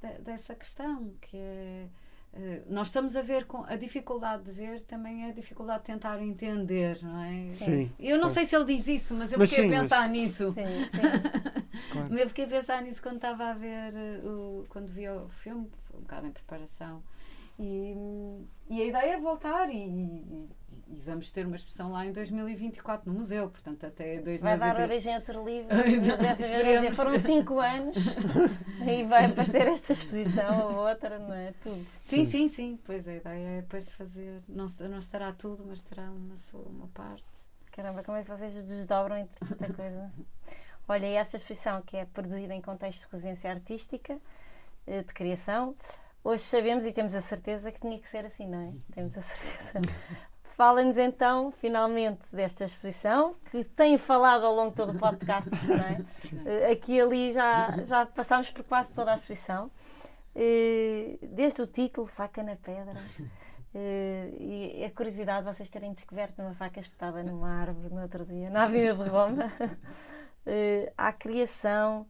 de- 0.00 0.18
dessa 0.22 0.54
questão, 0.54 1.14
que 1.20 1.36
é 1.36 1.86
eh, 2.34 2.62
nós 2.66 2.86
estamos 2.88 3.14
a 3.14 3.20
ver 3.22 3.44
com 3.44 3.62
a 3.64 3.76
dificuldade 3.76 4.44
de 4.44 4.52
ver 4.52 4.80
também 4.82 5.24
é 5.26 5.28
a 5.28 5.32
dificuldade 5.32 5.80
de 5.80 5.86
tentar 5.86 6.20
entender, 6.22 6.98
não 7.02 7.20
é? 7.22 7.50
sim. 7.50 7.92
Eu 7.98 8.12
não 8.16 8.22
claro. 8.24 8.28
sei 8.34 8.44
se 8.46 8.56
ele 8.56 8.64
diz 8.64 8.86
isso, 8.88 9.14
mas 9.14 9.32
eu 9.32 9.38
Mas 9.38 9.50
fiquei 9.50 9.68
sim, 9.68 9.74
a 9.74 9.78
mas- 9.78 9.82
pensar 9.88 10.08
nisso. 10.08 10.52
Sim, 10.52 10.62
sim. 10.90 11.82
claro. 11.92 12.18
Eu 12.18 12.28
fiquei 12.28 12.44
a 12.46 12.48
pensar 12.48 12.82
nisso 12.82 13.02
quando 13.02 13.16
estava 13.16 13.48
a 13.50 13.52
ver 13.54 13.94
eh, 13.94 14.20
o, 14.26 14.64
quando 14.70 14.88
vi 14.88 15.08
o 15.08 15.28
filme, 15.28 15.70
um 15.94 16.00
bocado 16.00 16.26
em 16.26 16.32
preparação. 16.32 17.02
E, 17.58 17.94
e 18.70 18.80
a 18.82 18.84
ideia 18.86 19.12
é 19.12 19.20
voltar 19.20 19.68
e, 19.70 19.76
e- 19.76 20.48
e 20.92 21.00
vamos 21.00 21.30
ter 21.30 21.46
uma 21.46 21.56
exposição 21.56 21.90
lá 21.90 22.04
em 22.04 22.12
2024 22.12 23.10
no 23.10 23.18
museu, 23.18 23.48
portanto 23.48 23.86
até 23.86 24.20
2024. 24.20 24.42
Vai 24.42 24.58
dar 24.58 24.80
origem 24.82 25.14
a 25.14 25.16
outro 25.16 25.44
livro. 25.44 25.68
Dizer, 26.36 26.94
foram 26.94 27.16
cinco 27.16 27.58
anos 27.58 27.96
e 28.86 29.02
vai 29.04 29.24
aparecer 29.24 29.66
esta 29.68 29.94
exposição 29.94 30.74
ou 30.74 30.88
outra, 30.88 31.18
não 31.18 31.32
é? 31.32 31.52
Tudo. 31.62 31.86
Sim, 32.02 32.26
sim, 32.26 32.46
sim. 32.48 32.78
Pois 32.84 33.08
a 33.08 33.14
ideia 33.14 33.48
é 33.58 33.60
depois 33.62 33.88
fazer, 33.90 34.42
não, 34.46 34.66
não 34.90 34.98
estará 34.98 35.32
tudo, 35.32 35.64
mas 35.66 35.80
terá 35.80 36.10
uma, 36.10 36.36
sua, 36.36 36.60
uma 36.60 36.88
parte. 36.88 37.24
Caramba, 37.72 38.02
como 38.02 38.18
é 38.18 38.22
que 38.22 38.28
vocês 38.28 38.62
desdobram 38.62 39.16
entre 39.16 39.48
tanta 39.48 39.72
coisa? 39.72 40.12
Olha, 40.86 41.06
e 41.06 41.14
esta 41.14 41.36
exposição 41.36 41.80
que 41.80 41.96
é 41.96 42.04
produzida 42.04 42.52
em 42.52 42.60
contexto 42.60 43.06
de 43.06 43.12
residência 43.12 43.50
artística, 43.50 44.20
eh, 44.86 45.02
de 45.02 45.14
criação, 45.14 45.74
hoje 46.22 46.42
sabemos 46.42 46.84
e 46.84 46.92
temos 46.92 47.14
a 47.14 47.22
certeza 47.22 47.72
que 47.72 47.80
tinha 47.80 47.98
que 47.98 48.10
ser 48.10 48.26
assim, 48.26 48.46
não 48.46 48.60
é? 48.60 48.72
Temos 48.94 49.16
a 49.16 49.22
certeza. 49.22 49.80
Fala-nos 50.56 50.98
então, 50.98 51.50
finalmente, 51.50 52.20
desta 52.30 52.64
exposição, 52.64 53.34
que 53.50 53.64
tem 53.64 53.96
falado 53.96 54.44
ao 54.44 54.54
longo 54.54 54.70
de 54.70 54.76
todo 54.76 54.92
o 54.92 54.98
podcast, 54.98 55.50
é? 55.70 56.68
Eh, 56.68 56.72
Aqui 56.72 56.94
e 56.96 57.00
ali 57.00 57.32
já, 57.32 57.82
já 57.84 58.06
passámos 58.06 58.50
por 58.50 58.62
quase 58.64 58.92
toda 58.92 59.12
a 59.12 59.14
exposição. 59.14 59.70
Eh, 60.34 61.18
Desde 61.22 61.62
o 61.62 61.66
título, 61.66 62.06
Faca 62.06 62.42
na 62.42 62.54
Pedra, 62.56 63.00
eh, 63.74 64.30
e 64.38 64.84
a 64.84 64.90
curiosidade 64.90 65.46
de 65.46 65.52
vocês 65.54 65.68
terem 65.70 65.92
descoberto 65.94 66.40
uma 66.40 66.54
faca 66.54 66.78
espetada 66.80 67.22
numa 67.22 67.48
árvore 67.62 67.94
no 67.94 68.02
outro 68.02 68.24
dia, 68.26 68.50
na 68.50 68.64
Avenida 68.64 68.94
de 69.02 69.08
Roma, 69.08 69.50
à 70.96 71.12
criação. 71.12 72.06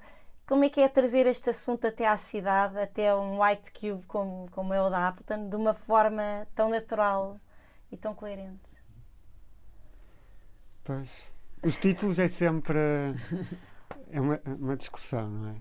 Como 0.47 0.65
é 0.65 0.69
que 0.69 0.81
é 0.81 0.89
trazer 0.89 1.27
este 1.27 1.49
assunto 1.51 1.87
até 1.87 2.07
à 2.07 2.17
cidade, 2.17 2.79
até 2.79 3.15
um 3.15 3.41
white 3.41 3.73
cube 3.73 4.05
como, 4.07 4.51
como 4.51 4.75
é 4.75 4.83
o 4.83 4.91
da 4.91 5.09
Appleton, 5.09 5.49
de 5.49 5.57
uma 5.57 5.73
forma 5.73 6.47
tão 6.55 6.69
natural 6.69 7.39
e 7.93 7.97
tão 7.97 8.15
coerente? 8.15 8.59
Pois. 10.85 11.09
Os 11.63 11.77
títulos 11.77 12.19
é 12.19 12.29
sempre. 12.29 12.79
É 14.11 14.21
uma, 14.21 14.39
uma 14.45 14.77
discussão, 14.77 15.31
não 15.31 15.49
é? 15.51 15.55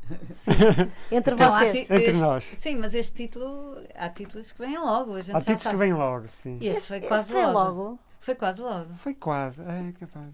Entre 1.15 1.33
Então, 1.35 1.51
vocês. 1.51 1.89
Entre 1.89 2.03
este- 2.09 2.21
nós. 2.21 2.43
Sim, 2.43 2.75
mas 2.77 2.93
este 2.93 3.13
título, 3.13 3.77
há 3.95 4.09
títulos 4.09 4.51
que 4.51 4.59
vêm 4.59 4.77
logo, 4.77 5.13
a 5.15 5.21
gente 5.21 5.31
Há 5.35 5.39
já 5.39 5.39
títulos 5.39 5.59
que 5.59 5.63
sabe. 5.63 5.77
vêm 5.77 5.93
logo, 5.93 6.27
sim. 6.41 6.57
E 6.59 6.67
este, 6.67 6.87
foi 6.87 7.01
quase 7.01 7.23
Este 7.23 7.33
foi 7.33 7.45
logo. 7.53 7.59
logo. 7.81 7.99
Foi 8.19 8.35
quase 8.35 8.61
logo. 8.61 8.93
Foi 8.95 9.13
quase. 9.15 9.61
É, 9.61 9.91
capaz. 9.99 10.25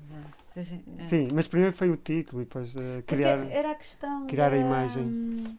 é. 0.56 0.60
Assim, 0.60 0.84
é. 0.98 1.06
Sim, 1.06 1.28
mas 1.34 1.48
primeiro 1.48 1.76
foi 1.76 1.90
o 1.92 1.98
título 1.98 2.42
e 2.42 2.46
depois 2.46 2.72
Porque 2.72 3.04
criar. 3.04 3.38
era 3.52 3.72
a 3.72 3.76
questão 3.76 4.26
criar 4.26 4.52
a 4.54 4.58
imagem. 4.58 5.58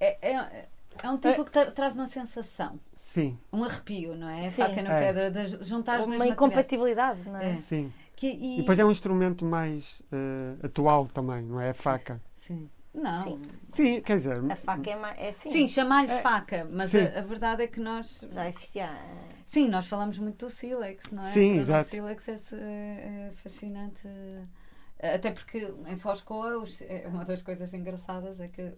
É, 0.00 0.30
é, 0.32 0.66
é 1.02 1.10
um 1.10 1.16
título 1.16 1.44
que 1.46 1.52
tra- 1.52 1.70
traz 1.70 1.94
uma 1.94 2.06
sensação, 2.06 2.78
Sim, 3.08 3.38
um 3.50 3.64
arrepio, 3.64 4.14
não 4.14 4.28
é? 4.28 4.46
A 4.46 4.50
Sim. 4.50 4.62
faca 4.62 4.82
na 4.82 4.92
É. 4.92 5.00
pedra, 5.00 5.30
de 5.30 5.64
juntar 5.64 6.00
Uma 6.02 6.26
incompatibilidade, 6.26 7.20
não 7.26 7.38
é? 7.40 7.52
É. 7.52 7.56
sim. 7.56 7.90
Que, 8.14 8.26
E 8.26 8.54
e, 8.54 8.56
depois 8.58 8.78
é 8.78 8.84
um 8.84 8.90
instrumento 8.90 9.46
mais 9.46 10.02
eh, 10.12 10.66
atual 10.66 11.06
também, 11.06 11.42
não 11.42 11.58
é? 11.58 11.70
A 11.70 11.74
faca. 11.74 12.20
Sim. 12.36 12.68
Não. 12.92 13.22
Sim. 13.22 13.40
Sim, 13.70 13.94
Sim, 13.94 14.02
quer 14.02 14.18
dizer. 14.18 14.52
A 14.52 14.56
faca 14.56 14.90
é, 14.90 14.96
ma- 14.96 15.12
é 15.14 15.28
assim. 15.30 15.66
chamar-lhe 15.68 16.10
É. 16.12 16.20
faca, 16.20 16.68
mas 16.70 16.90
Sim. 16.90 16.98
a, 17.00 17.20
a 17.20 17.22
verdade 17.22 17.62
é 17.62 17.66
que 17.66 17.80
nós. 17.80 18.26
Já 18.30 18.46
existia. 18.46 18.90
Sim, 19.46 19.68
nós 19.68 19.86
falamos 19.86 20.18
muito 20.18 20.44
do 20.44 20.50
sílex, 20.50 21.10
não 21.10 21.22
é? 21.22 21.24
Sim, 21.24 21.56
exato. 21.58 21.84
O 21.84 21.88
sílex 21.88 22.28
é, 22.28 22.32
é- 22.32 23.28
é 23.28 23.32
fascinante. 23.36 24.06
Até 25.00 25.30
porque 25.30 25.72
em 25.86 25.96
Foscoa, 25.96 26.58
os- 26.58 26.82
é 26.82 27.04
uma 27.06 27.24
das 27.24 27.40
coisas 27.40 27.72
engraçadas 27.72 28.38
é 28.40 28.48
que 28.48 28.72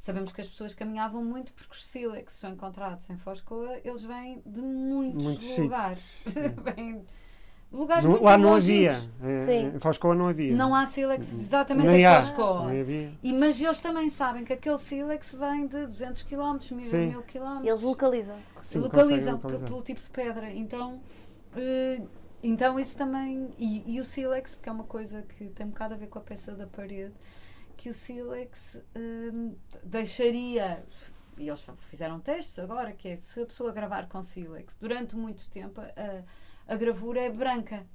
sabemos 0.00 0.32
que 0.32 0.40
as 0.40 0.48
pessoas 0.48 0.74
caminhavam 0.74 1.22
muito 1.24 1.52
porque 1.52 1.72
os 1.74 1.86
sílex 1.86 2.34
são 2.34 2.50
encontrados 2.52 3.08
em 3.10 3.16
Foscoa, 3.18 3.78
eles 3.84 4.02
vêm 4.02 4.42
de 4.46 4.60
muitos, 4.60 5.22
Muitos 5.24 5.58
lugares. 5.58 6.22
Vêm 6.74 7.04
lugares 7.72 8.02
Não- 8.04 8.10
muito 8.12 8.24
lá 8.24 8.36
não 8.36 8.54
havia. 8.54 8.92
eh, 9.22 9.44
Sim. 9.46 9.76
Em 9.76 9.78
Foscoa 9.78 10.14
não 10.14 10.26
havia. 10.28 10.56
Não 10.56 10.74
há 10.74 10.86
sílex 10.86 11.32
exatamente 11.32 11.86
Nem 11.86 12.00
em 12.00 12.06
há. 12.06 12.20
Foscoa. 12.22 12.66
Nem 12.70 12.80
havia. 12.80 13.12
E, 13.22 13.32
mas 13.32 13.60
eles 13.60 13.78
também 13.80 14.10
sabem 14.10 14.44
que 14.44 14.52
aquele 14.52 14.78
sílex 14.78 15.32
vem 15.34 15.66
de 15.68 15.86
200 15.86 16.22
km, 16.24 16.58
1000, 16.72 16.90
Sim. 16.90 17.06
1000 17.10 17.22
km. 17.22 17.64
Eles 17.64 17.82
localizam. 17.82 18.36
Sim, 18.64 18.78
localizam 18.78 19.34
localizar. 19.34 19.66
pelo 19.68 19.82
tipo 19.82 20.00
de 20.00 20.10
pedra. 20.10 20.50
Então, 20.50 21.00
eh, 21.56 22.00
então 22.42 22.78
isso 22.80 22.96
também. 22.96 23.50
E, 23.58 23.94
e 23.94 24.00
o 24.00 24.04
sílex, 24.04 24.54
porque 24.56 24.68
é 24.68 24.72
uma 24.72 24.84
coisa 24.84 25.22
que 25.22 25.44
tem 25.50 25.66
um 25.66 25.70
bocado 25.70 25.94
a 25.94 25.96
ver 25.96 26.08
com 26.08 26.18
a 26.18 26.22
peça 26.22 26.52
da 26.52 26.66
parede. 26.66 27.12
Que 27.80 27.88
o 27.88 27.94
sílex 27.94 28.78
hum, 28.94 29.54
deixaria. 29.82 30.84
E 31.38 31.48
eles 31.48 31.66
fizeram 31.88 32.20
testes 32.20 32.58
agora, 32.58 32.92
que 32.92 33.08
é 33.08 33.16
se 33.16 33.40
a 33.40 33.46
pessoa 33.46 33.72
gravar 33.72 34.06
com 34.06 34.22
sílex 34.22 34.76
durante 34.78 35.16
muito 35.16 35.48
tempo, 35.48 35.80
a, 35.80 36.22
a 36.74 36.76
gravura 36.76 37.22
é 37.22 37.30
branca 37.30 37.86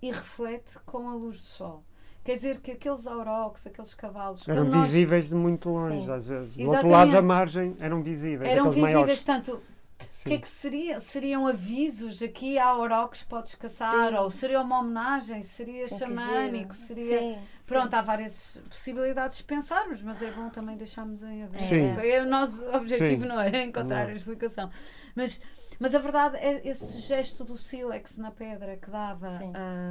e 0.00 0.10
reflete 0.10 0.78
com 0.86 1.10
a 1.10 1.14
luz 1.14 1.38
do 1.38 1.46
sol. 1.46 1.84
Quer 2.24 2.36
dizer 2.36 2.60
que 2.60 2.70
aqueles 2.72 3.06
aurox, 3.06 3.66
aqueles 3.66 3.92
cavalos. 3.92 4.48
Eram 4.48 4.64
nós- 4.64 4.86
visíveis 4.86 5.28
de 5.28 5.34
muito 5.34 5.68
longe, 5.68 6.06
Sim. 6.06 6.10
às 6.10 6.24
vezes. 6.26 6.56
Do 6.56 6.70
outro 6.70 6.88
lado 6.88 7.12
da 7.12 7.20
margem 7.20 7.76
eram 7.80 8.02
visíveis. 8.02 8.50
eram 8.50 8.70
visíveis, 8.70 8.94
maiores. 8.94 9.24
tanto 9.24 9.60
O 10.00 10.28
que 10.28 10.34
é 10.34 10.38
que 10.38 10.48
seria? 10.48 11.00
Seriam 11.00 11.46
avisos 11.46 12.22
aqui 12.22 12.58
há 12.58 12.66
aurox 12.66 13.22
podes 13.22 13.54
caçar, 13.54 14.10
Sim. 14.10 14.16
ou 14.16 14.30
seria 14.30 14.60
uma 14.60 14.80
homenagem, 14.80 15.42
seria 15.42 15.88
Sim, 15.88 15.94
que 15.94 15.98
xamânico, 16.00 16.74
seria. 16.74 17.18
Sim, 17.18 17.38
Pronto, 17.66 17.90
sim. 17.90 17.96
há 17.96 18.02
várias 18.02 18.62
possibilidades 18.68 19.38
de 19.38 19.44
pensarmos, 19.44 20.02
mas 20.02 20.20
é 20.22 20.30
bom 20.30 20.48
também 20.50 20.76
deixarmos 20.76 21.22
em 21.22 21.44
aberto. 21.44 21.72
É, 21.72 22.22
o 22.22 22.26
nosso 22.26 22.64
objetivo, 22.70 23.22
Sim. 23.22 23.28
não 23.28 23.40
é? 23.40 23.48
Encontrar 23.64 24.04
Não. 24.06 24.12
a 24.12 24.16
explicação. 24.16 24.70
Mas, 25.14 25.40
mas 25.78 25.94
a 25.94 25.98
verdade 25.98 26.36
é 26.38 26.66
esse 26.68 26.98
gesto 27.00 27.44
do 27.44 27.56
sílex 27.56 28.16
na 28.16 28.30
pedra 28.30 28.76
que 28.76 28.90
dava 28.90 29.30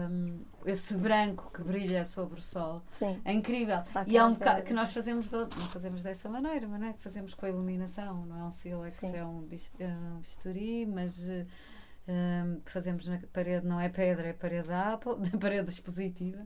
hum, 0.10 0.42
esse 0.66 0.94
branco 0.96 1.50
que 1.54 1.64
brilha 1.64 2.04
sobre 2.06 2.40
o 2.40 2.42
sol. 2.42 2.82
Sim. 2.92 3.22
É 3.24 3.32
incrível. 3.34 3.82
Facto, 3.86 4.10
E 4.10 4.18
é 4.18 4.24
um 4.24 4.34
bocado 4.34 4.64
que 4.64 4.74
nós 4.74 4.92
fazemos, 4.92 5.32
outro- 5.32 5.60
não 5.60 5.68
fazemos 5.70 6.02
dessa 6.04 6.28
maneira, 6.30 6.68
mas 6.68 6.80
não 6.80 6.88
é 6.88 6.94
que 6.94 7.02
fazemos 7.02 7.34
com 7.34 7.46
a 7.46 7.50
iluminação, 7.50 8.26
não 8.26 8.40
é 8.40 8.44
um 8.44 8.52
sílex, 8.52 8.96
Sim. 8.96 9.16
é 9.16 9.24
um, 9.26 9.48
é 9.80 9.88
um 9.88 10.20
bisturi, 10.20 10.86
mas 10.86 11.20
hum, 12.08 12.62
que 12.66 12.72
fazemos 12.72 13.08
na 13.08 13.20
parede, 13.32 13.66
não 13.66 13.80
é 13.80 13.90
pedra, 13.90 14.28
é 14.28 14.34
parede 14.34 14.68
da 14.68 14.94
Apple, 14.94 15.16
da 15.30 15.38
parede 15.40 15.70
expositiva. 15.70 16.46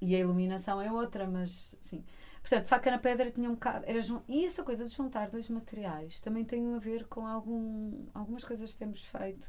E 0.00 0.16
a 0.16 0.18
iluminação 0.18 0.80
é 0.80 0.90
outra, 0.90 1.26
mas 1.28 1.76
sim. 1.80 2.04
Portanto, 2.42 2.66
faca 2.66 2.90
na 2.90 2.98
pedra 2.98 3.30
tinha 3.30 3.48
um 3.48 3.54
bocado. 3.54 3.84
Era 3.86 4.00
e 4.28 4.44
essa 4.44 4.62
coisa 4.64 4.84
de 4.84 4.90
juntar 4.94 5.30
dois 5.30 5.48
materiais 5.48 6.20
também 6.20 6.44
tem 6.44 6.74
a 6.74 6.78
ver 6.78 7.06
com 7.06 7.26
algum, 7.26 8.04
algumas 8.12 8.44
coisas 8.44 8.72
que 8.72 8.78
temos 8.78 9.04
feito, 9.04 9.48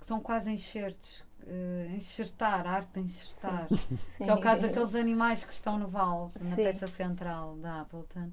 que 0.00 0.06
são 0.06 0.20
quase 0.20 0.50
enxertos. 0.50 1.24
eh, 1.46 1.92
enxertar, 1.96 2.66
arte 2.66 2.92
de 2.94 3.00
enxertar. 3.00 3.68
Sim. 3.68 3.98
Que 4.24 4.30
é 4.30 4.34
o 4.34 4.40
caso 4.40 4.62
daqueles 4.62 4.94
animais 4.94 5.44
que 5.44 5.52
estão 5.52 5.78
no 5.78 5.88
vale, 5.88 6.30
na 6.40 6.56
Sim. 6.56 6.62
peça 6.64 6.86
central 6.86 7.56
da 7.56 7.80
Appleton. 7.82 8.30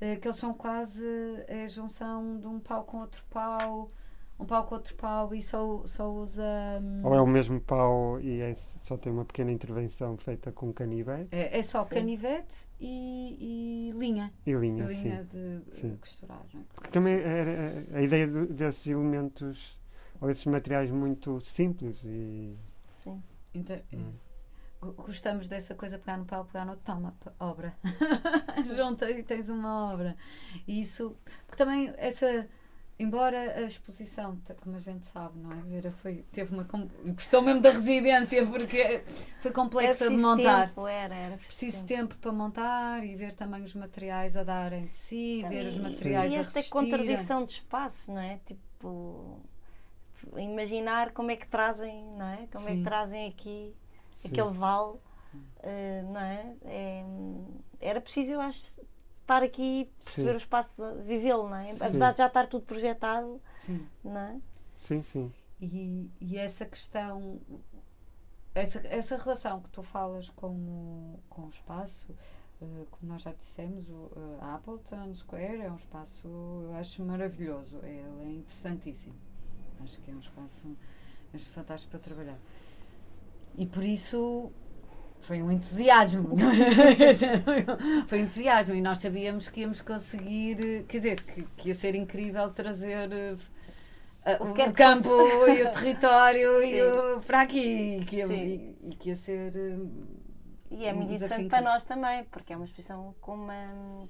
eh, 0.00 0.16
Que 0.16 0.26
eles 0.28 0.36
são 0.36 0.52
quase 0.54 1.04
é 1.48 1.64
a 1.64 1.66
junção 1.66 2.38
de 2.38 2.46
um 2.46 2.60
pau 2.60 2.84
com 2.84 2.98
outro 3.00 3.22
pau, 3.30 3.90
um 4.42 4.46
pau 4.46 4.64
com 4.66 4.74
outro 4.74 4.94
pau 4.96 5.34
e 5.34 5.40
só, 5.42 5.82
só 5.86 6.10
usa. 6.12 6.42
hum, 6.82 7.00
Ou 7.04 7.14
é 7.14 7.20
o 7.20 7.26
mesmo 7.26 7.60
pau 7.60 8.20
e 8.20 8.40
é- 8.40 8.56
só 8.82 8.96
tem 8.96 9.12
uma 9.12 9.24
pequena 9.24 9.52
intervenção 9.52 10.16
feita 10.16 10.50
com 10.52 10.72
canivete 10.72 11.28
é, 11.30 11.56
é 11.58 11.62
só 11.62 11.84
Sim. 11.84 11.90
canivete 11.90 12.66
e, 12.80 13.88
e 13.90 13.98
linha. 13.98 14.32
e 14.44 14.52
linha, 14.52 14.84
linha 14.86 15.22
sim. 15.22 15.28
de 15.30 15.70
eh, 15.72 15.74
Sim. 15.76 15.96
costurar. 15.96 16.42
é? 16.54 16.58
Porque 16.74 16.90
também 16.90 17.14
era 17.14 17.84
a 17.96 18.02
ideia 18.02 18.26
do- 18.26 18.46
desses 18.46 18.86
elementos 18.86 19.78
ou 20.20 20.28
esses 20.30 20.44
materiais 20.46 20.90
muito 20.90 21.40
simples 21.40 22.00
e 22.04 22.56
Sim. 22.90 23.22
Então, 23.54 23.76
é, 23.76 23.96
Hum. 23.96 24.12
go- 24.80 24.92
Gostamos 24.94 25.46
dessa 25.48 25.74
coisa, 25.76 25.98
pegar 25.98 26.16
no 26.16 26.24
pau, 26.24 26.44
pegar 26.44 26.64
no 26.64 26.76
toma, 26.76 27.14
obra. 27.38 27.74
Junta 28.76 29.10
e 29.10 29.22
tens 29.22 29.48
uma 29.48 29.92
obra. 29.92 30.16
E 30.66 30.80
isso, 30.80 31.16
porque 31.46 31.62
também 31.62 31.92
essa, 31.96 32.48
embora 32.98 33.58
a 33.58 33.62
exposição, 33.62 34.38
como 34.62 34.76
a 34.76 34.80
gente 34.80 35.06
sabe, 35.08 35.38
não 35.38 35.52
é? 35.52 35.56
Vera 35.62 35.90
foi, 35.90 36.24
teve 36.32 36.54
uma 36.54 36.66
impressão 37.04 37.42
mesmo 37.42 37.60
da 37.60 37.70
residência, 37.70 38.46
porque 38.46 39.02
foi 39.40 39.50
complexa 39.50 40.08
de 40.08 40.16
montar. 40.16 40.68
Tempo, 40.68 40.86
era, 40.86 41.14
era 41.14 41.36
Preciso 41.38 41.84
tempo 41.86 42.14
para 42.16 42.32
montar 42.32 43.04
e 43.04 43.16
ver 43.16 43.34
também 43.34 43.62
os 43.62 43.74
materiais 43.74 44.36
a 44.36 44.44
darem 44.44 44.86
de 44.86 44.96
si, 44.96 45.44
ver 45.48 45.66
os 45.66 45.76
E- 45.76 45.80
materiais 45.80 46.32
E 46.32 46.36
a 46.36 46.38
esta 46.40 46.54
resistirem. 46.60 46.70
contradição 46.70 47.44
de 47.44 47.52
espaços, 47.54 48.08
não 48.08 48.20
é? 48.20 48.38
Tipo, 48.46 49.40
imaginar 50.36 51.12
como 51.12 51.30
é 51.30 51.36
que 51.36 51.46
trazem, 51.46 52.04
não 52.16 52.26
é? 52.26 52.46
Como 52.52 52.68
é 52.68 52.72
Sim. 52.72 52.78
que 52.78 52.84
trazem 52.84 53.28
aqui 53.28 53.74
sim. 54.12 54.28
aquele 54.28 54.50
vale, 54.52 54.98
eh, 55.62 56.02
não 56.04 56.20
é? 56.20 56.56
É, 56.64 57.04
Era 57.80 58.00
preciso, 58.00 58.32
eu 58.32 58.40
acho, 58.40 58.80
estar 59.22 59.42
aqui, 59.42 59.90
perceber 60.04 60.30
Sim. 60.30 60.34
o 60.34 60.38
espaço, 60.38 60.94
vivê-lo, 61.04 61.48
não 61.48 61.56
é? 61.56 61.72
Sim. 61.74 61.84
Apesar 61.84 62.12
de 62.12 62.18
já 62.18 62.26
estar 62.26 62.46
tudo 62.46 62.64
projetado, 62.64 63.40
Sim. 63.64 63.86
não 64.04 64.20
é? 64.20 64.40
sim, 64.78 65.02
sim. 65.02 65.32
E, 65.60 66.10
e 66.20 66.36
essa 66.36 66.66
questão, 66.66 67.40
essa, 68.54 68.80
essa 68.86 69.16
relação 69.16 69.60
que 69.60 69.70
tu 69.70 69.82
falas 69.82 70.28
com 70.30 70.48
o, 70.48 71.20
com 71.28 71.42
o 71.42 71.48
espaço, 71.48 72.12
eh, 72.60 72.84
como 72.90 73.12
nós 73.12 73.22
já 73.22 73.32
dissemos, 73.32 73.88
o, 73.88 74.10
a 74.40 74.56
Appleton 74.56 75.14
Square 75.14 75.60
é 75.62 75.70
um 75.70 75.76
espaço, 75.76 76.26
eu 76.26 76.74
acho 76.74 77.04
maravilhoso, 77.04 77.78
é, 77.84 77.90
ele 77.90 78.24
é 78.24 78.32
interessantíssimo. 78.32 79.14
Acho 79.80 80.00
que 80.00 80.10
é 80.10 80.14
um 80.14 80.20
espaço 80.20 80.76
acho 81.34 81.48
fantástico 81.48 81.90
para 81.92 82.00
trabalhar. 82.00 82.38
E 83.56 83.66
por 83.66 83.84
isso 83.84 84.52
foi 85.22 85.42
um 85.42 85.50
entusiasmo. 85.50 86.36
é? 86.38 88.04
foi 88.06 88.18
um 88.20 88.22
entusiasmo 88.22 88.74
e 88.74 88.80
nós 88.82 88.98
sabíamos 88.98 89.48
que 89.48 89.60
íamos 89.62 89.80
conseguir, 89.80 90.84
quer 90.88 90.96
dizer, 90.98 91.22
que, 91.22 91.42
que 91.56 91.68
ia 91.68 91.74
ser 91.74 91.94
incrível 91.94 92.50
trazer 92.50 93.08
a- 94.24 94.42
O 94.42 94.50
o, 94.50 94.54
campo 94.54 95.02
fosse. 95.02 95.50
e 95.58 95.62
o 95.62 95.70
território 95.70 96.62
e 96.62 96.82
o, 96.82 97.20
para 97.22 97.40
aqui 97.42 97.98
e 97.98 98.04
que, 98.04 98.16
ia, 98.16 98.26
e, 98.26 98.76
e 98.90 98.94
que 98.94 99.08
ia 99.10 99.16
ser 99.16 99.52
eh, 99.56 99.78
E 100.70 100.86
é 100.86 100.92
Um 100.92 100.96
muito 100.96 101.12
interessante 101.14 101.48
para 101.48 101.60
nós 101.62 101.84
também, 101.84 102.24
porque 102.24 102.52
é 102.52 102.56
uma 102.56 102.64
exposição 102.64 103.14
com 103.20 103.34
uma. 103.34 104.06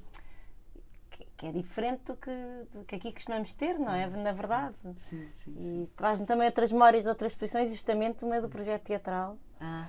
que, 1.10 1.26
que 1.36 1.46
é 1.46 1.52
diferente 1.52 2.02
do 2.04 2.16
que, 2.16 2.30
do 2.72 2.84
que 2.84 2.94
aqui 2.94 3.12
costumamos 3.12 3.54
ter, 3.54 3.78
não 3.78 3.92
é? 3.92 4.06
Na 4.06 4.32
verdade. 4.32 4.74
sim, 4.96 4.96
sim, 4.96 5.28
sim. 5.32 5.82
E 5.84 5.86
traz-me 5.96 6.26
também 6.26 6.46
outras 6.46 6.70
memórias, 6.72 7.06
outras 7.06 7.32
exposições, 7.32 7.70
justamente 7.70 8.24
uma 8.24 8.40
do 8.40 8.48
projeto 8.48 8.82
teatral. 8.84 9.38
Ah, 9.60 9.88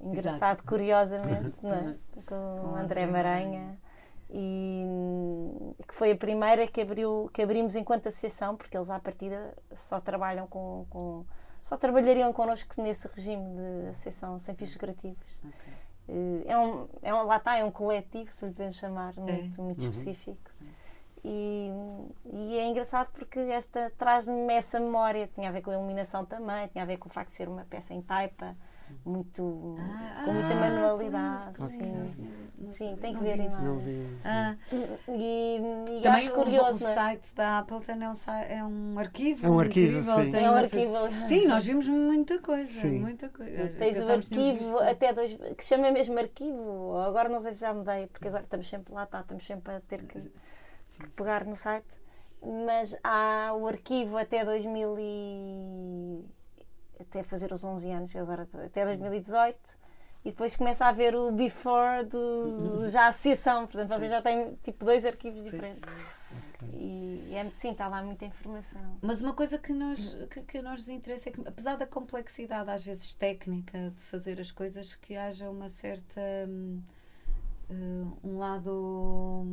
Engraçado, 0.00 0.62
curiosamente, 0.64 1.54
não 1.62 1.74
é? 1.74 1.96
Com, 2.26 2.60
Com 2.62 2.74
André 2.76 3.06
Maranha. 3.06 3.78
E 4.32 4.84
hum, 4.86 5.74
que 5.88 5.94
foi 5.94 6.12
a 6.12 6.16
primeira 6.16 6.66
que, 6.66 6.80
abriu, 6.80 7.28
que 7.32 7.42
abrimos 7.42 7.74
enquanto 7.74 8.06
associação, 8.06 8.56
porque 8.56 8.76
eles 8.76 8.88
à 8.88 8.98
partida 9.00 9.54
só 9.76 9.98
trabalham 10.00 10.46
com. 10.46 10.86
com 10.88 11.24
só 11.62 11.76
trabalhariam 11.76 12.32
connosco 12.32 12.80
nesse 12.80 13.06
regime 13.08 13.44
de 13.56 13.88
associação 13.90 14.38
sem 14.38 14.54
fins 14.54 14.72
lucrativos. 14.74 15.26
ok. 15.44 15.72
Eh, 16.08 16.44
É 16.46 16.56
um, 16.58 16.88
é 17.02 17.12
um, 17.14 17.22
lá 17.24 17.36
está, 17.36 17.56
é 17.58 17.64
um 17.64 17.70
coletivo, 17.70 18.32
se 18.32 18.46
lhe 18.46 18.52
podemos 18.52 18.76
chamar, 18.76 19.12
É. 19.16 19.20
muito, 19.20 19.60
muito 19.62 19.82
Uhum. 19.82 19.90
específico. 19.90 20.50
E, 21.22 21.70
e 22.32 22.58
é 22.58 22.66
engraçado 22.66 23.08
porque 23.12 23.38
esta 23.38 23.92
traz-me 23.98 24.52
essa 24.54 24.80
memória, 24.80 25.28
tinha 25.34 25.50
a 25.50 25.52
ver 25.52 25.60
com 25.60 25.70
a 25.70 25.74
iluminação 25.74 26.24
também, 26.24 26.66
tinha 26.68 26.82
a 26.82 26.86
ver 26.86 26.96
com 26.96 27.08
o 27.08 27.12
facto 27.12 27.30
de 27.30 27.36
ser 27.36 27.46
uma 27.48 27.64
peça 27.68 27.92
em 27.92 28.00
taipa, 28.00 28.56
muito, 29.04 29.76
Ah, 29.78 30.22
com 30.24 30.32
muita 30.32 30.54
ah, 30.54 30.56
manualidade. 30.56 31.52
pronto, 31.52 31.70
Sim, 31.70 32.14
não 32.58 32.72
sim 32.72 32.96
sei, 32.96 32.96
tem 32.96 33.14
que 33.16 33.22
ver 33.22 33.36
vi. 33.36 33.42
a 33.42 33.44
imagem. 33.46 33.66
Não 33.68 33.78
vi. 33.78 34.20
Ah, 34.24 34.56
E, 35.08 35.60
e 35.98 36.02
também 36.02 36.28
acho 36.28 36.30
o, 36.30 36.34
curioso, 36.34 36.78
o 36.78 36.80
não 36.84 36.88
é? 36.90 36.94
site 36.94 37.34
da 37.34 37.58
Appleton 37.58 37.92
é 37.92 38.08
um, 38.08 38.12
é 38.60 38.64
um 38.64 38.98
arquivo. 38.98 39.46
É 39.46 39.50
um 39.50 39.58
arquivo, 39.58 39.98
incrível, 39.98 40.24
sim. 40.24 40.30
tem 40.30 40.44
É 40.44 40.50
um 40.50 40.54
arquivo. 40.54 40.92
Sim, 41.26 41.46
nós 41.46 41.64
vimos 41.64 41.88
muita 41.88 42.38
coisa, 42.38 42.70
Sim. 42.72 42.98
muita 43.00 43.28
coisa. 43.28 43.68
Tens 43.78 44.00
o 44.00 44.10
arquivo 44.12 44.78
até 44.80 45.12
dois, 45.12 45.34
que 45.56 45.64
se 45.64 45.70
chama 45.74 45.90
mesmo 45.90 46.18
arquivo. 46.18 46.96
Agora 46.98 47.28
não 47.28 47.40
sei 47.40 47.52
se 47.52 47.60
já 47.60 47.72
mudei, 47.74 48.06
porque 48.08 48.28
agora 48.28 48.44
estamos 48.44 48.68
sempre 48.68 48.92
lá, 48.94 49.04
está, 49.04 49.20
estamos 49.20 49.46
sempre 49.46 49.74
a 49.74 49.80
ter 49.80 50.02
que, 50.04 50.20
que 50.98 51.08
pegar 51.16 51.44
no 51.44 51.54
site. 51.56 51.86
Mas 52.42 52.96
há 53.04 53.52
o 53.54 53.66
arquivo 53.66 54.16
até 54.16 54.44
2000 54.44 54.96
e... 54.98 56.24
até 57.00 57.22
fazer 57.22 57.52
os 57.52 57.64
11 57.64 57.90
anos, 57.90 58.16
agora 58.16 58.48
até 58.66 58.84
2018. 58.84 59.78
E 60.24 60.30
depois 60.30 60.54
começa 60.54 60.84
a 60.84 60.88
haver 60.88 61.14
o 61.14 61.32
before 61.32 62.04
do, 62.04 62.90
já 62.90 63.04
a 63.04 63.08
associação, 63.08 63.66
portanto 63.66 63.88
vocês 63.88 64.10
já 64.10 64.20
têm 64.20 64.54
tipo 64.62 64.84
dois 64.84 65.06
arquivos 65.06 65.42
diferentes. 65.42 65.90
E, 66.74 67.28
e 67.30 67.34
é 67.34 67.50
sim, 67.56 67.70
está 67.70 67.88
lá 67.88 68.02
muita 68.02 68.26
informação. 68.26 68.98
Mas 69.00 69.22
uma 69.22 69.32
coisa 69.32 69.58
que 69.58 69.72
nos, 69.72 70.14
que, 70.30 70.42
que 70.42 70.60
nos 70.60 70.88
interessa 70.88 71.30
é 71.30 71.32
que, 71.32 71.40
apesar 71.48 71.76
da 71.76 71.86
complexidade, 71.86 72.70
às 72.70 72.82
vezes 72.82 73.14
técnica, 73.14 73.92
de 73.96 74.02
fazer 74.02 74.38
as 74.40 74.50
coisas, 74.50 74.94
que 74.94 75.16
haja 75.16 75.48
uma 75.48 75.70
certa. 75.70 76.20
hum, 76.46 76.82
eh, 77.70 78.06
um 78.24 78.38
lado. 78.38 79.46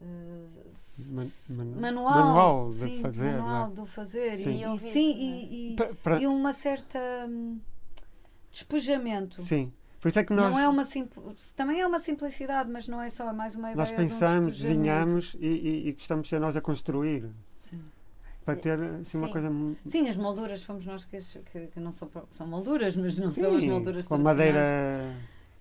Man- 0.00 1.30
man- 1.48 1.64
manual, 1.80 2.14
manual 2.14 2.68
de 2.68 2.74
sim, 2.74 3.00
fazer, 3.02 3.40
manual 3.40 3.68
é? 3.70 3.74
do 3.74 3.86
fazer 3.86 4.36
Sim. 4.36 4.64
e, 4.64 4.74
e 4.74 4.78
sim 4.78 5.16
e, 5.16 5.72
e- 5.74 5.76
para- 6.02 6.20
e 6.20 6.26
uma 6.26 6.52
certa 6.52 6.98
hum, 7.28 7.58
despojamento 8.50 9.40
Sim. 9.42 9.72
Por 10.00 10.08
isso 10.08 10.18
é 10.20 10.24
que 10.24 10.32
nós, 10.32 10.52
não 10.52 10.58
é 10.58 10.68
uma 10.68 10.86
também 11.56 11.80
é 11.80 11.86
uma 11.86 11.98
simplicidade 11.98 12.70
mas 12.70 12.86
não 12.86 13.02
é 13.02 13.08
só 13.08 13.28
é 13.28 13.32
mais 13.32 13.54
uma 13.54 13.72
ideia 13.72 13.76
nós 13.76 13.88
de 13.88 13.94
um 13.94 13.96
pensamos, 13.96 14.58
desenhamos 14.58 15.36
e, 15.40 15.46
e, 15.46 15.88
e 15.88 15.92
gostamos 15.92 16.24
de 16.26 16.30
ser 16.30 16.40
nós 16.40 16.56
a 16.56 16.60
construir. 16.60 17.28
sim. 17.56 17.80
Para 18.44 18.56
ter 18.56 18.80
assim, 18.80 19.18
uma 19.18 19.26
Sim. 19.26 19.32
coisa 19.32 19.50
Sim, 19.84 20.08
as 20.08 20.16
molduras 20.16 20.62
fomos 20.62 20.86
nós 20.86 21.04
que, 21.04 21.18
que, 21.20 21.66
que 21.66 21.78
não 21.80 21.92
são, 21.92 22.10
são 22.30 22.46
molduras, 22.46 22.96
mas 22.96 23.18
não 23.18 23.30
são 23.30 23.54
as 23.56 23.62
Sim, 23.62 23.70
molduras 23.70 24.06
com 24.06 24.16
madeira 24.16 25.12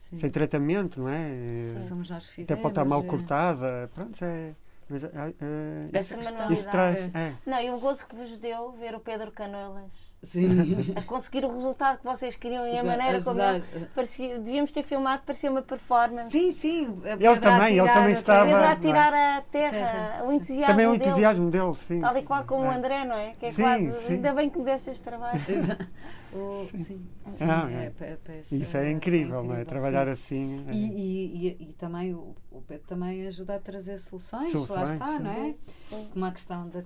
Sim. 0.09 0.17
sem 0.17 0.29
tratamento, 0.29 1.01
não 1.01 1.09
é? 1.09 1.29
Sim. 1.73 1.89
Fomos 1.89 2.09
nós 2.09 2.27
que 2.27 2.41
Até 2.43 2.55
pode 2.55 2.69
estar 2.69 2.85
mal 2.85 3.01
é. 3.01 3.05
cortada. 3.05 3.89
Pronto, 3.93 4.23
é. 4.23 4.53
Mas, 4.89 5.03
é, 5.03 5.09
é, 5.09 5.89
Essa 5.91 6.15
Essa 6.15 6.17
questão. 6.17 6.51
isso 6.51 6.69
traz. 6.69 7.13
É. 7.13 7.33
Não, 7.45 7.61
e 7.61 7.69
o 7.69 7.77
gozo 7.77 8.07
que 8.07 8.15
vos 8.15 8.37
deu 8.37 8.71
ver 8.71 8.95
o 8.95 8.99
Pedro 9.01 9.31
Canoelas 9.31 9.91
Sim. 10.23 10.93
a 10.95 11.01
conseguir 11.03 11.45
o 11.45 11.53
resultado 11.53 11.99
que 11.99 12.03
vocês 12.03 12.35
queriam 12.35 12.67
e 12.67 12.75
a 12.77 12.83
maneira 12.83 13.21
como 13.23 13.39
ele 13.39 13.63
parecia, 13.93 14.39
devíamos 14.39 14.71
ter 14.71 14.83
filmado, 14.83 15.21
parecia 15.23 15.49
uma 15.49 15.61
performance. 15.61 16.31
Sim, 16.31 16.51
sim. 16.51 17.01
a 17.05 17.09
Ele 17.11 17.39
também, 17.39 17.77
ele 17.77 17.87
também 17.87 18.07
a 18.07 18.11
estava- 18.11 18.71
a 18.71 18.75
tirar 18.75 19.13
a 19.13 19.41
terra, 19.41 19.71
Terra, 19.71 20.23
o 20.25 20.29
sim. 20.29 20.35
entusiasmo 20.35 20.65
Também 20.65 20.85
é 20.85 20.89
o 20.89 20.91
dele, 20.93 21.05
entusiasmo 21.09 21.51
dele, 21.51 21.75
sim. 21.75 22.01
tal 22.01 22.15
e 22.15 22.19
sim. 22.19 22.25
qual 22.25 22.43
como 22.45 22.63
o 22.63 22.71
É. 22.71 22.75
André, 22.75 23.05
não 23.05 23.15
é? 23.15 23.33
Que 23.39 23.45
é 23.45 23.51
Sim, 23.51 23.61
quase, 23.61 23.97
sim. 24.05 24.13
ainda 24.13 24.33
bem 24.33 24.49
que 24.49 24.57
me 24.57 24.65
deste 24.65 24.89
este 24.89 25.03
trabalho. 25.03 25.39
Exato. 25.47 25.87
O- 26.33 26.67
Sim, 26.73 27.07
sim, 27.25 27.37
Ah, 27.41 27.67
é, 27.71 27.91
é. 28.01 28.17
Isso 28.51 28.75
é 28.75 28.91
incrível, 28.91 29.43
não 29.43 29.55
é? 29.55 29.63
Trabalhar 29.65 30.05
sim. 30.17 30.55
assim. 30.57 30.65
é. 30.67 30.73
E, 30.73 30.77
e, 30.85 31.47
e, 31.47 31.69
e 31.69 31.73
também 31.73 32.13
o, 32.13 32.35
o 32.51 32.61
Pedro 32.61 32.85
também 32.87 33.25
ajuda 33.27 33.55
a 33.55 33.59
trazer 33.59 33.97
soluções, 33.97 34.45
lá 34.45 34.49
Soluções, 34.51 34.89
está, 34.91 35.19
não 35.19 35.31
é? 35.31 35.33
Sim, 35.35 35.55
sim. 35.79 36.09
Como 36.11 36.25
a 36.25 36.31
questão 36.31 36.67
da, 36.69 36.83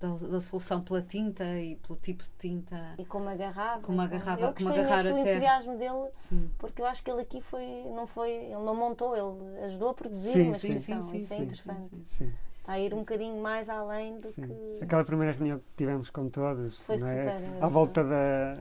da, 0.00 0.08
da 0.28 0.40
solução 0.40 0.80
pela 0.82 1.02
tinta 1.02 1.44
e 1.44 1.76
pelo 1.76 1.98
tipo 1.98 2.22
de 2.24 2.30
tinta. 2.38 2.94
E 2.98 3.04
como 3.04 3.28
agarrava. 3.28 3.82
Como 3.82 4.00
agarrava- 4.00 4.46
eu 4.46 4.54
como 4.54 4.68
agarrar 4.70 5.00
imenso 5.02 5.14
do 5.14 5.20
a 5.20 5.22
terra. 5.22 5.30
entusiasmo 5.30 5.78
dele, 5.78 6.08
Sim. 6.28 6.50
porque 6.58 6.80
eu 6.82 6.86
acho 6.86 7.04
que 7.04 7.10
ele 7.10 7.20
aqui 7.22 7.40
foi, 7.42 7.66
não 7.94 8.06
foi, 8.06 8.30
ele 8.30 8.54
não 8.64 8.74
montou, 8.74 9.14
ele 9.14 9.64
ajudou 9.64 9.90
a 9.90 9.94
produzir 9.94 10.32
Sim, 10.32 10.48
uma 10.48 10.58
sim, 10.58 10.72
exposição. 10.72 11.02
sim, 11.02 11.18
Isso 11.18 11.32
é 11.32 11.36
sim, 11.36 11.42
interessante. 11.44 11.90
sim, 11.90 12.04
Sim, 12.18 12.32
Está 12.60 12.72
a 12.72 12.78
ir 12.80 12.92
um 12.94 12.98
bocadinho 12.98 13.42
mais 13.42 13.68
além 13.70 14.20
do 14.20 14.30
sim. 14.32 14.42
que. 14.42 14.84
Aquela 14.84 15.04
primeira 15.04 15.32
reunião 15.32 15.58
que 15.58 15.64
tivemos 15.76 16.10
com 16.10 16.28
todos, 16.28 16.78
Foi 16.80 16.96
não 16.98 17.06
é? 17.08 17.40
super 17.40 17.64
à 17.64 17.68
volta 17.68 18.04
da, 18.04 18.58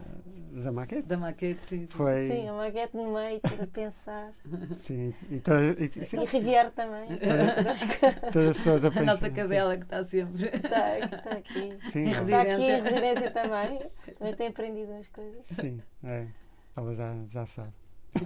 da 0.52 0.72
maquete. 0.72 1.02
Da 1.04 1.18
maquete, 1.18 1.66
sim. 1.66 1.80
sim. 1.82 1.88
Foi. 1.88 2.24
Sim, 2.24 2.48
a 2.50 2.54
maquete 2.54 2.96
no 2.98 3.14
meio, 3.14 3.40
tudo 3.42 3.64
a 3.64 3.68
pensar. 3.68 4.32
Sim. 4.82 5.14
E, 5.30 5.40
to- 5.40 5.52
e- 5.78 6.22
E 6.22 6.26
Rivière 6.26 6.72
também. 6.72 7.08
Está 7.14 8.32
todas 8.32 8.50
as 8.50 8.58
pessoas 8.58 8.86
a 8.86 8.88
A 8.90 8.92
pensar. 8.92 9.06
nossa 9.06 9.30
cadela 9.30 9.78
que 9.78 9.84
está 9.84 10.04
sempre. 10.04 10.46
está 10.48 11.32
aqui. 11.38 11.78
Sim, 11.92 12.00
Em 12.06 12.10
Está 12.10 12.42
aqui 12.42 12.52
em 12.64 12.82
residência 12.82 13.32
também. 13.32 13.80
Também 14.20 14.36
tem 14.36 14.48
aprendido 14.48 14.92
umas 14.92 15.08
coisas. 15.10 15.46
sim, 15.60 15.82
é. 16.04 16.28
Ela 16.76 16.94
já, 16.96 17.14
já 17.30 17.46
sabe. 17.46 17.74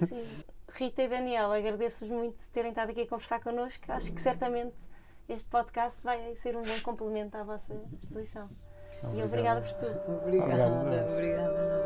Sim. 0.07 0.23
Rita 0.73 1.03
e 1.03 1.07
Daniel, 1.07 1.51
agradeço-vos 1.51 2.09
muito 2.09 2.39
de 2.39 2.49
terem 2.49 2.69
estado 2.71 2.89
aqui 2.91 3.01
a 3.01 3.07
conversar 3.07 3.39
connosco. 3.41 3.83
Acho 3.91 4.11
que 4.13 4.21
certamente 4.21 4.73
este 5.29 5.47
podcast 5.49 6.01
vai 6.03 6.35
ser 6.35 6.55
um 6.57 6.61
bom 6.63 6.79
complemento 6.81 7.37
à 7.37 7.43
vossa 7.43 7.73
exposição. 8.01 8.49
E 9.11 9.21
obrigada 9.23 9.61
por 9.61 9.71
tudo. 9.73 9.99
Obrigada, 10.07 10.67
obrigada. 10.67 11.11
obrigada 11.11 11.83